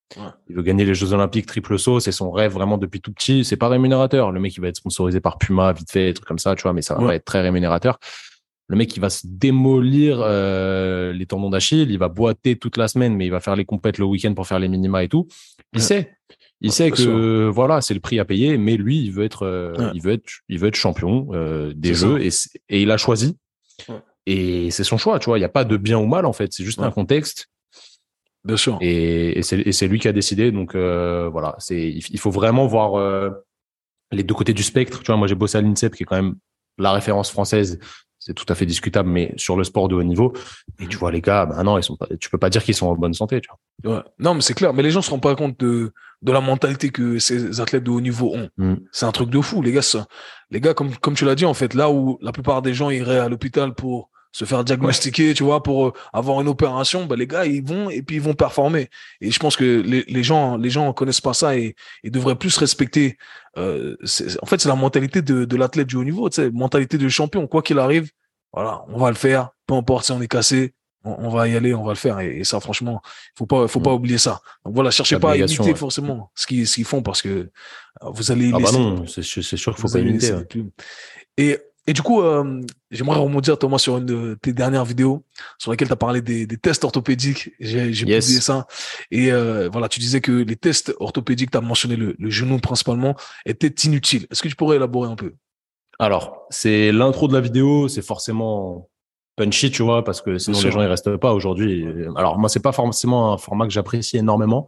Il 0.47 0.55
veut 0.55 0.61
gagner 0.61 0.86
les 0.86 0.93
Jeux 0.93 1.11
Olympiques 1.11 1.47
triple 1.47 1.78
saut, 1.78 1.99
c'est 1.99 2.11
son 2.11 2.32
rêve 2.32 2.53
vraiment 2.53 2.78
depuis 2.78 3.01
tout 3.01 3.11
petit. 3.11 3.43
C'est 3.43 3.57
pas 3.57 3.68
rémunérateur. 3.68 4.32
Le 4.32 4.39
mec, 4.39 4.55
il 4.55 4.61
va 4.61 4.68
être 4.68 4.78
sponsorisé 4.78 5.20
par 5.20 5.38
Puma, 5.38 5.74
vite 5.74 5.91
fait, 5.91 6.05
des 6.05 6.14
trucs 6.14 6.28
comme 6.28 6.39
ça, 6.39 6.55
tu 6.55 6.64
vois, 6.64 6.72
mais 6.72 6.84
ça 6.84 6.95
va 6.95 7.16
être 7.16 7.26
très 7.26 7.41
rémunérateur 7.41 7.97
le 8.74 8.78
mec 8.80 8.96
il 8.98 9.00
va 9.00 9.12
se 9.12 9.22
démolir 9.26 10.20
euh, 10.22 11.14
les 11.14 11.28
tendons 11.28 11.52
d'Achille, 11.52 11.92
il 11.92 12.00
va 12.00 12.10
boiter 12.10 12.56
toute 12.56 12.78
la 12.78 12.88
semaine, 12.88 13.16
mais 13.16 13.28
il 13.28 13.30
va 13.30 13.40
faire 13.40 13.56
les 13.56 13.66
compètes 13.66 14.00
le 14.00 14.06
week-end 14.06 14.34
pour 14.34 14.48
faire 14.48 14.58
les 14.58 14.68
minima 14.68 15.04
et 15.04 15.10
tout. 15.10 15.28
Il 15.74 15.82
sait, 15.82 16.16
il 16.60 16.72
sait 16.72 16.90
que 16.90 17.48
voilà, 17.50 17.82
c'est 17.82 17.94
le 17.94 18.00
prix 18.00 18.20
à 18.20 18.26
payer, 18.26 18.58
mais 18.58 18.76
lui 18.76 18.98
il 18.98 19.12
veut 19.12 19.26
être, 19.26 19.44
euh, 19.44 19.92
il 19.94 20.02
veut 20.02 20.14
être, 20.14 20.28
il 20.50 20.58
veut 20.58 20.70
être 20.70 20.76
champion 20.76 21.28
euh, 21.34 21.72
des 21.76 21.94
jeux 21.94 22.20
et, 22.20 22.30
et, 22.70 22.82
il 22.82 22.90
a 22.90 22.98
choisi. 22.98 23.38
Et 24.26 24.72
c'est 24.72 24.84
son 24.84 24.98
choix, 24.98 25.20
tu 25.20 25.26
vois. 25.26 25.38
Il 25.38 25.42
n'y 25.42 25.46
a 25.46 25.50
pas 25.50 25.66
de 25.66 25.78
bien 25.78 26.00
ou 26.00 26.08
mal 26.08 26.26
en 26.26 26.34
fait, 26.34 26.52
c'est 26.52 26.64
juste 26.64 26.80
un 26.80 26.90
contexte. 26.90 27.50
Bien 28.44 28.58
sûr. 28.58 28.80
Et, 28.82 29.38
et 29.38 29.72
c'est 29.72 29.88
lui 29.88 30.00
qui 30.00 30.08
a 30.08 30.14
décidé. 30.14 30.52
Donc 30.52 30.76
voilà, 30.76 31.56
c'est 31.60 31.92
il 31.92 32.20
faut 32.20 32.32
vraiment 32.32 32.66
voir 32.66 33.32
les 34.12 34.24
deux 34.24 34.34
côtés 34.34 34.54
du 34.54 34.64
spectre. 34.64 35.02
Tu 35.02 35.08
vois, 35.08 35.18
moi 35.18 35.28
j'ai 35.28 35.36
bossé 35.36 35.60
à 35.60 35.62
l'INSEP 35.62 35.94
qui 35.94 36.02
est 36.02 36.06
quand 36.08 36.16
même 36.16 36.38
la 36.80 36.92
référence 36.92 37.30
française 37.30 37.80
c'est 38.26 38.34
tout 38.34 38.46
à 38.48 38.56
fait 38.56 38.66
discutable, 38.66 39.10
mais 39.10 39.34
sur 39.36 39.58
le 39.58 39.66
sport 39.66 39.90
de 39.90 39.96
haut 39.96 40.04
niveau, 40.04 40.32
et 40.80 40.88
tu 40.88 40.96
vois 40.96 41.12
les 41.12 41.20
gars, 41.20 41.46
bah 41.46 41.62
non, 41.64 41.78
ils 41.78 41.84
sont 41.84 41.98
pas, 41.98 42.08
tu 42.20 42.30
peux 42.30 42.38
pas 42.38 42.50
dire 42.50 42.64
qu'ils 42.64 42.74
sont 42.74 42.88
en 42.88 42.96
bonne 42.96 43.14
santé, 43.14 43.42
tu 43.42 43.50
vois. 43.50 43.98
Ouais. 43.98 44.04
Non, 44.18 44.34
mais 44.34 44.42
c'est 44.42 44.54
clair. 44.54 44.74
Mais 44.74 44.82
les 44.82 44.92
gens 44.92 45.02
se 45.02 45.10
rendent 45.10 45.22
pas 45.22 45.36
compte 45.36 45.60
de, 45.60 45.92
de 46.22 46.32
la 46.32 46.40
mentalité 46.40 46.90
que 46.90 47.20
ces 47.20 47.60
athlètes 47.60 47.84
de 47.84 47.92
haut 47.92 48.00
niveau 48.00 48.34
ont. 48.34 48.50
Mm. 48.58 48.76
C'est 48.94 49.06
un 49.06 49.12
truc 49.12 49.30
de 49.30 49.42
fou, 49.42 49.62
les 49.62 49.74
gars. 49.74 49.82
Ça. 49.82 50.08
Les 50.52 50.62
gars, 50.62 50.74
comme, 50.74 50.96
comme 50.96 51.16
tu 51.16 51.26
l'as 51.26 51.36
dit, 51.36 51.46
en 51.46 51.54
fait, 51.54 51.74
là 51.74 51.92
où 51.92 52.18
la 52.22 52.32
plupart 52.32 52.62
des 52.62 52.74
gens 52.74 52.90
iraient 52.90 53.20
à 53.20 53.28
l'hôpital 53.28 53.74
pour 53.74 54.10
se 54.34 54.46
faire 54.46 54.64
diagnostiquer, 54.64 55.34
tu 55.34 55.44
vois, 55.44 55.64
pour 55.64 55.88
euh, 55.88 55.94
avoir 56.12 56.42
une 56.42 56.48
opération, 56.48 57.06
bah, 57.06 57.16
les 57.16 57.28
gars, 57.28 57.46
ils 57.46 57.64
vont 57.64 57.90
et 57.90 58.02
puis 58.02 58.18
ils 58.18 58.22
vont 58.22 58.34
performer. 58.34 58.90
Et 59.22 59.32
je 59.32 59.40
pense 59.40 59.56
que 59.56 59.82
les, 59.82 60.04
les 60.08 60.24
gens, 60.24 60.58
les 60.58 60.72
gens 60.72 60.92
connaissent 60.92 61.22
pas 61.22 61.36
ça 61.36 61.56
et, 61.56 61.76
et 62.04 62.10
devraient 62.10 62.36
plus 62.36 62.58
respecter. 62.58 63.18
Euh, 63.58 63.96
en 64.42 64.46
fait, 64.48 64.60
c'est 64.60 64.68
la 64.68 64.76
mentalité 64.76 65.22
de, 65.22 65.46
de 65.46 65.56
l'athlète 65.56 65.88
du 65.88 65.96
haut 65.96 66.04
niveau, 66.04 66.30
tu 66.30 66.36
sais, 66.42 66.50
mentalité 66.50 66.98
de 66.98 67.08
champion. 67.08 67.46
Quoi 67.48 67.62
qu'il 67.62 67.78
arrive, 67.78 68.10
voilà, 68.52 68.84
on 68.90 68.98
va 68.98 69.10
le 69.10 69.16
faire. 69.16 69.52
Peu 69.68 69.76
importe 69.76 70.06
si 70.06 70.12
on 70.12 70.22
est 70.22 70.28
cassé, 70.28 70.74
on, 71.04 71.30
va 71.30 71.48
y 71.48 71.56
aller, 71.56 71.76
on 71.76 71.84
va 71.84 71.92
le 71.92 71.98
faire. 71.98 72.20
Et, 72.20 72.44
ça, 72.44 72.60
franchement, 72.60 73.02
faut 73.38 73.46
pas, 73.46 73.68
faut 73.68 73.82
pas 73.82 73.94
oublier 73.94 74.18
ça. 74.18 74.42
Donc 74.66 74.74
voilà, 74.74 74.90
cherchez 74.90 75.20
pas 75.20 75.34
à 75.34 75.38
imiter 75.38 75.76
forcément 75.76 76.32
ce 76.34 76.48
qu'ils, 76.48 76.68
ce 76.68 76.76
qu'ils 76.76 76.86
font 76.86 77.04
parce 77.04 77.22
que 77.22 77.30
euh, 77.30 77.50
vous 78.02 78.32
allez. 78.32 78.52
Ah 78.52 78.60
bah 78.60 78.72
non, 78.72 79.06
c'est 79.06 79.22
sûr 79.22 79.76
qu'il 79.76 79.82
faut 79.82 79.90
pas 79.90 80.00
imiter. 80.00 80.34
Et 81.38 81.60
et 81.86 81.94
du 81.94 82.02
coup, 82.02 82.22
euh, 82.22 82.62
j'aimerais 82.92 83.20
rebondir, 83.20 83.58
Thomas, 83.58 83.78
sur 83.78 83.98
une 83.98 84.06
de 84.06 84.38
tes 84.42 84.54
dernières 84.54 84.86
vidéos 84.86 85.26
sur 85.58 85.72
laquelle 85.72 85.88
tu 85.88 85.94
as 85.94 85.98
parlé 85.98 86.22
des, 86.22 86.46
des, 86.46 86.58
tests 86.58 86.84
orthopédiques. 86.86 87.52
J'ai 87.60 87.90
yes. 87.90 88.00
publié 88.00 88.42
ça. 88.42 88.68
Et 89.12 89.32
euh, 89.32 89.70
voilà, 89.72 89.90
tu 89.90 90.00
disais 90.00 90.22
que 90.22 90.32
les 90.32 90.56
tests 90.56 90.94
orthopédiques, 91.00 91.52
tu 91.52 91.58
as 91.58 91.62
mentionné 91.62 91.98
le, 91.98 92.16
le, 92.18 92.30
genou 92.30 92.60
principalement, 92.60 93.16
étaient 93.46 93.74
inutiles. 93.86 94.28
Est-ce 94.32 94.42
que 94.42 94.48
tu 94.48 94.56
pourrais 94.56 94.78
élaborer 94.78 95.10
un 95.10 95.16
peu? 95.16 95.34
Alors, 96.00 96.48
c'est 96.50 96.92
l'intro 96.92 97.28
de 97.28 97.34
la 97.34 97.42
vidéo, 97.42 97.90
c'est 97.90 98.02
forcément 98.02 98.90
punchy, 99.36 99.72
tu 99.72 99.84
vois, 99.84 100.04
parce 100.04 100.22
que 100.22 100.38
sinon 100.38 100.60
les 100.62 100.72
gens 100.72 100.82
ils 100.82 100.88
restent 100.88 101.18
pas 101.18 101.34
aujourd'hui. 101.34 101.86
Alors 102.16 102.38
moi, 102.38 102.50
c'est 102.50 102.62
pas 102.62 102.72
forcément 102.72 103.34
un 103.34 103.38
format 103.38 103.66
que 103.66 103.74
j'apprécie 103.74 104.18
énormément, 104.18 104.68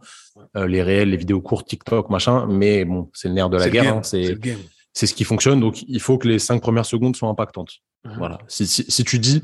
euh, 0.56 0.66
les 0.66 0.82
réels, 0.82 1.10
les 1.10 1.16
vidéos 1.16 1.40
courtes, 1.40 1.68
TikTok, 1.68 2.10
machin, 2.10 2.46
mais 2.48 2.84
bon, 2.84 3.10
c'est 3.12 3.28
le 3.28 3.34
nerf 3.34 3.48
de 3.48 3.56
la 3.56 3.70
guerre. 3.70 3.96
Hein, 3.96 4.02
c'est 4.02 4.36
c'est 4.96 5.06
ce 5.06 5.14
qui 5.14 5.24
fonctionne. 5.24 5.60
Donc, 5.60 5.84
il 5.86 6.00
faut 6.00 6.16
que 6.16 6.26
les 6.26 6.38
cinq 6.38 6.62
premières 6.62 6.86
secondes 6.86 7.14
soient 7.14 7.28
impactantes. 7.28 7.80
Mhm. 8.04 8.14
Voilà. 8.16 8.38
Si, 8.48 8.66
si, 8.66 8.82
si, 8.88 9.04
tu 9.04 9.18
dis, 9.18 9.42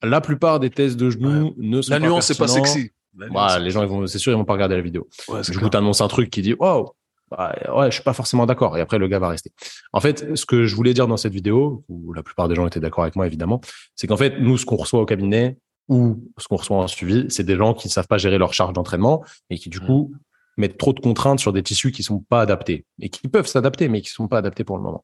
la 0.00 0.20
plupart 0.20 0.60
des 0.60 0.70
tests 0.70 0.96
de 0.96 1.10
genoux 1.10 1.54
ne 1.58 1.82
sont 1.82 1.90
la 1.90 1.98
pas 1.98 2.06
nuance, 2.06 2.26
c'est 2.26 2.38
pas 2.38 2.46
sexy. 2.46 2.92
Bah, 3.14 3.58
les 3.58 3.70
gens, 3.70 3.82
ils 3.82 3.88
vont, 3.88 4.06
c'est 4.06 4.18
sûr, 4.18 4.32
ils 4.32 4.36
vont 4.36 4.44
pas 4.44 4.52
regarder 4.52 4.76
la 4.76 4.82
vidéo. 4.82 5.08
Ouais, 5.26 5.42
du 5.42 5.58
coup, 5.58 5.68
tu 5.68 5.76
annonces 5.76 6.00
un 6.00 6.08
truc 6.08 6.30
qui 6.30 6.40
dit, 6.40 6.54
waouh, 6.54 6.88
bah, 7.32 7.52
ouais, 7.74 7.86
je 7.90 7.94
suis 7.94 8.04
pas 8.04 8.12
forcément 8.12 8.46
d'accord. 8.46 8.78
Et 8.78 8.80
après, 8.80 8.98
le 8.98 9.08
gars 9.08 9.18
va 9.18 9.28
rester. 9.28 9.50
En 9.92 10.00
fait, 10.00 10.36
ce 10.36 10.46
que 10.46 10.66
je 10.66 10.76
voulais 10.76 10.94
dire 10.94 11.08
dans 11.08 11.16
cette 11.16 11.32
vidéo, 11.32 11.84
où 11.88 12.12
la 12.12 12.22
plupart 12.22 12.46
des 12.46 12.54
gens 12.54 12.64
étaient 12.64 12.80
d'accord 12.80 13.02
avec 13.02 13.16
moi, 13.16 13.26
évidemment, 13.26 13.60
c'est 13.96 14.06
qu'en 14.06 14.16
fait, 14.16 14.38
nous, 14.38 14.56
ce 14.56 14.64
qu'on 14.64 14.76
reçoit 14.76 15.00
au 15.00 15.06
cabinet 15.06 15.58
ou 15.88 16.30
ce 16.38 16.46
qu'on 16.46 16.56
reçoit 16.56 16.76
en 16.76 16.86
suivi, 16.86 17.26
c'est 17.28 17.44
des 17.44 17.56
gens 17.56 17.74
qui 17.74 17.88
ne 17.88 17.92
savent 17.92 18.06
pas 18.06 18.18
gérer 18.18 18.38
leur 18.38 18.54
charge 18.54 18.72
d'entraînement 18.72 19.24
et 19.50 19.58
qui, 19.58 19.68
du 19.68 19.80
mhm. 19.80 19.86
coup, 19.86 20.14
mettre 20.56 20.76
trop 20.76 20.92
de 20.92 21.00
contraintes 21.00 21.40
sur 21.40 21.52
des 21.52 21.62
tissus 21.62 21.90
qui 21.92 22.02
sont 22.02 22.20
pas 22.20 22.40
adaptés 22.40 22.84
et 23.00 23.08
qui 23.08 23.28
peuvent 23.28 23.46
s'adapter, 23.46 23.88
mais 23.88 24.00
qui 24.00 24.10
sont 24.10 24.28
pas 24.28 24.38
adaptés 24.38 24.64
pour 24.64 24.76
le 24.76 24.82
moment. 24.82 25.02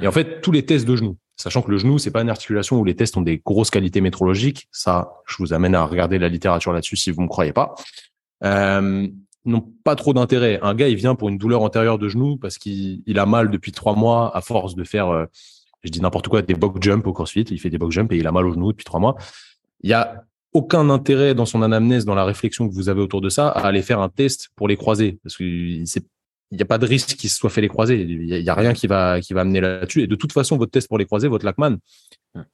Et 0.00 0.06
en 0.06 0.12
fait, 0.12 0.40
tous 0.40 0.52
les 0.52 0.64
tests 0.64 0.86
de 0.86 0.96
genoux, 0.96 1.16
sachant 1.36 1.62
que 1.62 1.70
le 1.70 1.78
genou, 1.78 1.98
c'est 1.98 2.10
pas 2.10 2.22
une 2.22 2.30
articulation 2.30 2.78
où 2.78 2.84
les 2.84 2.94
tests 2.94 3.16
ont 3.16 3.22
des 3.22 3.38
grosses 3.38 3.70
qualités 3.70 4.00
métrologiques. 4.00 4.68
Ça, 4.72 5.12
je 5.26 5.36
vous 5.38 5.52
amène 5.52 5.74
à 5.74 5.84
regarder 5.84 6.18
la 6.18 6.28
littérature 6.28 6.72
là-dessus 6.72 6.96
si 6.96 7.10
vous 7.10 7.22
me 7.22 7.28
croyez 7.28 7.52
pas. 7.52 7.74
Euh, 8.44 9.08
n'ont 9.44 9.72
pas 9.84 9.96
trop 9.96 10.12
d'intérêt. 10.12 10.58
Un 10.62 10.74
gars, 10.74 10.88
il 10.88 10.96
vient 10.96 11.14
pour 11.14 11.28
une 11.28 11.38
douleur 11.38 11.62
antérieure 11.62 11.98
de 11.98 12.08
genou 12.08 12.36
parce 12.36 12.58
qu'il 12.58 13.02
il 13.06 13.18
a 13.18 13.26
mal 13.26 13.50
depuis 13.50 13.72
trois 13.72 13.94
mois 13.94 14.36
à 14.36 14.40
force 14.40 14.74
de 14.74 14.84
faire, 14.84 15.08
euh, 15.08 15.26
je 15.82 15.90
dis 15.90 16.00
n'importe 16.00 16.28
quoi, 16.28 16.42
des 16.42 16.54
box 16.54 16.78
jump 16.80 17.06
au 17.06 17.12
CrossFit. 17.12 17.44
Il 17.50 17.58
fait 17.58 17.70
des 17.70 17.78
box 17.78 17.94
jump 17.94 18.12
et 18.12 18.16
il 18.16 18.26
a 18.26 18.32
mal 18.32 18.46
au 18.46 18.52
genou 18.52 18.72
depuis 18.72 18.84
trois 18.84 19.00
mois. 19.00 19.16
Il 19.82 19.90
y 19.90 19.94
a 19.94 20.24
aucun 20.52 20.90
intérêt 20.90 21.34
dans 21.34 21.44
son 21.44 21.62
anamnèse, 21.62 22.04
dans 22.04 22.14
la 22.14 22.24
réflexion 22.24 22.68
que 22.68 22.74
vous 22.74 22.88
avez 22.88 23.00
autour 23.00 23.20
de 23.20 23.28
ça, 23.28 23.48
à 23.48 23.66
aller 23.66 23.82
faire 23.82 24.00
un 24.00 24.08
test 24.08 24.48
pour 24.56 24.68
les 24.68 24.76
croiser. 24.76 25.18
Parce 25.22 25.36
qu'il 25.36 25.84
n'y 26.52 26.62
a 26.62 26.64
pas 26.64 26.78
de 26.78 26.86
risque 26.86 27.16
qu'il 27.16 27.28
se 27.28 27.36
soit 27.36 27.50
fait 27.50 27.60
les 27.60 27.68
croiser. 27.68 28.00
Il 28.00 28.26
n'y 28.26 28.48
a, 28.48 28.54
rien 28.54 28.72
qui 28.72 28.86
va, 28.86 29.20
qui 29.20 29.34
va 29.34 29.42
amener 29.42 29.60
là-dessus. 29.60 30.02
Et 30.02 30.06
de 30.06 30.14
toute 30.14 30.32
façon, 30.32 30.56
votre 30.56 30.72
test 30.72 30.88
pour 30.88 30.98
les 30.98 31.04
croiser, 31.04 31.28
votre 31.28 31.44
Lachman, 31.44 31.78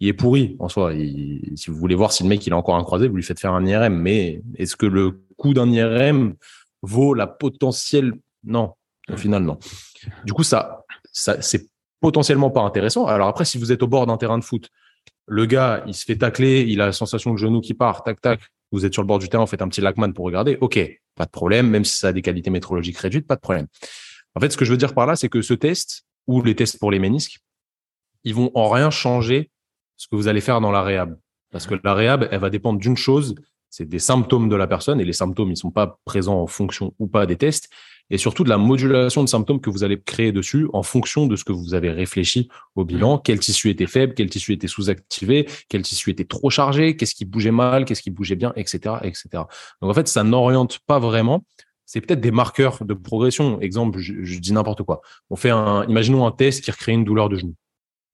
il 0.01 0.09
est 0.09 0.13
pourri 0.13 0.57
en 0.59 0.69
soi. 0.69 0.93
si 0.93 1.65
vous 1.69 1.77
voulez 1.77 1.95
voir 1.95 2.13
si 2.13 2.23
le 2.23 2.29
mec 2.29 2.47
il 2.47 2.53
a 2.53 2.57
encore 2.57 2.77
un 2.77 2.85
croisé, 2.85 3.09
vous 3.09 3.17
lui 3.17 3.23
faites 3.23 3.41
faire 3.41 3.53
un 3.53 3.65
IRM. 3.65 3.95
Mais 3.95 4.43
est-ce 4.57 4.77
que 4.77 4.87
le 4.87 5.21
coût 5.37 5.55
d'un 5.55 5.71
IRM 5.71 6.35
vaut 6.83 7.15
la 7.15 7.27
potentielle? 7.27 8.15
Non, 8.45 8.73
au 9.13 9.17
final, 9.17 9.43
non. 9.43 9.59
Du 10.25 10.33
coup, 10.33 10.43
ça, 10.43 10.85
ça 11.13 11.41
c'est 11.41 11.69
potentiellement 12.01 12.51
pas 12.51 12.61
intéressant. 12.61 13.07
Alors 13.07 13.29
après, 13.29 13.45
si 13.45 13.57
vous 13.57 13.73
êtes 13.73 13.83
au 13.83 13.87
bord 13.87 14.07
d'un 14.07 14.17
terrain 14.17 14.39
de 14.39 14.45
foot, 14.45 14.69
le 15.27 15.47
gars, 15.47 15.83
il 15.87 15.95
se 15.95 16.05
fait 16.05 16.17
tacler, 16.17 16.63
il 16.69 16.81
a 16.81 16.87
la 16.87 16.93
sensation 16.93 17.33
de 17.33 17.39
genou 17.39 17.61
qui 17.61 17.75
part, 17.75 18.03
tac, 18.03 18.21
tac. 18.21 18.41
Vous 18.73 18.85
êtes 18.85 18.93
sur 18.93 19.03
le 19.03 19.07
bord 19.07 19.19
du 19.19 19.29
terrain, 19.29 19.45
vous 19.45 19.51
faites 19.51 19.63
un 19.63 19.69
petit 19.69 19.81
Lachman 19.81 20.13
pour 20.13 20.25
regarder. 20.25 20.59
OK, 20.61 20.79
pas 21.15 21.25
de 21.25 21.31
problème, 21.31 21.69
même 21.69 21.85
si 21.85 21.97
ça 21.97 22.09
a 22.09 22.13
des 22.13 22.23
qualités 22.23 22.51
métrologiques 22.51 22.99
réduites, 22.99 23.27
pas 23.27 23.37
de 23.37 23.41
problème. 23.41 23.67
En 24.35 24.41
fait, 24.41 24.51
ce 24.51 24.57
que 24.57 24.65
je 24.65 24.73
veux 24.73 24.77
dire 24.77 24.95
par 24.95 25.07
là, 25.07 25.17
c'est 25.17 25.29
que 25.29 25.43
ce 25.43 25.55
test 25.55 26.05
ou 26.27 26.43
les 26.43 26.57
tests 26.57 26.79
pour 26.79 26.91
les 26.91 26.99
ménisques, 26.99 27.39
ils 28.25 28.35
vont 28.35 28.51
en 28.55 28.69
rien 28.69 28.91
changer 28.91 29.51
ce 29.97 30.09
que 30.09 30.17
vous 30.17 30.29
allez 30.29 30.41
faire 30.41 30.61
dans 30.61 30.73
la 30.73 30.83
réhab. 30.83 31.17
Parce 31.51 31.67
que 31.67 31.75
la 31.85 31.95
réhab, 31.95 32.29
elle 32.31 32.41
va 32.41 32.51
dépendre 32.51 32.81
d'une 32.81 32.97
chose, 32.97 33.37
c'est 33.71 33.89
des 33.89 33.99
symptômes 33.99 34.49
de 34.49 34.57
la 34.57 34.67
personne 34.67 35.01
et 35.01 35.05
les 35.05 35.13
symptômes, 35.13 35.51
ils 35.51 35.57
sont 35.57 35.71
pas 35.71 35.99
présents 36.05 36.41
en 36.41 36.47
fonction 36.47 36.95
ou 36.99 37.07
pas 37.07 37.27
des 37.27 37.37
tests 37.37 37.71
et 38.11 38.19
surtout 38.19 38.45
de 38.45 38.49
la 38.49 38.59
modulation 38.59 39.23
de 39.23 39.29
symptômes 39.29 39.61
que 39.61 39.71
vous 39.71 39.85
allez 39.85 40.01
créer 40.01 40.33
dessus 40.33 40.69
en 40.73 40.83
fonction 40.83 41.27
de 41.27 41.37
ce 41.37 41.45
que 41.45 41.53
vous 41.53 41.75
avez 41.75 41.91
réfléchi 41.91 42.49
au 42.75 42.85
bilan. 42.85 43.19
Quel 43.19 43.39
tissu 43.39 43.71
était 43.71 43.87
faible, 43.87 44.15
quel 44.15 44.29
tissu 44.29 44.53
était 44.53 44.69
sous-activé, 44.69 45.49
quel 45.69 45.83
tissu 45.83 46.11
était 46.11 46.25
trop 46.25 46.51
chargé, 46.51 46.97
qu'est-ce 46.97 47.15
qui 47.15 47.25
bougeait 47.25 47.51
mal, 47.51 47.85
qu'est-ce 47.85 48.03
qui 48.03 48.11
bougeait 48.11 48.37
bien, 48.37 48.53
etc., 48.57 48.97
etc. 49.03 49.45
Donc 49.81 49.91
en 49.91 49.95
fait, 49.95 50.09
ça 50.09 50.23
n'oriente 50.23 50.81
pas 50.87 50.99
vraiment. 50.99 51.45
C'est 51.87 52.01
peut-être 52.01 52.21
des 52.21 52.31
marqueurs 52.31 52.85
de 52.85 52.95
progression. 52.95 53.61
Exemple, 53.61 53.99
je, 53.99 54.39
dis 54.39 54.53
n'importe 54.53 54.83
quoi. 54.83 55.01
On 55.31 55.37
fait 55.37 55.51
un, 55.51 55.85
imaginons 55.87 56.27
un 56.27 56.33
test 56.33 56.65
qui 56.65 56.71
recrée 56.71 56.93
une 56.93 57.05
douleur 57.05 57.29
de 57.29 57.37
genou. 57.37 57.55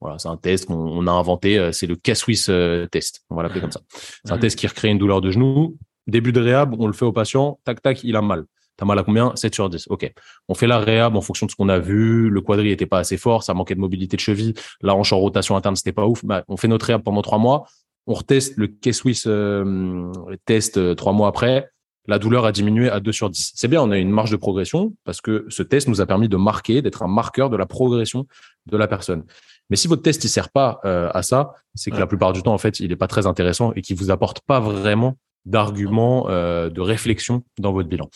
Voilà, 0.01 0.19
c'est 0.19 0.29
un 0.29 0.37
test 0.37 0.67
qu'on 0.67 1.07
a 1.07 1.13
inventé, 1.13 1.59
euh, 1.59 1.73
c'est 1.73 1.87
le 1.87 1.95
K-Swiss 1.95 2.49
euh, 2.49 2.87
test, 2.87 3.23
on 3.29 3.37
va 3.37 3.43
l'appeler 3.43 3.61
comme 3.61 3.71
ça. 3.71 3.83
C'est 4.25 4.33
un 4.33 4.39
test 4.39 4.59
qui 4.59 4.67
recrée 4.67 4.89
une 4.89 4.97
douleur 4.99 5.21
de 5.21 5.31
genou. 5.31 5.77
Début 6.07 6.33
de 6.33 6.41
réhab, 6.41 6.75
on 6.79 6.87
le 6.87 6.95
fait 6.95 7.05
au 7.05 7.13
patient, 7.13 7.61
tac 7.65 7.83
tac, 7.83 8.03
il 8.03 8.17
a 8.17 8.23
mal 8.23 8.47
T'as 8.81 8.87
mal 8.87 8.99
à 8.99 9.03
combien? 9.03 9.37
7 9.37 9.55
sur 9.55 9.69
10. 9.69 9.89
OK. 9.91 10.11
On 10.49 10.55
fait 10.55 10.67
la 10.67 10.79
réhab 10.79 11.15
en 11.15 11.21
fonction 11.21 11.45
de 11.45 11.51
ce 11.51 11.57
qu'on 11.57 11.69
a 11.69 11.79
vu. 11.79 12.31
Le 12.31 12.41
quadri 12.41 12.71
était 12.71 12.87
pas 12.87 12.99
assez 12.99 13.19
fort, 13.19 13.43
ça 13.43 13.53
manquait 13.53 13.75
de 13.75 13.81
mobilité 13.81 14.17
de 14.17 14.23
cheville. 14.23 14.55
La 14.81 14.95
hanche 14.95 15.13
en 15.13 15.19
rotation 15.19 15.55
interne, 15.55 15.77
c'était 15.77 15.93
pas 15.93 16.07
ouf. 16.07 16.25
Bah, 16.25 16.45
on 16.49 16.57
fait 16.57 16.67
notre 16.67 16.87
réhab 16.87 17.03
pendant 17.03 17.21
trois 17.21 17.37
mois. 17.37 17.67
On 18.07 18.15
reteste 18.15 18.57
le 18.57 18.69
K-Swiss 18.69 19.25
euh, 19.27 20.11
test 20.47 20.79
euh, 20.79 20.95
trois 20.95 21.13
mois 21.13 21.29
après. 21.29 21.69
La 22.07 22.19
douleur 22.19 22.47
a 22.47 22.53
diminué 22.53 22.89
à 22.89 23.01
2 23.01 23.13
sur 23.13 23.29
10. 23.29 23.53
C'est 23.55 23.69
bien, 23.69 23.83
on 23.83 23.91
a 23.91 23.99
une 23.99 24.11
marge 24.11 24.31
de 24.31 24.37
progression 24.37 24.95
parce 25.05 25.21
que 25.21 25.45
ce 25.51 25.63
test 25.63 25.87
nous 25.87 26.01
a 26.01 26.07
permis 26.07 26.31
de 26.31 26.39
marquer, 26.39 26.81
d'être 26.81 27.03
un 27.03 27.09
marqueur 27.09 27.51
de 27.51 27.59
la 27.59 27.67
progression 27.67 28.27
de 28.65 28.77
la 28.79 28.89
personne. 28.89 29.25
Mais 29.69 29.77
si 29.77 29.89
votre 29.89 30.01
test 30.01 30.25
ne 30.25 30.29
sert 30.29 30.49
pas 30.49 30.81
euh, 30.87 31.11
à 31.13 31.23
ça, 31.23 31.53
c'est 31.75 31.91
que 31.91 31.99
la 31.99 32.07
plupart 32.07 32.33
du 32.33 32.43
temps, 32.43 32.55
en 32.55 32.59
fait, 32.59 32.81
il 32.81 32.89
n'est 32.89 32.97
pas 32.97 33.09
très 33.09 33.27
intéressant 33.27 33.75
et 33.75 33.83
qu'il 33.83 33.97
vous 33.97 34.11
apporte 34.11 34.41
pas 34.41 34.59
vraiment 34.59 35.19
d'arguments, 35.45 36.29
euh, 36.29 36.69
de 36.69 36.81
réflexion 36.81 37.45
dans 37.59 37.73
votre 37.73 37.89
bilan. 37.89 38.09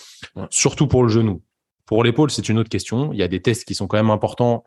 Surtout 0.51 0.87
pour 0.87 1.03
le 1.03 1.09
genou. 1.09 1.43
Pour 1.87 2.05
l'épaule, 2.05 2.31
c'est 2.31 2.49
une 2.49 2.59
autre 2.59 2.69
question. 2.69 3.13
Il 3.13 3.19
y 3.19 3.23
a 3.23 3.29
des 3.29 3.43
tests 3.43 3.65
qui 3.65 3.75
sont 3.75 3.87
quand 3.87 3.97
même 3.97 4.11
importants 4.11 4.65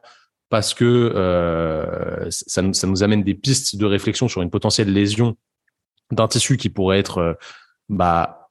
parce 0.50 0.74
que 0.74 0.86
euh, 0.86 2.30
ça, 2.30 2.62
ça, 2.74 2.88
nous 2.88 3.04
amène 3.04 3.24
des 3.24 3.34
pistes 3.34 3.76
de 3.76 3.86
réflexion 3.86 4.28
sur 4.28 4.42
une 4.42 4.50
potentielle 4.50 4.92
lésion 4.94 5.36
d'un 6.12 6.28
tissu 6.28 6.58
qui 6.58 6.70
pourrait 6.70 7.00
être 7.00 7.18
euh, 7.18 7.34
bah, 7.90 8.50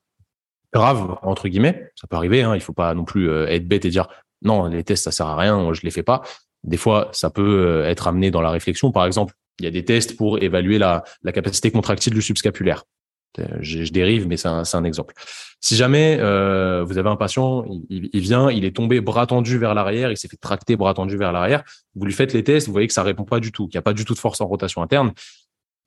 grave 0.73 1.17
entre 1.23 1.49
guillemets. 1.49 1.91
Ça 1.95 2.07
peut 2.07 2.17
arriver. 2.17 2.43
Hein, 2.43 2.55
il 2.55 2.61
faut 2.61 2.73
pas 2.73 2.93
non 2.95 3.05
plus 3.05 3.31
être 3.31 3.67
bête 3.67 3.85
et 3.85 3.91
dire 3.91 4.09
non, 4.43 4.67
les 4.67 4.85
tests 4.85 5.05
ça 5.05 5.11
sert 5.11 5.27
à 5.27 5.37
rien, 5.37 5.73
je 5.73 5.81
les 5.83 5.91
fais 5.91 6.03
pas. 6.03 6.23
Des 6.65 6.77
fois, 6.77 7.09
ça 7.13 7.31
peut 7.31 7.85
être 7.85 8.09
amené 8.09 8.31
dans 8.31 8.41
la 8.41 8.51
réflexion. 8.51 8.91
Par 8.91 9.07
exemple, 9.07 9.35
il 9.61 9.65
y 9.65 9.69
a 9.69 9.71
des 9.71 9.85
tests 9.85 10.17
pour 10.17 10.43
évaluer 10.43 10.79
la, 10.79 11.05
la 11.23 11.33
capacité 11.33 11.71
contractile 11.71 12.13
du 12.13 12.21
subscapulaire. 12.21 12.85
Je, 13.61 13.84
je, 13.84 13.93
dérive, 13.93 14.26
mais 14.26 14.37
c'est 14.37 14.49
un, 14.49 14.84
exemple. 14.84 15.14
Si 15.61 15.76
jamais 15.76 16.18
euh, 16.20 16.84
vous 16.84 16.99
avez 16.99 17.09
un 17.09 17.16
patient, 17.16 17.64
il, 17.89 18.20
vient, 18.20 18.51
il 18.51 18.64
est 18.64 18.74
tombé 18.74 19.01
bras 19.01 19.26
tendu 19.26 19.59
vers 19.59 19.74
l'arrière, 19.74 20.11
il 20.11 20.16
s'est 20.16 20.28
fait 20.28 20.37
tracter 20.37 20.76
bras 20.76 20.95
tendu 20.95 21.16
vers 21.16 21.32
l'arrière, 21.32 21.64
vous 21.95 22.05
lui 22.05 22.12
faites 22.12 22.32
les 22.32 22.45
tests, 22.45 22.66
vous 22.66 22.72
voyez 22.72 22.87
que 22.87 22.93
ça 22.93 23.03
répond 23.03 23.24
pas 23.24 23.41
du 23.41 23.53
tout, 23.53 23.66
qu'il 23.66 23.76
n'y 23.76 23.80
a 23.80 23.82
pas 23.82 23.93
du 23.93 24.05
tout 24.05 24.14
de 24.14 24.18
force 24.18 24.41
en 24.41 24.47
rotation 24.47 24.82
interne. 24.82 25.12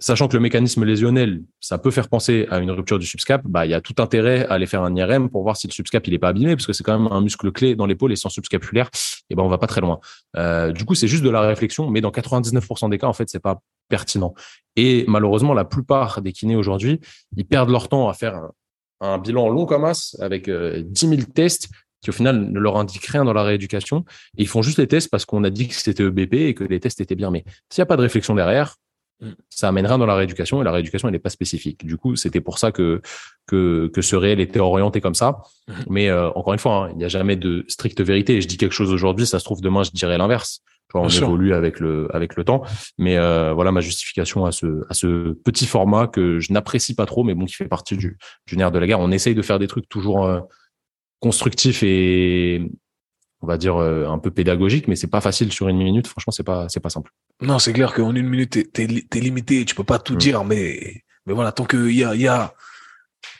Sachant 0.02 0.30
que 0.30 0.38
le 0.38 0.40
mécanisme 0.40 0.86
lésionnel, 0.86 1.44
ça 1.60 1.78
peut 1.78 1.92
faire 1.92 2.08
penser 2.08 2.48
à 2.50 2.60
une 2.60 2.72
rupture 2.72 3.00
du 3.00 3.06
subscap, 3.06 3.42
bah, 3.44 3.66
il 3.66 3.72
y 3.72 3.74
a 3.74 3.82
tout 3.82 3.96
intérêt 3.98 4.46
à 4.48 4.54
aller 4.54 4.66
faire 4.66 4.82
un 4.82 4.96
IRM 4.96 5.30
pour 5.30 5.44
voir 5.44 5.58
si 5.58 5.68
le 5.68 5.74
subscap 5.74 6.08
il 6.08 6.14
est 6.14 6.20
pas 6.20 6.30
abîmé, 6.30 6.56
parce 6.56 6.66
que 6.66 6.72
c'est 6.72 6.86
quand 6.86 6.98
même 6.98 7.12
un 7.12 7.20
muscle 7.20 7.52
clé 7.52 7.76
dans 7.76 7.86
l'épaule 7.86 8.14
et 8.14 8.16
sans 8.16 8.30
subscapulaire, 8.30 8.90
et 9.30 9.36
ben 9.36 9.44
on 9.44 9.50
va 9.50 9.58
pas 9.58 9.68
très 9.68 9.82
loin. 9.82 10.00
Euh, 10.38 10.72
du 10.72 10.86
coup, 10.86 10.96
c'est 10.96 11.10
juste 11.10 11.24
de 11.24 11.30
la 11.30 11.42
réflexion, 11.42 11.90
mais 11.90 12.00
dans 12.00 12.12
99% 12.12 12.90
des 12.90 12.98
cas, 12.98 13.08
en 13.08 13.14
fait, 13.14 13.30
c'est 13.30 13.42
pas 13.42 13.62
pertinent. 13.90 14.34
Et 14.76 15.04
malheureusement, 15.08 15.54
la 15.54 15.66
plupart 15.66 16.22
des 16.22 16.32
kinés 16.32 16.56
aujourd'hui, 16.56 17.02
ils 17.36 17.46
perdent 17.46 17.70
leur 17.70 17.90
temps 17.90 18.08
à 18.08 18.14
faire 18.14 18.36
un, 18.36 18.52
un 19.02 19.18
bilan 19.18 19.50
long 19.50 19.66
comme 19.66 19.86
as 19.86 20.16
avec 20.20 20.48
euh, 20.48 20.82
10 20.86 21.10
000 21.10 21.22
tests 21.34 21.70
qui 22.02 22.10
au 22.12 22.14
final 22.14 22.50
ne 22.52 22.60
leur 22.60 22.78
indiquent 22.78 23.08
rien 23.08 23.26
dans 23.26 23.34
la 23.34 23.44
rééducation. 23.44 24.06
Et 24.38 24.44
ils 24.44 24.48
font 24.48 24.62
juste 24.62 24.78
les 24.80 24.88
tests 24.88 25.10
parce 25.10 25.26
qu'on 25.26 25.44
a 25.44 25.50
dit 25.50 25.68
que 25.68 25.76
c'était 25.76 26.04
EBP 26.04 26.34
et 26.34 26.54
que 26.54 26.64
les 26.64 26.80
tests 26.80 27.02
étaient 27.02 27.16
bien. 27.16 27.30
Mais 27.30 27.44
s'il 27.70 27.82
n'y 27.82 27.84
a 27.84 27.88
pas 27.88 27.98
de 27.98 28.02
réflexion 28.02 28.36
derrière, 28.36 28.76
ça 29.50 29.68
amène 29.68 29.86
rien 29.86 29.98
dans 29.98 30.06
la 30.06 30.16
rééducation 30.16 30.62
et 30.62 30.64
la 30.64 30.72
rééducation 30.72 31.10
elle 31.10 31.14
n'est 31.14 31.20
pas 31.20 31.30
spécifique. 31.30 31.86
Du 31.86 31.98
coup, 31.98 32.16
c'était 32.16 32.40
pour 32.40 32.58
ça 32.58 32.72
que 32.72 33.02
que 33.48 33.92
que 33.94 34.02
ce 34.02 34.16
réel 34.16 34.40
était 34.40 34.60
orienté 34.60 35.02
comme 35.02 35.16
ça. 35.16 35.42
Mais 35.90 36.10
euh, 36.10 36.30
encore 36.32 36.54
une 36.54 36.60
fois, 36.60 36.86
hein, 36.86 36.90
il 36.92 36.98
n'y 36.98 37.04
a 37.04 37.10
jamais 37.10 37.36
de 37.36 37.66
stricte 37.68 38.00
vérité. 38.02 38.42
Je 38.42 38.48
dis 38.48 38.58
quelque 38.58 38.74
chose 38.74 38.94
aujourd'hui, 38.94 39.26
ça 39.26 39.40
se 39.40 39.44
trouve 39.44 39.60
demain 39.60 39.84
je 39.84 39.92
dirais 39.92 40.18
l'inverse. 40.18 40.62
On 40.94 41.06
Bien 41.06 41.18
évolue 41.18 41.48
sûr. 41.50 41.56
avec 41.56 41.80
le 41.80 42.08
avec 42.16 42.36
le 42.36 42.44
temps. 42.44 42.64
Mais 42.98 43.18
euh, 43.18 43.54
voilà 43.54 43.72
ma 43.72 43.82
justification 43.82 44.46
à 44.46 44.52
ce 44.52 44.84
à 44.90 44.94
ce 44.94 45.34
petit 45.34 45.68
format 45.68 46.08
que 46.08 46.40
je 46.40 46.52
n'apprécie 46.52 46.96
pas 46.96 47.06
trop, 47.06 47.24
mais 47.24 47.36
bon 47.36 47.46
qui 47.46 47.54
fait 47.54 47.68
partie 47.68 47.96
du 47.96 48.18
du 48.48 48.58
nerf 48.58 48.72
de 48.72 48.80
la 48.80 48.88
guerre. 48.88 49.00
On 49.00 49.12
essaye 49.12 49.36
de 49.36 49.42
faire 49.42 49.60
des 49.60 49.68
trucs 49.68 49.88
toujours 49.88 50.26
euh, 50.26 50.40
constructifs 51.20 51.84
et 51.84 52.62
on 53.42 53.48
va 53.48 53.58
dire 53.58 53.78
euh, 53.78 54.08
un 54.08 54.18
peu 54.18 54.32
pédagogique, 54.32 54.88
mais 54.88 54.96
c'est 54.96 55.08
pas 55.08 55.22
facile 55.22 55.52
sur 55.52 55.70
une 55.70 55.78
minute. 55.78 56.08
Franchement, 56.08 56.32
c'est 56.32 56.44
pas 56.44 56.68
c'est 56.70 56.80
pas 56.80 56.90
simple. 56.90 57.12
Non, 57.42 57.60
c'est 57.60 57.74
clair 57.74 57.94
qu'en 57.94 58.16
une 58.16 58.28
minute 58.28 58.74
t'es 58.74 58.84
es, 58.84 59.20
limité, 59.20 59.64
tu 59.66 59.76
peux 59.76 59.84
pas 59.84 60.00
tout 60.00 60.16
mmh. 60.16 60.18
dire, 60.18 60.44
mais 60.44 61.04
mais 61.26 61.34
voilà, 61.34 61.52
tant 61.52 61.66
qu'il 61.66 61.92
y 61.92 62.04
a 62.04 62.16
il 62.16 62.22
y 62.22 62.28
a 62.28 62.54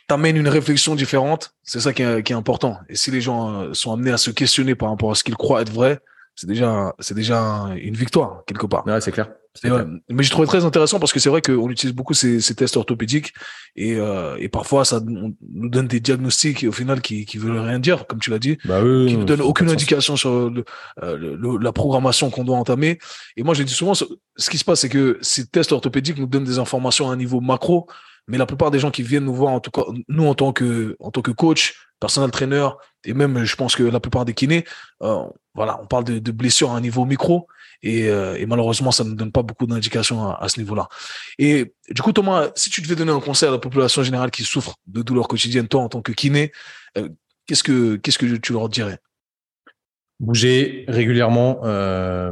t'amènes 0.08 0.38
une 0.38 0.48
réflexion 0.48 0.96
différente, 0.96 1.54
c'est 1.64 1.80
ça 1.80 1.94
qui 1.94 2.02
est, 2.02 2.24
qui 2.24 2.34
est, 2.34 2.36
important. 2.36 2.80
Et 2.90 2.96
si 2.96 3.12
les 3.12 3.22
gens 3.22 3.74
sont 3.76 3.94
amenés 3.94 4.10
à 4.12 4.18
se 4.18 4.32
questionner 4.32 4.74
par 4.74 4.90
rapport 4.90 5.12
à 5.12 5.16
ce 5.16 5.24
qu'ils 5.24 5.36
croient 5.36 5.62
être 5.62 5.72
vrai, 5.72 6.00
c'est 6.40 6.48
déjà 6.48 6.96
c'est 7.00 7.16
déjà 7.16 7.68
une 7.82 7.96
victoire 7.96 8.44
quelque 8.48 8.66
part. 8.66 8.88
Ouais, 8.88 9.02
c'est 9.02 9.12
clair. 9.12 9.30
Mais 9.62 10.24
j'ai 10.24 10.30
trouvé 10.30 10.48
très 10.48 10.64
intéressant 10.64 10.98
parce 10.98 11.12
que 11.12 11.20
c'est 11.20 11.28
vrai 11.28 11.42
qu'on 11.42 11.70
utilise 11.70 11.94
beaucoup 11.94 12.14
ces, 12.14 12.40
ces, 12.40 12.56
tests 12.56 12.78
orthopédiques 12.78 13.34
et, 13.76 13.96
euh, 13.96 14.38
et 14.40 14.48
parfois 14.48 14.86
ça 14.86 15.02
nous 15.06 15.36
donne 15.42 15.88
des 15.88 16.00
diagnostics 16.00 16.64
au 16.66 16.72
final 16.72 17.02
qui 17.02 17.26
qui 17.26 17.38
veulent 17.38 17.58
rien 17.58 17.80
dire, 17.80 18.08
comme 18.08 18.20
tu 18.20 18.30
l'as 18.30 18.40
dit, 18.40 18.58
bah 18.64 18.82
oui, 18.82 19.08
qui 19.08 19.18
ne 19.18 19.26
donnent 19.26 19.42
aucune 19.42 19.70
indication 19.70 20.16
sur 20.16 20.50
le, 20.50 20.64
euh, 21.04 21.18
le, 21.18 21.58
la 21.58 21.74
programmation 21.74 22.30
qu'on 22.30 22.46
doit 22.46 22.56
entamer. 22.56 23.00
Et 23.36 23.44
moi, 23.44 23.54
je 23.54 23.64
dis 23.64 23.74
souvent, 23.74 23.94
ce, 23.94 24.06
ce 24.38 24.50
qui 24.50 24.60
se 24.60 24.64
passe, 24.64 24.80
c'est 24.80 24.90
que 24.90 25.18
ces 25.22 25.46
tests 25.46 25.74
orthopédiques 25.74 26.20
nous 26.20 26.28
donnent 26.28 26.46
des 26.46 26.60
informations 26.60 27.10
à 27.10 27.14
un 27.14 27.18
niveau 27.18 27.42
macro, 27.42 27.90
mais 28.30 28.38
la 28.38 28.46
plupart 28.46 28.72
des 28.72 28.80
gens 28.80 28.92
qui 28.92 29.04
viennent 29.04 29.26
nous 29.26 29.34
voir, 29.34 29.54
en 29.54 29.60
tout 29.60 29.72
cas 29.72 29.84
nous 30.08 30.26
en 30.26 30.36
tant 30.36 30.54
que 30.54 30.96
en 31.00 31.12
tant 31.12 31.22
que 31.22 31.32
coach, 31.32 31.76
personnel 32.00 32.32
trainer 32.32 32.70
et 33.04 33.14
même 33.14 33.44
je 33.44 33.56
pense 33.56 33.76
que 33.76 33.84
la 33.84 34.00
plupart 34.00 34.24
des 34.24 34.34
kinés, 34.34 34.66
euh, 35.04 35.24
voilà, 35.54 35.80
on 35.82 35.88
parle 35.88 36.06
de, 36.06 36.20
de, 36.20 36.32
blessures 36.32 36.72
à 36.72 36.78
un 36.78 36.82
niveau 36.82 37.06
micro 37.06 37.48
et, 37.82 38.08
euh, 38.08 38.38
et 38.38 38.46
malheureusement 38.46 38.92
ça 38.92 39.04
ne 39.04 39.14
donne 39.14 39.32
pas 39.32 39.42
beaucoup 39.42 39.66
d'indications 39.66 40.30
à, 40.30 40.38
à, 40.42 40.48
ce 40.48 40.60
niveau-là. 40.60 40.88
Et 41.40 41.74
du 41.90 42.02
coup 42.02 42.14
Thomas, 42.14 42.52
si 42.56 42.70
tu 42.70 42.82
devais 42.82 42.96
donner 42.96 43.12
un 43.12 43.20
conseil 43.20 43.50
à 43.50 43.52
la 43.52 43.58
population 43.58 44.04
générale 44.04 44.32
qui 44.32 44.44
souffre 44.44 44.76
de 44.88 45.02
douleurs 45.02 45.28
quotidiennes, 45.28 45.68
toi 45.68 45.82
en 45.82 45.90
tant 45.90 46.02
que 46.02 46.12
kiné, 46.12 46.52
euh, 46.98 47.10
qu'est-ce 47.48 47.64
que 47.64 47.96
qu'est-ce 47.96 48.20
que 48.20 48.36
tu 48.36 48.54
leur 48.54 48.70
dirais? 48.70 49.00
Bouger 50.20 50.86
régulièrement, 50.88 51.62
euh, 51.64 52.32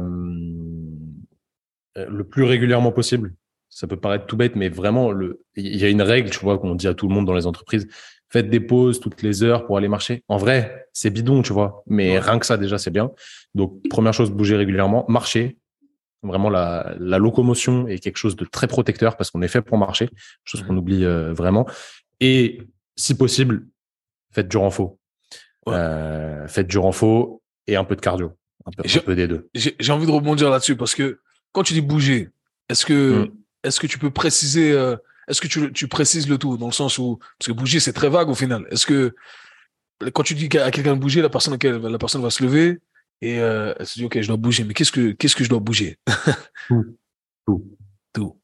le 1.96 2.24
plus 2.24 2.44
régulièrement 2.44 2.92
possible. 2.92 3.34
Ça 3.78 3.86
peut 3.86 3.96
paraître 3.96 4.26
tout 4.26 4.36
bête, 4.36 4.56
mais 4.56 4.68
vraiment, 4.68 5.12
le, 5.12 5.44
il 5.54 5.76
y 5.76 5.84
a 5.84 5.88
une 5.88 6.02
règle, 6.02 6.30
tu 6.30 6.40
vois, 6.40 6.58
qu'on 6.58 6.74
dit 6.74 6.88
à 6.88 6.94
tout 6.94 7.06
le 7.06 7.14
monde 7.14 7.26
dans 7.26 7.34
les 7.34 7.46
entreprises 7.46 7.86
faites 8.28 8.50
des 8.50 8.58
pauses 8.58 8.98
toutes 8.98 9.22
les 9.22 9.44
heures 9.44 9.66
pour 9.66 9.76
aller 9.76 9.86
marcher. 9.86 10.24
En 10.26 10.36
vrai, 10.36 10.88
c'est 10.92 11.10
bidon, 11.10 11.42
tu 11.42 11.52
vois. 11.52 11.84
Mais 11.86 12.10
ouais. 12.10 12.18
rien 12.18 12.40
que 12.40 12.46
ça, 12.46 12.56
déjà, 12.56 12.76
c'est 12.76 12.90
bien. 12.90 13.12
Donc, 13.54 13.80
première 13.88 14.12
chose, 14.12 14.32
bouger 14.32 14.56
régulièrement, 14.56 15.04
marcher. 15.08 15.58
Vraiment, 16.24 16.50
la, 16.50 16.96
la 16.98 17.18
locomotion 17.18 17.86
est 17.86 18.00
quelque 18.00 18.16
chose 18.16 18.34
de 18.34 18.44
très 18.44 18.66
protecteur 18.66 19.16
parce 19.16 19.30
qu'on 19.30 19.42
est 19.42 19.48
fait 19.48 19.62
pour 19.62 19.78
marcher, 19.78 20.10
chose 20.42 20.64
qu'on 20.64 20.76
oublie 20.76 21.04
euh, 21.04 21.32
vraiment. 21.32 21.64
Et 22.18 22.60
si 22.96 23.16
possible, 23.16 23.68
faites 24.32 24.48
du 24.48 24.56
renfort. 24.56 24.96
Ouais. 25.66 25.74
Euh, 25.76 26.48
faites 26.48 26.66
du 26.66 26.78
renfort 26.78 27.38
et 27.68 27.76
un 27.76 27.84
peu 27.84 27.94
de 27.94 28.00
cardio. 28.00 28.32
Un 28.66 28.72
peu, 28.72 28.82
un 28.92 29.00
peu 29.02 29.14
des 29.14 29.28
deux. 29.28 29.48
J'ai 29.54 29.92
envie 29.92 30.06
de 30.06 30.10
rebondir 30.10 30.50
là-dessus 30.50 30.74
parce 30.74 30.96
que 30.96 31.20
quand 31.52 31.62
tu 31.62 31.74
dis 31.74 31.80
bouger, 31.80 32.30
est-ce 32.68 32.84
que, 32.84 33.22
mm. 33.22 33.30
Est-ce 33.64 33.80
que 33.80 33.86
tu 33.86 33.98
peux 33.98 34.10
préciser 34.10 34.72
euh, 34.72 34.96
est-ce 35.28 35.40
que 35.40 35.46
tu, 35.46 35.72
tu, 35.72 35.88
précises 35.88 36.28
le 36.28 36.38
tout 36.38 36.56
dans 36.56 36.66
le 36.66 36.72
sens 36.72 36.98
où 36.98 37.18
parce 37.38 37.48
que 37.48 37.52
bouger 37.52 37.80
c'est 37.80 37.92
très 37.92 38.08
vague 38.08 38.28
au 38.28 38.34
final. 38.34 38.66
Est-ce 38.70 38.86
que 38.86 39.14
quand 40.12 40.22
tu 40.22 40.34
dis 40.34 40.48
à 40.58 40.70
quelqu'un 40.70 40.94
de 40.94 41.00
bouger, 41.00 41.22
la 41.22 41.28
personne 41.28 41.58
la 41.62 41.98
personne 41.98 42.22
va 42.22 42.30
se 42.30 42.42
lever 42.42 42.78
et 43.20 43.40
euh, 43.40 43.74
elle 43.78 43.86
se 43.86 43.98
dit 43.98 44.04
ok 44.04 44.20
je 44.20 44.28
dois 44.28 44.36
bouger, 44.36 44.64
mais 44.64 44.74
qu'est-ce 44.74 44.92
que 44.92 45.12
qu'est-ce 45.12 45.36
que 45.36 45.44
je 45.44 45.50
dois 45.50 45.60
bouger? 45.60 45.98
Tout, 46.68 46.98
tout, 47.46 47.64
tout, 48.12 48.36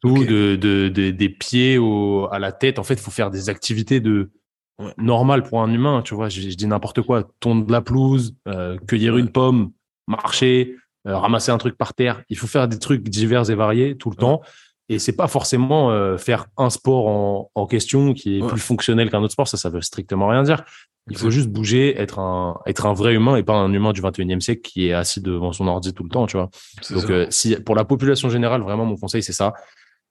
tout 0.00 0.16
okay. 0.16 0.26
de, 0.26 0.56
de, 0.56 0.88
de, 0.88 1.10
des 1.10 1.28
pieds 1.28 1.78
au, 1.78 2.28
à 2.30 2.38
la 2.38 2.52
tête. 2.52 2.78
En 2.78 2.82
fait, 2.82 2.94
il 2.94 3.00
faut 3.00 3.10
faire 3.10 3.30
des 3.30 3.48
activités 3.48 4.00
de 4.00 4.30
ouais. 4.78 4.92
normales 4.96 5.42
pour 5.42 5.62
un 5.62 5.72
humain. 5.72 6.02
Tu 6.02 6.14
vois, 6.14 6.28
je, 6.28 6.40
je 6.40 6.56
dis 6.56 6.66
n'importe 6.66 7.02
quoi, 7.02 7.30
tondre 7.40 7.66
de 7.66 7.72
la 7.72 7.82
pelouse, 7.82 8.34
euh, 8.48 8.78
cueillir 8.86 9.14
ouais. 9.14 9.20
une 9.20 9.30
pomme, 9.30 9.72
marcher, 10.06 10.76
euh, 11.06 11.16
ramasser 11.16 11.50
un 11.50 11.58
truc 11.58 11.76
par 11.76 11.94
terre. 11.94 12.22
Il 12.28 12.36
faut 12.36 12.46
faire 12.46 12.68
des 12.68 12.78
trucs 12.78 13.08
divers 13.08 13.50
et 13.50 13.54
variés 13.54 13.96
tout 13.96 14.10
le 14.10 14.14
ouais. 14.16 14.20
temps. 14.20 14.40
Et 14.88 14.98
c'est 14.98 15.16
pas 15.16 15.28
forcément 15.28 15.90
euh, 15.90 16.18
faire 16.18 16.46
un 16.56 16.70
sport 16.70 17.08
en, 17.08 17.50
en 17.54 17.66
question 17.66 18.14
qui 18.14 18.38
est 18.38 18.42
ouais. 18.42 18.48
plus 18.48 18.60
fonctionnel 18.60 19.10
qu'un 19.10 19.22
autre 19.22 19.32
sport. 19.32 19.48
Ça, 19.48 19.56
ça 19.56 19.70
veut 19.70 19.80
strictement 19.80 20.28
rien 20.28 20.42
dire. 20.42 20.64
Il 21.10 21.16
faut 21.16 21.30
juste 21.30 21.48
bouger, 21.48 22.00
être 22.00 22.20
un, 22.20 22.60
être 22.64 22.86
un 22.86 22.92
vrai 22.92 23.14
humain 23.14 23.34
et 23.34 23.42
pas 23.42 23.54
un 23.54 23.72
humain 23.72 23.92
du 23.92 24.00
21e 24.00 24.40
siècle 24.40 24.60
qui 24.62 24.86
est 24.86 24.92
assis 24.92 25.20
devant 25.20 25.52
son 25.52 25.66
ordi 25.66 25.92
tout 25.92 26.04
le 26.04 26.08
temps, 26.08 26.26
tu 26.26 26.36
vois. 26.36 26.48
Donc, 26.90 27.10
euh, 27.10 27.26
si, 27.30 27.56
pour 27.56 27.74
la 27.74 27.84
population 27.84 28.28
générale, 28.30 28.62
vraiment, 28.62 28.84
mon 28.84 28.96
conseil, 28.96 29.22
c'est 29.22 29.32
ça. 29.32 29.52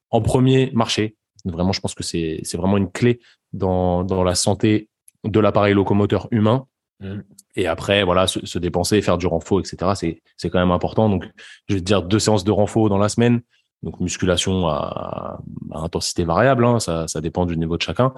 En 0.10 0.22
premier, 0.22 0.70
marcher. 0.74 1.16
Vraiment, 1.46 1.72
je 1.72 1.80
pense 1.80 1.96
que 1.96 2.04
c'est, 2.04 2.42
c'est 2.44 2.58
vraiment 2.58 2.76
une 2.78 2.92
clé 2.92 3.22
dans, 3.54 4.04
dans 4.04 4.24
la 4.24 4.36
santé 4.36 4.89
de 5.24 5.39
l'appareil 5.39 5.74
locomoteur 5.74 6.28
humain. 6.32 6.66
Mmh. 7.02 7.22
Et 7.56 7.68
après, 7.68 8.04
voilà, 8.04 8.28
se, 8.28 8.45
se, 8.45 8.60
dépenser, 8.60 9.02
faire 9.02 9.18
du 9.18 9.28
renfort, 9.28 9.60
etc. 9.60 9.91
C'est, 9.95 10.22
c'est 10.38 10.49
quand 10.49 10.60
même 10.60 10.72
important. 10.72 11.10
Donc, 11.10 11.28
je 11.68 11.76
vais 11.76 11.82
te 11.82 11.86
dire 11.86 12.04
deux 12.04 12.20
séances 12.20 12.43
de 12.43 12.52
renfort 12.52 12.88
dans 12.89 12.97
la 12.97 13.10
semaine 13.10 13.41
donc 13.84 13.99
musculation 13.99 14.68
à, 14.68 15.41
à 15.72 15.80
intensité 15.80 16.24
variable, 16.24 16.66
hein, 16.66 16.80
ça, 16.80 17.08
ça, 17.08 17.22
dépend 17.22 17.45
du 17.45 17.58
niveau 17.58 17.78
de 17.78 17.82
chacun, 17.82 18.14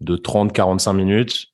de 0.00 0.16
30-45 0.16 0.94
minutes. 0.94 1.46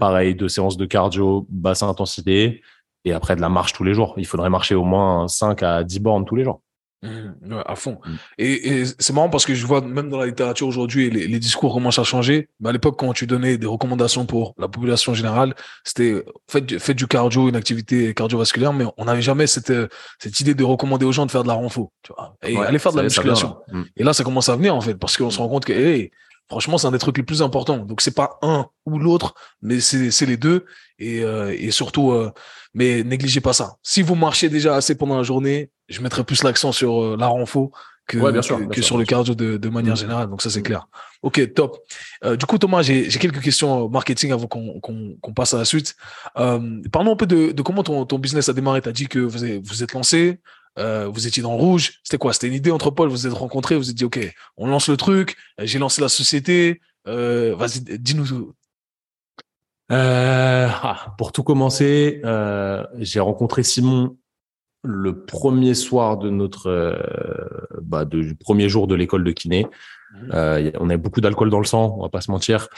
Pareil, 0.00 0.34
deux 0.34 0.48
séances 0.48 0.76
de 0.76 0.86
cardio, 0.86 1.46
basse 1.48 1.82
intensité, 1.82 2.62
et 3.04 3.12
après 3.12 3.36
de 3.36 3.40
la 3.40 3.48
marche 3.48 3.72
tous 3.72 3.84
les 3.84 3.94
jours. 3.94 4.14
Il 4.16 4.26
faudrait 4.26 4.50
marcher 4.50 4.74
au 4.74 4.84
moins 4.84 5.28
5 5.28 5.62
à 5.62 5.84
10 5.84 6.00
bornes 6.00 6.24
tous 6.24 6.34
les 6.34 6.44
jours. 6.44 6.62
Mmh, 7.04 7.62
à 7.66 7.76
fond. 7.76 7.98
Mmh. 8.04 8.12
Et, 8.38 8.84
c'est 8.98 9.12
marrant 9.12 9.28
parce 9.28 9.44
que 9.44 9.54
je 9.54 9.66
vois 9.66 9.80
même 9.80 10.08
dans 10.08 10.18
la 10.18 10.26
littérature 10.26 10.66
aujourd'hui, 10.66 11.10
les, 11.10 11.38
discours 11.38 11.72
commencent 11.72 11.98
à 11.98 12.04
changer. 12.04 12.48
Mais 12.60 12.70
à 12.70 12.72
l'époque, 12.72 12.98
quand 12.98 13.12
tu 13.12 13.26
donnais 13.26 13.58
des 13.58 13.66
recommandations 13.66 14.26
pour 14.26 14.54
la 14.58 14.68
population 14.68 15.14
générale, 15.14 15.54
c'était 15.84 16.24
faites, 16.48 16.96
du 16.96 17.06
cardio, 17.06 17.48
une 17.48 17.56
activité 17.56 18.14
cardiovasculaire, 18.14 18.72
mais 18.72 18.84
on 18.96 19.04
n'avait 19.04 19.22
jamais 19.22 19.46
cette, 19.46 19.72
cette 20.18 20.40
idée 20.40 20.54
de 20.54 20.64
recommander 20.64 21.04
aux 21.04 21.12
gens 21.12 21.26
de 21.26 21.30
faire 21.30 21.42
de 21.42 21.48
la 21.48 21.54
renfo. 21.54 21.92
Tu 22.02 22.12
vois, 22.16 22.36
et 22.42 22.56
aller 22.56 22.78
faire 22.78 22.92
de 22.92 22.98
la 22.98 23.02
musculation. 23.04 23.56
Mmh. 23.70 23.82
Et 23.96 24.04
là, 24.04 24.12
ça 24.12 24.24
commence 24.24 24.48
à 24.48 24.56
venir 24.56 24.74
en 24.74 24.80
fait, 24.80 24.94
parce 24.94 25.16
qu'on 25.16 25.30
se 25.30 25.38
rend 25.38 25.48
compte 25.48 25.64
que 25.64 25.72
hey, 25.72 26.10
franchement, 26.48 26.78
c'est 26.78 26.86
un 26.86 26.92
des 26.92 26.98
trucs 26.98 27.16
les 27.16 27.22
plus 27.22 27.42
importants. 27.42 27.78
Donc 27.78 28.00
c'est 28.00 28.14
pas 28.14 28.38
un 28.42 28.66
ou 28.86 28.98
l'autre, 28.98 29.34
mais 29.62 29.80
c'est 29.80 30.26
les 30.26 30.36
deux. 30.36 30.64
Et, 30.98 31.22
euh, 31.22 31.54
et 31.58 31.70
surtout, 31.70 32.12
euh, 32.12 32.32
mais 32.72 33.02
négligez 33.02 33.40
pas 33.40 33.52
ça. 33.52 33.76
Si 33.82 34.02
vous 34.02 34.14
marchez 34.14 34.48
déjà 34.48 34.76
assez 34.76 34.94
pendant 34.94 35.16
la 35.16 35.22
journée, 35.22 35.70
je 35.88 36.00
mettrai 36.00 36.24
plus 36.24 36.42
l'accent 36.42 36.72
sur 36.72 37.02
euh, 37.02 37.16
la 37.18 37.26
renfo 37.26 37.72
que, 38.06 38.68
que, 38.68 38.82
sur 38.82 38.98
le 38.98 39.04
cardio 39.04 39.34
de, 39.34 39.56
de 39.56 39.68
manière 39.68 39.94
mm. 39.94 39.98
générale. 39.98 40.28
Donc 40.28 40.42
ça, 40.42 40.50
c'est 40.50 40.60
mm. 40.60 40.64
clair. 40.64 40.88
Ok, 41.22 41.54
top. 41.54 41.78
Euh, 42.24 42.36
du 42.36 42.46
coup, 42.46 42.58
Thomas, 42.58 42.82
j'ai 42.82 43.08
quelques 43.08 43.40
questions 43.40 43.88
marketing 43.88 44.32
avant 44.32 44.46
qu'on 44.46 44.80
qu'on 44.80 45.32
passe 45.34 45.54
à 45.54 45.58
la 45.58 45.64
suite. 45.64 45.96
Euh, 46.36 46.82
parlons 46.92 47.12
un 47.12 47.16
peu 47.16 47.26
de, 47.26 47.52
de 47.52 47.62
comment 47.62 47.82
ton, 47.82 48.04
ton 48.04 48.18
business 48.18 48.48
a 48.48 48.52
démarré. 48.52 48.82
Tu 48.82 48.88
as 48.88 48.92
dit 48.92 49.08
que 49.08 49.18
vous, 49.18 49.42
avez, 49.42 49.58
vous 49.58 49.82
êtes 49.82 49.92
lancé, 49.92 50.40
euh, 50.78 51.08
vous 51.08 51.26
étiez 51.26 51.42
dans 51.42 51.56
rouge. 51.56 52.00
C'était 52.02 52.18
quoi? 52.18 52.32
C'était 52.32 52.48
une 52.48 52.54
idée 52.54 52.70
entre 52.70 52.90
Paul, 52.90 53.08
vous 53.08 53.16
vous 53.16 53.26
êtes 53.26 53.32
rencontrés, 53.32 53.76
vous 53.76 53.82
vous 53.82 53.90
êtes 53.90 53.96
dit, 53.96 54.04
OK, 54.04 54.18
on 54.56 54.66
lance 54.66 54.88
le 54.88 54.96
truc, 54.96 55.36
j'ai 55.58 55.78
lancé 55.78 56.00
la 56.00 56.08
société. 56.08 56.80
Euh, 57.06 57.54
Vas-y, 57.56 57.98
dis-nous 57.98 58.26
tout. 58.26 58.52
Euh, 59.92 60.68
ah, 60.70 61.14
pour 61.18 61.32
tout 61.32 61.42
commencer, 61.42 62.20
euh, 62.24 62.84
j'ai 62.98 63.20
rencontré 63.20 63.62
Simon 63.62 64.16
le 64.82 65.24
premier 65.24 65.74
soir 65.74 66.18
de 66.18 66.30
notre 66.30 66.68
euh, 66.68 66.96
bah, 67.82 68.04
du 68.04 68.34
premier 68.34 68.68
jour 68.68 68.86
de 68.86 68.94
l'école 68.94 69.24
de 69.24 69.32
kiné. 69.32 69.64
Mmh. 69.64 70.30
Euh, 70.32 70.70
on 70.78 70.88
avait 70.90 70.98
beaucoup 70.98 71.20
d'alcool 71.20 71.50
dans 71.50 71.58
le 71.58 71.64
sang, 71.64 71.96
on 71.98 72.02
va 72.02 72.08
pas 72.08 72.20
se 72.20 72.30
mentir. 72.30 72.68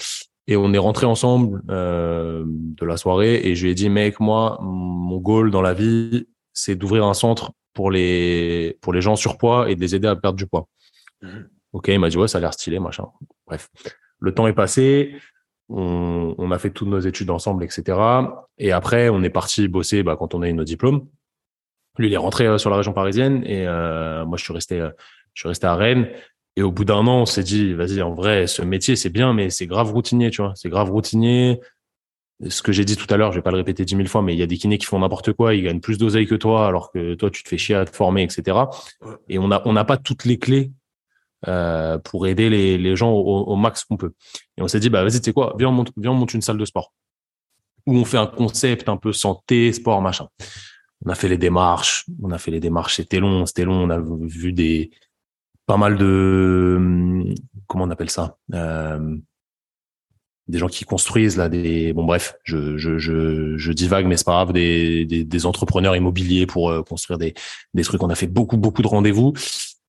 Et 0.48 0.56
on 0.56 0.72
est 0.72 0.78
rentré 0.78 1.06
ensemble 1.06 1.62
euh, 1.70 2.44
de 2.46 2.86
la 2.86 2.96
soirée 2.96 3.40
et 3.44 3.56
je 3.56 3.64
lui 3.64 3.72
ai 3.72 3.74
dit 3.74 3.88
mec 3.88 4.20
moi 4.20 4.58
mon 4.62 5.18
goal 5.18 5.50
dans 5.50 5.62
la 5.62 5.74
vie 5.74 6.28
c'est 6.52 6.76
d'ouvrir 6.76 7.04
un 7.04 7.14
centre 7.14 7.50
pour 7.76 7.92
les 7.92 8.76
pour 8.80 8.92
les 8.92 9.00
gens 9.00 9.14
surpoids 9.14 9.70
et 9.70 9.76
de 9.76 9.80
les 9.80 9.94
aider 9.94 10.08
à 10.08 10.16
perdre 10.16 10.36
du 10.36 10.46
poids. 10.46 10.66
Mmh. 11.22 11.28
Ok 11.72 11.88
il 11.88 12.00
m'a 12.00 12.08
dit 12.08 12.18
ouais 12.18 12.28
ça 12.28 12.38
a 12.38 12.40
l'air 12.40 12.54
stylé 12.54 12.80
machin. 12.80 13.06
Bref 13.46 13.68
le 14.18 14.34
temps 14.34 14.48
est 14.48 14.54
passé 14.54 15.14
on, 15.68 16.34
on, 16.38 16.50
a 16.52 16.58
fait 16.58 16.70
toutes 16.70 16.88
nos 16.88 17.00
études 17.00 17.30
ensemble 17.30 17.62
etc. 17.64 17.98
Et 18.58 18.72
après 18.72 19.08
on 19.08 19.22
est 19.22 19.30
parti 19.30 19.68
bosser 19.68 20.02
bah, 20.02 20.16
quand 20.18 20.34
on 20.34 20.42
a 20.42 20.48
eu 20.48 20.54
nos 20.54 20.64
diplômes. 20.64 21.06
Lui, 21.98 22.08
il 22.08 22.12
est 22.12 22.18
rentré 22.18 22.46
euh, 22.46 22.58
sur 22.58 22.70
la 22.70 22.76
région 22.76 22.92
parisienne 22.92 23.42
et 23.46 23.66
euh, 23.66 24.24
moi, 24.24 24.36
je 24.36 24.44
suis 24.44 24.52
resté, 24.52 24.80
euh, 24.80 24.90
je 25.34 25.42
suis 25.42 25.48
resté 25.48 25.66
à 25.66 25.74
Rennes. 25.74 26.08
Et 26.56 26.62
au 26.62 26.72
bout 26.72 26.84
d'un 26.84 27.06
an, 27.06 27.22
on 27.22 27.26
s'est 27.26 27.42
dit, 27.42 27.74
vas-y, 27.74 28.00
en 28.00 28.14
vrai, 28.14 28.46
ce 28.46 28.62
métier, 28.62 28.96
c'est 28.96 29.10
bien, 29.10 29.34
mais 29.34 29.50
c'est 29.50 29.66
grave 29.66 29.92
routinier, 29.92 30.30
tu 30.30 30.40
vois. 30.40 30.52
C'est 30.54 30.70
grave 30.70 30.90
routinier. 30.90 31.60
Ce 32.48 32.60
que 32.62 32.72
j'ai 32.72 32.84
dit 32.84 32.96
tout 32.96 33.12
à 33.12 33.16
l'heure, 33.16 33.32
je 33.32 33.38
vais 33.38 33.42
pas 33.42 33.50
le 33.50 33.56
répéter 33.56 33.84
dix 33.84 33.96
mille 33.96 34.08
fois, 34.08 34.20
mais 34.20 34.34
il 34.34 34.38
y 34.38 34.42
a 34.42 34.46
des 34.46 34.58
kinés 34.58 34.78
qui 34.78 34.86
font 34.86 34.98
n'importe 34.98 35.32
quoi, 35.32 35.54
ils 35.54 35.62
gagnent 35.62 35.80
plus 35.80 35.96
d'oseille 35.96 36.26
que 36.26 36.34
toi, 36.34 36.66
alors 36.66 36.92
que 36.92 37.14
toi, 37.14 37.30
tu 37.30 37.42
te 37.42 37.48
fais 37.48 37.56
chier 37.56 37.74
à 37.74 37.84
te 37.84 37.94
former, 37.94 38.22
etc. 38.22 38.58
Et 39.28 39.38
on 39.38 39.50
a, 39.50 39.62
on 39.64 39.72
n'a 39.72 39.84
pas 39.84 39.96
toutes 39.96 40.24
les 40.26 40.38
clés 40.38 40.70
euh, 41.48 41.98
pour 41.98 42.26
aider 42.26 42.50
les, 42.50 42.76
les 42.76 42.94
gens 42.94 43.10
au, 43.10 43.44
au 43.44 43.56
max 43.56 43.84
qu'on 43.84 43.96
peut. 43.96 44.12
Et 44.58 44.62
on 44.62 44.68
s'est 44.68 44.80
dit, 44.80 44.90
bah 44.90 45.02
vas-y, 45.02 45.20
tu 45.20 45.24
sais 45.24 45.32
quoi, 45.32 45.54
viens 45.58 45.68
on, 45.68 45.72
monte, 45.72 45.92
viens 45.96 46.10
on 46.10 46.14
monte 46.14 46.34
une 46.34 46.42
salle 46.42 46.58
de 46.58 46.64
sport 46.64 46.92
où 47.86 47.96
on 47.96 48.04
fait 48.04 48.18
un 48.18 48.26
concept 48.26 48.88
un 48.88 48.96
peu 48.96 49.12
santé, 49.12 49.72
sport, 49.72 50.02
machin 50.02 50.28
on 51.04 51.10
a 51.10 51.14
fait 51.14 51.28
les 51.28 51.38
démarches, 51.38 52.06
on 52.22 52.30
a 52.30 52.38
fait 52.38 52.50
les 52.50 52.60
démarches, 52.60 52.96
c'était 52.96 53.20
long, 53.20 53.46
c'était 53.46 53.64
long, 53.64 53.82
on 53.82 53.90
a 53.90 54.00
vu 54.00 54.52
des 54.52 54.90
pas 55.66 55.76
mal 55.76 55.98
de 55.98 57.34
comment 57.66 57.84
on 57.84 57.90
appelle 57.90 58.10
ça 58.10 58.38
euh, 58.54 59.16
des 60.48 60.58
gens 60.58 60.68
qui 60.68 60.84
construisent 60.84 61.36
là 61.36 61.48
des 61.48 61.92
bon 61.92 62.04
bref 62.04 62.36
je 62.44 62.76
je 62.76 62.98
je, 62.98 63.56
je 63.56 63.72
divague 63.72 64.06
mais 64.06 64.16
c'est 64.16 64.24
pas 64.26 64.32
grave 64.32 64.52
des, 64.52 65.04
des, 65.04 65.24
des 65.24 65.46
entrepreneurs 65.46 65.96
immobiliers 65.96 66.46
pour 66.46 66.70
euh, 66.70 66.82
construire 66.82 67.18
des 67.18 67.34
des 67.74 67.82
trucs 67.82 68.02
on 68.02 68.10
a 68.10 68.14
fait 68.14 68.28
beaucoup 68.28 68.56
beaucoup 68.56 68.82
de 68.82 68.86
rendez-vous 68.86 69.32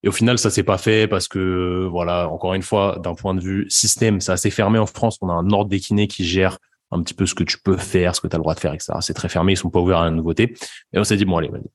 et 0.03 0.07
au 0.07 0.11
final 0.11 0.37
ça 0.39 0.49
s'est 0.49 0.63
pas 0.63 0.77
fait 0.77 1.07
parce 1.07 1.27
que 1.27 1.87
voilà 1.91 2.29
encore 2.29 2.53
une 2.53 2.63
fois 2.63 2.99
d'un 3.03 3.13
point 3.13 3.35
de 3.35 3.41
vue 3.41 3.65
système 3.69 4.19
c'est 4.19 4.31
assez 4.31 4.49
fermé 4.49 4.79
en 4.79 4.87
France 4.87 5.17
on 5.21 5.29
a 5.29 5.33
un 5.33 5.49
ordre 5.51 5.69
d'équiné 5.69 6.07
qui 6.07 6.25
gère 6.25 6.57
un 6.91 7.01
petit 7.01 7.13
peu 7.13 7.25
ce 7.25 7.35
que 7.35 7.43
tu 7.43 7.59
peux 7.59 7.77
faire, 7.77 8.15
ce 8.15 8.21
que 8.21 8.27
tu 8.27 8.35
as 8.35 8.39
le 8.39 8.43
droit 8.43 8.55
de 8.55 8.59
faire, 8.59 8.73
etc. 8.73 8.93
C'est 9.01 9.13
très 9.13 9.29
fermé, 9.29 9.53
ils 9.53 9.57
sont 9.57 9.69
pas 9.69 9.79
ouverts 9.79 9.99
à 9.99 10.05
la 10.05 10.11
nouveauté. 10.11 10.55
Et 10.93 10.99
on 10.99 11.03
s'est 11.03 11.17
dit, 11.17 11.25
bon, 11.25 11.37
allez, 11.37 11.49
vas-y. 11.49 11.69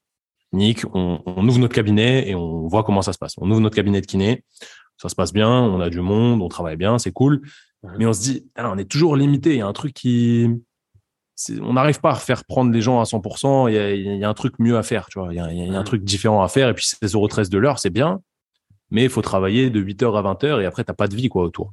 Nick, 0.52 0.84
on, 0.94 1.20
on, 1.24 1.48
ouvre 1.48 1.58
notre 1.58 1.74
cabinet 1.74 2.28
et 2.28 2.34
on 2.34 2.66
voit 2.66 2.82
comment 2.82 3.02
ça 3.02 3.12
se 3.12 3.18
passe. 3.18 3.34
On 3.38 3.50
ouvre 3.50 3.60
notre 3.60 3.76
cabinet 3.76 4.00
de 4.00 4.06
kiné, 4.06 4.44
ça 4.98 5.08
se 5.08 5.14
passe 5.14 5.32
bien, 5.32 5.48
on 5.48 5.80
a 5.80 5.88
du 5.88 6.00
monde, 6.00 6.42
on 6.42 6.48
travaille 6.48 6.76
bien, 6.76 6.98
c'est 6.98 7.12
cool. 7.12 7.42
Mais 7.98 8.06
on 8.06 8.12
se 8.12 8.20
dit, 8.20 8.50
ah, 8.54 8.70
on 8.70 8.78
est 8.78 8.90
toujours 8.90 9.16
limité. 9.16 9.50
Il 9.50 9.58
y 9.58 9.60
a 9.60 9.66
un 9.66 9.72
truc 9.72 9.92
qui, 9.92 10.48
on 11.60 11.72
n'arrive 11.72 12.00
pas 12.00 12.12
à 12.12 12.14
faire 12.14 12.44
prendre 12.44 12.72
les 12.72 12.80
gens 12.80 13.00
à 13.00 13.04
100%. 13.04 13.68
Il 13.68 13.74
y 13.74 13.78
a, 13.78 13.92
il 13.92 14.18
y 14.18 14.24
a 14.24 14.28
un 14.28 14.34
truc 14.34 14.58
mieux 14.58 14.76
à 14.76 14.82
faire, 14.82 15.06
tu 15.06 15.18
vois. 15.18 15.32
Il 15.32 15.36
y 15.36 15.40
a, 15.40 15.52
il 15.52 15.72
y 15.72 15.74
a 15.74 15.78
un 15.78 15.84
truc 15.84 16.04
différent 16.04 16.42
à 16.42 16.48
faire. 16.48 16.68
Et 16.68 16.74
puis 16.74 16.84
16,13 16.84 17.48
de 17.48 17.58
l'heure, 17.58 17.78
c'est 17.78 17.90
bien 17.90 18.20
mais 18.92 19.04
il 19.04 19.10
faut 19.10 19.22
travailler 19.22 19.70
de 19.70 19.82
8h 19.82 20.18
à 20.18 20.34
20h 20.34 20.60
et 20.60 20.66
après, 20.66 20.84
tu 20.84 20.90
n'as 20.90 20.94
pas 20.94 21.08
de 21.08 21.16
vie 21.16 21.30
quoi 21.30 21.44
autour. 21.44 21.72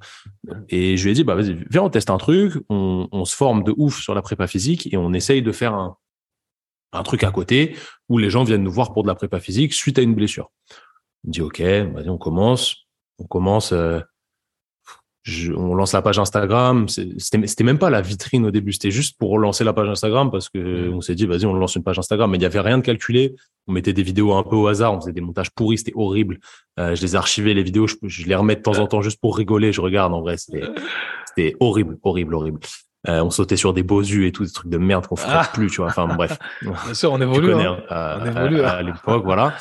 Et 0.69 0.95
je 0.95 1.03
lui 1.03 1.11
ai 1.11 1.13
dit, 1.13 1.25
bah, 1.25 1.35
vas-y, 1.35 1.53
viens, 1.69 1.83
on 1.83 1.89
teste 1.89 2.09
un 2.09 2.17
truc, 2.17 2.53
on, 2.69 3.09
on, 3.11 3.25
se 3.25 3.35
forme 3.35 3.63
de 3.63 3.73
ouf 3.75 4.01
sur 4.01 4.15
la 4.15 4.21
prépa 4.21 4.47
physique 4.47 4.91
et 4.93 4.97
on 4.97 5.11
essaye 5.11 5.41
de 5.41 5.51
faire 5.51 5.73
un, 5.73 5.97
un 6.93 7.03
truc 7.03 7.25
à 7.25 7.31
côté 7.31 7.75
où 8.07 8.17
les 8.17 8.29
gens 8.29 8.45
viennent 8.45 8.63
nous 8.63 8.71
voir 8.71 8.93
pour 8.93 9.03
de 9.03 9.09
la 9.09 9.15
prépa 9.15 9.41
physique 9.41 9.73
suite 9.73 9.99
à 9.99 10.01
une 10.01 10.15
blessure. 10.15 10.49
Il 11.25 11.27
me 11.27 11.33
dit, 11.33 11.41
OK, 11.41 11.59
vas-y, 11.59 12.09
on 12.09 12.17
commence. 12.17 12.87
On 13.19 13.25
commence. 13.25 13.73
Euh, 13.73 13.99
on 15.55 15.75
lance 15.75 15.93
la 15.93 16.01
page 16.01 16.19
Instagram. 16.19 16.87
C'était 16.87 17.63
même 17.63 17.77
pas 17.77 17.89
la 17.89 18.01
vitrine 18.01 18.45
au 18.45 18.51
début, 18.51 18.73
c'était 18.73 18.91
juste 18.91 19.17
pour 19.17 19.37
lancer 19.37 19.63
la 19.63 19.73
page 19.73 19.89
Instagram 19.89 20.31
parce 20.31 20.49
que 20.49 20.89
on 20.89 21.01
s'est 21.01 21.15
dit 21.15 21.25
vas-y 21.25 21.45
on 21.45 21.53
lance 21.53 21.75
une 21.75 21.83
page 21.83 21.99
Instagram, 21.99 22.31
mais 22.31 22.37
il 22.37 22.41
y 22.41 22.45
avait 22.45 22.59
rien 22.59 22.77
de 22.77 22.83
calculé. 22.83 23.35
On 23.67 23.73
mettait 23.73 23.93
des 23.93 24.03
vidéos 24.03 24.33
un 24.33 24.43
peu 24.43 24.55
au 24.55 24.67
hasard, 24.67 24.93
on 24.93 25.01
faisait 25.01 25.13
des 25.13 25.21
montages 25.21 25.51
pourris, 25.51 25.77
c'était 25.77 25.93
horrible. 25.95 26.39
Euh, 26.79 26.95
je 26.95 27.01
les 27.01 27.13
ai 27.13 27.17
archivés 27.17 27.53
les 27.53 27.63
vidéos, 27.63 27.87
je, 27.87 28.25
les 28.25 28.35
remets 28.35 28.55
de 28.55 28.61
temps 28.61 28.79
en 28.79 28.87
temps 28.87 29.01
juste 29.01 29.19
pour 29.21 29.37
rigoler. 29.37 29.71
Je 29.71 29.81
regarde 29.81 30.13
en 30.13 30.21
vrai, 30.21 30.37
c'était 30.37 31.55
horrible, 31.59 31.97
horrible, 32.03 32.35
horrible. 32.35 32.59
Euh, 33.07 33.21
on 33.21 33.29
sautait 33.29 33.55
sur 33.55 33.73
des 33.73 33.83
beaux 33.83 34.01
yeux 34.01 34.25
et 34.25 34.31
tout, 34.31 34.43
des 34.43 34.51
trucs 34.51 34.69
de 34.69 34.77
merde 34.77 35.07
qu'on 35.07 35.15
ferait 35.15 35.31
ah. 35.33 35.49
plus, 35.53 35.69
tu 35.69 35.77
vois. 35.77 35.87
Enfin 35.87 36.07
bref. 36.07 36.37
Bien 36.61 36.93
sûr, 36.93 37.13
on 37.13 37.21
évolue. 37.21 37.51
Connais, 37.51 37.65
hein. 37.65 37.79
on 37.89 38.25
évolue 38.25 38.61
à, 38.61 38.71
à 38.71 38.81
l'époque, 38.81 39.23
voilà. 39.23 39.53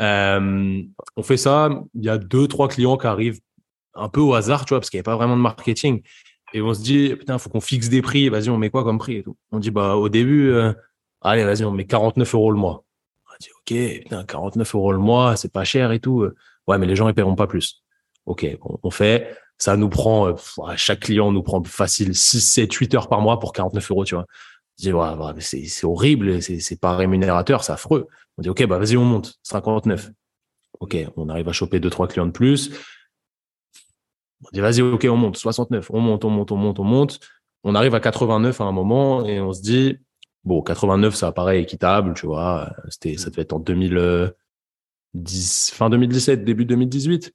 Euh, 0.00 0.82
on 1.16 1.22
fait 1.22 1.36
ça. 1.36 1.70
Il 1.94 2.04
y 2.04 2.08
a 2.08 2.18
deux, 2.18 2.46
trois 2.46 2.68
clients 2.68 2.96
qui 2.96 3.06
arrivent 3.06 3.40
un 3.94 4.08
peu 4.08 4.20
au 4.20 4.34
hasard, 4.34 4.64
tu 4.64 4.70
vois, 4.70 4.80
parce 4.80 4.90
qu'il 4.90 4.98
n'y 4.98 5.00
avait 5.00 5.12
pas 5.12 5.16
vraiment 5.16 5.36
de 5.36 5.42
marketing. 5.42 6.02
Et 6.52 6.60
on 6.60 6.72
se 6.72 6.82
dit, 6.82 7.14
putain, 7.16 7.38
faut 7.38 7.50
qu'on 7.50 7.60
fixe 7.60 7.88
des 7.88 8.02
prix. 8.02 8.28
Vas-y, 8.28 8.48
on 8.48 8.58
met 8.58 8.70
quoi 8.70 8.84
comme 8.84 8.98
prix 8.98 9.16
et 9.16 9.22
tout. 9.22 9.36
On 9.50 9.58
dit, 9.58 9.70
bah, 9.70 9.96
au 9.96 10.08
début, 10.08 10.50
euh, 10.50 10.72
allez, 11.20 11.44
vas-y, 11.44 11.64
on 11.64 11.72
met 11.72 11.86
49 11.86 12.34
euros 12.34 12.52
le 12.52 12.58
mois. 12.58 12.84
On 13.26 13.36
dit, 13.40 13.50
OK, 13.50 14.02
putain, 14.02 14.24
49 14.24 14.74
euros 14.74 14.92
le 14.92 14.98
mois, 14.98 15.36
c'est 15.36 15.52
pas 15.52 15.64
cher 15.64 15.90
et 15.92 15.98
tout. 15.98 16.28
Ouais, 16.66 16.78
mais 16.78 16.86
les 16.86 16.96
gens, 16.96 17.08
ils 17.08 17.14
paieront 17.14 17.34
pas 17.34 17.46
plus. 17.46 17.82
OK, 18.26 18.46
on 18.82 18.90
fait. 18.90 19.36
Ça 19.58 19.76
nous 19.76 19.88
prend, 19.88 20.28
euh, 20.28 20.34
chaque 20.76 21.00
client 21.00 21.30
nous 21.32 21.42
prend 21.42 21.62
facile 21.64 22.14
6, 22.14 22.40
7, 22.40 22.72
8 22.72 22.94
heures 22.94 23.08
par 23.08 23.20
mois 23.20 23.38
pour 23.38 23.52
49 23.52 23.90
euros, 23.90 24.04
tu 24.04 24.14
vois. 24.14 24.24
On 24.24 24.82
dit, 24.82 24.92
ouais, 24.92 25.40
c'est 25.40 25.84
horrible, 25.84 26.42
c'est 26.42 26.80
pas 26.80 26.96
rémunérateur, 26.96 27.62
c'est 27.62 27.72
affreux. 27.72 28.08
On 28.38 28.42
dit, 28.42 28.48
OK, 28.48 28.64
bah, 28.66 28.78
vas-y, 28.78 28.96
on 28.96 29.04
monte, 29.04 29.34
59. 29.42 30.10
OK, 30.80 30.96
on 31.16 31.28
arrive 31.28 31.48
à 31.48 31.52
choper 31.52 31.78
deux, 31.80 31.90
trois 31.90 32.08
clients 32.08 32.26
de 32.26 32.32
plus. 32.32 32.70
On 34.44 34.48
dit, 34.52 34.60
vas-y, 34.60 34.82
OK, 34.82 35.06
on 35.08 35.16
monte. 35.16 35.36
69. 35.36 35.90
On 35.90 36.00
monte, 36.00 36.24
on 36.24 36.30
monte, 36.30 36.52
on 36.52 36.56
monte, 36.56 36.78
on 36.78 36.84
monte. 36.84 37.20
On 37.64 37.74
arrive 37.74 37.94
à 37.94 38.00
89 38.00 38.60
à 38.60 38.64
un 38.64 38.72
moment 38.72 39.24
et 39.24 39.40
on 39.40 39.52
se 39.52 39.62
dit, 39.62 39.98
bon, 40.44 40.62
89, 40.62 41.14
ça 41.14 41.32
paraît 41.32 41.60
équitable, 41.60 42.14
tu 42.14 42.26
vois. 42.26 42.72
C'était, 42.88 43.16
ça 43.16 43.30
devait 43.30 43.42
être 43.42 43.54
en 43.54 43.58
2010, 43.58 45.72
fin 45.72 45.90
2017, 45.90 46.44
début 46.44 46.66
2018. 46.66 47.32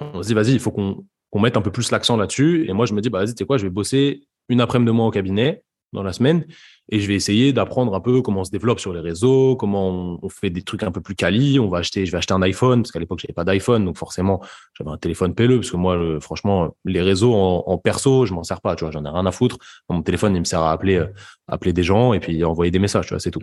On 0.00 0.22
se 0.22 0.28
dit, 0.28 0.34
vas-y, 0.34 0.52
il 0.52 0.60
faut 0.60 0.72
qu'on, 0.72 1.04
mette 1.34 1.56
un 1.56 1.62
peu 1.62 1.70
plus 1.70 1.90
l'accent 1.90 2.16
là-dessus. 2.16 2.68
Et 2.68 2.72
moi, 2.72 2.86
je 2.86 2.94
me 2.94 3.00
dis, 3.00 3.10
bah, 3.10 3.18
vas-y, 3.18 3.34
tu 3.34 3.38
sais 3.38 3.46
quoi, 3.46 3.58
je 3.58 3.64
vais 3.64 3.70
bosser 3.70 4.26
une 4.48 4.60
après-midi 4.60 4.86
de 4.86 4.92
moi 4.92 5.06
au 5.06 5.10
cabinet 5.10 5.62
dans 5.92 6.02
la 6.02 6.12
semaine 6.12 6.46
et 6.88 7.00
je 7.00 7.08
vais 7.08 7.14
essayer 7.14 7.52
d'apprendre 7.52 7.94
un 7.94 8.00
peu 8.00 8.22
comment 8.22 8.42
on 8.42 8.44
se 8.44 8.50
développe 8.50 8.78
sur 8.78 8.92
les 8.92 9.00
réseaux, 9.00 9.56
comment 9.56 10.18
on, 10.22 10.28
fait 10.28 10.50
des 10.50 10.62
trucs 10.62 10.84
un 10.84 10.92
peu 10.92 11.00
plus 11.00 11.16
quali. 11.16 11.58
On 11.58 11.68
va 11.68 11.78
acheter, 11.78 12.06
je 12.06 12.12
vais 12.12 12.18
acheter 12.18 12.34
un 12.34 12.42
iPhone 12.42 12.82
parce 12.82 12.92
qu'à 12.92 13.00
l'époque 13.00 13.18
j'avais 13.20 13.32
pas 13.32 13.44
d'iPhone, 13.44 13.84
donc 13.84 13.96
forcément 13.96 14.40
j'avais 14.74 14.90
un 14.90 14.96
téléphone 14.96 15.34
pelleux 15.34 15.56
parce 15.56 15.70
que 15.70 15.76
moi, 15.76 15.98
franchement, 16.20 16.76
les 16.84 17.02
réseaux 17.02 17.34
en, 17.34 17.78
perso, 17.78 18.24
je 18.26 18.34
m'en 18.34 18.44
sers 18.44 18.60
pas. 18.60 18.76
Tu 18.76 18.84
vois, 18.84 18.92
j'en 18.92 19.04
ai 19.04 19.08
rien 19.08 19.26
à 19.26 19.32
foutre. 19.32 19.58
Mon 19.88 20.02
téléphone, 20.02 20.36
il 20.36 20.40
me 20.40 20.44
sert 20.44 20.60
à 20.60 20.72
appeler, 20.72 20.96
euh, 20.96 21.06
appeler 21.48 21.72
des 21.72 21.82
gens 21.82 22.12
et 22.12 22.20
puis 22.20 22.44
envoyer 22.44 22.70
des 22.70 22.78
messages. 22.78 23.06
Tu 23.06 23.14
vois, 23.14 23.20
c'est 23.20 23.30
tout. 23.30 23.40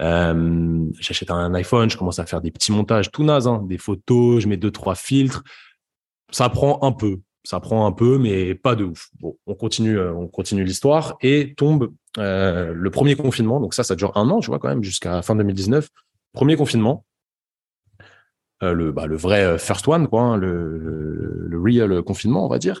Euh, 0.00 0.86
j'achète 1.00 1.30
un 1.30 1.54
iPhone, 1.54 1.88
je 1.88 1.96
commence 1.96 2.18
à 2.18 2.26
faire 2.26 2.42
des 2.42 2.50
petits 2.50 2.72
montages 2.72 3.10
tout 3.10 3.24
naze, 3.24 3.48
hein, 3.48 3.64
des 3.66 3.78
photos, 3.78 4.42
je 4.42 4.48
mets 4.48 4.56
deux 4.58 4.70
trois 4.70 4.94
filtres. 4.94 5.42
Ça 6.30 6.48
prend 6.50 6.78
un 6.82 6.92
peu 6.92 7.20
ça 7.46 7.60
prend 7.60 7.86
un 7.86 7.92
peu, 7.92 8.18
mais 8.18 8.56
pas 8.56 8.74
de 8.74 8.82
ouf. 8.82 9.08
Bon, 9.20 9.36
on 9.46 9.54
continue, 9.54 9.96
euh, 9.96 10.12
on 10.12 10.26
continue 10.26 10.64
l'histoire 10.64 11.16
et 11.20 11.54
tombe 11.56 11.92
euh, 12.18 12.72
le 12.74 12.90
premier 12.90 13.14
confinement. 13.14 13.60
Donc 13.60 13.72
ça, 13.72 13.84
ça 13.84 13.94
dure 13.94 14.16
un 14.16 14.28
an, 14.30 14.40
tu 14.40 14.48
vois, 14.48 14.58
quand 14.58 14.68
même, 14.68 14.82
jusqu'à 14.82 15.22
fin 15.22 15.36
2019. 15.36 15.88
Premier 16.32 16.56
confinement. 16.56 17.04
le, 18.62 18.90
bah, 18.90 19.06
le 19.06 19.14
vrai 19.14 19.58
first 19.58 19.86
one, 19.86 20.08
quoi, 20.08 20.22
hein, 20.22 20.36
le, 20.36 21.46
le, 21.46 21.60
real 21.60 22.02
confinement, 22.02 22.44
on 22.44 22.48
va 22.48 22.58
dire. 22.58 22.80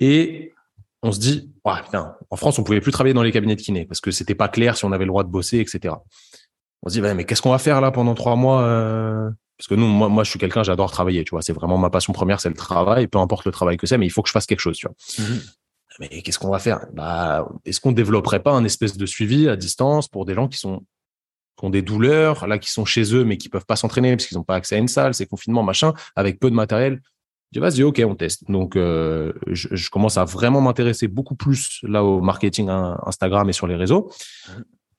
Et 0.00 0.52
on 1.04 1.12
se 1.12 1.20
dit, 1.20 1.52
putain, 1.64 2.16
en 2.28 2.36
France, 2.36 2.58
on 2.58 2.64
pouvait 2.64 2.80
plus 2.80 2.90
travailler 2.90 3.14
dans 3.14 3.22
les 3.22 3.30
cabinets 3.30 3.54
de 3.54 3.60
kiné 3.60 3.84
parce 3.84 4.00
que 4.00 4.10
c'était 4.10 4.34
pas 4.34 4.48
clair 4.48 4.76
si 4.76 4.84
on 4.84 4.90
avait 4.90 5.04
le 5.04 5.10
droit 5.10 5.22
de 5.22 5.30
bosser, 5.30 5.58
etc. 5.60 5.94
On 6.82 6.88
se 6.88 6.94
dit, 6.94 7.00
mais 7.00 7.24
qu'est-ce 7.24 7.40
qu'on 7.40 7.50
va 7.50 7.58
faire 7.58 7.80
là 7.80 7.92
pendant 7.92 8.14
trois 8.14 8.34
mois 8.34 9.32
Parce 9.58 9.68
que 9.68 9.74
nous, 9.74 9.86
moi, 9.86 10.08
moi, 10.08 10.24
je 10.24 10.30
suis 10.30 10.38
quelqu'un, 10.38 10.62
j'adore 10.62 10.90
travailler, 10.90 11.24
tu 11.24 11.30
vois. 11.30 11.42
C'est 11.42 11.52
vraiment 11.52 11.78
ma 11.78 11.90
passion 11.90 12.12
première, 12.12 12.40
c'est 12.40 12.48
le 12.48 12.56
travail, 12.56 13.06
peu 13.06 13.18
importe 13.18 13.44
le 13.44 13.52
travail 13.52 13.76
que 13.76 13.86
c'est, 13.86 13.98
mais 13.98 14.06
il 14.06 14.10
faut 14.10 14.22
que 14.22 14.28
je 14.28 14.32
fasse 14.32 14.46
quelque 14.46 14.60
chose, 14.60 14.76
tu 14.76 14.86
vois. 14.86 15.24
Mmh 15.24 15.38
mais 15.98 16.22
qu'est-ce 16.22 16.38
qu'on 16.38 16.50
va 16.50 16.58
faire? 16.58 16.86
Bah, 16.92 17.48
Est-ce 17.64 17.80
qu'on 17.80 17.92
développerait 17.92 18.42
pas 18.42 18.52
un 18.52 18.64
espèce 18.64 18.96
de 18.96 19.06
suivi 19.06 19.48
à 19.48 19.56
distance 19.56 20.08
pour 20.08 20.24
des 20.24 20.34
gens 20.34 20.48
qui 20.48 20.58
sont 20.58 20.84
qui 21.58 21.66
ont 21.66 21.70
des 21.70 21.82
douleurs, 21.82 22.46
là, 22.46 22.58
qui 22.58 22.70
sont 22.70 22.86
chez 22.86 23.14
eux, 23.14 23.24
mais 23.24 23.36
qui 23.36 23.50
peuvent 23.50 23.66
pas 23.66 23.76
s'entraîner 23.76 24.16
parce 24.16 24.26
qu'ils 24.26 24.38
n'ont 24.38 24.44
pas 24.44 24.54
accès 24.54 24.76
à 24.76 24.78
une 24.78 24.88
salle, 24.88 25.12
c'est 25.12 25.26
confinement, 25.26 25.62
machin, 25.62 25.92
avec 26.16 26.40
peu 26.40 26.48
de 26.48 26.54
matériel? 26.54 27.02
Je 27.52 27.60
dis, 27.60 27.62
vas-y, 27.62 27.82
ok, 27.82 28.02
on 28.06 28.14
teste. 28.14 28.50
Donc, 28.50 28.74
euh, 28.74 29.34
je, 29.48 29.68
je, 29.70 29.90
commence 29.90 30.16
à 30.16 30.24
vraiment 30.24 30.62
m'intéresser 30.62 31.08
beaucoup 31.08 31.34
plus 31.34 31.80
là 31.82 32.02
au 32.02 32.22
marketing 32.22 32.70
Instagram 32.70 33.50
et 33.50 33.52
sur 33.52 33.66
les 33.66 33.76
réseaux. 33.76 34.10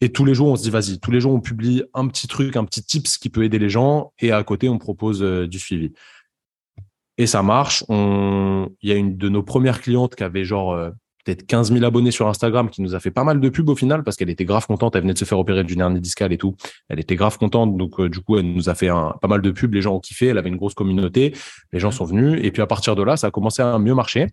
Et 0.03 0.11
tous 0.11 0.25
les 0.25 0.33
jours, 0.33 0.49
on 0.49 0.57
se 0.57 0.63
dit, 0.63 0.69
vas-y, 0.69 0.99
tous 0.99 1.11
les 1.11 1.21
jours, 1.21 1.33
on 1.33 1.39
publie 1.39 1.81
un 1.93 2.09
petit 2.09 2.27
truc, 2.27 2.57
un 2.57 2.65
petit 2.65 2.83
tips 2.83 3.17
qui 3.17 3.29
peut 3.29 3.45
aider 3.45 3.57
les 3.57 3.69
gens. 3.69 4.11
Et 4.19 4.33
à 4.33 4.43
côté, 4.43 4.67
on 4.67 4.77
propose 4.77 5.23
euh, 5.23 5.47
du 5.47 5.59
suivi. 5.59 5.93
Et 7.17 7.25
ça 7.25 7.41
marche. 7.41 7.85
Il 7.87 8.67
y 8.81 8.91
a 8.91 8.95
une 8.95 9.15
de 9.15 9.29
nos 9.29 9.43
premières 9.43 9.79
clientes 9.79 10.15
qui 10.15 10.23
avait 10.25 10.43
genre 10.43 10.73
euh, 10.73 10.89
peut-être 11.23 11.47
15 11.47 11.71
000 11.71 11.85
abonnés 11.85 12.11
sur 12.11 12.27
Instagram, 12.27 12.69
qui 12.69 12.81
nous 12.81 12.95
a 12.95 12.99
fait 12.99 13.11
pas 13.11 13.23
mal 13.23 13.39
de 13.39 13.47
pubs 13.47 13.69
au 13.69 13.77
final 13.77 14.03
parce 14.03 14.17
qu'elle 14.17 14.29
était 14.29 14.43
grave 14.43 14.67
contente. 14.67 14.93
Elle 14.97 15.03
venait 15.03 15.13
de 15.13 15.19
se 15.19 15.23
faire 15.23 15.39
opérer 15.39 15.63
du 15.63 15.79
hernie 15.79 16.01
discale 16.01 16.33
et 16.33 16.37
tout. 16.37 16.57
Elle 16.89 16.99
était 16.99 17.15
grave 17.15 17.37
contente. 17.37 17.77
Donc, 17.77 17.97
euh, 18.01 18.09
du 18.09 18.19
coup, 18.19 18.37
elle 18.37 18.51
nous 18.51 18.67
a 18.67 18.75
fait 18.75 18.89
pas 18.89 19.27
mal 19.29 19.41
de 19.41 19.51
pubs. 19.51 19.73
Les 19.73 19.81
gens 19.81 19.95
ont 19.95 20.01
kiffé. 20.01 20.25
Elle 20.25 20.37
avait 20.37 20.49
une 20.49 20.57
grosse 20.57 20.73
communauté. 20.73 21.33
Les 21.71 21.79
gens 21.79 21.91
sont 21.91 22.03
venus. 22.03 22.41
Et 22.43 22.51
puis, 22.51 22.61
à 22.61 22.67
partir 22.67 22.97
de 22.97 23.03
là, 23.03 23.15
ça 23.15 23.27
a 23.27 23.31
commencé 23.31 23.61
à 23.61 23.79
mieux 23.79 23.95
marcher. 23.95 24.27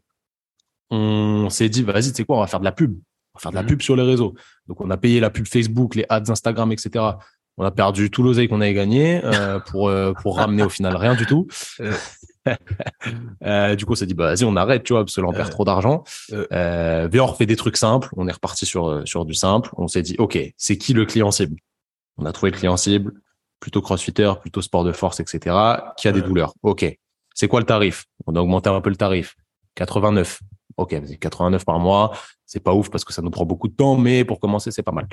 On 0.91 1.49
s'est 1.49 1.69
dit, 1.69 1.85
vas-y, 1.85 2.09
tu 2.09 2.17
sais 2.17 2.25
quoi, 2.25 2.39
on 2.39 2.41
va 2.41 2.49
faire 2.49 2.59
de 2.59 2.65
la 2.65 2.73
pub. 2.73 2.99
Faire 3.41 3.51
de 3.51 3.57
la 3.57 3.63
mmh. 3.63 3.67
pub 3.67 3.83
sur 3.83 3.97
les 3.97 4.03
réseaux. 4.03 4.35
Donc, 4.69 4.81
on 4.81 4.91
a 4.91 4.97
payé 4.97 5.21
la 5.21 5.31
pub 5.31 5.47
Facebook, 5.47 5.95
les 5.95 6.07
ads 6.09 6.31
Instagram, 6.31 6.73
etc 6.73 7.13
on 7.61 7.65
a 7.65 7.71
perdu 7.71 8.11
tout 8.11 8.23
l'oseille 8.23 8.49
qu'on 8.49 8.63
avait 8.63 8.73
gagné 8.73 9.21
euh, 9.23 9.61
pour 9.71 9.89
euh, 9.89 10.13
pour 10.15 10.37
ramener 10.37 10.63
au 10.63 10.69
final 10.69 10.97
rien 10.97 11.15
du 11.15 11.27
tout. 11.27 11.47
Euh, 13.45 13.77
du 13.77 13.85
coup, 13.85 13.93
on 13.93 13.95
s'est 13.95 14.07
dit 14.07 14.15
bah 14.15 14.35
vas-y, 14.35 14.45
on 14.45 14.57
arrête, 14.57 14.83
tu 14.83 14.95
vois, 14.95 15.05
parce 15.05 15.15
que 15.15 15.21
là 15.21 15.27
on 15.29 15.33
perd 15.33 15.51
trop 15.51 15.65
d'argent. 15.65 16.05
Euh, 16.33 17.09
on 17.13 17.27
refait 17.27 17.45
des 17.45 17.55
trucs 17.55 17.77
simples. 17.77 18.09
On 18.17 18.27
est 18.27 18.33
reparti 18.33 18.65
sur 18.65 19.07
sur 19.07 19.27
du 19.27 19.35
simple. 19.35 19.71
On 19.77 19.89
s'est 19.89 20.01
dit 20.01 20.17
ok, 20.19 20.39
c'est 20.57 20.79
qui 20.79 20.95
le 20.95 21.05
client 21.05 21.31
cible? 21.31 21.57
On 22.17 22.25
a 22.25 22.33
trouvé 22.33 22.51
le 22.51 22.57
client 22.57 22.79
cible, 22.79 23.13
plutôt 23.61 23.83
crossfitter, 23.83 24.33
plutôt 24.41 24.63
sport 24.63 24.85
de 24.85 24.93
force, 24.93 25.21
etc. 25.21 25.55
Qui 25.99 26.09
a 26.09 26.13
des 26.13 26.23
douleurs. 26.23 26.55
Ok. 26.63 26.87
C'est 27.35 27.47
quoi 27.47 27.61
le 27.61 27.67
tarif? 27.67 28.07
On 28.27 28.35
a 28.35 28.41
augmenté 28.41 28.71
un 28.71 28.81
peu 28.81 28.91
le 28.91 28.97
tarif. 28.97 29.37
89. 29.75 30.41
Ok, 30.81 30.99
89 31.19 31.65
par 31.65 31.79
mois, 31.79 32.13
c'est 32.47 32.63
pas 32.63 32.73
ouf 32.73 32.89
parce 32.91 33.05
que 33.05 33.13
ça 33.13 33.21
nous 33.21 33.31
prend 33.31 33.45
beaucoup 33.45 33.69
de 33.69 33.75
temps, 33.75 33.97
mais 33.97 34.25
pour 34.25 34.41
commencer, 34.41 34.71
c'est 34.71 34.83
pas 34.83 34.93
mal. 34.93 35.07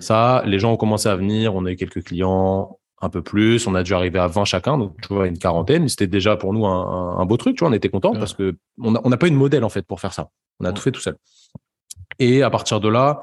Ça, 0.00 0.42
les 0.46 0.58
gens 0.58 0.72
ont 0.72 0.76
commencé 0.76 1.08
à 1.08 1.14
venir, 1.14 1.54
on 1.54 1.64
a 1.64 1.70
eu 1.70 1.76
quelques 1.76 2.02
clients, 2.02 2.78
un 3.00 3.08
peu 3.08 3.22
plus, 3.22 3.68
on 3.68 3.74
a 3.76 3.84
dû 3.84 3.94
arriver 3.94 4.18
à 4.18 4.26
20 4.26 4.44
chacun, 4.44 4.78
donc 4.78 5.00
tu 5.00 5.14
vois, 5.14 5.28
une 5.28 5.38
quarantaine. 5.38 5.88
C'était 5.88 6.08
déjà 6.08 6.36
pour 6.36 6.52
nous 6.52 6.66
un, 6.66 7.24
beau 7.24 7.36
truc, 7.36 7.56
tu 7.56 7.60
vois, 7.60 7.70
on 7.70 7.72
était 7.72 7.88
content 7.88 8.14
parce 8.14 8.34
que 8.34 8.56
on 8.82 8.90
n'a 8.90 9.16
pas 9.16 9.28
eu 9.28 9.30
de 9.30 9.36
modèle 9.36 9.62
en 9.62 9.68
fait 9.68 9.82
pour 9.82 10.00
faire 10.00 10.12
ça. 10.12 10.28
On 10.58 10.64
a 10.64 10.72
tout 10.72 10.82
fait 10.82 10.92
tout 10.92 11.00
seul. 11.00 11.16
Et 12.18 12.42
à 12.42 12.50
partir 12.50 12.80
de 12.80 12.88
là, 12.88 13.20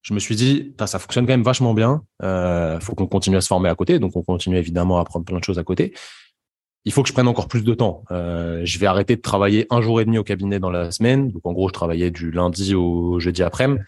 je 0.00 0.14
me 0.14 0.18
suis 0.18 0.34
dit, 0.34 0.74
ça 0.84 0.98
fonctionne 0.98 1.26
quand 1.26 1.34
même 1.34 1.44
vachement 1.44 1.74
bien. 1.74 2.02
Euh, 2.22 2.80
faut 2.80 2.96
qu'on 2.96 3.06
continue 3.06 3.36
à 3.36 3.40
se 3.40 3.46
former 3.46 3.68
à 3.68 3.76
côté, 3.76 4.00
donc 4.00 4.16
on 4.16 4.22
continue 4.22 4.56
évidemment 4.56 4.98
à 4.98 5.02
apprendre 5.02 5.24
plein 5.24 5.38
de 5.38 5.44
choses 5.44 5.60
à 5.60 5.64
côté 5.64 5.94
il 6.84 6.92
faut 6.92 7.02
que 7.02 7.08
je 7.08 7.12
prenne 7.12 7.28
encore 7.28 7.48
plus 7.48 7.62
de 7.62 7.74
temps. 7.74 8.04
Euh, 8.10 8.62
je 8.64 8.78
vais 8.78 8.86
arrêter 8.86 9.16
de 9.16 9.20
travailler 9.20 9.66
un 9.70 9.80
jour 9.80 10.00
et 10.00 10.04
demi 10.04 10.18
au 10.18 10.24
cabinet 10.24 10.58
dans 10.58 10.70
la 10.70 10.90
semaine. 10.90 11.30
Donc, 11.30 11.46
en 11.46 11.52
gros, 11.52 11.68
je 11.68 11.72
travaillais 11.72 12.10
du 12.10 12.30
lundi 12.30 12.74
au 12.74 13.20
jeudi 13.20 13.42
après-midi. 13.42 13.82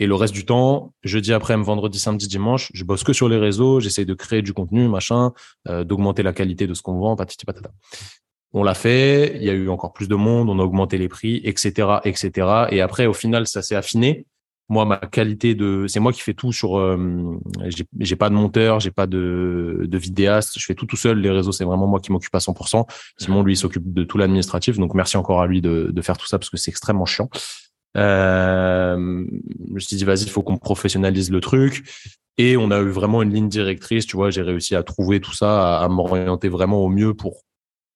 Et 0.00 0.06
le 0.06 0.14
reste 0.14 0.34
du 0.34 0.44
temps, 0.44 0.92
jeudi 1.04 1.32
après-midi, 1.32 1.66
vendredi, 1.66 1.98
samedi, 1.98 2.26
dimanche, 2.26 2.70
je 2.74 2.84
bosse 2.84 3.04
que 3.04 3.12
sur 3.12 3.28
les 3.28 3.38
réseaux. 3.38 3.80
J'essaie 3.80 4.04
de 4.04 4.14
créer 4.14 4.42
du 4.42 4.52
contenu, 4.52 4.88
machin, 4.88 5.32
euh, 5.68 5.84
d'augmenter 5.84 6.22
la 6.22 6.32
qualité 6.32 6.66
de 6.66 6.74
ce 6.74 6.82
qu'on 6.82 6.98
vend, 6.98 7.16
patati 7.16 7.46
patata. 7.46 7.70
On 8.52 8.62
l'a 8.62 8.74
fait. 8.74 9.36
Il 9.36 9.44
y 9.44 9.50
a 9.50 9.52
eu 9.52 9.68
encore 9.68 9.92
plus 9.92 10.08
de 10.08 10.14
monde. 10.14 10.50
On 10.50 10.58
a 10.58 10.62
augmenté 10.62 10.98
les 10.98 11.08
prix, 11.08 11.40
etc., 11.44 11.98
etc. 12.04 12.66
Et 12.70 12.80
après, 12.80 13.06
au 13.06 13.14
final, 13.14 13.46
ça 13.46 13.62
s'est 13.62 13.76
affiné 13.76 14.26
moi 14.68 14.84
ma 14.86 14.96
qualité 14.96 15.54
de 15.54 15.86
c'est 15.88 16.00
moi 16.00 16.12
qui 16.12 16.20
fais 16.20 16.32
tout 16.32 16.52
sur 16.52 16.78
euh, 16.78 17.38
j'ai 17.98 18.16
pas 18.16 18.30
de 18.30 18.34
monteur 18.34 18.80
j'ai 18.80 18.90
pas 18.90 19.06
de, 19.06 19.82
de 19.84 19.98
vidéaste 19.98 20.58
je 20.58 20.64
fais 20.64 20.74
tout 20.74 20.86
tout 20.86 20.96
seul 20.96 21.18
les 21.18 21.30
réseaux 21.30 21.52
c'est 21.52 21.64
vraiment 21.64 21.86
moi 21.86 22.00
qui 22.00 22.12
m'occupe 22.12 22.34
à 22.34 22.38
100% 22.38 22.84
Simon 23.18 23.42
lui 23.42 23.56
s'occupe 23.56 23.92
de 23.92 24.04
tout 24.04 24.16
l'administratif 24.16 24.78
donc 24.78 24.94
merci 24.94 25.16
encore 25.16 25.42
à 25.42 25.46
lui 25.46 25.60
de, 25.60 25.90
de 25.92 26.02
faire 26.02 26.16
tout 26.16 26.26
ça 26.26 26.38
parce 26.38 26.50
que 26.50 26.56
c'est 26.56 26.70
extrêmement 26.70 27.04
chiant. 27.04 27.28
Euh, 27.96 29.24
je 29.68 29.72
me 29.74 29.78
suis 29.78 29.96
dit 29.96 30.04
vas-y 30.04 30.22
il 30.22 30.30
faut 30.30 30.42
qu'on 30.42 30.56
professionnalise 30.56 31.30
le 31.30 31.40
truc. 31.40 31.84
Et 32.36 32.56
on 32.56 32.72
a 32.72 32.80
eu 32.80 32.88
vraiment 32.88 33.22
une 33.22 33.32
ligne 33.32 33.48
directrice 33.48 34.06
tu 34.06 34.16
vois 34.16 34.30
j'ai 34.30 34.42
réussi 34.42 34.74
à 34.74 34.82
trouver 34.82 35.20
tout 35.20 35.34
ça 35.34 35.78
à, 35.78 35.84
à 35.84 35.88
m'orienter 35.88 36.48
vraiment 36.48 36.82
au 36.82 36.88
mieux 36.88 37.14
pour 37.14 37.42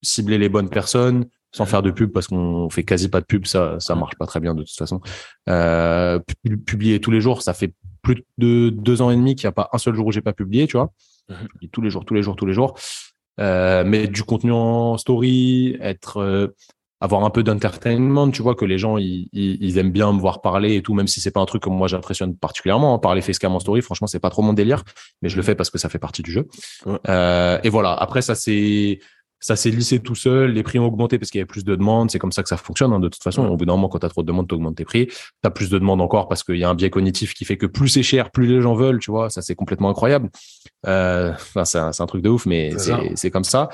cibler 0.02 0.38
les 0.38 0.48
bonnes 0.48 0.68
personnes 0.68 1.26
sans 1.52 1.66
faire 1.66 1.82
de 1.82 1.90
pub 1.90 2.12
parce 2.12 2.28
qu'on 2.28 2.68
fait 2.70 2.84
quasi 2.84 3.08
pas 3.08 3.20
de 3.20 3.26
pub, 3.26 3.46
ça 3.46 3.76
ça 3.80 3.94
marche 3.94 4.16
pas 4.16 4.26
très 4.26 4.40
bien 4.40 4.54
de 4.54 4.62
toute 4.62 4.76
façon. 4.76 5.00
Euh, 5.48 6.18
publier 6.66 7.00
tous 7.00 7.10
les 7.10 7.20
jours, 7.20 7.42
ça 7.42 7.54
fait 7.54 7.72
plus 8.02 8.24
de 8.38 8.70
deux 8.70 9.02
ans 9.02 9.10
et 9.10 9.16
demi 9.16 9.34
qu'il 9.34 9.46
n'y 9.46 9.50
a 9.50 9.52
pas 9.52 9.68
un 9.72 9.78
seul 9.78 9.94
jour 9.94 10.06
où 10.06 10.12
j'ai 10.12 10.20
pas 10.20 10.32
publié, 10.32 10.66
tu 10.66 10.76
vois. 10.76 10.92
Mhm. 11.28 11.68
Tous 11.72 11.80
les 11.80 11.90
jours, 11.90 12.04
tous 12.04 12.14
les 12.14 12.22
jours, 12.22 12.36
tous 12.36 12.46
les 12.46 12.54
jours. 12.54 12.78
Euh, 13.40 13.84
mais 13.86 14.08
du 14.08 14.24
contenu 14.24 14.52
en 14.52 14.96
story, 14.98 15.76
être 15.80 16.18
euh, 16.18 16.48
avoir 17.00 17.24
un 17.24 17.30
peu 17.30 17.44
d'entertainment, 17.44 18.30
tu 18.30 18.42
vois 18.42 18.56
que 18.56 18.64
les 18.64 18.78
gens 18.78 18.98
ils, 18.98 19.28
ils, 19.32 19.78
aiment 19.78 19.92
bien 19.92 20.12
me 20.12 20.18
voir 20.18 20.40
parler 20.40 20.74
et 20.74 20.82
tout, 20.82 20.94
même 20.94 21.06
si 21.06 21.20
c'est 21.20 21.30
pas 21.30 21.40
un 21.40 21.46
truc 21.46 21.62
que 21.62 21.68
moi 21.68 21.86
j'impressionne 21.86 22.36
particulièrement. 22.36 22.94
Hein. 22.94 22.98
Parler 22.98 23.20
facecam 23.20 23.54
en 23.54 23.60
story, 23.60 23.82
franchement 23.82 24.08
c'est 24.08 24.18
pas 24.18 24.30
trop 24.30 24.42
mon 24.42 24.52
délire, 24.52 24.82
mais 25.22 25.28
je 25.28 25.36
le 25.36 25.42
fais 25.42 25.54
parce 25.54 25.70
que 25.70 25.78
ça 25.78 25.88
fait 25.88 26.00
partie 26.00 26.22
du 26.22 26.32
jeu. 26.32 26.48
Euh, 27.08 27.60
et 27.62 27.68
voilà. 27.68 27.92
Après 27.92 28.22
ça 28.22 28.34
c'est 28.34 28.98
ça 29.40 29.54
s'est 29.56 29.70
lissé 29.70 30.00
tout 30.00 30.14
seul, 30.14 30.52
les 30.52 30.62
prix 30.62 30.78
ont 30.78 30.86
augmenté 30.86 31.18
parce 31.18 31.30
qu'il 31.30 31.38
y 31.38 31.42
avait 31.42 31.46
plus 31.46 31.64
de 31.64 31.76
demandes, 31.76 32.10
c'est 32.10 32.18
comme 32.18 32.32
ça 32.32 32.42
que 32.42 32.48
ça 32.48 32.56
fonctionne 32.56 32.92
hein, 32.92 33.00
de 33.00 33.08
toute 33.08 33.22
façon. 33.22 33.46
Au 33.46 33.56
bout 33.56 33.66
d'un 33.66 33.74
moment, 33.74 33.88
quand 33.88 34.00
tu 34.00 34.06
as 34.06 34.08
trop 34.08 34.22
de 34.22 34.26
demandes, 34.26 34.48
tu 34.48 34.54
augmentes 34.54 34.76
tes 34.76 34.84
prix. 34.84 35.06
Tu 35.06 35.14
as 35.44 35.50
plus 35.50 35.70
de 35.70 35.78
demandes 35.78 36.00
encore 36.00 36.28
parce 36.28 36.42
qu'il 36.42 36.56
y 36.56 36.64
a 36.64 36.68
un 36.68 36.74
biais 36.74 36.90
cognitif 36.90 37.34
qui 37.34 37.44
fait 37.44 37.56
que 37.56 37.66
plus 37.66 37.88
c'est 37.88 38.02
cher, 38.02 38.30
plus 38.30 38.46
les 38.46 38.60
gens 38.60 38.74
veulent, 38.74 38.98
tu 38.98 39.10
vois, 39.10 39.30
ça 39.30 39.42
c'est 39.42 39.54
complètement 39.54 39.90
incroyable. 39.90 40.28
Euh, 40.86 41.32
enfin, 41.32 41.64
c'est 41.64 41.78
un, 41.78 41.90
un, 41.96 42.06
truc 42.06 42.22
de 42.22 42.28
ouf, 42.28 42.46
mais 42.46 42.72
c'est 43.14 43.30
comme 43.30 43.44
ça. 43.44 43.68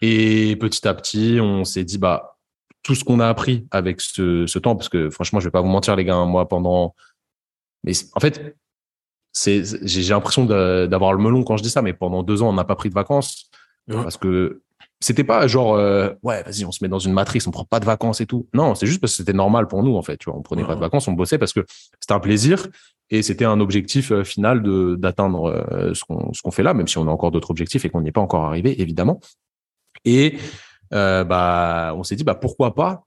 Et 0.00 0.56
petit 0.56 0.86
à 0.86 0.94
petit, 0.94 1.38
on 1.40 1.64
s'est 1.64 1.84
dit, 1.84 1.98
bah, 1.98 2.38
tout 2.82 2.94
ce 2.94 3.04
qu'on 3.04 3.20
a 3.20 3.28
appris 3.28 3.66
avec 3.70 4.00
ce, 4.00 4.46
ce, 4.46 4.58
temps, 4.58 4.76
parce 4.76 4.88
que 4.88 5.10
franchement, 5.10 5.40
je 5.40 5.46
vais 5.46 5.50
pas 5.50 5.60
vous 5.60 5.68
mentir, 5.68 5.96
les 5.96 6.04
gars, 6.04 6.14
hein, 6.14 6.26
moi, 6.26 6.48
pendant... 6.48 6.94
Mais 7.84 7.92
en 8.14 8.20
fait, 8.20 8.56
j'ai 9.34 10.02
l'impression 10.08 10.44
d'avoir 10.44 11.12
le 11.12 11.22
melon 11.22 11.44
quand 11.44 11.56
je 11.56 11.62
dis 11.62 11.70
ça, 11.70 11.82
mais 11.82 11.92
pendant 11.92 12.22
deux 12.22 12.42
ans, 12.42 12.48
on 12.48 12.52
n'a 12.52 12.64
pas 12.64 12.76
pris 12.76 12.88
de 12.88 12.94
vacances. 12.94 13.50
Parce 13.88 14.16
que 14.16 14.62
c'était 15.00 15.24
pas 15.24 15.46
genre 15.46 15.74
euh, 15.74 16.10
ouais 16.22 16.42
vas-y 16.42 16.64
on 16.64 16.72
se 16.72 16.84
met 16.84 16.88
dans 16.88 16.98
une 16.98 17.12
matrice 17.12 17.46
on 17.46 17.50
prend 17.50 17.64
pas 17.64 17.80
de 17.80 17.86
vacances 17.86 18.20
et 18.20 18.26
tout. 18.26 18.48
Non 18.52 18.74
c'est 18.74 18.86
juste 18.86 19.00
parce 19.00 19.12
que 19.12 19.16
c'était 19.16 19.32
normal 19.32 19.66
pour 19.66 19.82
nous 19.82 19.96
en 19.96 20.02
fait 20.02 20.18
tu 20.18 20.30
vois. 20.30 20.38
On 20.38 20.42
prenait 20.42 20.64
pas 20.64 20.74
de 20.74 20.80
vacances 20.80 21.08
on 21.08 21.12
bossait 21.12 21.38
parce 21.38 21.52
que 21.52 21.64
c'était 21.98 22.12
un 22.12 22.20
plaisir 22.20 22.66
et 23.08 23.22
c'était 23.22 23.46
un 23.46 23.60
objectif 23.60 24.12
euh, 24.12 24.24
final 24.24 24.62
de 24.62 24.96
d'atteindre 24.96 25.46
euh, 25.46 25.94
ce 25.94 26.04
qu'on 26.04 26.32
ce 26.34 26.42
qu'on 26.42 26.50
fait 26.50 26.62
là 26.62 26.74
même 26.74 26.86
si 26.86 26.98
on 26.98 27.08
a 27.08 27.10
encore 27.10 27.30
d'autres 27.30 27.50
objectifs 27.50 27.84
et 27.84 27.90
qu'on 27.90 28.02
n'y 28.02 28.08
est 28.08 28.12
pas 28.12 28.20
encore 28.20 28.44
arrivé 28.44 28.80
évidemment. 28.80 29.20
Et 30.04 30.36
bah 30.90 31.94
on 31.96 32.02
s'est 32.02 32.16
dit 32.16 32.24
bah 32.24 32.34
pourquoi 32.34 32.74
pas 32.74 33.04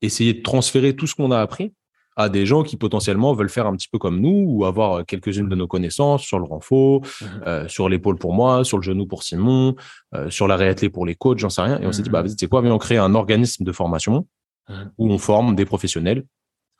essayer 0.00 0.34
de 0.34 0.42
transférer 0.42 0.96
tout 0.96 1.06
ce 1.06 1.14
qu'on 1.14 1.30
a 1.30 1.40
appris 1.40 1.72
à 2.18 2.28
des 2.28 2.44
gens 2.44 2.64
qui 2.64 2.76
potentiellement 2.76 3.32
veulent 3.32 3.48
faire 3.48 3.66
un 3.66 3.76
petit 3.76 3.88
peu 3.88 3.98
comme 3.98 4.20
nous 4.20 4.44
ou 4.46 4.64
avoir 4.64 5.06
quelques-unes 5.06 5.48
de 5.48 5.54
nos 5.54 5.68
connaissances 5.68 6.22
sur 6.22 6.40
le 6.40 6.44
renfort, 6.44 7.00
mmh 7.00 7.24
euh, 7.46 7.68
sur 7.68 7.88
l'épaule 7.88 8.16
pour 8.16 8.34
moi, 8.34 8.64
sur 8.64 8.76
le 8.76 8.82
genou 8.82 9.06
pour 9.06 9.22
Simon, 9.22 9.76
euh, 10.14 10.28
sur 10.28 10.48
la 10.48 10.56
réathlée 10.56 10.90
pour 10.90 11.06
les 11.06 11.14
coachs, 11.14 11.38
j'en 11.38 11.48
sais 11.48 11.62
rien. 11.62 11.80
Et 11.80 11.86
on 11.86 11.92
s'est 11.92 12.02
dit, 12.02 12.10
bah, 12.10 12.24
mmh 12.24 12.34
c'est 12.36 12.48
quoi, 12.48 12.60
viens, 12.60 12.74
on 12.74 12.78
crée 12.78 12.98
un 12.98 13.14
organisme 13.14 13.62
de 13.62 13.70
formation 13.70 14.26
mmh. 14.68 14.74
où 14.98 15.12
on 15.12 15.18
forme 15.18 15.54
des 15.54 15.64
professionnels 15.64 16.24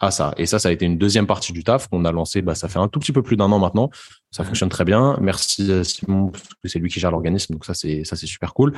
à 0.01 0.11
ça. 0.11 0.35
Et 0.39 0.47
ça, 0.47 0.59
ça 0.59 0.71
a 0.71 0.73
été 0.73 0.85
une 0.87 0.99
deuxième 0.99 1.29
partie 1.29 1.53
du 1.53 1.63
taf 1.63 1.87
qu'on 1.87 2.05
a 2.05 2.11
lancé, 2.11 2.43
bah, 2.43 2.57
ça 2.57 2.69
fait 2.69 2.81
un 2.81 2.89
tout 2.89 2.99
petit 2.99 3.13
peu 3.13 3.23
plus 3.23 3.37
d'un 3.37 3.51
an 3.53 3.61
maintenant. 3.61 3.91
Ça 4.33 4.43
fonctionne 4.43 4.69
très 4.69 4.85
bien. 4.85 5.17
Merci 5.21 5.71
à 5.71 5.85
Simon, 5.85 6.31
parce 6.31 6.45
que 6.63 6.69
c'est 6.69 6.81
lui 6.81 6.91
qui 6.91 6.99
gère 6.99 7.13
l'organisme. 7.13 7.53
Donc 7.53 7.65
ça, 7.65 7.75
c'est, 7.75 8.03
ça, 8.03 8.17
c'est 8.17 8.27
super 8.27 8.55
cool. 8.55 8.75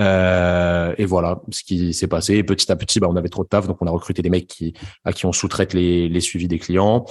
Euh, 0.00 0.94
et 0.98 1.04
voilà 1.04 1.40
ce 1.50 1.62
qui 1.62 1.94
s'est 1.94 2.08
passé. 2.08 2.42
petit 2.42 2.70
à 2.70 2.76
petit, 2.76 3.00
bah, 3.00 3.06
on 3.10 3.16
avait 3.16 3.28
trop 3.28 3.44
de 3.44 3.48
taf, 3.48 3.66
donc 3.66 3.78
on 3.80 3.86
a 3.86 3.90
recruté 3.90 4.22
des 4.22 4.30
mecs 4.30 4.46
qui, 4.46 4.74
à 5.04 5.12
qui 5.12 5.26
on 5.26 5.32
sous-traite 5.32 5.72
les, 5.72 6.08
les 6.08 6.20
suivis 6.20 6.48
des 6.48 6.58
clients. 6.58 7.04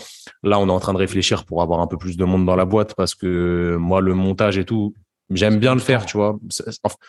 Là, 0.43 0.59
on 0.59 0.67
est 0.67 0.71
en 0.71 0.79
train 0.79 0.93
de 0.93 0.97
réfléchir 0.97 1.45
pour 1.45 1.61
avoir 1.61 1.79
un 1.79 1.87
peu 1.87 1.97
plus 1.97 2.17
de 2.17 2.25
monde 2.25 2.45
dans 2.45 2.55
la 2.55 2.65
boîte 2.65 2.95
parce 2.95 3.15
que 3.15 3.77
moi, 3.79 4.01
le 4.01 4.13
montage 4.13 4.57
et 4.57 4.65
tout, 4.65 4.93
j'aime 5.29 5.59
bien 5.59 5.73
le 5.73 5.79
faire, 5.79 6.05
tu 6.05 6.17
vois. 6.17 6.37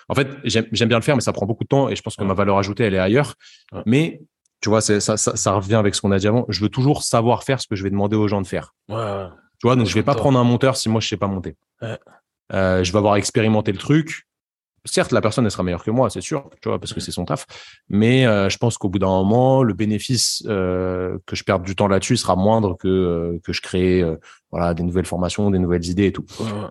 En 0.09 0.15
fait, 0.15 0.29
j'aime 0.45 0.89
bien 0.89 0.99
le 0.99 1.03
faire, 1.03 1.17
mais 1.17 1.23
ça 1.23 1.33
prend 1.33 1.47
beaucoup 1.47 1.65
de 1.65 1.69
temps 1.69 1.89
et 1.89 1.97
je 1.97 2.03
pense 2.03 2.17
que 2.17 2.25
ma 2.25 2.35
valeur 2.35 2.59
ajoutée, 2.59 2.85
elle 2.85 2.95
est 2.95 2.99
ailleurs. 2.99 3.35
Mais 3.87 4.21
tu 4.61 4.69
vois, 4.69 4.81
ça, 4.81 5.01
ça, 5.01 5.17
ça, 5.17 5.53
revient 5.53 5.75
avec 5.75 5.95
ce 5.95 6.01
qu'on 6.01 6.13
a 6.13 6.19
dit 6.19 6.27
avant. 6.27 6.47
Je 6.49 6.61
veux 6.61 6.71
toujours 6.71 7.03
savoir 7.03 7.45
faire 7.45 7.61
ce 7.61 7.67
que 7.67 7.77
je 7.77 7.83
vais 7.83 7.91
demander 7.91 8.17
aux 8.17 8.29
gens 8.29 8.41
de 8.41 8.47
faire. 8.47 8.75
Ouais, 8.89 9.27
Tu 9.61 9.67
vois, 9.67 9.77
donc 9.77 9.87
je 9.87 9.95
vais 9.95 10.03
pas 10.03 10.15
prendre 10.15 10.39
un 10.39 10.45
monteur 10.45 10.77
si 10.77 10.89
moi 10.89 11.01
je 11.01 11.09
sais 11.09 11.17
pas 11.17 11.27
monter. 11.27 11.57
Euh, 12.53 12.85
je 12.85 12.93
vais 12.93 12.99
avoir 12.99 13.17
expérimenté 13.17 13.73
le 13.73 13.79
truc 13.79 14.27
certes, 14.85 15.13
la 15.13 15.21
personne, 15.21 15.45
elle 15.45 15.51
sera 15.51 15.63
meilleure 15.63 15.83
que 15.85 15.91
moi, 15.91 16.11
c'est 16.11 16.21
sûr, 16.21 16.51
tu 16.61 16.69
vois, 16.69 16.79
parce 16.79 16.93
que 16.93 17.01
c'est 17.01 17.11
son 17.13 17.25
taf. 17.25 17.47
Mais 17.89 18.27
euh, 18.27 18.49
je 18.49 18.59
pense 18.59 18.77
qu'au 18.79 18.89
bout 18.89 18.99
d'un 18.99 19.07
moment, 19.09 19.63
le 19.63 19.73
bénéfice 19.75 20.43
euh, 20.47 21.19
que 21.27 21.37
je 21.37 21.45
perde 21.45 21.63
du 21.65 21.75
temps 21.75 21.89
là-dessus 21.89 22.17
sera 22.17 22.37
moindre 22.37 22.77
que, 22.77 22.89
euh, 22.89 23.39
que 23.45 23.53
je 23.53 23.61
crée 23.63 24.05
voilà, 24.51 24.73
des 24.75 24.83
nouvelles 24.85 25.07
formations, 25.07 25.51
des 25.51 25.59
nouvelles 25.59 25.85
idées 25.87 26.07
et 26.07 26.13
tout. 26.13 26.25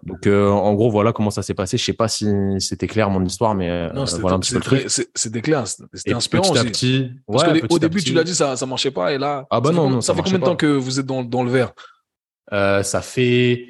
Donc, 0.04 0.26
en 0.28 0.74
gros, 0.74 0.90
voilà 0.90 1.12
comment 1.12 1.32
ça 1.32 1.42
s'est 1.42 1.54
passé. 1.54 1.78
Je 1.78 1.84
sais 1.84 1.92
pas 1.94 2.08
si 2.08 2.26
c'était 2.60 2.88
clair 2.88 3.10
mon 3.10 3.24
histoire, 3.26 3.56
mais 3.56 3.92
Non, 3.94 4.06
voilà 4.06 4.36
un 4.36 4.40
petit 4.40 4.54
peu 4.54 4.60
le 4.74 4.90
c'était 5.16 5.32
truc. 5.42 5.44
clair, 5.44 5.68
c'était 5.68 6.14
inspirant 6.14 6.44
petit 6.44 6.58
à 6.58 6.62
aussi. 6.62 6.72
petit, 6.72 7.12
Parce 7.28 7.44
ouais, 7.44 7.50
que 7.50 7.54
les- 7.56 7.62
petit 7.62 7.74
au 7.76 7.80
début, 7.80 7.98
petit, 7.98 8.06
tu 8.06 8.14
l'as 8.14 8.24
dit, 8.24 8.36
ça, 8.36 8.56
ça 8.56 8.66
marchait 8.66 8.92
pas, 8.92 9.12
et 9.14 9.18
là, 9.18 9.46
Ah 9.50 9.60
bah 9.60 9.70
ça 9.70 9.72
fait 9.72 9.76
non, 9.76 9.82
combien- 9.84 9.96
non, 9.96 10.02
ça, 10.02 10.08
ça 10.08 10.16
fait 10.16 10.24
combien 10.24 10.40
de 10.40 10.46
temps 10.46 10.56
que 10.56 10.68
vous 10.68 11.00
êtes 11.00 11.06
dans, 11.06 11.24
dans 11.24 11.44
le 11.44 11.52
verre 11.52 11.74
ça 12.52 13.02
fait 13.02 13.66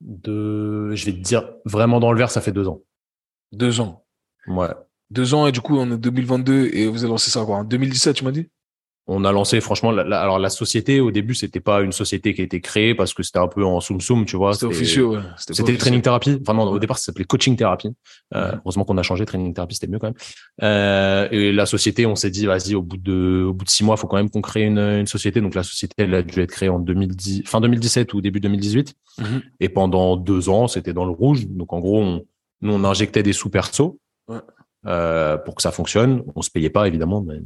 de, 0.00 0.94
je 0.94 1.04
vais 1.06 1.12
te 1.12 1.20
dire 1.20 1.50
vraiment 1.64 2.00
dans 2.00 2.12
le 2.12 2.18
vert, 2.18 2.30
ça 2.30 2.40
fait 2.40 2.52
deux 2.52 2.68
ans. 2.68 2.82
Deux 3.52 3.80
ans. 3.80 4.04
Ouais. 4.46 4.68
Deux 5.10 5.34
ans, 5.34 5.46
et 5.46 5.52
du 5.52 5.60
coup, 5.60 5.78
on 5.78 5.90
est 5.90 5.98
2022, 5.98 6.70
et 6.72 6.88
vous 6.88 7.04
avez 7.04 7.10
lancé 7.10 7.30
ça 7.30 7.44
quoi 7.44 7.58
En 7.58 7.64
2017, 7.64 8.16
tu 8.16 8.24
m'as 8.24 8.30
dit? 8.30 8.50
On 9.06 9.24
a 9.26 9.32
lancé, 9.32 9.60
franchement, 9.60 9.90
la, 9.90 10.02
la- 10.02 10.22
alors 10.22 10.38
la 10.38 10.48
société, 10.48 10.98
au 11.00 11.10
début, 11.10 11.34
c'était 11.34 11.60
pas 11.60 11.82
une 11.82 11.92
société 11.92 12.32
qui 12.32 12.40
a 12.40 12.44
été 12.44 12.62
créée 12.62 12.94
parce 12.94 13.12
que 13.12 13.22
c'était 13.22 13.38
un 13.38 13.48
peu 13.48 13.62
en 13.62 13.80
soum 13.80 14.00
soum, 14.00 14.24
tu 14.24 14.36
vois. 14.38 14.54
C'était 14.54 14.64
officieux, 14.76 15.04
ouais. 15.06 15.18
C'était 15.36 15.76
training 15.76 16.00
thérapie. 16.00 16.38
Enfin, 16.40 16.54
non, 16.54 16.62
au 16.70 16.78
départ, 16.78 16.96
ça 16.96 17.04
s'appelait 17.06 17.26
coaching 17.26 17.54
thérapie. 17.54 17.90
Euh. 18.34 18.52
Heureusement 18.64 18.84
qu'on 18.84 18.96
a 18.96 19.02
changé. 19.02 19.26
Training 19.26 19.52
thérapie, 19.52 19.74
c'était 19.74 19.88
mieux 19.92 19.98
quand 19.98 20.06
même. 20.06 20.16
Euh, 20.62 21.28
et 21.30 21.52
la 21.52 21.66
société, 21.66 22.06
on 22.06 22.16
s'est 22.16 22.30
dit, 22.30 22.46
vas-y, 22.46 22.74
au 22.74 22.80
bout 22.80 22.96
de, 22.96 23.44
au 23.46 23.52
bout 23.52 23.66
de 23.66 23.70
six 23.70 23.84
mois, 23.84 23.98
faut 23.98 24.06
quand 24.06 24.16
même 24.16 24.30
qu'on 24.30 24.40
crée 24.40 24.62
une, 24.64 24.78
une 24.78 25.06
société. 25.06 25.42
Donc, 25.42 25.54
la 25.54 25.64
société, 25.64 25.94
elle 25.98 26.14
a 26.14 26.22
dû 26.22 26.40
être 26.40 26.50
créée 26.50 26.70
en 26.70 26.78
2010, 26.78 27.42
fin 27.44 27.60
2017 27.60 28.14
ou 28.14 28.22
début 28.22 28.40
2018. 28.40 28.94
Mhm. 29.18 29.42
Et 29.60 29.68
pendant 29.68 30.16
deux 30.16 30.48
ans, 30.48 30.66
c'était 30.66 30.94
dans 30.94 31.04
le 31.04 31.12
rouge. 31.12 31.46
Donc, 31.46 31.74
en 31.74 31.80
gros, 31.80 32.00
on, 32.00 32.24
nous, 32.62 32.72
on 32.72 32.84
injectait 32.84 33.22
des 33.22 33.34
sous 33.34 33.50
perso. 33.50 33.98
Euh, 34.86 35.38
pour 35.38 35.54
que 35.54 35.62
ça 35.62 35.70
fonctionne, 35.70 36.22
on 36.34 36.42
se 36.42 36.50
payait 36.50 36.70
pas 36.70 36.86
évidemment, 36.86 37.22
mais 37.22 37.38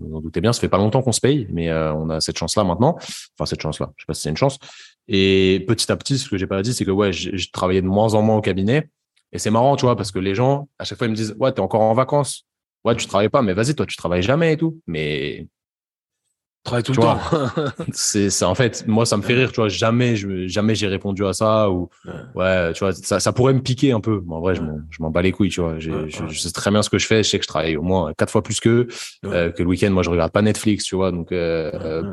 vous 0.00 0.16
en 0.16 0.20
doutez 0.20 0.40
bien, 0.40 0.52
ça 0.52 0.60
fait 0.60 0.68
pas 0.68 0.78
longtemps 0.78 1.02
qu'on 1.02 1.12
se 1.12 1.20
paye, 1.20 1.46
mais 1.50 1.70
euh, 1.70 1.94
on 1.94 2.10
a 2.10 2.20
cette 2.20 2.36
chance-là 2.36 2.64
maintenant. 2.64 2.96
Enfin 3.38 3.46
cette 3.46 3.62
chance-là, 3.62 3.92
je 3.96 4.02
sais 4.02 4.06
pas 4.06 4.14
si 4.14 4.22
c'est 4.22 4.30
une 4.30 4.36
chance. 4.36 4.58
Et 5.06 5.64
petit 5.68 5.90
à 5.92 5.96
petit, 5.96 6.18
ce 6.18 6.28
que 6.28 6.36
j'ai 6.36 6.46
pas 6.46 6.62
dit, 6.62 6.74
c'est 6.74 6.84
que 6.84 6.90
ouais, 6.90 7.12
je 7.12 7.50
travaillais 7.52 7.82
de 7.82 7.86
moins 7.86 8.14
en 8.14 8.22
moins 8.22 8.36
au 8.36 8.40
cabinet. 8.40 8.88
Et 9.32 9.38
c'est 9.38 9.50
marrant, 9.50 9.76
tu 9.76 9.84
vois, 9.84 9.96
parce 9.96 10.10
que 10.10 10.18
les 10.18 10.34
gens, 10.34 10.68
à 10.78 10.84
chaque 10.84 10.98
fois, 10.98 11.06
ils 11.06 11.10
me 11.10 11.16
disent, 11.16 11.36
ouais, 11.38 11.52
t'es 11.52 11.60
encore 11.60 11.82
en 11.82 11.94
vacances. 11.94 12.46
Ouais, 12.84 12.96
tu 12.96 13.06
travailles 13.06 13.28
pas, 13.28 13.42
mais 13.42 13.52
vas-y, 13.52 13.74
toi, 13.74 13.86
tu 13.86 13.96
travailles 13.96 14.22
jamais 14.22 14.54
et 14.54 14.56
tout. 14.56 14.80
Mais 14.86 15.46
Travaille 16.62 16.82
tout 16.82 16.92
Tu 16.92 17.00
le 17.00 17.06
vois. 17.06 17.14
temps. 17.30 17.72
c'est, 17.92 18.42
en 18.44 18.54
fait, 18.54 18.84
moi, 18.86 19.06
ça 19.06 19.16
me 19.16 19.22
fait 19.22 19.32
rire, 19.34 19.50
tu 19.50 19.60
vois. 19.60 19.68
Jamais, 19.70 20.14
je, 20.16 20.46
jamais 20.46 20.74
j'ai 20.74 20.88
répondu 20.88 21.24
à 21.24 21.32
ça 21.32 21.70
ou 21.70 21.88
Ouais. 22.04 22.12
ouais, 22.34 22.72
tu 22.74 22.80
vois, 22.84 22.92
ça, 22.92 23.18
ça 23.18 23.32
pourrait 23.32 23.54
me 23.54 23.60
piquer 23.62 23.92
un 23.92 24.00
peu. 24.00 24.22
Mais 24.26 24.34
en 24.34 24.40
vrai, 24.40 24.54
je 24.54 24.60
m'en, 24.60 24.78
je 24.90 25.02
m'en 25.02 25.10
bats 25.10 25.22
les 25.22 25.32
couilles, 25.32 25.48
tu 25.48 25.60
vois. 25.62 25.72
Ouais, 25.72 25.80
je, 25.80 26.38
sais 26.38 26.50
très 26.52 26.70
bien 26.70 26.82
ce 26.82 26.90
que 26.90 26.98
je 26.98 27.06
fais. 27.06 27.22
Je 27.22 27.30
sais 27.30 27.38
que 27.38 27.44
je 27.44 27.48
travaille 27.48 27.76
au 27.78 27.82
moins 27.82 28.12
quatre 28.12 28.30
fois 28.30 28.42
plus 28.42 28.60
qu'eux, 28.60 28.88
euh, 29.24 29.50
que 29.50 29.62
le 29.62 29.68
week-end. 29.70 29.90
Moi, 29.90 30.02
je 30.02 30.10
regarde 30.10 30.32
pas 30.32 30.42
Netflix, 30.42 30.84
tu 30.84 30.96
vois. 30.96 31.12
Donc, 31.12 31.32
euh, 31.32 31.70
euh. 31.74 32.10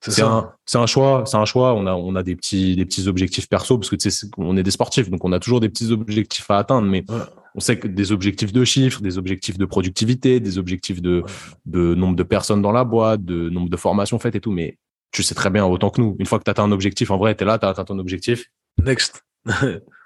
C'est 0.00 0.22
un, 0.22 0.52
c'est 0.64 0.78
un 0.78 0.86
choix, 0.86 1.24
c'est 1.26 1.36
un 1.38 1.44
choix. 1.44 1.74
On 1.74 1.84
a, 1.86 1.92
on 1.92 2.14
a 2.14 2.22
des 2.22 2.36
petits, 2.36 2.76
des 2.76 2.84
petits 2.84 3.08
objectifs 3.08 3.48
perso 3.48 3.78
parce 3.78 3.90
que 3.90 3.96
tu 3.96 4.08
sais, 4.08 4.16
c'est- 4.16 4.30
on 4.38 4.56
est 4.56 4.62
des 4.62 4.70
sportifs, 4.70 5.10
donc 5.10 5.24
on 5.24 5.32
a 5.32 5.40
toujours 5.40 5.58
des 5.58 5.68
petits 5.68 5.90
objectifs 5.90 6.48
à 6.52 6.58
atteindre. 6.58 6.86
Mais 6.86 7.04
Ouais. 7.08 7.16
On 7.54 7.60
sait 7.60 7.78
que 7.78 7.88
des 7.88 8.12
objectifs 8.12 8.52
de 8.52 8.64
chiffres, 8.64 9.00
des 9.02 9.18
objectifs 9.18 9.58
de 9.58 9.64
productivité, 9.64 10.40
des 10.40 10.58
objectifs 10.58 11.00
de, 11.02 11.22
de 11.66 11.94
nombre 11.94 12.16
de 12.16 12.22
personnes 12.22 12.62
dans 12.62 12.72
la 12.72 12.84
boîte, 12.84 13.24
de 13.24 13.48
nombre 13.50 13.68
de 13.70 13.76
formations 13.76 14.18
faites 14.18 14.34
et 14.36 14.40
tout. 14.40 14.52
Mais 14.52 14.78
tu 15.12 15.22
sais 15.22 15.34
très 15.34 15.50
bien 15.50 15.64
autant 15.64 15.90
que 15.90 16.00
nous. 16.00 16.16
Une 16.18 16.26
fois 16.26 16.38
que 16.38 16.44
tu 16.44 16.50
atteint 16.50 16.64
un 16.64 16.72
objectif, 16.72 17.10
en 17.10 17.16
vrai, 17.18 17.34
tu 17.34 17.44
es 17.44 17.46
là, 17.46 17.58
tu 17.58 17.66
as 17.66 17.70
atteint 17.70 17.84
ton 17.84 17.98
objectif. 17.98 18.46
Next. 18.82 19.22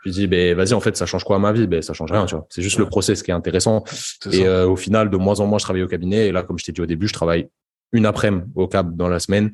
Tu 0.04 0.10
dis, 0.10 0.26
ben, 0.26 0.56
vas-y, 0.56 0.72
en 0.74 0.80
fait, 0.80 0.96
ça 0.96 1.06
change 1.06 1.22
quoi 1.22 1.36
à 1.36 1.38
ma 1.38 1.52
vie? 1.52 1.68
Ben, 1.68 1.80
ça 1.80 1.92
change 1.92 2.10
rien, 2.10 2.26
tu 2.26 2.34
vois. 2.34 2.44
C'est 2.50 2.60
juste 2.60 2.76
Ouais. 2.76 2.82
le 2.82 2.88
process 2.88 3.22
qui 3.22 3.30
est 3.30 3.34
intéressant. 3.34 3.84
Et 4.32 4.44
euh, 4.48 4.66
au 4.66 4.74
final, 4.74 5.10
de 5.10 5.16
moins 5.16 5.38
en 5.38 5.46
moins, 5.46 5.58
je 5.58 5.62
travaille 5.64 5.84
au 5.84 5.86
cabinet. 5.86 6.26
Et 6.26 6.32
là, 6.32 6.42
comme 6.42 6.58
je 6.58 6.64
t'ai 6.64 6.72
dit 6.72 6.80
au 6.80 6.86
début, 6.86 7.06
je 7.06 7.12
travaille 7.12 7.48
une 7.92 8.04
après-midi 8.04 8.44
au 8.56 8.66
cab 8.66 8.96
dans 8.96 9.06
la 9.08 9.20
semaine. 9.20 9.52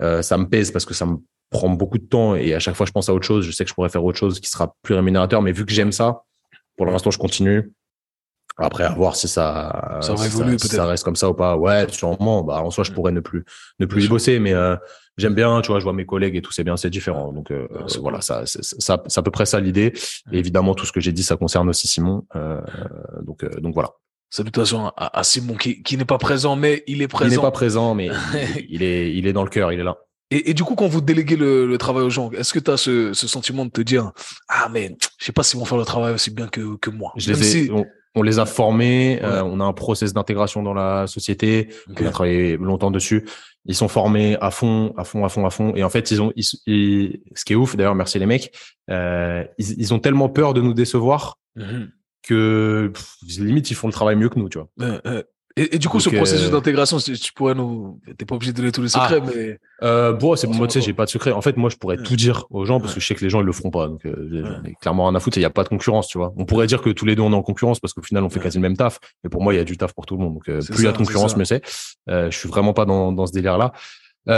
Euh, 0.00 0.22
ça 0.22 0.38
me 0.38 0.48
pèse 0.48 0.70
parce 0.70 0.84
que 0.84 0.94
ça 0.94 1.04
me 1.04 1.16
prend 1.50 1.68
beaucoup 1.70 1.98
de 1.98 2.04
temps 2.04 2.36
et 2.36 2.54
à 2.54 2.60
chaque 2.60 2.76
fois, 2.76 2.86
je 2.86 2.92
pense 2.92 3.08
à 3.08 3.14
autre 3.14 3.26
chose. 3.26 3.44
Je 3.44 3.50
sais 3.50 3.64
que 3.64 3.70
je 3.70 3.74
pourrais 3.74 3.88
faire 3.88 4.04
autre 4.04 4.18
chose 4.18 4.38
qui 4.38 4.48
sera 4.48 4.72
plus 4.82 4.94
rémunérateur, 4.94 5.42
mais 5.42 5.50
vu 5.50 5.66
que 5.66 5.72
j'aime 5.72 5.90
ça, 5.90 6.22
pour 6.78 6.86
l'instant, 6.86 7.10
je 7.10 7.18
continue. 7.18 7.72
Après, 8.60 8.82
à 8.82 8.90
voir 8.90 9.14
si 9.14 9.28
ça, 9.28 9.98
Ça 10.00 10.16
si 10.16 10.68
ça 10.68 10.84
reste 10.86 11.04
comme 11.04 11.14
ça 11.14 11.28
ou 11.30 11.34
pas. 11.34 11.56
Ouais, 11.56 11.86
sûrement. 11.90 12.42
Bah, 12.42 12.60
en 12.60 12.70
soi, 12.70 12.82
je 12.82 12.90
pourrais 12.90 13.12
ne 13.12 13.20
plus, 13.20 13.44
ne 13.78 13.86
plus 13.86 14.06
y 14.06 14.08
bosser, 14.08 14.40
mais 14.40 14.52
euh, 14.52 14.74
j'aime 15.16 15.34
bien, 15.34 15.60
tu 15.60 15.68
vois, 15.70 15.78
je 15.78 15.84
vois 15.84 15.92
mes 15.92 16.04
collègues 16.06 16.34
et 16.34 16.42
tout, 16.42 16.50
c'est 16.50 16.64
bien, 16.64 16.76
c'est 16.76 16.90
différent. 16.90 17.32
Donc, 17.32 17.52
euh, 17.52 17.68
voilà, 18.00 18.20
ça, 18.20 18.42
c'est 18.46 18.64
ça, 18.64 19.00
c'est 19.06 19.20
à 19.20 19.22
peu 19.22 19.30
près 19.30 19.46
ça 19.46 19.60
l'idée. 19.60 19.92
Et 20.32 20.38
évidemment, 20.38 20.74
tout 20.74 20.86
ce 20.86 20.92
que 20.92 20.98
j'ai 20.98 21.12
dit, 21.12 21.22
ça 21.22 21.36
concerne 21.36 21.68
aussi 21.68 21.86
Simon. 21.86 22.26
Euh, 22.34 22.60
donc, 23.22 23.44
euh, 23.44 23.60
donc 23.60 23.74
voilà. 23.74 23.90
Salutations 24.30 24.88
à, 24.96 25.18
à 25.20 25.22
Simon 25.22 25.54
qui, 25.54 25.82
qui 25.84 25.96
n'est 25.96 26.04
pas 26.04 26.18
présent, 26.18 26.56
mais 26.56 26.82
il 26.88 26.94
est 26.94 26.94
Il 26.96 27.00
n'est 27.02 27.06
présent. 27.08 27.42
pas 27.42 27.50
présent, 27.52 27.94
mais 27.94 28.08
il, 28.08 28.66
il 28.70 28.82
est, 28.82 29.14
il 29.14 29.26
est 29.28 29.32
dans 29.32 29.44
le 29.44 29.50
cœur, 29.50 29.72
il 29.72 29.78
est 29.78 29.84
là. 29.84 29.96
Et, 30.30 30.50
et 30.50 30.54
du 30.54 30.62
coup, 30.64 30.74
quand 30.74 30.86
vous 30.88 31.00
déléguez 31.00 31.36
le, 31.36 31.66
le 31.66 31.78
travail 31.78 32.04
aux 32.04 32.10
gens, 32.10 32.30
est-ce 32.32 32.52
que 32.52 32.58
tu 32.58 32.70
as 32.70 32.76
ce, 32.76 33.12
ce 33.14 33.26
sentiment 33.26 33.64
de 33.64 33.70
te 33.70 33.80
dire 33.80 34.12
Ah, 34.48 34.68
mais 34.70 34.94
je 35.18 35.24
sais 35.24 35.32
pas 35.32 35.42
s'ils 35.42 35.58
vont 35.58 35.64
faire 35.64 35.78
le 35.78 35.84
travail 35.84 36.12
aussi 36.14 36.30
bien 36.30 36.48
que, 36.48 36.76
que 36.76 36.90
moi 36.90 37.12
Je 37.16 37.30
Même 37.30 37.40
les 37.40 37.46
ai, 37.46 37.64
si- 37.64 37.70
on, 37.72 37.86
on 38.14 38.22
les 38.22 38.38
a 38.38 38.44
formés, 38.46 39.20
euh, 39.22 39.42
on 39.44 39.60
a 39.60 39.64
un 39.64 39.72
process 39.72 40.12
d'intégration 40.12 40.62
dans 40.62 40.74
la 40.74 41.06
société, 41.06 41.68
on 41.88 42.06
a 42.06 42.10
travaillé 42.10 42.56
longtemps 42.58 42.90
dessus. 42.90 43.24
Ils 43.64 43.74
sont 43.74 43.88
formés 43.88 44.36
à 44.40 44.50
fond, 44.50 44.92
à 44.96 45.04
fond, 45.04 45.24
à 45.24 45.28
fond, 45.28 45.46
à 45.46 45.50
fond. 45.50 45.74
Et 45.74 45.82
en 45.84 45.90
fait, 45.90 46.10
ils 46.10 46.20
ont, 46.20 46.32
ils, 46.36 46.44
ils- 46.66 47.20
ce 47.34 47.44
qui 47.44 47.52
est 47.54 47.56
ouf, 47.56 47.76
d'ailleurs, 47.76 47.94
merci 47.94 48.18
les 48.18 48.26
mecs, 48.26 48.52
euh, 48.90 49.44
ils, 49.58 49.78
ils 49.80 49.94
ont 49.94 49.98
tellement 49.98 50.28
peur 50.28 50.52
de 50.54 50.60
nous 50.60 50.74
décevoir 50.74 51.38
Mhm. 51.56 51.90
que 52.22 52.90
pff, 52.94 53.16
limite 53.40 53.70
ils 53.70 53.74
font 53.74 53.88
le 53.88 53.92
travail 53.92 54.14
mieux 54.16 54.28
que 54.28 54.38
nous, 54.38 54.48
tu 54.48 54.58
vois. 54.58 54.68
Euh, 55.06 55.22
Et, 55.58 55.74
et 55.76 55.78
du 55.78 55.88
coup, 55.88 55.98
Donc, 55.98 56.02
ce 56.02 56.10
processus 56.16 56.46
euh, 56.48 56.50
d'intégration, 56.50 56.98
tu 56.98 57.32
pourrais 57.34 57.54
nous. 57.54 58.00
T'es 58.16 58.24
pas 58.24 58.34
obligé 58.34 58.52
de 58.52 58.56
donner 58.58 58.72
tous 58.72 58.82
les 58.82 58.88
secrets, 58.88 59.20
Ah. 59.22 59.30
mais. 59.34 59.58
Euh, 59.82 60.12
bon, 60.12 60.36
c'est 60.36 60.46
moi, 60.46 60.66
tu 60.66 60.74
sais, 60.74 60.80
j'ai 60.80 60.92
pas 60.94 61.04
de 61.04 61.10
secret. 61.10 61.32
En 61.32 61.40
fait, 61.42 61.56
moi, 61.56 61.68
je 61.70 61.76
pourrais 61.76 61.96
Ouais. 61.98 62.02
tout 62.02 62.16
dire 62.16 62.46
aux 62.50 62.64
gens 62.64 62.80
parce 62.80 62.94
que 62.94 63.00
je 63.00 63.06
sais 63.06 63.14
que 63.14 63.24
les 63.24 63.30
gens 63.30 63.40
ils 63.40 63.46
le 63.46 63.52
feront 63.52 63.70
pas. 63.70 63.88
Donc, 63.88 64.04
euh, 64.06 64.60
Ouais. 64.64 64.74
clairement 64.80 65.06
rien 65.08 65.14
à 65.14 65.20
foutre. 65.20 65.36
Il 65.38 65.42
y 65.42 65.44
a 65.44 65.50
pas 65.50 65.64
de 65.64 65.68
concurrence, 65.68 66.08
tu 66.08 66.18
vois. 66.18 66.32
On 66.36 66.44
pourrait 66.44 66.66
dire 66.66 66.80
que 66.82 66.90
tous 66.90 67.04
les 67.06 67.14
deux 67.16 67.22
on 67.22 67.32
est 67.32 67.36
en 67.36 67.42
concurrence 67.42 67.80
parce 67.80 67.92
qu'au 67.92 68.02
final 68.02 68.24
on 68.24 68.28
fait 68.30 68.38
Ouais. 68.38 68.44
quasi 68.44 68.58
le 68.58 68.62
même 68.62 68.76
taf. 68.76 68.98
Mais 69.24 69.30
pour 69.30 69.42
moi, 69.42 69.52
il 69.54 69.56
y 69.56 69.60
a 69.60 69.64
du 69.64 69.76
taf 69.76 69.92
pour 69.94 70.06
tout 70.06 70.16
le 70.16 70.22
monde. 70.22 70.34
Donc, 70.34 70.44
plus 70.44 70.78
il 70.78 70.84
y 70.84 70.88
a 70.88 70.92
de 70.92 70.96
concurrence, 70.98 71.36
mieux 71.36 71.44
c'est. 71.44 71.62
Je 72.08 72.28
suis 72.30 72.48
vraiment 72.48 72.72
pas 72.72 72.84
dans, 72.84 73.12
dans 73.12 73.26
ce 73.26 73.32
délire-là. 73.32 73.72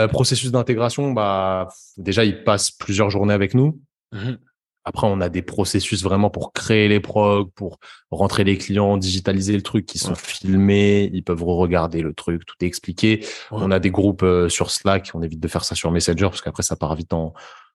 Processus 0.09 0.52
d'intégration, 0.52 1.12
bah 1.12 1.68
déjà, 1.97 2.24
ils 2.24 2.44
passent 2.44 2.70
plusieurs 2.70 3.10
journées 3.10 3.34
avec 3.34 3.55
nous. 3.55 3.78
Mhm. 4.12 4.38
Après, 4.85 5.07
on 5.07 5.20
a 5.20 5.28
des 5.28 5.43
processus 5.43 6.02
vraiment 6.02 6.31
pour 6.31 6.52
créer 6.52 6.89
les 6.89 7.01
progs, 7.01 7.51
pour 7.55 7.78
rentrer 8.11 8.44
les 8.44 8.57
clients, 8.57 8.97
digitaliser 8.97 9.55
le 9.55 9.62
truc, 9.62 9.85
qui 9.86 9.98
sont 9.98 10.11
Ouais. 10.12 10.16
filmés, 10.19 11.11
ils 11.12 11.23
peuvent 11.23 11.43
re-regarder 11.43 12.01
le 12.02 12.15
truc, 12.15 12.47
tout 12.47 12.57
est 12.62 12.66
expliqué. 12.66 13.20
Ouais. 13.51 13.59
On 13.61 13.70
a 13.70 13.78
des 13.78 13.90
groupes 13.90 14.23
euh, 14.23 14.48
sur 14.48 14.70
Slack, 14.70 15.11
on 15.15 15.23
évite 15.23 15.40
de 15.40 15.48
faire 15.48 15.65
ça 15.65 15.74
sur 15.74 15.90
Messenger 15.90 16.24
parce 16.31 16.40
qu'après 16.40 16.62
ça 16.62 16.77
part 16.77 16.94
vite 16.97 17.12
en, 17.12 17.35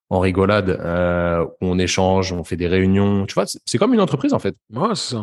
en 0.09 0.19
rigolade. 0.19 0.69
Euh, 0.69 1.45
on 1.61 1.77
échange, 1.79 2.31
on 2.33 2.43
fait 2.43 2.57
des 2.57 2.67
réunions. 2.67 3.25
Tu 3.27 3.33
vois, 3.35 3.45
c'est 3.65 3.77
comme 3.77 3.93
une 3.93 4.01
entreprise 4.01 4.33
en 4.33 4.39
fait. 4.39 4.55
Ouais, 4.73 4.95
c'est. 4.95 5.15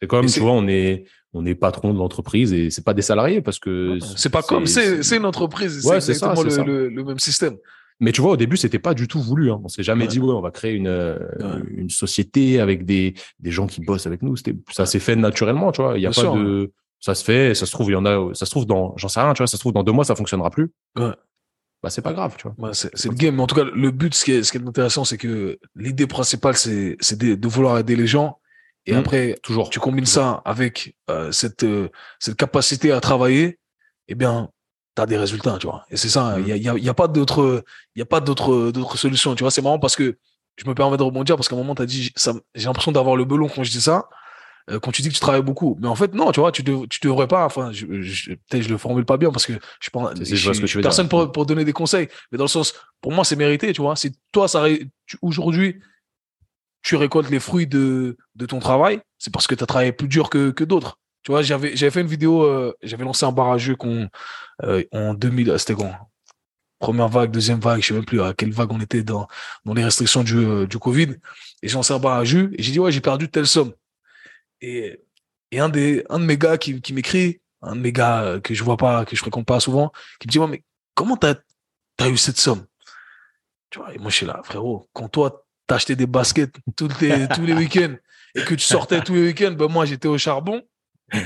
C'est 0.00 0.08
comme, 0.08 0.26
tu 0.26 0.40
vois, 0.40 0.50
on 0.52 0.66
est 0.66 1.04
on 1.32 1.46
est 1.46 1.54
patron 1.54 1.94
de 1.94 1.98
l'entreprise 1.98 2.52
et 2.52 2.70
c'est 2.70 2.84
pas 2.84 2.92
des 2.92 3.02
salariés 3.02 3.40
parce 3.40 3.60
que 3.60 3.98
C'est 4.16 4.28
pas 4.30 4.42
comme, 4.42 4.66
c'est 4.66 5.16
une 5.16 5.24
entreprise. 5.24 5.86
Ouais, 5.86 6.00
c'est 6.00 6.10
exactement 6.12 6.34
c'est 6.36 6.44
le, 6.44 6.50
ça. 6.50 6.64
le, 6.64 6.88
le 6.88 7.04
même 7.04 7.20
système. 7.20 7.56
Mais 8.00 8.12
tu 8.12 8.20
vois, 8.22 8.32
au 8.32 8.36
début, 8.36 8.56
c'était 8.56 8.78
pas 8.78 8.94
du 8.94 9.06
tout 9.08 9.20
voulu. 9.20 9.50
Hein. 9.52 9.60
On 9.62 9.68
s'est 9.68 9.82
jamais 9.82 10.04
Ouais. 10.04 10.08
dit, 10.08 10.18
ouais, 10.20 10.32
on 10.32 10.40
va 10.40 10.50
créer 10.50 10.72
une, 10.72 10.88
euh, 10.88 11.18
Ouais. 11.38 11.62
une 11.76 11.90
société 11.90 12.58
avec 12.60 12.84
des, 12.86 13.14
des 13.38 13.50
gens 13.50 13.66
qui 13.66 13.80
bossent 13.82 14.06
avec 14.06 14.22
nous. 14.22 14.36
C'était, 14.36 14.54
ça 14.70 14.86
s'est 14.86 14.98
fait 15.00 15.16
naturellement, 15.16 15.70
tu 15.72 15.82
vois. 15.82 15.98
Il 15.98 16.02
y 16.02 16.06
a 16.06 16.10
Bien 16.10 16.22
pas 16.22 16.28
sûr, 16.28 16.34
de, 16.36 16.72
ça 16.98 17.14
se 17.14 17.22
fait, 17.24 17.54
ça 17.54 17.66
se 17.66 17.72
trouve, 17.72 17.90
il 17.90 17.92
y 17.92 17.96
en 17.96 18.06
a, 18.06 18.34
ça 18.34 18.46
se 18.46 18.50
trouve 18.50 18.66
dans, 18.66 18.94
j'en 18.96 19.08
sais 19.08 19.20
rien, 19.20 19.32
tu 19.34 19.38
vois, 19.38 19.46
ça 19.46 19.56
se 19.56 19.60
trouve 19.62 19.72
dans 19.74 19.82
deux 19.82 19.92
mois, 19.92 20.04
ça 20.04 20.14
fonctionnera 20.14 20.50
plus. 20.50 20.70
Ouais. 20.98 21.12
Bah, 21.82 21.88
c'est 21.90 22.02
pas 22.02 22.12
grave, 22.12 22.36
tu 22.38 22.46
vois. 22.48 22.72
C'est 22.74 22.90
le 23.06 23.14
game. 23.14 23.36
Mais 23.36 23.42
en 23.42 23.46
tout 23.46 23.54
cas, 23.54 23.64
le 23.64 23.90
but, 23.90 24.14
ce 24.14 24.24
qui 24.24 24.32
est, 24.32 24.42
ce 24.42 24.52
qui 24.52 24.58
est 24.58 24.66
intéressant, 24.66 25.04
c'est 25.04 25.16
que 25.16 25.58
l'idée 25.76 26.06
principale, 26.06 26.54
c'est 26.56 26.96
c'est 27.00 27.18
de, 27.18 27.34
de 27.34 27.48
vouloir 27.48 27.78
aider 27.78 27.96
les 27.96 28.06
gens. 28.06 28.38
Et 28.86 28.92
Mhm. 28.92 28.98
après, 28.98 29.34
Toujours. 29.42 29.70
tu 29.70 29.78
combines 29.78 30.04
Toujours. 30.04 30.22
ça 30.22 30.42
avec 30.44 30.94
euh, 31.10 31.32
cette, 31.32 31.64
euh, 31.64 31.88
cette 32.18 32.36
capacité 32.36 32.92
à 32.92 33.00
travailler, 33.00 33.58
eh 34.08 34.14
bien, 34.14 34.50
tu 34.96 35.02
as 35.02 35.06
des 35.06 35.16
résultats, 35.16 35.56
tu 35.58 35.66
vois. 35.66 35.84
Et 35.90 35.96
c'est 35.96 36.08
ça, 36.08 36.34
il 36.38 36.40
Mhm. 36.40 36.44
n'y 36.44 36.48
y 36.50 36.52
a, 36.52 36.56
y 36.56 36.68
a 36.68 36.78
y 36.78 36.88
a 36.88 36.94
pas 36.94 38.20
d'autre 38.20 38.96
solution. 38.96 39.34
Tu 39.34 39.42
vois, 39.44 39.50
c'est 39.50 39.62
marrant 39.62 39.78
parce 39.78 39.96
que 39.96 40.18
je 40.56 40.68
me 40.68 40.74
permets 40.74 40.96
de 40.96 41.02
rebondir 41.02 41.36
parce 41.36 41.48
qu'à 41.48 41.54
un 41.54 41.58
moment, 41.58 41.74
tu 41.74 41.82
as 41.82 41.86
dit, 41.86 42.12
j'ai 42.54 42.64
l'impression 42.66 42.92
d'avoir 42.92 43.16
le 43.16 43.24
belon 43.24 43.48
quand 43.48 43.62
je 43.64 43.70
dis 43.70 43.80
ça, 43.80 44.08
euh, 44.70 44.78
quand 44.78 44.90
tu 44.92 45.00
dis 45.02 45.08
que 45.08 45.14
tu 45.14 45.20
travailles 45.20 45.42
beaucoup. 45.42 45.78
Mais 45.80 45.88
en 45.88 45.94
fait, 45.94 46.12
non, 46.14 46.32
tu 46.32 46.40
vois, 46.40 46.52
tu, 46.52 46.62
dev- 46.62 46.86
tu 46.88 47.00
devrais 47.02 47.26
pas, 47.28 47.44
enfin, 47.46 47.72
je, 47.72 47.86
je, 48.02 48.32
peut-être 48.32 48.62
je 48.62 48.68
le 48.68 48.76
formule 48.78 49.04
pas 49.06 49.16
bien 49.16 49.30
parce 49.30 49.46
que 49.46 49.54
je 49.54 49.58
suis 49.82 49.90
pas, 49.90 50.12
Si, 50.16 50.26
si, 50.26 50.36
je 50.36 50.52
ce 50.52 50.60
que 50.60 50.66
tu 50.66 50.76
veux 50.76 50.82
personne 50.82 51.08
pour, 51.08 51.32
pour 51.32 51.46
donner 51.46 51.64
des 51.64 51.72
conseils. 51.72 52.08
Mais 52.30 52.38
dans 52.38 52.44
le 52.44 52.48
sens, 52.48 52.74
pour 53.00 53.12
moi, 53.12 53.24
c'est 53.24 53.36
mérité, 53.36 53.72
tu 53.72 53.80
vois. 53.80 53.96
Si 53.96 54.12
toi, 54.32 54.48
ça, 54.48 54.64
aujourd'hui, 55.22 55.80
tu 56.82 56.96
récoltes 56.96 57.30
les 57.30 57.40
fruits 57.40 57.66
de, 57.66 58.16
de 58.34 58.46
ton 58.46 58.58
travail, 58.58 59.00
c'est 59.18 59.32
parce 59.32 59.46
que 59.46 59.54
tu 59.54 59.62
as 59.62 59.66
travaillé 59.66 59.92
plus 59.92 60.08
dur 60.08 60.30
que, 60.30 60.50
que 60.50 60.64
d'autres. 60.64 60.98
Tu 61.22 61.32
vois, 61.32 61.42
j'avais, 61.42 61.76
fait 61.76 62.00
une 62.00 62.06
vidéo, 62.06 62.42
euh, 62.44 62.74
j'avais 62.82 63.04
lancé 63.04 63.26
un 63.26 63.32
barrageux 63.32 63.76
euh, 64.62 64.82
en 64.92 65.14
2000, 65.14 65.54
c'était 65.58 65.74
quand? 65.74 65.92
Première 66.78 67.08
vague, 67.08 67.30
deuxième 67.30 67.60
vague, 67.60 67.82
je 67.82 67.88
sais 67.88 67.94
même 67.94 68.06
plus 68.06 68.22
à 68.22 68.32
quelle 68.32 68.52
vague 68.52 68.72
on 68.72 68.80
était 68.80 69.02
dans, 69.02 69.28
dans 69.66 69.74
les 69.74 69.84
restrictions 69.84 70.24
du, 70.24 70.38
euh, 70.38 70.66
du 70.66 70.78
Covid. 70.78 71.16
Et 71.62 71.68
sais 71.68 72.00
pas 72.00 72.16
à 72.16 72.24
jus. 72.24 72.54
Et 72.56 72.62
j'ai 72.62 72.72
dit, 72.72 72.78
ouais, 72.78 72.90
j'ai 72.90 73.02
perdu 73.02 73.28
telle 73.28 73.46
somme. 73.46 73.74
Et, 74.62 74.98
et 75.50 75.60
un 75.60 75.68
des, 75.68 76.04
un 76.08 76.18
de 76.18 76.24
mes 76.24 76.38
gars 76.38 76.56
qui, 76.56 76.80
qui 76.80 76.94
m'écrit, 76.94 77.40
un 77.60 77.76
de 77.76 77.80
mes 77.80 77.92
gars 77.92 78.22
euh, 78.22 78.40
que 78.40 78.54
je 78.54 78.64
vois 78.64 78.78
pas, 78.78 79.04
que 79.04 79.14
je 79.14 79.20
fréquente 79.20 79.44
pas 79.44 79.60
souvent, 79.60 79.92
qui 80.18 80.26
me 80.26 80.32
dit, 80.32 80.38
ouais, 80.38 80.46
mais 80.46 80.62
comment 80.94 81.18
t'as, 81.18 81.34
t'as 81.98 82.08
eu 82.08 82.16
cette 82.16 82.38
somme? 82.38 82.64
Tu 83.68 83.78
vois, 83.78 83.94
et 83.94 83.98
moi, 83.98 84.10
je 84.10 84.16
suis 84.16 84.26
là, 84.26 84.40
frérot, 84.42 84.88
quand 84.94 85.08
toi, 85.08 85.44
acheté 85.68 85.96
des 85.96 86.06
baskets 86.06 86.56
tous 86.76 86.88
les, 87.00 87.28
tous 87.28 87.42
les 87.42 87.52
week-ends 87.52 87.94
et 88.34 88.42
que 88.42 88.54
tu 88.54 88.64
sortais 88.64 89.00
tous 89.02 89.14
les 89.14 89.22
week-ends, 89.22 89.52
ben 89.52 89.68
moi, 89.68 89.84
j'étais 89.84 90.08
au 90.08 90.18
charbon. 90.18 90.62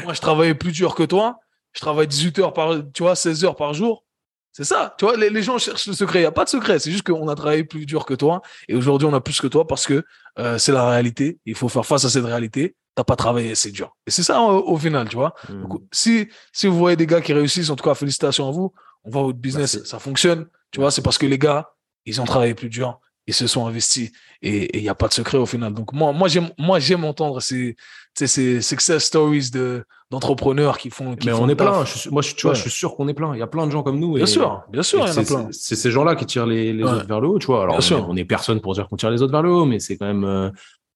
Moi, 0.05 0.12
je 0.15 0.20
travaillais 0.20 0.55
plus 0.55 0.73
dur 0.73 0.94
que 0.94 1.02
toi. 1.02 1.39
Je 1.73 1.81
travaille 1.81 2.06
18 2.06 2.39
heures 2.39 2.52
par, 2.52 2.74
tu 2.93 3.02
vois, 3.02 3.16
16 3.16 3.44
heures 3.44 3.56
par 3.56 3.74
jour. 3.74 4.05
C'est 4.52 4.65
ça. 4.65 4.94
Tu 4.98 5.05
vois, 5.05 5.16
les, 5.16 5.31
les 5.31 5.43
gens 5.43 5.59
cherchent 5.59 5.86
le 5.89 5.94
secret. 5.94 6.20
Il 6.20 6.23
n'y 6.23 6.27
a 6.27 6.32
pas 6.32 6.44
de 6.44 6.48
secret. 6.48 6.78
C'est 6.78 6.93
juste 6.93 7.05
qu'on 7.05 7.27
a 7.28 7.35
travaillé 7.35 7.65
plus 7.65 7.86
dur 7.86 8.06
que 8.06 8.15
toi. 8.15 8.40
Et 8.69 8.77
aujourd'hui, 8.77 9.09
on 9.09 9.12
a 9.12 9.20
plus 9.20 9.40
que 9.40 9.48
toi 9.48 9.66
parce 9.66 9.85
que 9.85 10.05
euh, 10.39 10.59
c'est 10.59 10.70
la 10.70 10.89
réalité. 10.89 11.40
Il 11.44 11.56
faut 11.56 11.69
faire 11.69 11.85
face 11.85 12.05
à 12.05 12.09
cette 12.09 12.24
réalité. 12.24 12.77
T'as 12.94 13.02
pas 13.02 13.16
travaillé, 13.16 13.56
c'est 13.56 13.73
dur. 13.73 13.97
Et 14.06 14.12
c'est 14.12 14.23
ça 14.23 14.40
au, 14.40 14.69
au, 14.69 14.78
final, 14.78 15.09
tu 15.09 15.16
vois. 15.16 15.35
Mm. 15.48 15.62
Donc, 15.62 15.82
si, 15.90 16.28
si 16.52 16.69
vous 16.69 16.78
voyez 16.78 16.97
des 16.97 17.06
gars 17.06 17.20
qui 17.20 17.32
réussissent, 17.32 17.69
en 17.70 17.74
tout 17.74 17.82
cas, 17.82 17.94
félicitations 17.94 18.48
à 18.48 18.52
vous. 18.52 18.73
On 19.02 19.11
voit 19.11 19.23
votre 19.23 19.39
business, 19.39 19.74
Merci. 19.74 19.90
ça 19.90 19.98
fonctionne. 19.98 20.47
Tu 20.70 20.78
vois, 20.78 20.93
c'est 20.93 21.02
parce 21.02 21.19
que 21.19 21.27
les 21.27 21.39
gars, 21.39 21.73
ils 22.06 22.20
ont 22.20 22.24
travaillé 22.24 22.55
plus 22.55 22.69
dur. 22.69 23.01
Ils 23.27 23.35
se 23.35 23.47
sont 23.47 23.66
investis 23.66 24.12
et 24.43 24.78
il 24.78 24.82
n'y 24.82 24.89
a 24.89 24.94
pas 24.94 25.09
de 25.09 25.15
secret 25.15 25.39
au 25.39 25.47
final. 25.47 25.74
Donc, 25.74 25.93
moi, 25.93 26.12
moi, 26.12 26.28
j'aime, 26.28 26.51
moi, 26.59 26.78
j'aime 26.78 27.05
entendre 27.05 27.40
ces, 27.40 27.74
sais, 28.16 28.27
ces 28.27 28.61
success 28.62 29.05
stories 29.05 29.51
de, 29.51 29.85
d'entrepreneurs 30.11 30.78
qui 30.78 30.91
font, 30.91 31.16
qui 31.16 31.27
Mais 31.28 31.32
font 31.35 31.45
on 31.45 31.49
est 31.49 31.55
plein. 31.57 31.85
Je 31.85 31.99
suis- 31.99 32.11
moi, 32.11 32.23
je, 32.23 32.35
tu 32.35 32.47
vois, 32.47 32.55
je 32.55 32.61
suis 32.62 32.70
sûr 32.70 32.95
qu'on 32.97 33.09
est 33.09 33.15
plein. 33.15 33.35
Il 33.35 33.39
y 33.39 33.43
a 33.43 33.47
plein 33.47 33.66
de 33.66 33.73
gens 33.73 33.82
comme 33.82 33.99
nous. 33.99 34.15
Bien 34.15 34.27
sûr, 34.27 34.62
bien 34.70 34.82
sûr, 34.82 35.01
il 35.01 35.03
y 35.03 35.05
en 35.05 35.07
a 35.09 35.12
c'est- 35.12 35.24
plein. 35.24 35.49
c'est- 35.51 35.59
C'est 35.61 35.77
ces 35.77 35.91
gens-là 35.91 36.15
qui 36.16 36.27
tirent 36.27 36.47
les, 36.47 36.73
les 36.73 36.85
Ouais. 36.85 36.91
autres 36.91 37.07
vers 37.07 37.20
le 37.20 37.28
haut, 37.28 37.39
tu 37.39 37.47
vois. 37.47 37.62
Alors, 37.62 37.74
Bien 37.74 37.78
on, 37.78 37.82
sûr. 37.82 37.99
est, 37.99 38.05
on 38.09 38.16
est 38.16 38.24
personne 38.24 38.61
pour 38.61 38.74
dire 38.74 38.89
qu'on 38.89 38.97
tire 38.97 39.11
les 39.11 39.23
autres 39.23 39.32
vers 39.32 39.43
le 39.43 39.51
haut, 39.51 39.65
mais 39.65 39.81
c'est 39.81 39.97
quand 39.97 40.07
même, 40.07 40.24
euh, 40.24 40.51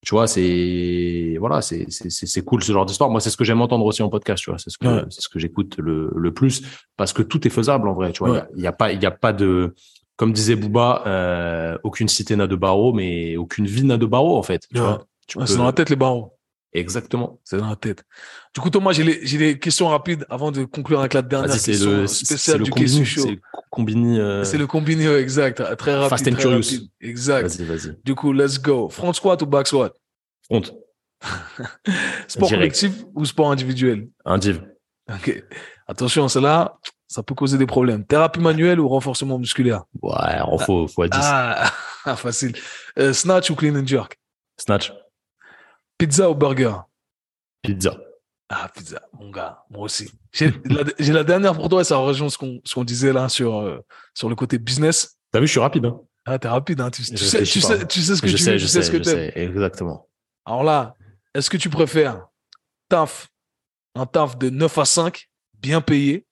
tu 0.05 0.15
vois, 0.15 0.27
c'est 0.29 1.37
voilà, 1.41 1.61
c'est 1.61 1.87
c'est 1.89 2.11
c'est- 2.11 2.27
c'est 2.27 2.43
cool 2.43 2.63
ce 2.63 2.73
genre 2.73 2.87
d'histoire. 2.87 3.11
Moi, 3.11 3.21
c'est 3.21 3.31
ce 3.31 3.37
que 3.37 3.45
j'aime 3.45 3.61
entendre 3.61 3.85
aussi 3.85 4.03
en 4.03 4.09
podcast, 4.09 4.43
tu 4.43 4.51
vois. 4.51 4.59
C'est 4.59 4.71
ce 4.71 4.79
que 4.79 4.87
Ouais. 4.87 5.03
c'est 5.11 5.21
ce 5.23 5.29
que 5.29 5.39
j'écoute 5.39 5.77
le, 5.79 6.11
le 6.15 6.33
plus 6.33 6.63
parce 6.97 7.13
que 7.13 7.23
tout 7.23 7.47
est 7.47 7.51
faisable 7.51 7.89
en 7.89 7.95
vrai, 7.95 8.13
tu 8.13 8.25
vois. 8.25 8.29
Il 8.31 8.35
y 8.35 8.39
a- 8.39 8.49
il 8.57 8.63
y, 8.63 8.67
a 8.67 8.73
pas 8.73 8.93
il 8.93 9.03
y 9.03 9.07
a 9.07 9.11
pas 9.11 9.33
de 9.33 9.75
comme 10.17 10.33
disait 10.33 10.57
Booba, 10.57 11.03
euh, 11.07 11.79
aucune 11.85 12.09
cité 12.09 12.35
n'a 12.37 12.47
de 12.49 12.57
barreaux, 12.57 12.93
mais 12.93 13.37
aucune 13.37 13.67
vie 13.67 13.85
n'a 13.85 13.97
de 13.97 14.07
barreaux 14.07 14.37
en 14.37 14.43
fait. 14.43 14.63
Tu 14.73 14.79
vois. 14.81 15.05
Tu 15.29 15.39
C'est 15.47 15.57
dans 15.57 15.65
la 15.67 15.73
tête, 15.73 15.91
les 15.91 15.97
barreaux. 15.97 16.33
Exactement. 16.73 17.41
C'est 17.45 17.57
dans 17.57 17.69
la 17.71 17.77
tête. 17.77 18.05
Du 18.55 18.61
coup, 18.61 18.69
Thomas, 18.71 18.93
j'ai 18.93 19.39
des 19.39 19.59
questions 19.59 19.89
rapides 19.89 20.27
avant 20.29 20.53
de 20.53 20.65
conclure 20.65 21.01
avec 21.01 21.15
la 21.15 21.23
dernière 21.23 21.61
question 21.61 21.91
le 21.91 22.07
spéciale 22.07 22.59
le 22.59 22.65
du 22.65 22.71
combini, 22.71 22.91
Kessu 23.01 23.05
Show. 23.07 23.23
c'est 23.23 23.31
le 23.31 23.41
combini. 23.71 24.21
euh, 24.21 24.45
C'est 24.45 24.59
le 24.59 24.67
combiné, 24.67 25.09
ouais, 25.09 25.21
exact. 25.21 25.63
Très 25.77 25.95
rapide. 25.95 26.11
Fast 26.11 26.29
and 26.29 26.33
très 26.33 26.43
Curious. 26.43 26.57
rapide. 26.63 26.89
Exact. 27.01 27.49
Vas-y, 27.49 27.65
vas-y. 27.67 27.97
Du 28.05 28.15
coup, 28.15 28.33
let's 28.33 28.61
go. 28.61 28.89
Front 28.91 29.13
squat 29.15 29.41
ou 29.43 29.47
back 29.47 29.67
squat? 29.67 29.95
Honte. 30.51 30.75
Sport 32.29 32.49
Direct. 32.49 32.51
collectif 32.51 32.93
ou 33.15 33.25
sport 33.25 33.51
individuel? 33.51 34.09
Un 34.25 34.39
div. 34.39 34.63
Ok. 35.11 35.43
Attention, 35.87 36.29
celle-là, 36.29 36.79
ça 37.09 37.23
peut 37.23 37.35
causer 37.35 37.57
des 37.59 37.67
problèmes. 37.67 38.05
Thérapie 38.05 38.41
manuelle 38.41 38.79
ou 38.79 38.89
renforcement 38.89 39.39
musculaire? 39.39 39.85
Ouais, 40.03 40.39
on 40.47 40.59
faut, 40.59 40.87
faut 40.87 41.03
à 41.03 41.09
10. 41.09 41.19
Ah, 41.23 42.17
facile. 42.17 42.55
Euh, 42.99 43.13
snatch 43.13 43.51
ou 43.51 43.55
clean 43.57 43.75
and 43.75 43.87
jerk? 43.87 44.19
Snatch. 44.59 44.93
Pizza 45.99 46.31
ou 46.31 46.35
burger? 46.35 46.75
Pizza. 47.63 47.99
Ah, 48.49 48.71
pizza, 48.75 49.03
mon 49.13 49.31
gars, 49.31 49.65
moi 49.69 49.83
aussi. 49.83 50.11
J'ai 50.33 50.53
la, 51.13 51.25
dernière 51.25 51.55
pour 51.55 51.69
toi 51.69 51.83
et 51.83 51.85
ça 51.85 51.97
rejoint 51.97 52.31
ce 52.31 52.39
qu'on 52.39 52.85
disait 52.85 53.13
là 53.13 53.29
sur, 53.29 53.59
euh, 53.59 53.85
sur 54.15 54.29
le 54.29 54.35
côté 54.35 54.59
business. 54.59 55.19
T'as 55.33 55.41
vu, 55.41 55.47
je 55.47 55.51
suis 55.51 55.61
rapide. 55.61 55.85
Hein 55.85 56.01
Ah, 56.25 56.39
t'es 56.39 56.49
rapide, 56.49 56.81
hein. 56.81 56.91
Tu, 56.91 57.03
sais, 57.03 57.15
tu, 57.15 57.61
sais, 57.61 57.87
tu 57.87 58.01
sais 58.01 58.17
ce 58.17 58.23
que 58.23 58.29
je 58.29 58.37
tu 58.37 58.43
sais, 58.43 58.53
veux, 58.53 58.59
je 58.59 58.65
tu 58.65 58.71
sais 58.71 58.83
ce 58.83 58.91
que 58.91 58.99
je 58.99 59.03
sais. 59.03 59.33
Exactement. 59.35 60.09
Alors 60.47 60.63
là, 60.63 60.95
est-ce 61.35 61.51
que 61.51 61.59
tu 61.59 61.69
préfères 61.69 62.29
taf, 62.89 63.29
un 63.95 64.07
taf 64.07 64.39
de 64.39 64.49
9 64.49 64.79
à 64.79 64.85
5, 64.87 65.29
bien 65.55 65.81
payé, 65.83 66.27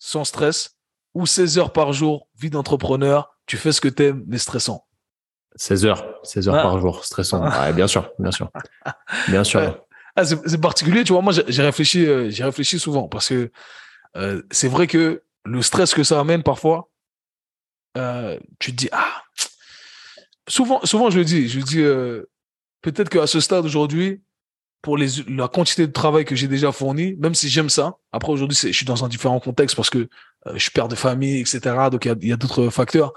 sans 0.00 0.24
stress, 0.24 0.76
ou 1.14 1.26
16 1.26 1.58
heures 1.58 1.72
par 1.72 1.92
jour, 1.92 2.26
vie 2.36 2.50
d'entrepreneur, 2.50 3.36
tu 3.46 3.58
fais 3.58 3.70
ce 3.70 3.80
que 3.80 3.88
t'aimes, 3.88 4.24
mais 4.26 4.38
stressant? 4.38 4.86
16 5.56 5.84
heures. 5.86 6.04
16 6.22 6.48
heures 6.48 6.54
Ah. 6.56 6.62
par 6.62 6.78
jour. 6.80 7.04
Stressant. 7.04 7.42
Ouais, 7.44 7.72
bien 7.72 7.86
sûr. 7.86 8.10
Bien 8.18 8.30
sûr. 8.30 8.50
Bien 9.28 9.44
sûr. 9.44 9.60
Ouais. 9.60 9.76
Ah, 10.16 10.24
c'est 10.24 10.60
particulier, 10.60 11.04
tu 11.04 11.12
vois. 11.12 11.22
Moi, 11.22 11.32
j'ai 11.46 11.62
réfléchi, 11.62 12.06
euh, 12.06 12.30
j'ai 12.30 12.44
réfléchi 12.44 12.78
souvent 12.78 13.08
parce 13.08 13.28
que 13.28 13.50
euh, 14.16 14.42
c'est 14.50 14.68
vrai 14.68 14.86
que 14.86 15.22
le 15.44 15.62
stress 15.62 15.94
que 15.94 16.02
ça 16.02 16.18
amène 16.20 16.42
parfois, 16.42 16.90
euh, 17.96 18.38
tu 18.58 18.72
te 18.72 18.76
dis 18.76 18.88
ah. 18.92 19.22
Souvent, 20.48 20.80
souvent 20.84 21.10
je 21.10 21.18
le 21.18 21.24
dis, 21.24 21.48
je 21.48 21.60
dis 21.60 21.82
peut-être 22.82 23.08
qu'à 23.08 23.26
ce 23.28 23.38
stade 23.38 23.64
aujourd'hui, 23.64 24.20
pour 24.82 24.96
les 24.96 25.06
la 25.28 25.46
quantité 25.46 25.86
de 25.86 25.92
travail 25.92 26.24
que 26.24 26.34
j'ai 26.34 26.48
déjà 26.48 26.72
fourni, 26.72 27.14
même 27.20 27.34
si 27.36 27.48
j'aime 27.48 27.70
ça. 27.70 27.96
Après 28.12 28.32
aujourd'hui, 28.32 28.58
je 28.60 28.72
suis 28.72 28.86
dans 28.86 29.04
un 29.04 29.08
différent 29.08 29.38
contexte 29.38 29.76
parce 29.76 29.90
que 29.90 30.08
je 30.52 30.58
suis 30.58 30.72
père 30.72 30.88
de 30.88 30.96
famille, 30.96 31.38
etc. 31.40 31.60
Donc 31.92 32.04
il 32.04 32.08
y 32.08 32.10
a, 32.10 32.14
il 32.20 32.28
y 32.28 32.32
a 32.32 32.36
d'autres 32.36 32.68
facteurs. 32.70 33.12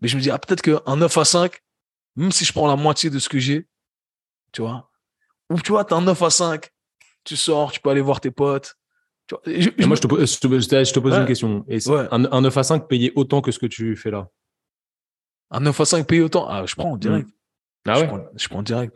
Mais 0.00 0.08
je 0.08 0.16
me 0.16 0.22
dis 0.22 0.30
ah 0.30 0.38
peut-être 0.38 0.62
qu'un 0.62 0.96
9 0.96 1.18
à 1.18 1.24
5, 1.26 1.60
même 2.18 2.32
si 2.32 2.44
je 2.44 2.52
prends 2.52 2.66
la 2.66 2.76
moitié 2.76 3.10
de 3.10 3.18
ce 3.18 3.28
que 3.28 3.38
j'ai, 3.38 3.66
tu 4.52 4.62
vois, 4.62 4.90
ou 5.50 5.60
tu 5.60 5.72
vois, 5.72 5.84
t'as 5.84 5.96
un 5.96 6.02
9 6.02 6.20
à 6.22 6.30
5, 6.30 6.68
tu 7.24 7.36
sors, 7.36 7.72
tu 7.72 7.80
peux 7.80 7.90
aller 7.90 8.00
voir 8.00 8.20
tes 8.20 8.30
potes. 8.30 8.74
Tu 9.26 9.34
vois, 9.34 9.42
je- 9.60 9.70
je 9.78 9.86
moi, 9.86 9.96
je 9.96 10.00
te, 10.02 10.06
pose- 10.06 10.20
je 10.34 10.38
te, 10.40 10.48
je 10.60 10.68
te- 10.68 10.84
je 10.84 11.00
pose 11.00 11.12
Ouais. 11.12 11.20
une 11.20 11.26
question. 11.26 11.64
Et 11.68 11.80
c'est 11.80 11.90
Ouais. 11.90 12.06
un, 12.10 12.24
un 12.32 12.40
9 12.40 12.56
à 12.56 12.62
5 12.62 12.88
payé 12.88 13.12
autant 13.14 13.40
que 13.40 13.50
ce 13.52 13.58
que 13.58 13.66
tu 13.66 13.94
fais 13.96 14.10
là? 14.10 14.28
Un 15.50 15.60
9 15.60 15.80
à 15.80 15.84
5 15.84 16.06
payé 16.06 16.22
autant, 16.22 16.46
ah, 16.48 16.64
je 16.66 16.74
prends 16.74 16.92
en 16.92 16.96
direct. 16.96 17.28
Ah 17.86 17.94
je, 17.94 18.00
ouais? 18.00 18.06
prends, 18.06 18.20
je 18.36 18.48
prends 18.48 18.58
en 18.58 18.62
direct. 18.62 18.94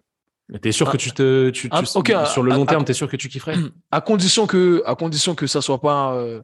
Mais 0.48 0.58
T'es 0.58 0.72
sûr 0.72 0.88
Ah. 0.88 0.92
que 0.92 0.96
tu 0.98 1.12
te. 1.12 1.50
Tu, 1.50 1.62
tu- 1.62 1.68
Ah, 1.70 1.82
ok, 1.94 2.12
sur 2.26 2.42
le 2.42 2.52
ah, 2.52 2.56
long 2.56 2.64
ah, 2.64 2.70
terme, 2.70 2.84
t'es 2.84 2.92
sûr 2.92 3.08
que 3.08 3.16
tu 3.16 3.28
kifferais? 3.28 3.54
À 3.90 4.00
condition 4.00 4.46
que, 4.46 4.82
à 4.84 4.94
condition 4.94 5.34
que 5.34 5.46
ça 5.46 5.62
soit 5.62 5.80
pas, 5.80 6.14
euh, 6.14 6.42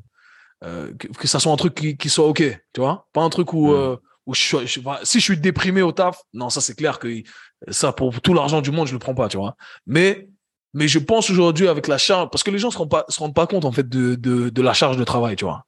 euh, 0.65 0.95
que, 0.95 1.09
que 1.09 1.27
ça 1.29 1.39
soit 1.41 1.53
un 1.53 1.57
truc 1.57 1.75
qui, 1.75 1.97
qui 1.97 2.09
soit 2.09 2.27
ok, 2.27 2.43
tu 2.73 2.81
vois? 2.81 3.09
Pas 3.13 3.23
un 3.23 3.29
truc 3.31 3.53
où, 3.53 3.69
Mm. 3.69 3.75
euh, 3.75 3.97
où 4.29 4.35
je, 4.35 4.41
suis- 4.41 4.67
je- 4.67 4.81
enfin, 4.81 4.99
si 5.03 5.19
je 5.19 5.25
suis 5.25 5.37
déprimé 5.39 5.83
au 5.83 5.91
taf, 5.91 6.21
non, 6.35 6.51
ça 6.51 6.61
c'est 6.61 6.75
clair 6.77 6.99
que 7.01 7.09
ça 7.69 7.93
pour 7.93 8.21
tout 8.21 8.35
l'argent 8.35 8.61
du 8.61 8.71
monde, 8.71 8.87
je 8.87 8.93
le 8.93 8.99
prends 9.01 9.15
pas, 9.15 9.29
tu 9.29 9.37
vois. 9.39 9.57
Mais, 9.87 10.29
mais 10.75 10.87
je 10.87 10.99
pense 11.01 11.31
aujourd'hui 11.31 11.67
avec 11.67 11.89
la 11.89 11.99
charge, 11.99 12.29
parce 12.31 12.43
que 12.45 12.51
les 12.53 12.59
gens 12.59 12.71
se 12.71 12.79
rendent 12.79 12.91
pas, 12.91 13.05
se 13.09 13.19
rendent 13.19 13.35
pas 13.35 13.47
compte 13.47 13.65
en 13.65 13.73
fait 13.73 13.89
de, 13.89 14.15
de, 14.15 14.51
de 14.51 14.63
la 14.63 14.75
charge 14.75 14.97
de 14.97 15.05
travail, 15.05 15.35
tu 15.35 15.45
vois. 15.45 15.65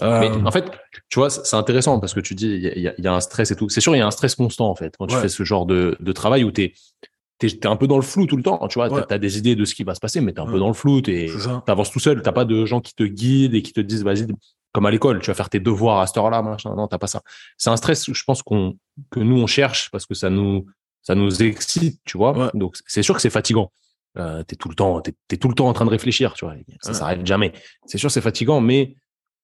Mais 0.00 0.30
Euh, 0.30 0.44
en 0.44 0.50
fait, 0.52 0.70
tu 1.08 1.18
vois, 1.18 1.28
c'est 1.28 1.56
intéressant 1.56 1.98
parce 2.00 2.14
que 2.14 2.20
tu 2.20 2.34
dis, 2.36 2.46
il 2.48 2.80
y 2.82 2.88
a- 2.88 2.94
y, 2.98 3.08
un 3.08 3.20
stress 3.20 3.50
et 3.50 3.56
tout. 3.56 3.68
C'est 3.68 3.80
sûr, 3.80 3.94
il 3.96 3.98
y 3.98 4.02
a 4.02 4.06
un 4.06 4.12
stress 4.12 4.36
constant, 4.36 4.68
en 4.70 4.74
fait, 4.76 4.94
quand 4.98 5.06
tu 5.08 5.14
Ouais. 5.16 5.20
fais 5.22 5.28
ce 5.28 5.42
genre 5.42 5.66
de, 5.66 5.96
de 5.98 6.12
travail 6.12 6.44
où 6.44 6.52
tu 6.52 6.62
es, 6.62 7.66
un 7.66 7.76
peu 7.76 7.86
dans 7.88 7.96
le 7.96 8.02
flou 8.02 8.26
tout 8.26 8.36
le 8.36 8.42
temps. 8.44 8.66
Tu 8.68 8.78
vois, 8.78 8.88
Ouais. 8.92 9.02
tu 9.08 9.12
as, 9.14 9.18
des 9.18 9.38
idées 9.38 9.54
de 9.56 9.64
ce 9.64 9.74
qui 9.74 9.82
va 9.84 9.94
se 9.96 10.00
passer, 10.00 10.20
mais 10.20 10.32
tu 10.32 10.38
es 10.38 10.42
un 10.42 10.46
Ouais. 10.46 10.52
peu 10.52 10.58
dans 10.60 10.68
le 10.68 10.74
flou. 10.74 11.02
Tu 11.02 11.28
c'est 11.28 11.38
ça. 11.40 11.62
avances 11.66 11.90
tout 11.90 11.98
seul. 12.00 12.22
Tu 12.22 12.32
pas 12.32 12.44
de 12.44 12.64
gens 12.64 12.80
qui 12.80 12.94
te 12.94 13.02
guident 13.02 13.54
et 13.54 13.62
qui 13.62 13.72
te 13.72 13.80
disent, 13.80 14.04
vas-y, 14.04 14.26
comme 14.72 14.86
à 14.86 14.90
l'école, 14.90 15.20
tu 15.20 15.28
vas 15.28 15.34
faire 15.34 15.48
tes 15.50 15.60
devoirs 15.60 16.00
à 16.00 16.06
cette 16.06 16.16
heure-là. 16.18 16.42
machin. 16.42 16.74
Non, 16.76 16.88
tu 16.88 16.98
pas 16.98 17.06
ça. 17.06 17.22
C'est 17.56 17.70
un 17.70 17.76
stress, 17.76 18.10
je 18.12 18.24
pense, 18.24 18.42
qu'on 18.42 18.76
que 19.10 19.20
nous, 19.20 19.36
on 19.40 19.46
cherche 19.46 19.90
parce 19.90 20.06
que 20.06 20.14
ça 20.14 20.30
nous, 20.30 20.66
ça 21.02 21.14
nous 21.14 21.42
excite, 21.42 22.00
tu 22.04 22.18
vois. 22.18 22.36
Ouais. 22.36 22.50
Donc, 22.54 22.76
c'est 22.86 23.02
sûr 23.02 23.14
que 23.14 23.20
c'est 23.22 23.30
fatigant. 23.30 23.72
Euh, 24.18 24.42
tu 24.46 24.54
es 24.54 24.56
tout 24.56 24.68
le 24.68 24.74
temps, 24.74 25.00
t'es, 25.00 25.14
t'es 25.28 25.36
tout 25.36 25.48
le 25.48 25.54
temps 25.54 25.68
en 25.68 25.72
train 25.72 25.84
de 25.84 25.90
réfléchir, 25.90 26.34
tu 26.34 26.44
vois. 26.44 26.54
Ça 26.80 26.90
Ouais. 26.90 26.94
s'arrête 26.96 27.26
jamais. 27.26 27.52
C'est 27.86 27.98
sûr, 27.98 28.10
c'est 28.10 28.20
fatigant, 28.20 28.60
mais 28.60 28.96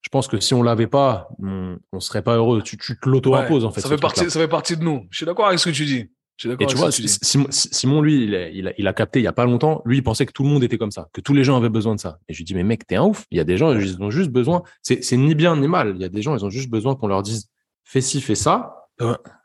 je 0.03 0.09
pense 0.11 0.27
que 0.29 0.39
si 0.41 0.53
on 0.53 0.63
l'avait 0.63 0.87
pas, 0.87 1.29
on, 1.43 1.79
on 1.93 2.01
serait 2.01 2.23
pas 2.23 2.37
heureux. 2.37 2.63
Tu, 2.63 2.77
tu 2.77 2.99
te 2.99 3.09
l'auto-imposes, 3.09 3.63
Ouais, 3.65 3.69
en 3.69 3.73
fait. 3.73 3.81
Ça 3.81 3.89
fait, 3.89 3.97
partie, 3.97 4.31
ça 4.31 4.41
fait 4.41 4.49
partie 4.49 4.77
de 4.77 4.83
nous. 4.85 5.07
Je 5.11 5.19
suis 5.19 5.27
d'accord 5.27 5.47
avec 5.47 5.59
ce 5.59 5.69
que 5.71 5.75
tu 5.75 5.85
dis. 5.87 6.11
Et 6.43 6.67
tu 6.67 6.77
vois, 6.77 6.91
tu. 6.91 7.07
Simon, 7.07 7.47
Simon, 7.51 8.03
lui, 8.03 8.25
il 8.25 8.35
a, 8.35 8.49
il, 8.49 8.69
a, 8.69 8.73
il 8.77 8.89
a 8.89 8.93
capté 8.93 9.21
il 9.21 9.23
y 9.23 9.29
a 9.29 9.33
pas 9.33 9.45
longtemps. 9.45 9.83
Lui, 9.85 9.99
il 9.99 10.03
pensait 10.03 10.27
que 10.27 10.33
tout 10.33 10.43
le 10.43 10.49
monde 10.49 10.65
était 10.65 10.79
comme 10.79 10.91
ça, 10.91 11.09
que 11.13 11.21
tous 11.21 11.33
les 11.33 11.45
gens 11.45 11.57
avaient 11.57 11.69
besoin 11.69 11.95
de 11.95 12.01
ça. 12.01 12.19
Et 12.29 12.33
je 12.33 12.39
lui 12.39 12.45
dis, 12.45 12.55
mais 12.55 12.65
mec, 12.65 12.87
t'es 12.87 12.97
un 12.97 13.05
ouf. 13.05 13.25
Il 13.31 13.39
y 13.39 13.41
a 13.41 13.45
des 13.45 13.57
gens, 13.57 13.73
ils 13.73 14.03
ont 14.03 14.11
juste 14.11 14.31
besoin. 14.31 14.63
C'est 14.83 15.17
ni 15.17 15.35
bien 15.35 15.57
ni 15.57 15.69
mal. 15.69 15.93
Il 15.95 16.03
y 16.03 16.05
a 16.05 16.09
des 16.09 16.23
gens, 16.23 16.37
ils 16.37 16.45
ont 16.45 16.51
juste 16.51 16.71
besoin 16.71 16.97
qu'on 16.97 17.07
leur 17.07 17.23
dise, 17.23 17.49
fais 17.85 18.01
ci, 18.01 18.21
fais 18.21 18.35
ça. 18.35 18.89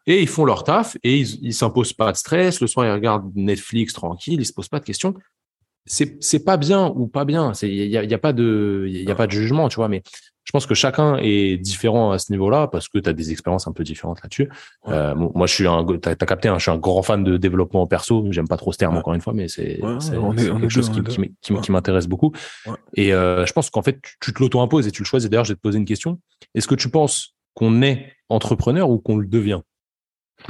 Et 0.07 0.21
ils 0.21 0.27
font 0.27 0.45
leur 0.45 0.63
taf 0.63 0.97
et 1.03 1.19
ils, 1.19 1.53
s'imposent 1.53 1.93
pas 1.93 2.11
de 2.11 2.17
stress. 2.17 2.61
Le 2.61 2.67
soir, 2.67 2.87
ils 2.87 2.91
regardent 2.91 3.31
Netflix 3.35 3.93
tranquille, 3.93 4.39
ils 4.39 4.45
se 4.45 4.53
posent 4.53 4.69
pas 4.69 4.79
de 4.79 4.85
questions. 4.85 5.13
C'est 5.85 6.17
c'est 6.23 6.43
pas 6.43 6.57
bien 6.57 6.91
ou 6.95 7.07
pas 7.07 7.25
bien. 7.25 7.53
C'est 7.53 7.69
il 7.69 7.89
y 7.89 7.97
a, 7.97 8.03
il 8.03 8.09
y 8.09 8.13
a 8.13 8.19
pas 8.19 8.33
de 8.33 8.85
il 8.87 9.03
y 9.03 9.11
a 9.11 9.15
pas 9.15 9.27
de 9.27 9.31
jugement, 9.31 9.69
tu 9.69 9.77
vois. 9.77 9.87
Mais 9.87 10.03
je 10.49 10.51
pense 10.51 10.65
que 10.65 10.73
chacun 10.73 11.17
est 11.21 11.57
différent 11.57 12.09
à 12.09 12.17
ce 12.17 12.31
niveau-là 12.31 12.67
parce 12.67 12.87
que 12.87 12.97
tu 12.97 13.07
as 13.07 13.13
des 13.13 13.29
expériences 13.29 13.67
un 13.67 13.71
peu 13.71 13.83
différentes 13.83 14.19
là-dessus. 14.23 14.49
Ouais. 14.83 14.95
Euh, 14.95 15.13
moi, 15.13 15.45
je 15.45 15.53
suis 15.53 15.67
un, 15.67 15.85
t'as, 16.01 16.15
capté, 16.15 16.47
hein, 16.47 16.55
je 16.57 16.63
suis 16.63 16.71
un 16.71 16.77
grand 16.79 17.03
fan 17.03 17.23
de 17.23 17.37
développement 17.37 17.85
perso. 17.85 18.25
J'aime 18.31 18.47
pas 18.47 18.57
trop 18.57 18.71
ce 18.71 18.79
terme 18.79 18.93
Ouais. 18.95 18.99
encore 18.99 19.13
une 19.13 19.21
fois, 19.21 19.33
mais 19.33 19.47
c'est, 19.47 19.79
Ouais, 19.79 19.97
quelque 20.35 20.69
chose 20.69 20.89
qui, 20.89 21.01
deux. 21.01 21.71
m'intéresse 21.71 22.07
beaucoup. 22.07 22.31
Et 22.95 23.13
euh, 23.13 23.45
je 23.45 23.53
pense 23.53 23.69
qu'en 23.69 23.83
fait, 23.83 24.01
tu, 24.01 24.15
tu 24.19 24.33
te 24.33 24.39
l'auto-imposes 24.39 24.87
et 24.87 24.91
tu 24.91 25.03
le 25.03 25.05
choisis. 25.05 25.29
D'ailleurs, 25.29 25.45
je 25.45 25.51
vais 25.51 25.55
te 25.57 25.61
poser 25.61 25.77
une 25.77 25.85
question. 25.85 26.19
Est-ce 26.55 26.67
que 26.67 26.73
tu 26.73 26.89
penses 26.89 27.35
qu'on 27.53 27.83
est 27.83 28.15
entrepreneur 28.27 28.89
ou 28.89 28.97
qu'on 28.97 29.17
le 29.17 29.27
devient? 29.27 29.61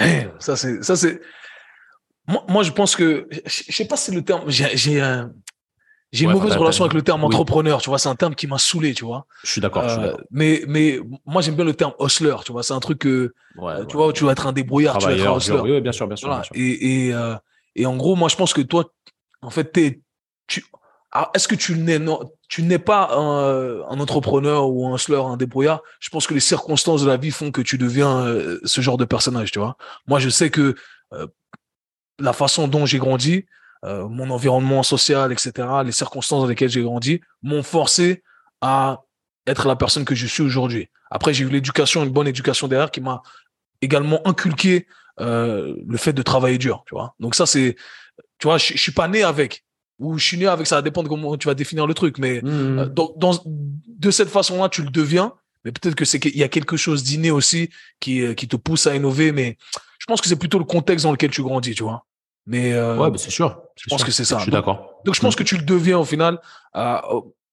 Eh, 0.00 0.26
ça 0.38 0.56
c'est 0.56 0.82
ça 0.82 0.96
c'est 0.96 1.20
moi, 2.26 2.44
moi 2.48 2.62
je 2.62 2.70
pense 2.72 2.96
que 2.96 3.28
je 3.44 3.72
sais 3.72 3.84
pas 3.86 3.96
si 3.98 4.10
le 4.10 4.22
terme 4.22 4.44
j'ai 4.48 4.74
j'ai 4.74 5.00
un 5.02 5.32
J'ai 6.12 6.26
une 6.26 6.32
mauvaise 6.32 6.56
relation 6.56 6.84
avec 6.84 6.94
le 6.94 7.02
terme 7.02 7.22
oui. 7.22 7.26
entrepreneur, 7.26 7.80
tu 7.80 7.88
vois. 7.88 7.98
C'est 7.98 8.08
un 8.10 8.14
terme 8.14 8.34
qui 8.34 8.46
m'a 8.46 8.58
saoulé, 8.58 8.92
tu 8.92 9.04
vois. 9.04 9.26
Je 9.44 9.50
suis 9.50 9.60
d'accord. 9.62 9.84
Euh, 9.84 10.14
mais, 10.30 10.62
mais 10.68 11.00
moi, 11.24 11.40
j'aime 11.40 11.54
bien 11.56 11.64
le 11.64 11.72
terme 11.74 11.94
hustler, 11.98 12.36
tu 12.44 12.52
vois. 12.52 12.62
C'est 12.62 12.74
un 12.74 12.80
truc 12.80 12.98
que, 12.98 13.32
Ouais, 13.56 13.72
euh, 13.72 13.80
ouais. 13.80 13.86
tu 13.86 13.96
vois, 13.96 14.08
où 14.08 14.12
tu 14.12 14.24
vas 14.24 14.32
être 14.32 14.46
un 14.46 14.52
débrouillard, 14.52 14.98
tu 14.98 15.06
vas 15.06 15.12
être 15.12 15.26
un 15.26 15.36
hustler. 15.38 15.60
Oui, 15.60 15.70
oui, 15.72 15.80
bien 15.80 15.92
sûr, 15.92 16.06
bien 16.06 16.16
sûr. 16.16 16.28
Voilà. 16.28 16.42
bien 16.42 16.48
sûr. 16.52 16.62
Et, 16.62 17.06
et, 17.06 17.14
euh, 17.14 17.34
et 17.74 17.86
en 17.86 17.96
gros, 17.96 18.14
moi, 18.14 18.28
je 18.28 18.36
pense 18.36 18.52
que 18.52 18.60
toi, 18.60 18.84
en 19.40 19.50
fait, 19.50 19.72
t'es, 19.72 20.00
tu, 20.46 20.64
est-ce 21.34 21.48
que 21.48 21.54
tu 21.54 21.76
n'es, 21.78 21.98
non, 21.98 22.30
tu 22.48 22.62
n'es 22.62 22.78
pas 22.78 23.08
un, 23.14 23.80
un 23.82 24.00
entrepreneur 24.00 24.68
ou 24.68 24.86
un 24.86 24.94
hustler, 24.96 25.16
un 25.16 25.36
débrouillard? 25.38 25.80
Je 26.00 26.10
pense 26.10 26.26
que 26.26 26.34
les 26.34 26.40
circonstances 26.40 27.02
de 27.02 27.08
la 27.08 27.16
vie 27.16 27.30
font 27.30 27.50
que 27.50 27.62
tu 27.62 27.78
deviens 27.78 28.18
euh, 28.26 28.60
ce 28.64 28.80
genre 28.82 28.98
de 28.98 29.04
personnage, 29.06 29.50
tu 29.50 29.58
vois. 29.58 29.76
Moi, 30.06 30.18
je 30.18 30.28
sais 30.28 30.50
que 30.50 30.74
euh, 31.14 31.26
la 32.18 32.32
façon 32.34 32.68
dont 32.68 32.84
j'ai 32.86 32.98
grandi, 32.98 33.46
euh, 33.84 34.06
mon 34.08 34.30
environnement 34.30 34.82
social, 34.82 35.32
etc., 35.32 35.68
les 35.84 35.92
circonstances 35.92 36.42
dans 36.42 36.48
lesquelles 36.48 36.68
j'ai 36.70 36.82
grandi, 36.82 37.20
m'ont 37.42 37.62
forcé 37.62 38.22
à 38.60 39.00
être 39.46 39.66
la 39.66 39.76
personne 39.76 40.04
que 40.04 40.14
je 40.14 40.26
suis 40.26 40.42
aujourd'hui. 40.42 40.88
Après, 41.10 41.34
j'ai 41.34 41.44
eu 41.44 41.48
l'éducation, 41.48 42.04
une 42.04 42.10
bonne 42.10 42.28
éducation 42.28 42.68
derrière 42.68 42.90
qui 42.90 43.00
m'a 43.00 43.22
également 43.80 44.26
inculqué 44.26 44.86
euh, 45.20 45.74
le 45.86 45.96
fait 45.98 46.12
de 46.12 46.22
travailler 46.22 46.58
dur, 46.58 46.84
tu 46.86 46.94
vois. 46.94 47.14
Donc 47.20 47.34
ça, 47.34 47.44
c'est, 47.44 47.76
tu 48.38 48.46
vois, 48.46 48.58
je, 48.58 48.72
je 48.74 48.78
suis 48.78 48.92
pas 48.92 49.08
né 49.08 49.22
avec, 49.24 49.64
ou 49.98 50.16
je 50.16 50.24
suis 50.24 50.38
né 50.38 50.46
avec, 50.46 50.66
ça 50.66 50.76
va 50.76 50.82
dépendre 50.82 51.08
de 51.08 51.14
comment 51.14 51.36
tu 51.36 51.48
vas 51.48 51.54
définir 51.54 51.86
le 51.86 51.94
truc, 51.94 52.18
mais 52.18 52.40
Mhm. 52.42 52.78
euh, 52.78 52.86
dans, 52.86 53.12
dans- 53.16 53.42
de 53.44 54.10
cette 54.10 54.28
façon-là, 54.30 54.68
tu 54.68 54.82
le 54.82 54.90
deviens, 54.90 55.34
mais 55.64 55.72
peut-être 55.72 55.94
que 55.96 56.04
c'est 56.04 56.18
qu'il 56.20 56.36
y 56.36 56.42
a 56.44 56.48
quelque 56.48 56.76
chose 56.76 57.02
d'inné 57.02 57.30
aussi 57.30 57.68
qui, 58.00 58.22
euh, 58.22 58.34
qui 58.34 58.48
te 58.48 58.56
pousse 58.56 58.86
à 58.86 58.94
innover, 58.96 59.32
mais 59.32 59.58
je 59.98 60.06
pense 60.06 60.20
que 60.20 60.28
c'est 60.28 60.36
plutôt 60.36 60.58
le 60.58 60.64
contexte 60.64 61.04
dans 61.04 61.12
lequel 61.12 61.30
tu 61.30 61.42
grandis, 61.42 61.74
tu 61.74 61.82
vois. 61.82 62.04
Mais 62.46 62.72
euh, 62.72 62.96
Ouais, 62.98 63.10
bah, 63.10 63.18
c'est 63.18 63.30
sûr. 63.30 63.60
je 63.76 63.86
pense 63.88 64.02
que 64.04 64.10
c'est 64.10 64.24
ça. 64.24 64.38
Je 64.38 64.42
suis 64.44 64.52
d'accord. 64.52 65.00
donc 65.04 65.14
je 65.14 65.20
pense 65.20 65.36
que 65.36 65.42
tu 65.44 65.56
le 65.56 65.62
deviens 65.64 65.98
au 65.98 66.04
final, 66.04 66.40
euh, 66.76 66.98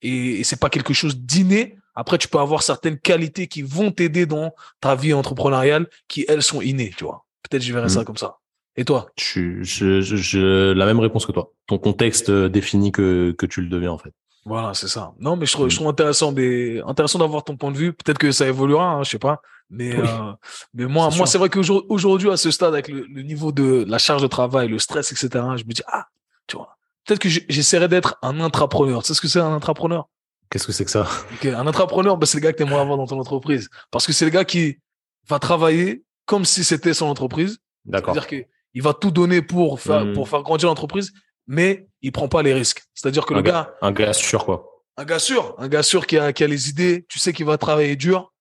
et, 0.02 0.40
et 0.40 0.44
c'est 0.44 0.60
pas 0.60 0.70
quelque 0.70 0.94
chose 0.94 1.18
d'inné. 1.18 1.78
Après, 1.96 2.18
tu 2.18 2.28
peux 2.28 2.40
avoir 2.40 2.64
certaines 2.64 2.98
qualités 2.98 3.48
qui 3.48 3.62
vont 3.62 3.92
t'aider 3.92 4.26
dans 4.26 4.54
ta 4.80 4.96
vie 4.96 5.14
entrepreneuriale, 5.14 5.88
qui 6.08 6.26
elles 6.28 6.42
sont 6.44 6.62
innées, 6.62 6.92
tu 6.98 7.04
vois. 7.04 7.26
Peut-être 7.50 7.62
je 7.64 7.74
verrais 7.74 7.90
ça 7.90 8.00
Mhm. 8.00 8.06
comme 8.06 8.18
ça. 8.18 8.38
Et 8.78 8.86
toi? 8.86 9.08
Je, 9.20 9.62
je, 9.62 10.00
je, 10.02 10.16
je- 10.16 10.72
la 10.72 10.86
même 10.86 11.00
réponse 11.00 11.26
que 11.26 11.34
toi. 11.34 11.52
Ton 11.68 11.78
contexte 11.78 12.30
euh, 12.30 12.48
définit 12.48 12.92
que, 12.94 13.32
que 13.38 13.46
tu 13.46 13.62
le 13.62 13.68
deviens, 13.68 13.92
en 13.92 13.98
fait. 13.98 14.14
Voilà, 14.46 14.74
c'est 14.74 14.88
ça. 14.88 15.12
Non, 15.20 15.36
mais 15.36 15.46
je 15.46 15.52
trouve, 15.52 15.68
je 15.70 15.74
Mm. 15.76 15.78
trouve 15.78 15.88
intéressant, 15.90 16.32
des, 16.32 16.82
intéressant 16.88 17.20
d'avoir 17.20 17.44
ton 17.44 17.58
point 17.58 17.72
de 17.72 17.78
vue. 17.78 17.92
Peut-être 17.92 18.18
que 18.18 18.32
ça 18.32 18.48
évoluera, 18.48 18.86
hein, 18.92 19.04
je 19.04 19.10
sais 19.10 19.20
pas. 19.20 19.42
Mais, 19.70 19.96
Oui. 19.96 20.08
euh, 20.08 20.34
mais 20.74 20.86
moi, 20.86 21.10
moi, 21.16 21.28
c'est 21.28 21.38
vrai 21.38 21.50
qu'aujourd'hui, 21.50 22.30
à 22.32 22.38
ce 22.38 22.50
stade, 22.52 22.74
avec 22.74 22.88
le, 22.88 23.06
le 23.06 23.22
niveau 23.22 23.52
de 23.52 23.86
la 23.88 23.98
charge 24.00 24.22
de 24.22 24.28
travail, 24.28 24.68
le 24.68 24.80
stress, 24.80 25.12
etc., 25.12 25.30
je 25.58 25.64
me 25.64 25.72
dis, 25.74 25.84
ah, 25.88 26.08
tu 26.48 26.58
vois, 26.58 26.78
peut-être 27.06 27.20
que 27.20 27.30
j'essaierai 27.30 27.88
d'être 27.88 28.18
un 28.22 28.40
intrapreneur. 28.40 29.04
Tu 29.04 29.08
sais 29.10 29.14
ce 29.14 29.22
que 29.22 29.28
c'est 29.28 29.40
un 29.40 29.54
intrapreneur? 29.54 30.10
Qu'est-ce 30.50 30.66
que 30.66 30.72
c'est 30.74 30.86
que 30.86 30.92
ça? 30.92 31.08
Un 31.44 31.68
intrapreneur, 31.68 32.18
bah, 32.18 32.26
c'est 32.26 32.38
le 32.40 32.42
gars 32.44 32.52
que 32.52 32.58
tu 32.58 32.64
aimerais 32.64 32.82
avoir 32.82 32.98
dans 32.98 33.06
ton 33.06 33.20
entreprise. 33.20 33.70
Parce 33.92 34.08
que 34.08 34.14
c'est 34.14 34.26
le 34.26 34.32
gars 34.32 34.46
qui 34.46 34.80
va 35.28 35.38
travailler 35.38 36.04
comme 36.26 36.46
si 36.46 36.64
c'était 36.64 36.96
son 36.96 37.06
entreprise. 37.06 37.60
D'accord. 37.86 38.16
C'est-à-dire 38.16 38.46
qu'il 38.48 38.82
va 38.82 38.94
tout 38.96 39.12
donner 39.12 39.44
pour 39.44 39.80
faire, 39.80 40.12
pour 40.14 40.28
faire 40.28 40.42
grandir 40.42 40.68
l'entreprise, 40.70 41.12
mais 41.46 41.88
il 42.02 42.12
prend 42.12 42.28
pas 42.28 42.42
les 42.42 42.54
risques. 42.54 42.84
C'est-à-dire 42.96 43.28
que 43.28 43.34
Un 43.36 43.38
le 43.38 43.44
gars, 43.44 43.52
gars, 43.52 43.76
un 43.88 43.92
gars 43.92 44.14
sûr, 44.14 44.46
quoi. 44.46 44.66
un 44.98 45.06
gars 45.06 45.20
sûr, 45.20 45.54
un 45.60 45.68
gars 45.68 45.84
sûr 45.84 46.08
qui 46.08 46.18
a, 46.18 46.34
qui 46.34 46.44
a 46.44 46.48
les 46.48 46.70
idées, 46.70 47.06
tu 47.10 47.20
sais 47.20 47.32
qu'il 47.34 47.46
va 47.46 47.58
travailler 47.60 47.96
dur, 47.96 48.32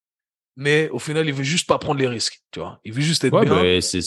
mais 0.61 0.89
au 0.91 0.99
final, 0.99 1.27
il 1.27 1.33
veut 1.33 1.45
juste 1.45 1.69
pas 1.69 1.79
prendre 1.79 2.01
les 2.01 2.09
risques. 2.09 2.41
Tu 2.51 2.59
vois, 2.61 2.81
il 2.85 2.93
veut 2.93 3.01
juste 3.01 3.23
être 3.25 3.33
Ouais, 3.33 3.45
bien. 3.45 3.55
bah, 3.55 3.81
c'est 3.81 4.01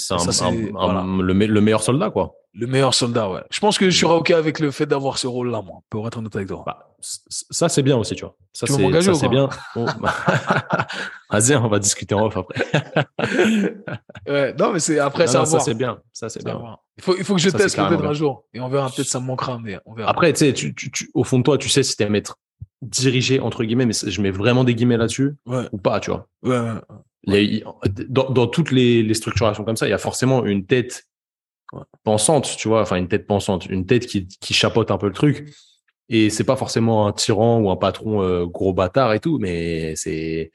voilà. 0.71 1.01
le, 1.01 1.33
me- 1.33 1.45
le 1.47 1.61
meilleur 1.61 1.81
soldat, 1.81 2.09
quoi. 2.11 2.35
Le 2.53 2.67
meilleur 2.67 2.93
soldat, 2.93 3.29
ouais. 3.29 3.39
Je 3.49 3.61
pense 3.61 3.77
que 3.77 3.89
je 3.89 3.97
serais 3.97 4.13
OK 4.13 4.29
avec 4.31 4.59
le 4.59 4.71
fait 4.71 4.85
d'avoir 4.85 5.17
ce 5.17 5.25
rôle-là, 5.25 5.61
moi, 5.61 5.77
pour 5.89 6.05
être 6.05 6.17
honnête 6.17 6.35
avec 6.35 6.49
toi. 6.49 6.63
Bah, 6.65 6.93
ça, 6.99 7.69
c'est 7.69 7.81
bien 7.81 7.95
aussi, 7.95 8.13
tu 8.13 8.25
vois. 8.25 8.35
Ça, 8.51 8.67
c'est 8.67 9.29
bien. 9.29 9.47
Oh, 9.77 9.85
bah. 10.01 10.13
Vas-y, 11.31 11.55
on 11.55 11.69
va 11.69 11.79
discuter 11.79 12.13
en 12.13 12.25
off 12.25 12.35
après. 12.35 12.65
Ouais, 14.27 14.53
non, 14.59 14.73
mais 14.73 14.79
c'est 14.79 14.99
après, 14.99 15.25
Non, 15.27 15.31
ça 15.31 15.39
non, 15.39 15.45
ça, 15.45 15.59
c'est 15.61 15.73
bien. 15.73 15.99
Ça, 16.13 16.27
c'est 16.29 16.43
bien. 16.43 16.55
voir. 16.55 16.79
Il 16.97 17.03
faut, 17.03 17.15
il 17.17 17.23
faut 17.23 17.35
que 17.35 17.41
je 17.41 17.49
Ça, 17.49 17.57
teste 17.57 17.75
peut-être 17.77 18.03
un 18.05 18.13
jour. 18.13 18.43
Et 18.53 18.59
on 18.59 18.67
verra, 18.67 18.89
peut-être 18.89 19.07
ça 19.07 19.19
me 19.19 19.25
manquera, 19.25 19.57
mais 19.63 19.79
on 19.85 19.93
verra. 19.93 20.09
Après, 20.09 20.31
tu 20.33 20.39
sais, 20.39 20.53
tu, 20.53 20.75
tu, 20.75 20.91
tu- 20.91 21.09
au 21.13 21.23
fond 21.23 21.39
de 21.39 21.43
toi, 21.43 21.57
tu 21.57 21.69
sais 21.69 21.83
si 21.83 21.95
t'aimes 21.95 22.15
être 22.15 22.37
dirigé, 22.81 23.39
entre 23.39 23.63
guillemets, 23.63 23.85
mais 23.85 23.93
je 23.93 24.21
mets 24.21 24.31
vraiment 24.31 24.63
des 24.63 24.73
guillemets 24.75 24.97
là-dessus 24.97 25.35
Ouais, 25.45 25.67
ou 25.71 25.77
pas, 25.77 25.99
tu 25.99 26.11
vois. 26.11 26.27
ouais, 26.43 26.59
ouais. 26.59 26.79
Il 27.25 27.33
y 27.33 27.37
a- 27.37 27.41
il- 27.41 27.63
dans, 28.09 28.29
dans 28.31 28.47
toutes 28.47 28.71
les, 28.71 29.03
les 29.03 29.13
structurations 29.13 29.63
comme 29.63 29.75
ça, 29.77 29.87
il 29.87 29.91
y 29.91 29.93
a 29.93 29.97
forcément 29.99 30.43
une 30.45 30.65
tête 30.65 31.05
pensante, 32.03 32.55
tu 32.57 32.67
vois, 32.67 32.81
enfin 32.81 32.95
une 32.97 33.07
tête 33.07 33.27
pensante, 33.27 33.65
une 33.67 33.85
tête 33.85 34.05
qui, 34.07 34.27
qui 34.27 34.53
chapeaute 34.53 34.91
un 34.91 34.97
peu 34.97 35.07
le 35.07 35.13
truc. 35.13 35.53
Et 36.09 36.29
c'est 36.29 36.43
pas 36.43 36.57
forcément 36.57 37.07
un 37.07 37.13
tyran 37.13 37.59
ou 37.61 37.69
un 37.69 37.77
patron 37.77 38.21
euh, 38.21 38.45
gros 38.45 38.73
bâtard 38.73 39.13
et 39.13 39.19
tout, 39.19 39.37
mais 39.39 39.95
c'est 39.95 40.51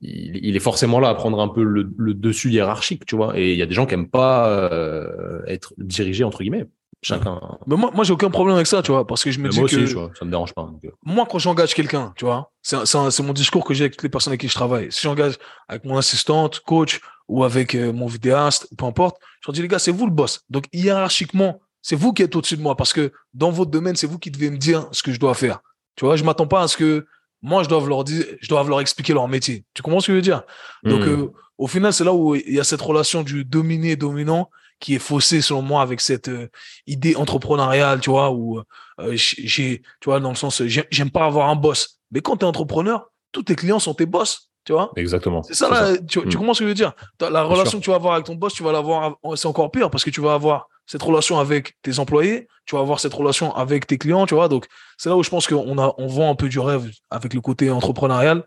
il, 0.00 0.36
il 0.44 0.56
est 0.56 0.60
forcément 0.60 0.98
là 1.00 1.10
à 1.10 1.14
prendre 1.14 1.38
un 1.40 1.48
peu 1.48 1.62
le, 1.62 1.88
le 1.96 2.14
dessus 2.14 2.50
hiérarchique, 2.50 3.04
tu 3.06 3.14
vois. 3.14 3.38
Et 3.38 3.52
il 3.52 3.58
y 3.58 3.62
a 3.62 3.66
des 3.66 3.74
gens 3.74 3.86
qui 3.86 3.94
aiment 3.94 4.08
pas 4.10 4.48
euh, 4.48 5.42
être 5.46 5.74
dirigés 5.78 6.24
entre 6.24 6.38
guillemets. 6.40 6.66
Chacun. 7.02 7.40
Mais 7.66 7.76
moi, 7.76 7.90
moi 7.94 8.04
j'ai 8.04 8.12
aucun 8.12 8.28
problème 8.30 8.56
avec 8.56 8.66
ça, 8.66 8.82
tu 8.82 8.90
vois, 8.90 9.06
parce 9.06 9.22
que 9.22 9.30
je 9.30 9.38
me 9.38 9.44
Mais 9.44 9.50
dis 9.50 9.60
moi 9.60 9.68
que 9.68 9.76
aussi, 9.76 9.84
tu 9.86 9.94
vois, 9.94 10.10
ça 10.18 10.24
me 10.24 10.30
dérange 10.30 10.52
pas. 10.52 10.62
donc, 10.62 10.84
euh. 10.84 10.90
moi, 11.04 11.26
quand 11.30 11.38
j'engage 11.38 11.72
quelqu'un, 11.74 12.12
tu 12.16 12.24
vois, 12.24 12.50
c'est 12.62 13.20
mon 13.22 13.32
discours 13.32 13.64
que 13.64 13.72
j'ai 13.74 13.84
avec 13.84 13.92
toutes 13.94 14.02
les 14.02 14.08
personnes 14.08 14.32
avec 14.32 14.40
qui 14.40 14.48
je 14.48 14.54
travaille. 14.54 14.90
Si 14.90 15.02
j'engage 15.02 15.34
avec 15.68 15.84
mon 15.84 15.96
assistante, 15.96 16.60
coach 16.60 17.00
ou 17.28 17.44
avec 17.44 17.74
euh, 17.76 17.92
mon 17.92 18.06
vidéaste, 18.06 18.68
peu 18.76 18.84
importe, 18.84 19.16
je 19.42 19.48
leur 19.48 19.52
dis, 19.54 19.62
les 19.62 19.68
gars, 19.68 19.78
c'est 19.78 19.92
vous 19.92 20.06
le 20.06 20.12
boss. 20.12 20.40
Donc, 20.50 20.64
hiérarchiquement, 20.72 21.60
c'est 21.82 21.94
vous 21.96 22.12
qui 22.12 22.22
êtes 22.24 22.34
au-dessus 22.34 22.56
de 22.56 22.62
moi 22.62 22.74
parce 22.76 22.92
que 22.92 23.12
dans 23.32 23.50
votre 23.52 23.70
domaine, 23.70 23.94
c'est 23.94 24.08
vous 24.08 24.18
qui 24.18 24.30
devez 24.32 24.50
me 24.50 24.56
dire 24.58 24.88
ce 24.90 25.02
que 25.04 25.12
je 25.12 25.20
dois 25.20 25.34
faire. 25.34 25.60
Tu 25.94 26.04
vois, 26.04 26.16
je 26.16 26.24
m'attends 26.24 26.48
pas 26.48 26.62
à 26.62 26.68
ce 26.68 26.76
que 26.76 27.06
moi, 27.42 27.62
je 27.62 27.68
dois 27.68 27.86
leur 27.86 28.02
dire, 28.02 28.24
je 28.40 28.48
dois 28.48 28.64
leur 28.64 28.80
expliquer 28.80 29.12
leur 29.12 29.28
métier. 29.28 29.64
Tu 29.74 29.82
comprends 29.82 30.00
ce 30.00 30.08
que 30.08 30.12
je 30.12 30.16
veux 30.16 30.22
dire? 30.22 30.42
Donc, 30.82 31.02
Hmm. 31.04 31.08
euh, 31.08 31.26
au 31.58 31.68
final, 31.68 31.92
c'est 31.92 32.02
là 32.04 32.12
où 32.12 32.34
il 32.34 32.54
y 32.54 32.58
a 32.58 32.64
cette 32.64 32.80
relation 32.80 33.22
du 33.22 33.44
dominé-dominant 33.44 34.50
qui 34.80 34.94
est 34.94 34.98
faussée, 34.98 35.40
selon 35.40 35.62
moi, 35.62 35.82
avec 35.82 36.00
cette 36.00 36.28
euh, 36.28 36.48
idée 36.86 37.16
entrepreneuriale, 37.16 38.00
tu 38.00 38.10
vois, 38.10 38.30
où 38.30 38.58
euh, 39.00 39.12
j'ai, 39.14 39.82
tu 40.00 40.04
vois, 40.06 40.20
dans 40.20 40.30
le 40.30 40.34
sens, 40.36 40.62
j'ai- 40.64 40.86
j'aime 40.90 41.10
pas 41.10 41.24
avoir 41.26 41.48
un 41.48 41.56
boss. 41.56 41.98
Mais 42.10 42.20
quand 42.20 42.36
tu 42.36 42.44
es 42.44 42.48
entrepreneur, 42.48 43.06
tous 43.32 43.42
tes 43.42 43.54
clients 43.56 43.78
sont 43.78 43.94
tes 43.94 44.06
boss, 44.06 44.50
tu 44.64 44.72
vois. 44.72 44.92
Exactement. 44.96 45.42
C'est 45.42 45.54
ça, 45.54 45.68
là, 45.68 45.96
tu, 45.98 46.20
tu 46.20 46.26
Mm. 46.28 46.34
comprends 46.38 46.54
ce 46.54 46.60
que 46.60 46.64
je 46.64 46.68
veux 46.68 46.74
dire? 46.74 46.92
La 47.20 47.30
Bien 47.30 47.42
relation 47.42 47.70
sûr. 47.70 47.78
que 47.80 47.84
tu 47.84 47.90
vas 47.90 47.96
avoir 47.96 48.14
avec 48.14 48.26
ton 48.26 48.34
boss, 48.34 48.54
tu 48.54 48.62
vas 48.62 48.72
l'avoir, 48.72 49.16
c'est 49.34 49.46
encore 49.46 49.70
pire 49.70 49.90
parce 49.90 50.04
que 50.04 50.10
tu 50.10 50.20
vas 50.20 50.34
avoir 50.34 50.68
cette 50.88 51.02
relation 51.02 51.38
avec 51.38 51.76
tes 51.82 51.98
employés, 52.00 52.48
tu 52.64 52.74
vas 52.74 52.80
avoir 52.82 52.98
cette 52.98 53.14
relation 53.14 53.54
avec 53.54 53.86
tes 53.86 53.98
clients, 53.98 54.26
tu 54.26 54.34
vois. 54.34 54.48
Donc, 54.48 54.66
c'est 54.96 55.08
là 55.08 55.16
où 55.16 55.22
je 55.22 55.30
pense 55.30 55.46
qu'on 55.46 55.78
a, 55.78 55.94
on 55.98 56.06
vend 56.08 56.30
un 56.30 56.34
peu 56.34 56.48
du 56.48 56.58
rêve 56.58 56.90
avec 57.10 57.32
le 57.34 57.40
côté 57.40 57.70
entrepreneurial. 57.70 58.42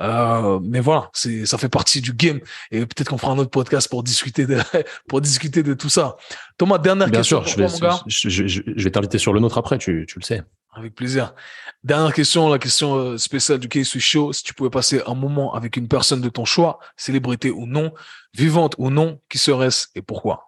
Euh, 0.00 0.60
mais 0.62 0.80
voilà, 0.80 1.10
c'est, 1.12 1.46
ça 1.46 1.58
fait 1.58 1.68
partie 1.68 2.00
du 2.00 2.12
game. 2.12 2.40
Et 2.70 2.80
peut-être 2.86 3.08
qu'on 3.08 3.18
fera 3.18 3.32
un 3.32 3.38
autre 3.38 3.50
podcast 3.50 3.88
pour 3.88 4.02
discuter 4.02 4.46
de, 4.46 4.58
pour 5.08 5.20
discuter 5.20 5.62
de 5.62 5.74
tout 5.74 5.88
ça. 5.88 6.16
Thomas, 6.58 6.78
dernière 6.78 7.08
Bien 7.08 7.20
question 7.20 7.42
sûr, 7.44 7.44
pour 7.44 7.52
je 7.52 7.56
vais, 7.72 7.78
toi, 7.80 7.88
mon 7.90 7.96
gars. 7.96 8.02
je, 8.06 8.28
je- 8.28 8.46
je- 8.46 8.62
je 8.66 8.84
vais 8.84 8.90
t'inviter 8.90 9.18
sur 9.18 9.32
le 9.32 9.40
nôtre 9.40 9.58
après, 9.58 9.78
tu, 9.78 10.04
tu 10.08 10.18
le 10.18 10.24
sais. 10.24 10.42
Avec 10.74 10.94
plaisir. 10.94 11.34
Dernière 11.82 12.12
question, 12.12 12.50
la 12.50 12.58
question 12.58 12.96
euh, 12.96 13.16
spéciale 13.18 13.58
du 13.58 13.68
Case 13.68 13.96
Show. 13.98 14.34
Si 14.34 14.42
tu 14.42 14.52
pouvais 14.52 14.68
passer 14.68 15.00
un 15.06 15.14
moment 15.14 15.54
avec 15.54 15.78
une 15.78 15.88
personne 15.88 16.20
de 16.20 16.28
ton 16.28 16.44
choix, 16.44 16.78
célébrité 16.98 17.50
ou 17.50 17.66
non, 17.66 17.92
vivante 18.34 18.74
ou 18.76 18.90
non, 18.90 19.18
qui 19.30 19.38
serait-ce 19.38 19.86
et 19.94 20.02
pourquoi? 20.02 20.44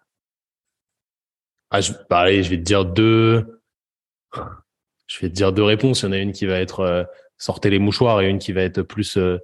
Ah, 1.70 1.81
je, 1.81 1.93
bah, 2.09 2.20
allez, 2.20 2.43
je 2.43 2.51
vais 2.51 2.57
te 2.57 2.62
dire 2.62 2.85
deux. 2.85 3.61
Je 5.07 5.20
vais 5.20 5.28
te 5.28 5.35
dire 5.35 5.53
deux 5.53 5.62
réponses. 5.62 6.03
Il 6.03 6.07
y 6.07 6.09
en 6.09 6.12
a 6.12 6.19
une 6.19 6.32
qui 6.32 6.47
va 6.47 6.59
être 6.59 6.81
euh, 6.81 7.05
sortez 7.36 7.70
les 7.70 7.78
mouchoirs 7.78 8.20
et 8.20 8.28
une 8.28 8.39
qui 8.39 8.53
va 8.53 8.62
être 8.62 8.82
plus 8.82 9.16
euh, 9.16 9.39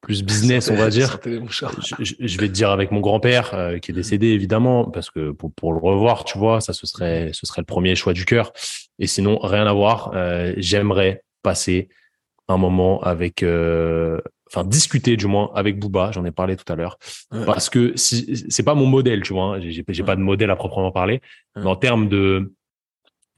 plus 0.00 0.22
business, 0.22 0.70
on 0.70 0.76
va 0.76 0.88
dire. 0.88 1.08
Sortez 1.08 1.30
les 1.30 1.40
mouchoirs. 1.40 1.74
Je, 1.98 2.38
vais 2.38 2.48
te 2.48 2.52
dire 2.52 2.70
avec 2.70 2.90
mon 2.90 3.00
grand-père 3.00 3.52
euh, 3.54 3.78
qui 3.78 3.90
est 3.90 3.94
décédé 3.94 4.28
évidemment 4.28 4.90
parce 4.90 5.10
que 5.10 5.30
pour, 5.30 5.52
pour 5.52 5.72
le 5.72 5.78
revoir, 5.78 6.24
tu 6.24 6.38
vois, 6.38 6.60
ça 6.60 6.72
ce 6.72 6.86
serait 6.86 7.30
ce 7.34 7.46
serait 7.46 7.60
le 7.60 7.66
premier 7.66 7.94
choix 7.94 8.14
du 8.14 8.24
cœur. 8.24 8.52
Et 8.98 9.06
sinon, 9.06 9.38
rien 9.38 9.66
à 9.66 9.72
voir. 9.72 10.12
J'aimerais 10.56 11.22
passer 11.42 11.88
un 12.50 12.56
moment 12.56 13.00
avec, 13.02 13.42
euh, 13.42 14.20
enfin 14.52 14.64
discuter 14.66 15.16
du 15.16 15.26
moins 15.26 15.50
avec 15.54 15.78
Booba. 15.78 16.10
J'en 16.12 16.24
ai 16.24 16.30
parlé 16.32 16.56
tout 16.56 16.70
à 16.72 16.76
l'heure 16.76 16.98
Ouais. 17.32 17.44
parce 17.46 17.70
que 17.70 17.92
si 17.96 18.44
c'est 18.48 18.62
pas 18.64 18.74
mon 18.74 18.86
modèle, 18.86 19.22
tu 19.22 19.32
vois. 19.32 19.56
hein, 19.56 19.60
J'ai 19.60 20.02
pas 20.04 20.16
de 20.16 20.20
modèle 20.20 20.50
à 20.50 20.56
proprement 20.56 20.90
parler, 20.92 21.20
Ouais. 21.56 21.62
mais 21.62 21.66
en 21.68 21.76
termes 21.76 22.08
de 22.08 22.52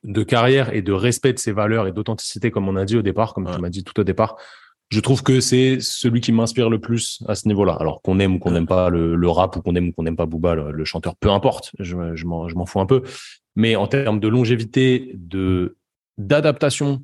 de 0.05 0.25
carrière 0.25 0.75
et 0.75 0.83
de 0.83 0.93
respect 0.93 1.33
de 1.33 1.39
ses 1.39 1.53
valeurs 1.53 1.87
et 1.87 1.93
d'authenticité, 1.93 2.51
comme 2.51 2.69
on 2.69 2.75
a 2.75 2.85
dit 2.85 2.97
au 2.97 3.03
départ, 3.03 3.35
comme 3.35 3.49
tu 3.55 3.61
m'as 3.61 3.69
dit 3.71 3.85
tout 3.85 4.01
au 4.01 4.03
départ, 4.05 4.37
je 4.91 4.99
trouve 4.99 5.23
que 5.23 5.39
c'est 5.41 5.79
celui 5.81 6.21
qui 6.21 6.33
m'inspire 6.33 6.69
le 6.69 6.81
plus 6.81 7.23
à 7.29 7.35
ce 7.37 7.47
niveau-là. 7.47 7.75
Alors 7.79 8.03
qu'on 8.03 8.19
aime 8.19 8.35
ou 8.35 8.39
qu'on 8.41 8.51
n'aime 8.51 8.67
pas 8.67 8.91
le, 8.91 9.15
le 9.15 9.29
rap 9.29 9.55
ou 9.57 9.63
qu'on 9.63 9.75
aime 9.77 9.89
ou 9.89 9.93
qu'on 9.93 10.03
n'aime 10.03 10.17
pas 10.17 10.27
Booba, 10.27 10.55
le, 10.57 10.73
le 10.73 10.85
chanteur, 10.85 11.15
peu 11.17 11.31
importe, 11.31 11.71
je 11.79 11.95
m'en 12.27 12.49
je 12.49 12.55
m'en 12.57 12.67
fous 12.67 12.81
un 12.81 12.87
peu. 12.87 13.03
Mais 13.55 13.77
en 13.77 13.87
termes 13.87 14.19
de 14.19 14.27
longévité, 14.29 15.13
de 15.15 15.77
d'adaptation, 16.19 17.03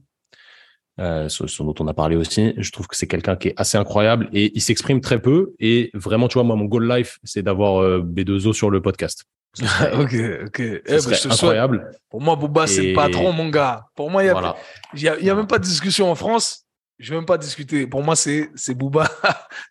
euh, 1.00 1.28
ce, 1.28 1.46
ce 1.46 1.62
dont 1.62 1.74
on 1.78 1.86
a 1.86 1.94
parlé 1.94 2.16
aussi, 2.16 2.54
je 2.56 2.72
trouve 2.72 2.88
que 2.88 2.96
c'est 2.96 3.06
quelqu'un 3.06 3.36
qui 3.36 3.48
est 3.48 3.54
assez 3.56 3.78
incroyable 3.78 4.28
et 4.32 4.50
il 4.54 4.60
s'exprime 4.60 5.00
très 5.00 5.20
peu. 5.20 5.52
Et 5.60 5.90
vraiment, 5.94 6.28
tu 6.28 6.34
vois, 6.34 6.42
moi, 6.42 6.56
mon 6.56 6.64
goal 6.64 6.88
life, 6.88 7.18
c'est 7.22 7.42
d'avoir 7.42 7.80
euh, 7.82 8.02
B2O 8.02 8.52
sur 8.52 8.70
le 8.70 8.82
podcast. 8.82 9.24
ok, 9.60 10.14
ok. 10.46 10.60
Eh, 10.86 10.98
serait 11.00 11.32
incroyable. 11.32 11.90
Pour 12.10 12.20
moi, 12.20 12.36
Booba, 12.36 12.66
c'est 12.66 12.82
le 12.82 12.94
patron, 12.94 13.32
mon 13.32 13.48
gars. 13.48 13.86
Pour 13.94 14.10
moi, 14.10 14.22
il 14.22 14.26
n'y 14.26 15.08
a, 15.08 15.20
y 15.20 15.30
a, 15.30 15.34
même 15.34 15.46
pas 15.46 15.58
de 15.58 15.64
discussion 15.64 16.10
en 16.10 16.14
France. 16.14 16.64
Je 16.98 17.10
vais 17.10 17.16
même 17.16 17.26
pas 17.26 17.38
discuter. 17.38 17.86
Pour 17.86 18.02
moi, 18.02 18.16
c'est 18.16 18.50
Booba. 18.74 19.08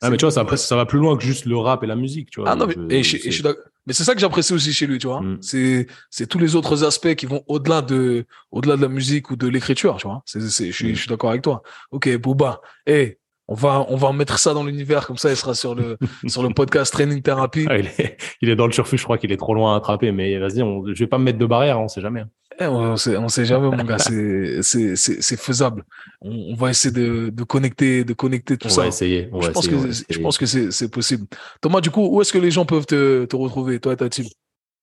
ah, 0.02 0.10
mais 0.10 0.18
tu 0.18 0.26
vois, 0.26 0.32
ça, 0.32 0.46
ça 0.56 0.76
va 0.76 0.86
plus 0.86 1.00
loin 1.00 1.18
que 1.18 1.24
juste 1.24 1.46
le 1.46 1.58
rap 1.58 1.84
et 1.84 1.88
la 1.88 1.96
musique, 1.96 2.30
tu 2.32 2.40
vois. 2.40 2.52
Ah 2.52 2.56
non, 2.56 2.68
mais, 2.68 3.00
et 3.00 3.04
je, 3.04 3.18
suis 3.18 3.44
mais 3.88 3.94
c'est 3.94 4.04
ça 4.04 4.14
que 4.14 4.20
j'apprécie 4.20 4.54
aussi 4.54 4.74
chez 4.74 4.86
lui, 4.86 5.00
tu 5.00 5.08
vois. 5.08 5.22
Mm. 5.22 5.38
C'est 5.42 5.88
c'est 6.10 6.28
tous 6.28 6.40
les 6.40 6.56
autres 6.56 6.84
aspects 6.84 7.16
qui 7.16 7.26
vont 7.26 7.44
au-delà 7.48 7.82
de 7.82 8.26
au-delà 8.52 8.76
de 8.76 8.82
la 8.82 8.90
musique 8.90 9.32
ou 9.32 9.38
de 9.38 9.48
l'écriture, 9.48 9.96
tu 9.96 10.08
vois. 10.08 10.22
C'est 10.26 10.42
je 10.42 10.48
suis, 10.48 10.68
mm. 10.68 10.96
je 10.96 11.00
suis 11.00 11.10
d'accord 11.10 11.30
avec 11.30 11.42
toi. 11.42 11.64
Ok, 11.92 12.16
Booba. 12.18 12.62
Eh, 12.86 13.18
on 13.48 13.56
va, 13.56 13.86
on 13.88 13.96
va 13.96 14.12
mettre 14.12 14.40
ça 14.40 14.54
dans 14.54 14.66
l'univers, 14.66 15.08
comme 15.08 15.16
ça, 15.16 15.30
il 15.30 15.38
sera 15.38 15.56
sur 15.56 15.74
le, 15.74 15.98
sur 16.28 16.44
le 16.44 16.50
podcast 16.50 16.92
Training 16.92 17.22
Therapy. 17.22 17.66
Ah, 17.70 17.78
il, 17.78 17.86
est, 17.86 18.18
il, 18.42 18.50
est, 18.50 18.58
dans 18.58 18.66
le 18.68 18.74
surfu, 18.74 18.98
je 18.98 19.04
crois 19.06 19.18
qu'il 19.18 19.32
est 19.32 19.38
trop 19.38 19.54
loin 19.54 19.74
à 19.74 19.78
attraper, 19.78 20.12
mais 20.12 20.38
vas-y, 20.38 20.58
je 20.58 21.00
vais 21.00 21.08
pas 21.08 21.18
me 21.18 21.24
mettre 21.24 21.40
de 21.40 21.46
barrière, 21.46 21.80
on 21.80 21.88
sait 21.88 22.02
jamais. 22.02 22.24
Eh, 22.60 22.66
on, 22.66 22.98
sait, 22.98 23.18
on 23.18 23.30
sait 23.30 23.46
jamais, 23.46 23.70
mon 23.70 23.84
gars, 23.84 24.00
c'est, 24.00 24.64
c'est, 24.64 24.96
c'est, 24.96 25.40
faisable. 25.40 25.84
On, 26.22 26.56
va 26.56 26.72
essayer 26.72 26.92
de, 26.92 27.30
de 27.30 27.44
connecter, 27.44 28.04
de 28.04 28.14
connecter 28.14 28.58
tout 28.58 28.68
on 28.68 28.72
ça. 28.72 28.82
Va 28.82 28.88
essayer, 28.88 29.30
on 29.32 29.42
je, 29.42 29.48
va 29.48 29.54
pense 29.54 29.68
essayer, 29.68 30.06
que, 30.08 30.14
je 30.14 30.20
pense 30.20 30.38
que 30.40 30.46
c'est, 30.48 30.72
c'est 30.72 30.90
possible. 30.90 31.28
Thomas, 31.62 31.82
du 31.82 31.92
coup, 31.92 32.08
où 32.08 32.20
est-ce 32.22 32.34
que 32.34 32.40
les 32.40 32.50
gens 32.50 32.66
peuvent 32.66 32.88
te, 32.88 33.26
te 33.26 33.36
retrouver, 33.36 33.80
toi 33.80 33.94
et 33.94 33.98
ta 33.98 34.10
team? 34.10 34.26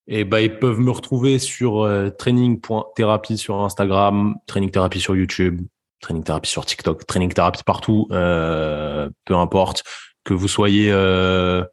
Et 0.07 0.19
eh 0.19 0.23
ben, 0.23 0.39
ils 0.39 0.59
peuvent 0.59 0.79
me 0.79 0.91
retrouver 0.91 1.39
sur 1.39 1.81
euh, 1.81 2.11
training.thérapie 2.11 3.37
sur 3.37 3.59
Instagram, 3.61 4.35
training 4.45 4.69
thérapie 4.69 4.99
sur 4.99 5.15
YouTube, 5.15 5.61
training 5.99 6.23
thérapie 6.23 6.49
sur 6.49 6.65
TikTok, 6.65 7.07
training 7.07 7.33
thérapie 7.33 7.63
partout, 7.65 8.07
euh, 8.11 9.09
peu 9.25 9.35
importe 9.35 9.83
que 10.23 10.35
vous 10.35 10.47
soyez 10.47 10.91
euh, 10.91 11.63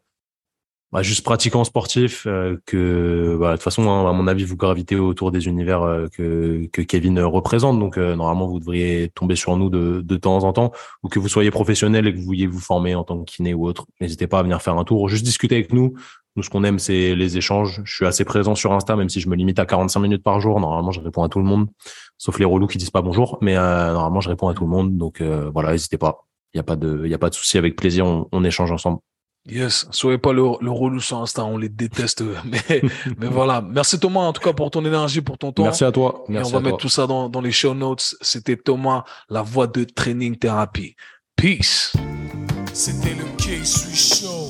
bah, 0.93 1.01
juste 1.01 1.23
pratiquant 1.23 1.63
sportif, 1.63 2.25
euh, 2.27 2.57
que 2.65 3.37
bah, 3.39 3.51
de 3.51 3.55
toute 3.55 3.63
façon, 3.63 3.89
hein, 3.89 4.09
à 4.09 4.13
mon 4.13 4.27
avis, 4.27 4.45
vous 4.45 4.55
gravitez 4.55 4.95
autour 4.95 5.31
des 5.31 5.47
univers 5.47 5.81
euh, 5.81 6.07
que, 6.07 6.67
Kevin 6.83 7.19
représente. 7.19 7.79
Donc 7.79 7.97
euh, 7.97 8.15
normalement, 8.15 8.47
vous 8.47 8.59
devriez 8.59 9.09
tomber 9.13 9.35
sur 9.35 9.57
nous 9.57 9.69
de, 9.69 10.01
de 10.01 10.15
temps 10.17 10.43
en 10.43 10.53
temps, 10.53 10.71
ou 11.03 11.09
que 11.09 11.19
vous 11.19 11.27
soyez 11.27 11.51
professionnel 11.51 12.07
et 12.07 12.13
que 12.13 12.17
vous 12.17 12.25
vouliez 12.25 12.47
vous 12.47 12.59
former 12.59 12.95
en 12.95 13.03
tant 13.03 13.19
que 13.19 13.25
kiné 13.25 13.53
ou 13.53 13.67
autre. 13.67 13.85
N'hésitez 13.99 14.27
pas 14.27 14.39
à 14.39 14.43
venir 14.43 14.61
faire 14.61 14.77
un 14.77 14.83
tour, 14.83 15.09
juste 15.09 15.25
discuter 15.25 15.55
avec 15.55 15.73
nous. 15.73 15.93
Nous, 16.35 16.41
ce 16.41 16.49
qu'on 16.49 16.63
aime, 16.63 16.79
c'est 16.79 17.13
les 17.13 17.37
échanges. 17.37 17.81
Je 17.83 17.93
suis 17.93 18.05
assez 18.07 18.25
présent 18.25 18.55
sur 18.55 18.73
Insta, 18.73 18.95
même 18.95 19.09
si 19.09 19.19
je 19.19 19.29
me 19.29 19.35
limite 19.35 19.59
à 19.59 19.67
45 19.67 19.99
minutes 19.99 20.23
par 20.23 20.39
jour. 20.39 20.59
Normalement, 20.59 20.91
je 20.91 20.99
réponds 20.99 21.21
à 21.21 21.29
tout 21.29 21.37
le 21.37 21.45
monde 21.45 21.67
sauf 22.23 22.39
les 22.39 22.45
relous 22.45 22.67
qui 22.67 22.77
disent 22.77 22.89
pas 22.89 23.01
bonjour. 23.01 23.37
Mais 23.41 23.57
euh, 23.57 23.93
normalement, 23.93 24.21
je 24.21 24.29
réponds 24.29 24.47
à 24.47 24.53
tout 24.53 24.63
le 24.63 24.69
monde. 24.69 24.97
Donc 24.97 25.21
euh, 25.21 25.49
voilà, 25.53 25.71
n'hésitez 25.71 25.97
pas. 25.97 26.25
Il 26.53 26.57
y 26.57 26.59
a 26.59 26.63
pas 26.63 26.75
de, 26.75 27.01
il 27.03 27.11
y 27.11 27.13
a 27.13 27.17
pas 27.17 27.29
de 27.29 27.35
souci. 27.35 27.57
Avec 27.57 27.75
plaisir, 27.75 28.05
on, 28.31 28.43
échange 28.43 28.71
ensemble. 28.71 28.99
Yes, 29.45 29.87
soyez 29.91 30.17
pas 30.17 30.31
le, 30.31 30.41
le 30.61 30.71
relou 30.71 31.01
sur 31.01 31.17
Insta, 31.17 31.43
on 31.43 31.57
les 31.57 31.67
déteste. 31.67 32.23
Mais, 32.45 32.81
mais 33.17 33.27
voilà. 33.31 33.61
Merci 33.61 33.99
Thomas, 33.99 34.21
en 34.21 34.33
tout 34.33 34.41
cas, 34.41 34.53
pour 34.53 34.71
ton 34.71 34.85
énergie, 34.85 35.21
pour 35.21 35.37
ton 35.37 35.51
temps. 35.51 35.63
Merci 35.63 35.83
à 35.83 35.91
toi. 35.91 36.23
Merci 36.29 36.51
Et 36.51 36.55
on 36.55 36.59
va 36.59 36.63
mettre 36.63 36.77
tout 36.77 36.89
ça 36.89 37.07
dans, 37.07 37.27
dans 37.29 37.41
les 37.41 37.51
show 37.51 37.73
notes. 37.73 38.15
C'était 38.21 38.55
Thomas, 38.55 39.03
la 39.29 39.41
voix 39.41 39.67
de 39.67 39.83
Training 39.83 40.37
Therapy. 40.37 40.95
Peace. 41.35 41.91
C'était 42.73 43.15
le 43.15 43.25
K-Swiss 43.37 44.21
Show. 44.21 44.49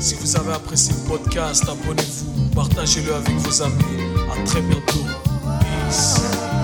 Si 0.00 0.14
vous 0.14 0.36
avez 0.36 0.54
apprécié 0.54 0.94
le 0.94 1.08
podcast, 1.08 1.68
abonnez-vous, 1.68 2.50
partagez-le 2.54 3.14
avec 3.14 3.34
vos 3.36 3.62
amis. 3.62 3.74
À 4.32 4.42
très 4.44 4.62
bientôt. 4.62 5.04
Peace. 5.60 6.59